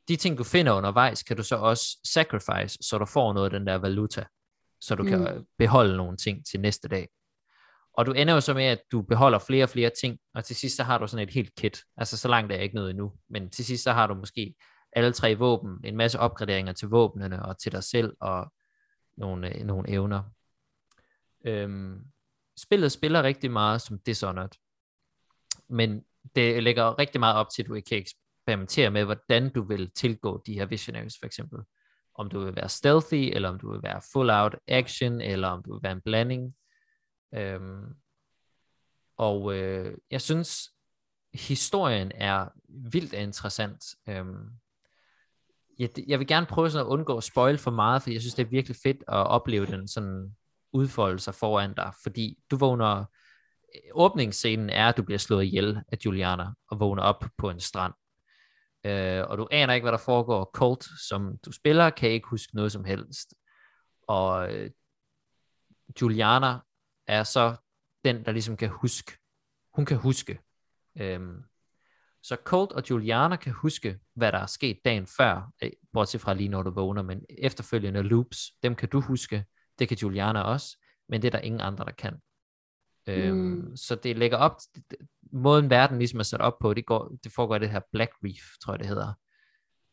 De 0.08 0.16
ting, 0.16 0.38
du 0.38 0.44
finder 0.44 0.72
undervejs, 0.72 1.22
kan 1.22 1.36
du 1.36 1.42
så 1.42 1.56
også 1.56 1.98
sacrifice, 2.04 2.78
så 2.80 2.98
du 2.98 3.04
får 3.04 3.32
noget 3.32 3.52
af 3.52 3.58
den 3.58 3.66
der 3.66 3.74
valuta, 3.74 4.24
så 4.80 4.94
du 4.94 5.02
mm. 5.02 5.08
kan 5.08 5.46
beholde 5.58 5.96
nogle 5.96 6.16
ting 6.16 6.46
til 6.46 6.60
næste 6.60 6.88
dag. 6.88 7.08
Og 7.92 8.06
du 8.06 8.12
ender 8.12 8.34
jo 8.34 8.40
så 8.40 8.54
med, 8.54 8.64
at 8.64 8.82
du 8.92 9.02
beholder 9.02 9.38
flere 9.38 9.64
og 9.64 9.68
flere 9.68 9.90
ting, 10.00 10.18
og 10.34 10.44
til 10.44 10.56
sidst 10.56 10.76
så 10.76 10.82
har 10.82 10.98
du 10.98 11.06
sådan 11.06 11.28
et 11.28 11.34
helt 11.34 11.54
kit. 11.54 11.84
Altså 11.96 12.16
så 12.16 12.28
langt 12.28 12.52
er 12.52 12.56
jeg 12.56 12.64
ikke 12.64 12.74
noget 12.74 12.90
endnu, 12.90 13.12
men 13.30 13.50
til 13.50 13.64
sidst 13.64 13.84
så 13.84 13.92
har 13.92 14.06
du 14.06 14.14
måske 14.14 14.54
alle 14.92 15.12
tre 15.12 15.34
våben, 15.34 15.80
en 15.84 15.96
masse 15.96 16.18
opgraderinger 16.18 16.72
til 16.72 16.88
våbnene 16.88 17.42
og 17.42 17.58
til 17.58 17.72
dig 17.72 17.84
selv, 17.84 18.16
og 18.20 18.52
nogle, 19.16 19.54
øh, 19.54 19.64
nogle 19.64 19.90
evner. 19.90 20.22
Øhm, 21.44 22.04
spillet 22.58 22.92
spiller 22.92 23.22
rigtig 23.22 23.50
meget 23.50 23.82
som 23.82 23.98
Dishonored, 23.98 24.50
men 25.68 26.04
det 26.34 26.62
lægger 26.62 26.98
rigtig 26.98 27.20
meget 27.20 27.36
op 27.36 27.50
til, 27.50 27.62
at 27.62 27.68
du 27.68 27.74
ikke 27.74 27.88
kan 27.88 27.96
eksperimentere 28.46 28.90
med, 28.90 29.04
hvordan 29.04 29.48
du 29.48 29.62
vil 29.62 29.90
tilgå 29.90 30.42
de 30.46 30.54
her 30.54 30.66
visionaries 30.66 31.18
for 31.18 31.26
eksempel. 31.26 31.58
Om 32.14 32.28
du 32.28 32.44
vil 32.44 32.56
være 32.56 32.68
stealthy, 32.68 33.30
eller 33.34 33.48
om 33.48 33.58
du 33.58 33.72
vil 33.72 33.82
være 33.82 34.00
full 34.12 34.30
out 34.30 34.56
action, 34.68 35.20
eller 35.20 35.48
om 35.48 35.62
du 35.62 35.72
vil 35.72 35.82
være 35.82 35.92
en 35.92 36.00
blanding. 36.00 36.54
Øhm, 37.34 37.94
og 39.16 39.54
øh, 39.54 39.98
jeg 40.10 40.20
synes, 40.20 40.70
historien 41.34 42.12
er 42.14 42.48
vildt 42.68 43.12
interessant. 43.12 43.84
Øhm, 44.08 44.50
jeg, 45.78 45.90
jeg 46.06 46.18
vil 46.18 46.26
gerne 46.26 46.46
prøve 46.46 46.70
sådan 46.70 46.86
at 46.86 46.90
undgå 46.90 47.16
at 47.16 47.24
spoil 47.24 47.58
for 47.58 47.70
meget, 47.70 48.02
for 48.02 48.10
jeg 48.10 48.20
synes, 48.20 48.34
det 48.34 48.46
er 48.46 48.50
virkelig 48.50 48.76
fedt 48.82 49.04
at 49.08 49.26
opleve 49.26 49.66
den 49.66 49.88
sådan 49.88 50.36
udfolde 50.72 51.18
sig 51.18 51.34
foran 51.34 51.74
dig, 51.74 51.92
fordi 52.02 52.38
du 52.50 52.56
vågner, 52.56 53.04
åbningsscenen 53.92 54.70
er, 54.70 54.88
at 54.88 54.96
du 54.96 55.02
bliver 55.02 55.18
slået 55.18 55.44
ihjel 55.44 55.82
af 55.92 55.98
Juliana, 56.04 56.46
og 56.70 56.80
vågner 56.80 57.02
op 57.02 57.24
på 57.38 57.50
en 57.50 57.60
strand. 57.60 57.92
Øh, 58.86 59.24
og 59.28 59.38
du 59.38 59.48
aner 59.50 59.74
ikke, 59.74 59.84
hvad 59.84 59.92
der 59.92 59.98
foregår. 59.98 60.50
Colt, 60.54 60.84
som 61.08 61.38
du 61.38 61.52
spiller, 61.52 61.90
kan 61.90 62.10
ikke 62.10 62.28
huske 62.28 62.56
noget 62.56 62.72
som 62.72 62.84
helst. 62.84 63.34
Og 64.02 64.54
øh, 64.54 64.70
Juliana 66.02 66.58
er 67.06 67.22
så 67.22 67.56
den, 68.04 68.24
der 68.24 68.32
ligesom 68.32 68.56
kan 68.56 68.68
huske. 68.68 69.12
Hun 69.74 69.84
kan 69.84 69.96
huske. 69.96 70.40
Øhm, 70.98 71.42
så 72.22 72.36
Colt 72.44 72.72
og 72.72 72.90
Juliana 72.90 73.36
kan 73.36 73.52
huske, 73.52 73.98
hvad 74.14 74.32
der 74.32 74.38
er 74.38 74.46
sket 74.46 74.78
dagen 74.84 75.06
før, 75.06 75.52
øh, 75.62 75.70
bortset 75.92 76.20
fra 76.20 76.34
lige 76.34 76.48
når 76.48 76.62
du 76.62 76.70
vågner, 76.70 77.02
men 77.02 77.24
efterfølgende 77.38 78.02
loops, 78.02 78.52
dem 78.62 78.74
kan 78.74 78.88
du 78.88 79.00
huske, 79.00 79.44
det 79.78 79.88
kan 79.88 79.96
Juliana 80.02 80.40
også, 80.40 80.84
men 81.08 81.22
det 81.22 81.28
er 81.28 81.38
der 81.38 81.44
ingen 81.44 81.60
andre, 81.60 81.84
der 81.84 81.92
kan. 81.92 82.20
Øhm, 83.06 83.36
mm. 83.36 83.76
Så 83.76 83.94
det 83.94 84.18
lægger 84.18 84.36
op, 84.36 84.56
måden 85.32 85.70
verden 85.70 85.98
ligesom 85.98 86.18
er 86.18 86.24
sat 86.24 86.40
op 86.40 86.58
på, 86.60 86.74
det, 86.74 86.86
går, 86.86 87.16
det 87.24 87.32
foregår 87.32 87.58
det 87.58 87.70
her 87.70 87.80
Black 87.92 88.12
Reef, 88.24 88.58
tror 88.64 88.72
jeg 88.72 88.78
det 88.78 88.88
hedder. 88.88 89.12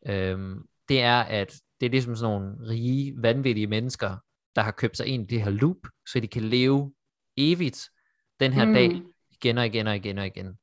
Øhm, 0.07 0.67
det 0.89 1.01
er, 1.01 1.21
at 1.21 1.55
det 1.79 1.85
er 1.85 1.89
ligesom 1.89 2.15
sådan 2.15 2.39
nogle 2.39 2.69
rige, 2.69 3.13
vanvittige 3.17 3.67
mennesker, 3.67 4.17
der 4.55 4.61
har 4.61 4.71
købt 4.71 4.97
sig 4.97 5.07
ind 5.07 5.23
i 5.23 5.35
det 5.35 5.43
her 5.43 5.51
loop, 5.51 5.77
så 6.07 6.19
de 6.19 6.27
kan 6.27 6.41
leve 6.41 6.93
evigt 7.37 7.89
den 8.39 8.53
her 8.53 8.65
mm. 8.65 8.73
dag, 8.73 9.01
igen 9.31 9.57
og 9.57 9.65
igen 9.65 9.87
og 9.87 9.95
igen 9.95 10.17
og 10.17 10.25
igen. 10.25 10.57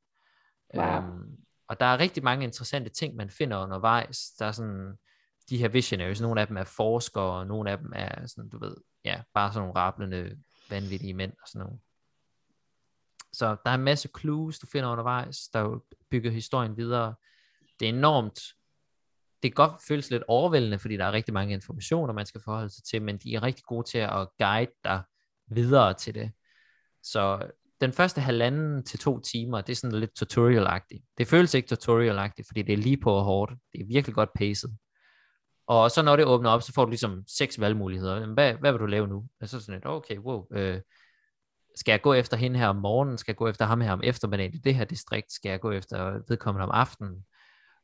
Wow. 0.75 0.85
Øhm, 0.85 1.37
og 1.69 1.81
der 1.81 1.87
er 1.87 1.99
rigtig 1.99 2.25
mange 2.25 2.45
interessante 2.45 2.91
ting, 2.91 3.17
man 3.17 3.31
finder 3.31 3.63
undervejs. 3.63 4.31
Der 4.39 4.47
er 4.47 4.53
sådan 4.53 4.99
de 5.51 5.59
her 5.59 5.69
visionaries, 5.69 6.21
nogle 6.21 6.41
af 6.41 6.47
dem 6.47 6.57
er 6.57 6.65
forskere, 6.65 7.39
og 7.39 7.47
nogle 7.47 7.71
af 7.71 7.79
dem 7.79 7.93
er 7.95 8.27
sådan, 8.27 8.49
du 8.49 8.59
ved, 8.59 8.77
ja, 9.05 9.23
bare 9.35 9.53
sådan 9.53 9.61
nogle 9.61 9.81
rablende 9.81 10.37
vanvittige 10.71 11.15
mænd 11.15 11.33
og 11.33 11.49
sådan 11.49 11.67
noget. 11.67 11.81
Så 13.33 13.57
der 13.65 13.71
er 13.71 13.75
en 13.75 13.85
masse 13.85 14.09
clues, 14.21 14.59
du 14.59 14.67
finder 14.67 14.91
undervejs, 14.91 15.49
der 15.53 15.61
jo 15.61 15.83
bygger 16.11 16.31
historien 16.31 16.77
videre. 16.77 17.15
Det 17.81 17.89
er 17.89 17.93
enormt, 17.93 18.41
det 19.43 19.51
kan 19.51 19.67
godt 19.69 19.83
føles 19.89 20.11
lidt 20.11 20.23
overvældende, 20.29 20.79
fordi 20.79 20.97
der 20.97 21.05
er 21.05 21.13
rigtig 21.13 21.35
mange 21.35 21.55
informationer, 21.55 22.13
man 22.13 22.27
skal 22.27 22.41
forholde 22.45 22.71
sig 22.71 22.85
til, 22.85 23.03
men 23.03 23.19
de 23.19 23.35
er 23.35 23.43
rigtig 23.43 23.65
gode 23.65 23.89
til 23.89 23.99
at 23.99 24.29
guide 24.39 24.73
dig 24.85 25.03
videre 25.47 25.95
til 25.95 26.15
det. 26.15 26.33
Så 27.03 27.51
den 27.81 27.93
første 27.93 28.21
halvanden 28.21 28.85
til 28.85 28.99
to 28.99 29.21
timer, 29.21 29.61
det 29.61 29.73
er 29.73 29.77
sådan 29.77 29.99
lidt 29.99 30.23
tutorial-agtigt. 30.23 31.15
Det 31.19 31.27
føles 31.27 31.55
ikke 31.55 31.69
tutorial 31.69 32.31
fordi 32.47 32.63
det 32.63 32.73
er 32.73 32.77
lige 32.77 32.97
på 32.97 33.13
og 33.13 33.25
hårdt. 33.25 33.53
Det 33.73 33.81
er 33.81 33.87
virkelig 33.87 34.15
godt 34.15 34.31
paced. 34.35 34.71
Og 35.67 35.91
så 35.91 36.03
når 36.03 36.17
det 36.17 36.25
åbner 36.25 36.51
op, 36.51 36.63
så 36.63 36.73
får 36.73 36.85
du 36.85 36.91
ligesom 36.91 37.25
seks 37.27 37.61
valgmuligheder. 37.61 38.27
Hvad, 38.27 38.55
hvad 38.55 38.73
vil 38.73 38.81
du 38.81 38.87
lave 38.87 39.09
nu? 39.09 39.29
Og 39.41 39.49
så 39.49 39.61
sådan 39.61 39.75
lidt, 39.75 39.87
okay, 39.87 40.19
wow. 40.19 40.47
Øh, 40.53 40.81
skal 41.77 41.93
jeg 41.93 42.03
gå 42.03 42.13
efter 42.13 42.37
hende 42.37 42.59
her 42.59 42.69
om 42.69 42.77
morgenen? 42.77 43.19
Skal 43.19 43.33
jeg 43.33 43.37
gå 43.37 43.49
efter 43.49 43.65
ham 43.65 43.81
her 43.81 43.93
om 43.93 44.01
eftermiddagen 44.05 44.55
i 44.55 44.59
det 44.59 44.75
her 44.75 44.85
distrikt? 44.85 45.33
Skal 45.33 45.51
jeg 45.51 45.61
gå 45.61 45.71
efter 45.71 46.21
vedkommende 46.29 46.65
om 46.65 46.71
aftenen? 46.71 47.25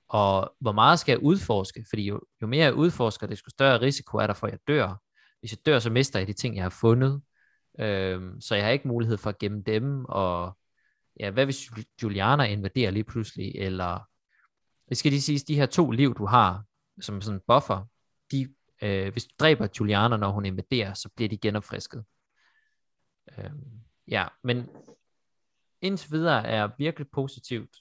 Og 0.08 0.54
hvor 0.60 0.72
meget 0.72 0.98
skal 0.98 1.12
jeg 1.12 1.22
udforske? 1.22 1.84
Fordi 1.88 2.02
jo, 2.06 2.20
jo 2.42 2.46
mere 2.46 2.64
jeg 2.64 2.74
udforsker, 2.74 3.26
desto 3.26 3.50
større 3.50 3.80
risiko 3.80 4.18
er 4.18 4.26
der 4.26 4.34
for, 4.34 4.46
at 4.46 4.52
jeg 4.52 4.60
dør. 4.68 5.02
Hvis 5.40 5.52
jeg 5.52 5.58
dør, 5.66 5.78
så 5.78 5.90
mister 5.90 6.18
jeg 6.18 6.28
de 6.28 6.32
ting, 6.32 6.56
jeg 6.56 6.64
har 6.64 6.70
fundet. 6.70 7.22
Øhm, 7.80 8.40
så 8.40 8.54
jeg 8.54 8.64
har 8.64 8.70
ikke 8.70 8.88
mulighed 8.88 9.16
for 9.16 9.30
at 9.30 9.38
gemme 9.38 9.62
dem. 9.62 10.04
Og 10.04 10.58
ja, 11.20 11.30
hvad 11.30 11.44
hvis 11.44 11.70
Juliana 12.02 12.44
invaderer 12.44 12.90
lige 12.90 13.04
pludselig? 13.04 13.52
Eller, 13.54 14.08
det 14.88 14.96
skal 14.96 15.10
lige 15.10 15.22
sige, 15.22 15.38
de 15.38 15.54
her 15.54 15.66
to 15.66 15.90
liv, 15.90 16.14
du 16.14 16.26
har, 16.26 16.64
som 17.00 17.20
sådan 17.20 17.36
en 17.36 17.42
buffer, 17.46 17.84
de, 18.32 18.48
øh, 18.82 19.12
hvis 19.12 19.24
du 19.24 19.34
dræber 19.40 19.68
Juliana, 19.80 20.16
når 20.16 20.30
hun 20.30 20.46
invaderer, 20.46 20.94
så 20.94 21.08
bliver 21.16 21.28
de 21.28 21.38
genopfrisket. 21.38 22.04
Øh, 23.38 23.50
ja, 24.08 24.26
men 24.44 24.68
indtil 25.80 26.12
videre 26.12 26.46
er 26.46 26.56
jeg 26.56 26.70
virkelig 26.78 27.06
positivt. 27.12 27.76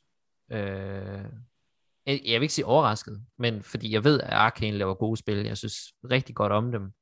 Øh, 0.51 1.25
jeg 2.05 2.39
vil 2.39 2.41
ikke 2.41 2.53
sige 2.53 2.65
overrasket, 2.65 3.25
men 3.37 3.63
fordi 3.63 3.93
jeg 3.93 4.03
ved, 4.03 4.21
at 4.21 4.29
Arkane 4.29 4.77
laver 4.77 4.93
gode 4.93 5.17
spil. 5.17 5.37
Jeg 5.37 5.57
synes 5.57 5.77
rigtig 6.11 6.35
godt 6.35 6.51
om 6.51 6.71
dem. 6.71 6.93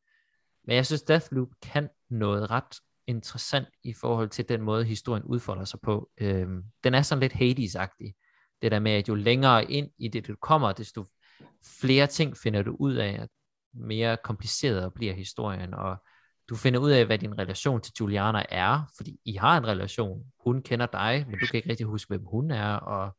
Men 0.64 0.76
jeg 0.76 0.86
synes, 0.86 1.02
Deathloop 1.02 1.50
kan 1.62 1.90
noget 2.10 2.52
ret 2.52 2.76
interessant 3.08 3.68
i 3.84 3.94
forhold 3.94 4.30
til 4.30 4.50
den 4.50 4.62
måde, 4.62 4.86
historien 4.86 5.24
udfolder 5.24 5.66
sig 5.66 5.80
på. 5.84 6.10
Øhm, 6.18 6.64
den 6.84 6.94
er 6.94 7.02
sådan 7.02 7.20
lidt 7.20 7.34
Hades-agtig. 7.34 8.14
Det 8.62 8.72
der 8.72 8.80
med, 8.80 8.92
at 8.92 9.08
jo 9.08 9.16
længere 9.16 9.72
ind 9.72 9.90
i 9.98 10.08
det, 10.08 10.28
du 10.28 10.36
kommer, 10.42 10.72
desto 10.72 11.06
flere 11.82 12.08
ting 12.08 12.38
finder 12.38 12.62
du 12.62 12.76
ud 12.80 12.94
af, 12.94 13.18
at 13.22 13.30
mere 13.74 14.18
kompliceret 14.24 14.94
bliver 14.94 15.14
historien, 15.14 15.74
og 15.74 15.98
du 16.50 16.56
finder 16.56 16.80
ud 16.80 16.92
af, 16.92 17.06
hvad 17.06 17.20
din 17.20 17.38
relation 17.38 17.82
til 17.82 17.94
Juliana 18.00 18.46
er, 18.50 18.92
fordi 18.98 19.20
I 19.26 19.34
har 19.34 19.58
en 19.58 19.68
relation. 19.68 20.26
Hun 20.40 20.62
kender 20.62 20.86
dig, 20.86 21.26
men 21.28 21.40
du 21.40 21.46
kan 21.46 21.58
ikke 21.58 21.70
rigtig 21.70 21.86
huske, 21.86 22.10
hvem 22.10 22.26
hun 22.26 22.52
er, 22.52 22.76
og 22.76 23.18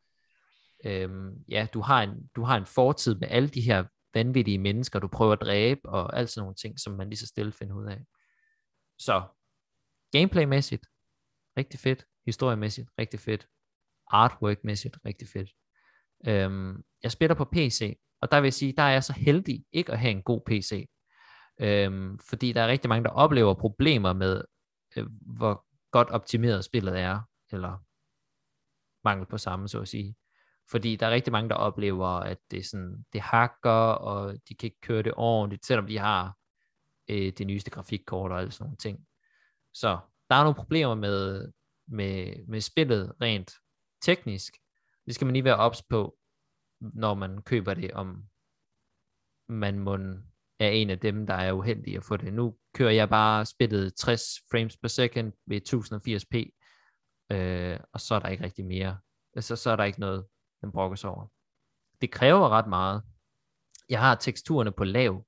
øhm, 0.84 1.44
ja, 1.48 1.66
du 1.74 1.80
har, 1.80 2.02
en, 2.02 2.30
du 2.36 2.42
har 2.44 2.56
en 2.56 2.66
fortid 2.66 3.14
med 3.14 3.28
alle 3.30 3.48
de 3.48 3.60
her 3.60 3.84
vanvittige 4.14 4.58
mennesker, 4.58 4.98
du 4.98 5.08
prøver 5.08 5.32
at 5.32 5.40
dræbe, 5.40 5.88
og 5.88 6.18
alt 6.18 6.30
sådan 6.30 6.42
nogle 6.42 6.54
ting, 6.54 6.80
som 6.80 6.92
man 6.92 7.08
lige 7.08 7.18
så 7.18 7.26
stille 7.26 7.52
finder 7.52 7.74
ud 7.74 7.86
af. 7.86 8.00
Så, 8.98 9.22
gameplaymæssigt, 10.12 10.86
rigtig 11.58 11.80
fedt, 11.80 12.06
historiemæssigt, 12.26 12.88
rigtig 12.98 13.20
fedt, 13.20 13.46
artworkmæssigt, 14.06 14.98
rigtig 15.04 15.28
fedt. 15.28 15.50
Øhm, 16.26 16.82
jeg 17.02 17.12
spiller 17.12 17.34
på 17.34 17.44
PC, 17.44 17.98
og 18.20 18.30
der 18.30 18.40
vil 18.40 18.46
jeg 18.46 18.54
sige, 18.54 18.72
der 18.76 18.82
er 18.82 18.90
jeg 18.90 19.04
så 19.04 19.12
heldig 19.12 19.64
ikke 19.72 19.92
at 19.92 19.98
have 19.98 20.10
en 20.10 20.22
god 20.22 20.40
PC. 20.46 20.88
Øhm, 21.60 22.18
fordi 22.18 22.52
der 22.52 22.62
er 22.62 22.68
rigtig 22.68 22.88
mange, 22.88 23.04
der 23.04 23.10
oplever 23.10 23.54
problemer 23.54 24.12
med, 24.12 24.42
øh, 24.96 25.06
hvor 25.20 25.66
godt 25.90 26.10
optimeret 26.10 26.64
spillet 26.64 27.00
er, 27.00 27.20
eller 27.52 27.78
mangel 29.04 29.26
på 29.26 29.38
samme, 29.38 29.68
så 29.68 29.80
at 29.80 29.88
sige. 29.88 30.16
Fordi 30.70 30.96
der 30.96 31.06
er 31.06 31.10
rigtig 31.10 31.32
mange, 31.32 31.48
der 31.48 31.54
oplever, 31.54 32.06
at 32.06 32.38
det, 32.50 32.66
sådan, 32.66 33.04
det 33.12 33.20
hakker, 33.20 33.70
og 33.90 34.34
de 34.48 34.54
kan 34.54 34.66
ikke 34.66 34.80
køre 34.80 35.02
det 35.02 35.12
ordentligt, 35.16 35.66
selvom 35.66 35.86
de 35.86 35.98
har 35.98 36.36
øh, 37.10 37.32
det 37.38 37.46
nyeste 37.46 37.70
grafikkort 37.70 38.32
og 38.32 38.38
alle 38.38 38.50
sådan 38.50 38.64
nogle 38.64 38.76
ting. 38.76 39.06
Så 39.74 39.98
der 40.30 40.36
er 40.36 40.42
nogle 40.42 40.54
problemer 40.54 40.94
med, 40.94 41.52
med, 41.88 42.46
med 42.46 42.60
spillet 42.60 43.12
rent 43.20 43.52
teknisk. 44.02 44.54
Det 45.06 45.14
skal 45.14 45.24
man 45.24 45.32
lige 45.32 45.44
være 45.44 45.56
ops 45.56 45.82
på, 45.82 46.16
når 46.80 47.14
man 47.14 47.42
køber 47.42 47.74
det, 47.74 47.90
om 47.92 48.24
man 49.48 49.78
må 49.78 49.98
er 50.64 50.70
en 50.70 50.90
af 50.90 50.98
dem, 50.98 51.26
der 51.26 51.34
er 51.34 51.52
uheldig 51.52 51.96
at 51.96 52.04
få 52.04 52.16
det. 52.16 52.32
Nu 52.32 52.56
kører 52.74 52.90
jeg 52.90 53.08
bare 53.08 53.46
spillet 53.46 53.94
60 53.94 54.22
frames 54.50 54.76
per 54.76 54.88
second 54.88 55.32
ved 55.46 55.60
1080p, 55.68 56.60
øh, 57.36 57.80
og 57.92 58.00
så 58.00 58.14
er 58.14 58.18
der 58.18 58.28
ikke 58.28 58.44
rigtig 58.44 58.64
mere. 58.64 58.98
Så, 59.40 59.56
så 59.56 59.70
er 59.70 59.76
der 59.76 59.84
ikke 59.84 60.00
noget, 60.00 60.26
den 60.60 60.72
brokkes 60.72 61.04
over. 61.04 61.26
Det 62.00 62.10
kræver 62.10 62.48
ret 62.48 62.68
meget. 62.68 63.02
Jeg 63.88 64.00
har 64.00 64.14
teksturerne 64.14 64.72
på 64.72 64.84
lav, 64.84 65.24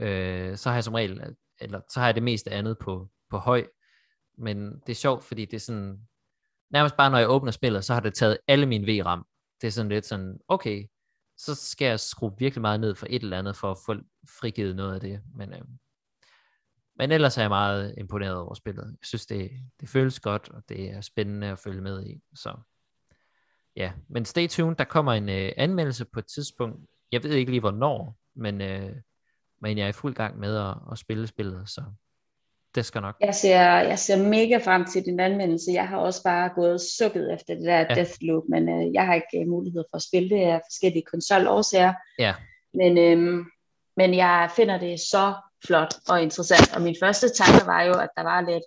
øh, 0.00 0.56
så 0.56 0.68
har 0.68 0.76
jeg 0.76 0.84
som 0.84 0.94
regel, 0.94 1.36
eller 1.60 1.80
så 1.90 2.00
har 2.00 2.06
jeg 2.06 2.14
det 2.14 2.22
meste 2.22 2.50
andet 2.50 2.78
på, 2.78 3.08
på 3.30 3.38
høj, 3.38 3.66
men 4.38 4.80
det 4.80 4.88
er 4.88 4.94
sjovt, 4.94 5.24
fordi 5.24 5.44
det 5.44 5.56
er 5.56 5.60
sådan, 5.60 6.00
nærmest 6.70 6.96
bare 6.96 7.10
når 7.10 7.18
jeg 7.18 7.30
åbner 7.30 7.50
spillet, 7.50 7.84
så 7.84 7.94
har 7.94 8.00
det 8.00 8.14
taget 8.14 8.38
alle 8.48 8.66
mine 8.66 8.86
VRAM. 8.86 9.26
Det 9.60 9.66
er 9.66 9.70
sådan 9.70 9.88
lidt 9.88 10.06
sådan, 10.06 10.38
okay, 10.48 10.88
så 11.36 11.54
skal 11.54 11.86
jeg 11.86 12.00
skrue 12.00 12.34
virkelig 12.38 12.60
meget 12.60 12.80
ned 12.80 12.94
for 12.94 13.06
et 13.10 13.22
eller 13.22 13.38
andet, 13.38 13.56
for 13.56 13.70
at 13.70 13.78
få 13.86 13.94
frigivet 14.40 14.76
noget 14.76 14.94
af 14.94 15.00
det. 15.00 15.22
Men, 15.34 15.52
øh, 15.52 15.62
men 16.98 17.12
ellers 17.12 17.36
er 17.36 17.42
jeg 17.42 17.50
meget 17.50 17.94
imponeret 17.98 18.36
over 18.36 18.54
spillet. 18.54 18.84
Jeg 18.84 19.06
synes, 19.06 19.26
det, 19.26 19.50
det 19.80 19.88
føles 19.88 20.20
godt, 20.20 20.48
og 20.48 20.62
det 20.68 20.90
er 20.90 21.00
spændende 21.00 21.46
at 21.46 21.58
følge 21.58 21.80
med 21.80 22.06
i. 22.06 22.20
Så 22.34 22.56
ja, 23.76 23.92
men 24.08 24.24
stay 24.24 24.48
tuned. 24.48 24.76
Der 24.76 24.84
kommer 24.84 25.12
en 25.12 25.28
øh, 25.28 25.52
anmeldelse 25.56 26.04
på 26.04 26.18
et 26.18 26.26
tidspunkt. 26.26 26.90
Jeg 27.12 27.22
ved 27.22 27.30
ikke 27.30 27.50
lige, 27.50 27.60
hvornår, 27.60 28.18
men, 28.34 28.60
øh, 28.60 28.96
men 29.60 29.78
jeg 29.78 29.84
er 29.84 29.88
i 29.88 29.92
fuld 29.92 30.14
gang 30.14 30.38
med 30.38 30.56
at, 30.56 30.74
at 30.92 30.98
spille 30.98 31.26
spillet, 31.26 31.68
så 31.68 31.84
det 32.76 32.86
skal 32.86 33.00
nok. 33.00 33.16
Jeg 33.20 33.34
ser, 33.34 33.60
jeg 33.92 33.98
ser 33.98 34.16
mega 34.16 34.56
frem 34.56 34.84
til 34.84 35.04
din 35.04 35.20
anmeldelse. 35.20 35.70
Jeg 35.72 35.88
har 35.88 35.96
også 35.96 36.22
bare 36.22 36.50
gået 36.54 36.80
sukket 36.80 37.34
efter 37.34 37.54
det 37.54 37.64
der 37.64 37.78
ja. 37.78 37.94
Deathloop, 37.94 38.42
men 38.48 38.68
øh, 38.68 38.94
jeg 38.94 39.06
har 39.06 39.14
ikke 39.14 39.40
uh, 39.40 39.48
mulighed 39.48 39.84
for 39.90 39.96
at 39.96 40.02
spille 40.02 40.28
det 40.28 40.42
af 40.42 40.60
forskellige 40.70 41.04
konsolårsager. 41.10 41.94
Ja. 42.18 42.34
Men, 42.74 42.98
øh, 42.98 43.44
men 43.96 44.14
jeg 44.14 44.50
finder 44.56 44.78
det 44.78 45.00
så 45.00 45.34
flot 45.66 45.94
og 46.08 46.22
interessant, 46.22 46.76
og 46.76 46.82
min 46.82 46.96
første 47.02 47.28
tanke 47.28 47.66
var 47.66 47.82
jo, 47.82 47.92
at 47.92 48.08
der 48.16 48.22
var 48.22 48.40
lidt 48.40 48.64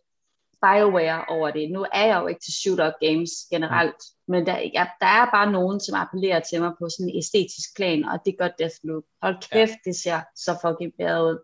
Bioware 0.62 1.26
over 1.28 1.52
det. 1.52 1.72
Nu 1.72 1.86
er 1.94 2.06
jeg 2.06 2.22
jo 2.22 2.28
ikke 2.28 2.42
til 2.42 2.54
shooter 2.54 2.92
games 3.06 3.32
generelt, 3.52 4.02
mm. 4.28 4.32
men 4.32 4.46
der, 4.46 4.58
jeg, 4.74 4.90
der 5.00 5.08
er 5.08 5.26
bare 5.34 5.52
nogen, 5.52 5.80
som 5.80 6.00
appellerer 6.02 6.40
til 6.40 6.62
mig 6.62 6.72
på 6.80 6.90
sådan 6.90 7.10
en 7.10 7.18
æstetisk 7.18 7.70
plan, 7.76 8.04
og 8.06 8.20
det 8.26 8.36
gør 8.40 8.50
Deathloop. 8.60 9.04
Hold 9.22 9.38
kæft, 9.52 9.72
ja. 9.72 9.76
det 9.86 9.96
ser 9.96 10.20
så 10.36 10.52
fucking 10.64 10.94
bedre 10.98 11.26
ud. 11.26 11.38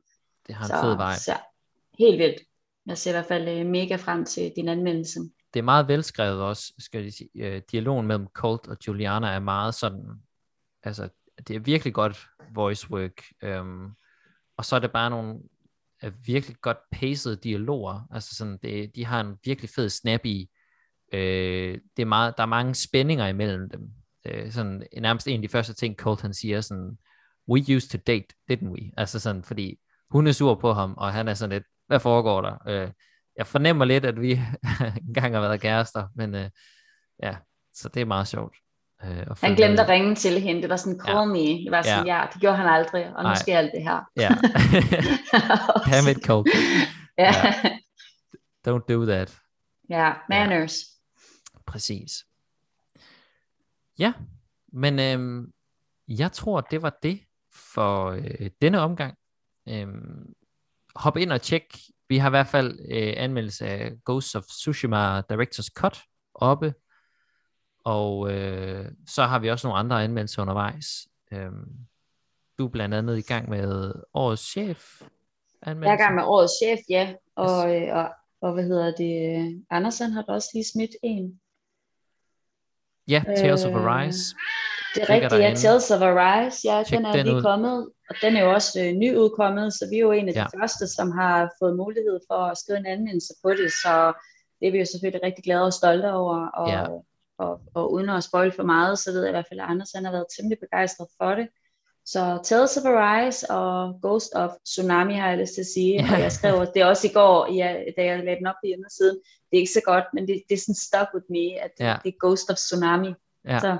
Det 0.48 0.56
har 0.56 0.66
en 0.66 0.70
så, 0.70 0.82
fed 0.82 0.96
vej. 0.96 1.16
Så, 1.16 1.36
helt 2.00 2.20
vildt 2.20 2.40
jeg 2.86 2.98
ser 2.98 3.12
i 3.12 3.14
hvert 3.14 3.26
fald 3.26 3.60
øh, 3.60 3.66
mega 3.66 3.96
frem 3.96 4.26
til 4.26 4.54
din 4.56 4.70
anmeldelse. 4.70 5.20
Det 5.54 5.60
er 5.60 5.64
meget 5.64 5.88
velskrevet 5.88 6.42
også, 6.42 6.74
skal 6.80 7.04
jeg 7.04 7.14
sige. 7.14 7.30
Øh, 7.36 7.62
dialogen 7.72 8.08
mellem 8.08 8.28
Colt 8.34 8.68
og 8.68 8.78
Juliana 8.88 9.28
er 9.28 9.40
meget 9.40 9.76
sådan, 9.76 10.06
altså 10.84 11.10
det 11.48 11.56
er 11.56 11.60
virkelig 11.60 11.94
godt 11.94 12.28
voice 12.56 12.92
work, 12.92 13.24
øhm, 13.44 13.90
og 14.58 14.66
så 14.66 14.76
er 14.76 14.80
det 14.80 14.92
bare 14.92 15.10
nogle 15.10 15.40
er 16.02 16.12
virkelig 16.26 16.58
godt 16.62 16.78
paced 16.92 17.36
dialoger, 17.36 18.08
altså 18.12 18.36
sådan, 18.36 18.58
det, 18.64 18.96
de 18.96 19.06
har 19.06 19.22
en 19.22 19.36
virkelig 19.44 19.70
fed 19.70 19.90
snap 19.90 20.26
i, 20.26 20.50
øh, 21.14 21.80
det 21.98 22.02
er 22.02 22.06
meget, 22.06 22.38
der 22.38 22.44
er 22.44 22.48
mange 22.48 22.76
spændinger 22.76 23.28
imellem 23.28 23.70
dem, 23.70 23.90
øh, 24.26 24.52
sådan 24.52 24.88
nærmest 24.98 25.28
en 25.28 25.36
af 25.36 25.42
de 25.42 25.52
første 25.52 25.74
ting, 25.74 25.96
Colt 25.96 26.22
han 26.22 26.34
siger 26.34 26.62
sådan, 26.62 26.98
we 27.50 27.76
used 27.76 27.90
to 27.90 27.98
date, 28.08 28.28
didn't 28.52 28.70
we? 28.70 28.92
Altså 28.98 29.20
sådan, 29.20 29.44
fordi 29.44 29.80
hun 30.10 30.28
er 30.28 30.32
sur 30.32 30.56
på 30.56 30.74
ham, 30.74 30.94
og 30.98 31.14
han 31.14 31.28
er 31.28 31.34
sådan 31.34 31.54
lidt, 31.54 31.64
hvad 31.88 32.00
foregår 32.00 32.42
der? 32.42 32.58
Øh, 32.68 32.92
jeg 33.38 33.48
fornemmer 33.48 33.86
lidt, 33.86 34.06
at 34.06 34.22
vi 34.22 34.32
engang 35.08 35.34
har 35.34 35.42
været 35.42 35.62
kærester, 35.62 36.08
men 36.16 36.36
øh, 36.36 36.50
ja, 37.24 37.36
så 37.74 37.90
det 37.90 38.02
er 38.02 38.06
meget 38.06 38.28
sjovt. 38.28 38.56
Øh, 39.04 39.28
han 39.42 39.56
glemte 39.56 39.82
at 39.84 39.90
ringe 39.90 40.16
til 40.16 40.42
hende, 40.42 40.62
det 40.62 40.70
var 40.70 40.76
sådan, 40.76 41.00
call 41.00 41.18
ja. 41.18 41.26
me, 41.26 41.64
det 41.64 41.72
var 41.72 41.82
sådan, 41.82 42.08
ja. 42.08 42.20
ja, 42.20 42.28
det 42.34 42.42
gjorde 42.42 42.58
han 42.58 42.68
aldrig, 42.68 43.06
og 43.16 43.24
nu 43.24 43.30
Nej. 43.30 43.36
sker 43.36 43.58
alt 43.58 43.72
det 43.76 43.84
her. 43.84 44.10
Ja, 44.16 44.30
damn 45.92 46.08
it, 46.08 46.26
Colt. 46.26 46.48
ja. 47.18 47.32
ja. 47.44 47.78
Don't 48.68 48.86
do 48.90 49.06
that. 49.06 49.40
Ja, 49.90 50.14
manners. 50.30 50.74
Ja. 51.54 51.60
Præcis. 51.68 52.12
Ja, 54.00 54.14
men 54.74 55.00
øhm, 55.00 55.52
jeg 56.08 56.32
tror, 56.32 56.62
det 56.62 56.82
var 56.82 56.98
det 57.04 57.20
for 57.74 58.10
øh, 58.10 58.50
denne 58.62 58.80
omgang. 58.80 59.18
Øhm, 59.70 60.34
hop 60.96 61.18
ind 61.18 61.32
og 61.32 61.42
tjek. 61.42 61.64
Vi 62.10 62.18
har 62.18 62.30
i 62.30 62.36
hvert 62.38 62.48
fald 62.48 62.80
øh, 62.92 63.14
anmeldelse 63.18 63.68
af 63.68 63.92
Ghost 64.06 64.36
of 64.36 64.44
Tsushima 64.44 65.20
Director's 65.20 65.70
Cut 65.76 66.04
oppe. 66.36 66.74
Og 67.86 68.32
øh, 68.34 68.86
så 69.08 69.24
har 69.24 69.40
vi 69.40 69.50
også 69.50 69.68
nogle 69.68 69.80
andre 69.80 70.04
anmeldelser 70.04 70.42
undervejs. 70.42 71.08
Øhm, 71.32 71.76
du 72.58 72.66
er 72.66 72.70
blandt 72.70 72.96
andet 72.96 73.18
i 73.18 73.22
gang 73.22 73.50
med 73.50 73.94
årets 74.14 74.52
chef. 74.52 75.02
Jeg 75.66 75.72
er 75.72 75.94
i 75.94 75.98
gang 75.98 76.16
med 76.16 76.24
årets 76.24 76.54
chef, 76.64 76.80
ja. 76.90 77.14
Og, 77.36 77.70
yes. 77.70 77.90
øh, 77.90 77.96
og 77.96 78.10
og 78.46 78.54
hvad 78.54 78.64
hedder 78.64 78.92
det, 78.92 79.66
Andersen 79.70 80.12
har 80.12 80.22
da 80.22 80.32
også 80.32 80.50
lige 80.54 80.66
smidt 80.74 80.92
en. 81.04 81.40
Ja, 83.08 83.24
Tales 83.38 83.66
of 83.66 83.74
Arise. 83.76 84.36
Det 84.96 85.04
er 85.04 85.10
rigtigt, 85.10 85.42
ja, 85.42 85.54
Tales 85.56 85.92
of 85.92 86.02
Arise, 86.02 86.58
ja, 86.68 86.84
Check 86.84 86.98
den 86.98 87.06
er 87.06 87.12
den 87.12 87.26
lige 87.26 87.36
ud. 87.36 87.42
kommet, 87.42 87.90
og 88.10 88.16
den 88.22 88.36
er 88.38 88.44
jo 88.44 88.54
også 88.54 88.82
øh, 88.84 88.92
nyudkommet, 88.94 89.74
så 89.74 89.88
vi 89.92 89.96
er 89.96 90.00
jo 90.00 90.12
en 90.12 90.28
af 90.28 90.34
de 90.34 90.40
Ja. 90.40 90.60
første, 90.62 90.88
som 90.88 91.12
har 91.12 91.52
fået 91.62 91.76
mulighed 91.76 92.20
for 92.30 92.36
at 92.36 92.58
skrive 92.58 92.78
en 92.80 92.86
anmeldelse 92.86 93.34
på 93.44 93.50
det, 93.50 93.72
så 93.84 94.14
det 94.60 94.68
er 94.68 94.72
vi 94.72 94.80
jo 94.80 94.86
selvfølgelig 94.86 95.24
rigtig 95.24 95.44
glade 95.44 95.66
og 95.66 95.74
stolte 95.74 96.12
over, 96.14 96.48
og, 96.48 96.70
Ja. 96.70 96.84
og, 97.38 97.62
og 97.76 97.94
uden 97.94 98.10
at 98.10 98.24
spoil 98.24 98.52
for 98.52 98.64
meget, 98.64 99.00
så 99.00 99.12
ved 99.12 99.22
jeg 99.22 99.30
i 99.30 99.32
hvert 99.38 99.46
fald, 99.50 99.60
at 99.60 99.66
Anders 99.70 99.92
han 99.96 100.06
har 100.06 100.12
været 100.12 100.26
temmelig 100.38 100.58
begejstret 100.60 101.08
for 101.22 101.36
det. 101.36 101.48
Så 102.08 102.40
Tales 102.44 102.78
of 102.78 102.86
Arise 102.86 103.52
og 103.52 104.00
Ghost 104.02 104.32
of 104.36 104.50
Tsunami 104.66 105.14
har 105.14 105.30
jeg 105.30 105.38
lyst 105.38 105.54
til 105.54 105.62
at 105.62 105.68
sige, 105.76 106.00
og 106.14 106.20
jeg 106.20 106.32
skrev 106.32 106.66
det 106.74 106.86
også 106.86 107.08
i 107.08 107.12
går, 107.14 107.54
ja, 107.54 107.68
da 107.98 108.04
jeg 108.06 108.20
lagde 108.24 108.38
den 108.38 108.48
op 108.48 108.56
på 108.64 108.68
hjemmesiden. 108.68 109.16
Det 109.52 109.58
er 109.58 109.62
ikke 109.62 109.72
så 109.72 109.82
godt, 109.86 110.04
men 110.14 110.28
det, 110.28 110.44
det 110.50 110.56
er 110.56 110.60
sådan 110.60 110.76
stuck 110.76 111.10
with 111.16 111.26
me, 111.30 111.46
at 111.66 111.72
Ja. 111.80 111.96
det 112.04 112.10
er 112.10 112.18
Ghost 112.28 112.50
of 112.50 112.56
Tsunami. 112.56 113.14
Ja. 113.48 113.60
Så 113.60 113.78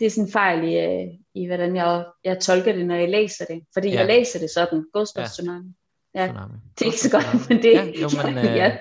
det 0.00 0.06
er 0.06 0.10
sådan 0.10 0.24
en 0.26 0.32
fejl 0.32 0.64
i, 0.68 0.78
øh, 0.78 1.08
i 1.34 1.46
hvordan 1.46 1.76
jeg, 1.76 2.04
jeg 2.24 2.40
tolker 2.40 2.72
det, 2.72 2.86
når 2.86 2.94
jeg 2.94 3.08
læser 3.08 3.44
det. 3.44 3.62
Fordi 3.72 3.88
Ja. 3.88 3.98
jeg 3.98 4.06
læser 4.06 4.38
det 4.38 4.50
sådan, 4.50 4.84
of 4.94 5.06
Ja. 5.16 5.24
Tsunami. 5.26 5.68
Ja, 6.14 6.26
Tsunami. 6.26 6.54
det 6.78 6.82
er 6.82 6.86
ikke 6.86 6.98
så 7.00 7.10
godt, 7.10 7.48
men 7.48 7.62
det, 7.62 7.72
Ja, 7.74 7.84
jo, 7.84 8.08
men, 8.26 8.38
øh, 8.38 8.44
ja, 8.44 8.78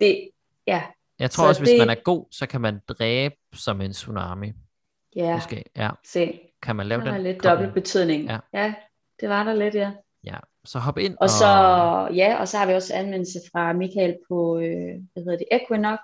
det, 0.00 0.30
ja, 0.66 0.82
Jeg 1.18 1.30
tror 1.30 1.44
Så 1.44 1.48
også, 1.48 1.60
hvis 1.60 1.68
det- 1.70 1.78
man 1.78 1.90
er 1.90 1.94
god, 2.04 2.26
så 2.30 2.46
kan 2.46 2.60
man 2.60 2.80
dræbe 2.88 3.34
som 3.54 3.80
en 3.80 3.92
tsunami. 3.92 4.52
ja, 5.16 5.34
Måske. 5.34 5.64
Ja. 5.76 5.90
se, 6.06 6.40
Kan 6.62 6.76
man 6.76 6.86
lave 6.86 7.00
der 7.04 7.12
den? 7.12 7.22
lidt 7.22 7.44
dobbelt 7.44 7.74
betydning. 7.74 8.24
Ja. 8.24 8.38
ja, 8.54 8.74
det 9.20 9.28
var 9.28 9.44
der 9.44 9.54
lidt, 9.54 9.74
ja. 9.74 9.90
Ja. 10.24 10.36
Så 10.64 10.78
hop 10.78 10.98
ind 10.98 11.16
Og 11.20 11.30
så, 11.30 11.46
ja, 12.14 12.36
og 12.40 12.48
så 12.48 12.58
har 12.58 12.66
vi 12.66 12.72
også 12.74 12.94
anmeldelse 12.94 13.38
fra 13.52 13.72
Michael 13.72 14.16
på, 14.28 14.58
øh, 14.58 14.94
hvad 15.12 15.22
hedder 15.24 15.36
det, 15.38 15.46
Equinox, 15.52 15.98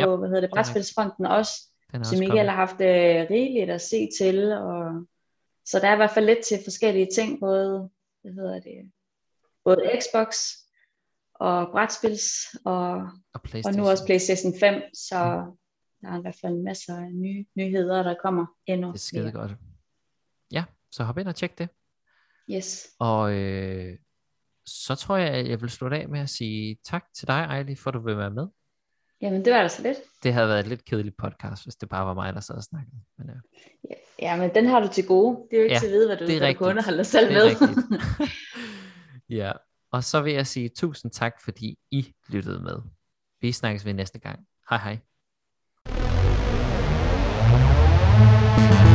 på, 0.00 0.12
Yep, 0.12 0.18
hvad 0.18 0.28
hedder 0.28 0.40
det, 0.40 0.50
Brætspilsfronten 0.50 1.26
også. 1.26 1.52
Den 1.92 2.00
er 2.00 2.04
Så 2.04 2.14
Michael 2.14 2.28
kommet. 2.30 2.48
har 2.48 2.56
haft 2.56 2.80
øh, 2.80 3.30
rigeligt 3.30 3.70
at 3.70 3.80
se 3.80 4.08
til, 4.18 4.52
og 4.52 5.06
så 5.64 5.78
der 5.78 5.88
er 5.88 5.92
i 5.92 5.96
hvert 5.96 6.10
fald 6.10 6.26
lidt 6.26 6.44
til 6.46 6.58
forskellige 6.64 7.08
ting, 7.14 7.40
både, 7.40 7.90
hvad 8.22 8.32
hedder 8.32 8.60
det, 8.60 8.92
både 9.64 10.00
Xbox 10.00 10.36
og 11.34 11.68
brætspils, 11.72 12.24
og, 12.64 12.92
Og, 13.34 13.40
og 13.64 13.72
nu 13.74 13.88
også 13.88 14.04
PlayStation 14.06 14.54
5, 14.60 14.82
så 14.94 15.16
der 16.00 16.08
er 16.08 16.18
i 16.18 16.20
hvert 16.20 16.38
fald 16.40 16.54
masser 16.54 16.96
af 16.96 17.12
nye 17.14 17.46
nyheder, 17.56 18.02
der 18.02 18.14
kommer 18.22 18.46
endnu. 18.66 18.92
Det 18.92 19.12
er 19.14 19.22
mere. 19.22 19.32
godt. 19.32 19.52
Ja, 20.52 20.64
så 20.90 21.04
hop 21.04 21.18
ind 21.18 21.28
og 21.28 21.34
tjek 21.34 21.58
det. 21.58 21.68
Yes. 22.50 22.86
Og 22.98 23.32
øh, 23.32 23.98
så 24.66 24.94
tror 24.94 25.16
jeg, 25.16 25.28
at 25.34 25.48
jeg 25.48 25.60
vil 25.60 25.70
slutte 25.70 25.96
af 25.96 26.08
med 26.08 26.20
at 26.20 26.30
sige 26.30 26.78
tak 26.84 27.04
til 27.16 27.28
dig, 27.28 27.40
Ejli, 27.40 27.76
for 27.76 27.90
at 27.90 27.94
du 27.94 28.00
vil 28.00 28.18
være 28.18 28.30
med. 28.30 28.46
Jamen, 29.22 29.44
det 29.44 29.52
var 29.52 29.62
da 29.62 29.68
så 29.68 29.82
lidt. 29.82 29.98
Det 30.22 30.32
havde 30.32 30.48
været 30.48 30.60
et 30.60 30.66
lidt 30.66 30.84
kedeligt 30.84 31.16
podcast, 31.16 31.64
hvis 31.64 31.76
det 31.76 31.88
bare 31.88 32.06
var 32.06 32.14
mig, 32.14 32.34
der 32.34 32.40
sad 32.40 32.54
og 32.54 32.62
snakkede. 32.62 32.96
Men, 33.18 33.28
ja. 33.28 33.34
Ja, 33.90 33.94
ja, 34.22 34.36
men 34.36 34.54
den 34.54 34.66
har 34.66 34.80
du 34.80 34.88
til 34.88 35.06
gode. 35.06 35.38
Det 35.50 35.56
er 35.56 35.60
jo 35.60 35.62
ikke 35.62 35.74
ja, 35.74 35.78
til 35.78 35.86
at 35.86 35.92
vide, 35.92 36.06
hvad 36.06 36.16
du 36.16 36.26
det 36.26 36.34
er 36.34 36.38
hvad 36.38 36.54
kunder 36.54 36.82
holder 36.82 37.02
selv 37.02 37.32
med. 37.32 37.50
ja, 39.38 39.52
og 39.92 40.04
så 40.04 40.20
vil 40.20 40.32
jeg 40.32 40.46
sige 40.46 40.68
tusind 40.68 41.12
tak, 41.12 41.32
fordi 41.44 41.78
I 41.90 42.14
lyttede 42.28 42.60
med. 42.60 42.76
Vi 43.40 43.52
snakkes 43.52 43.84
ved 43.84 43.94
næste 43.94 44.18
gang. 44.18 44.46
Hej 44.70 44.78
hej. 44.78 44.98
thank 48.56 48.80
you 48.80 48.85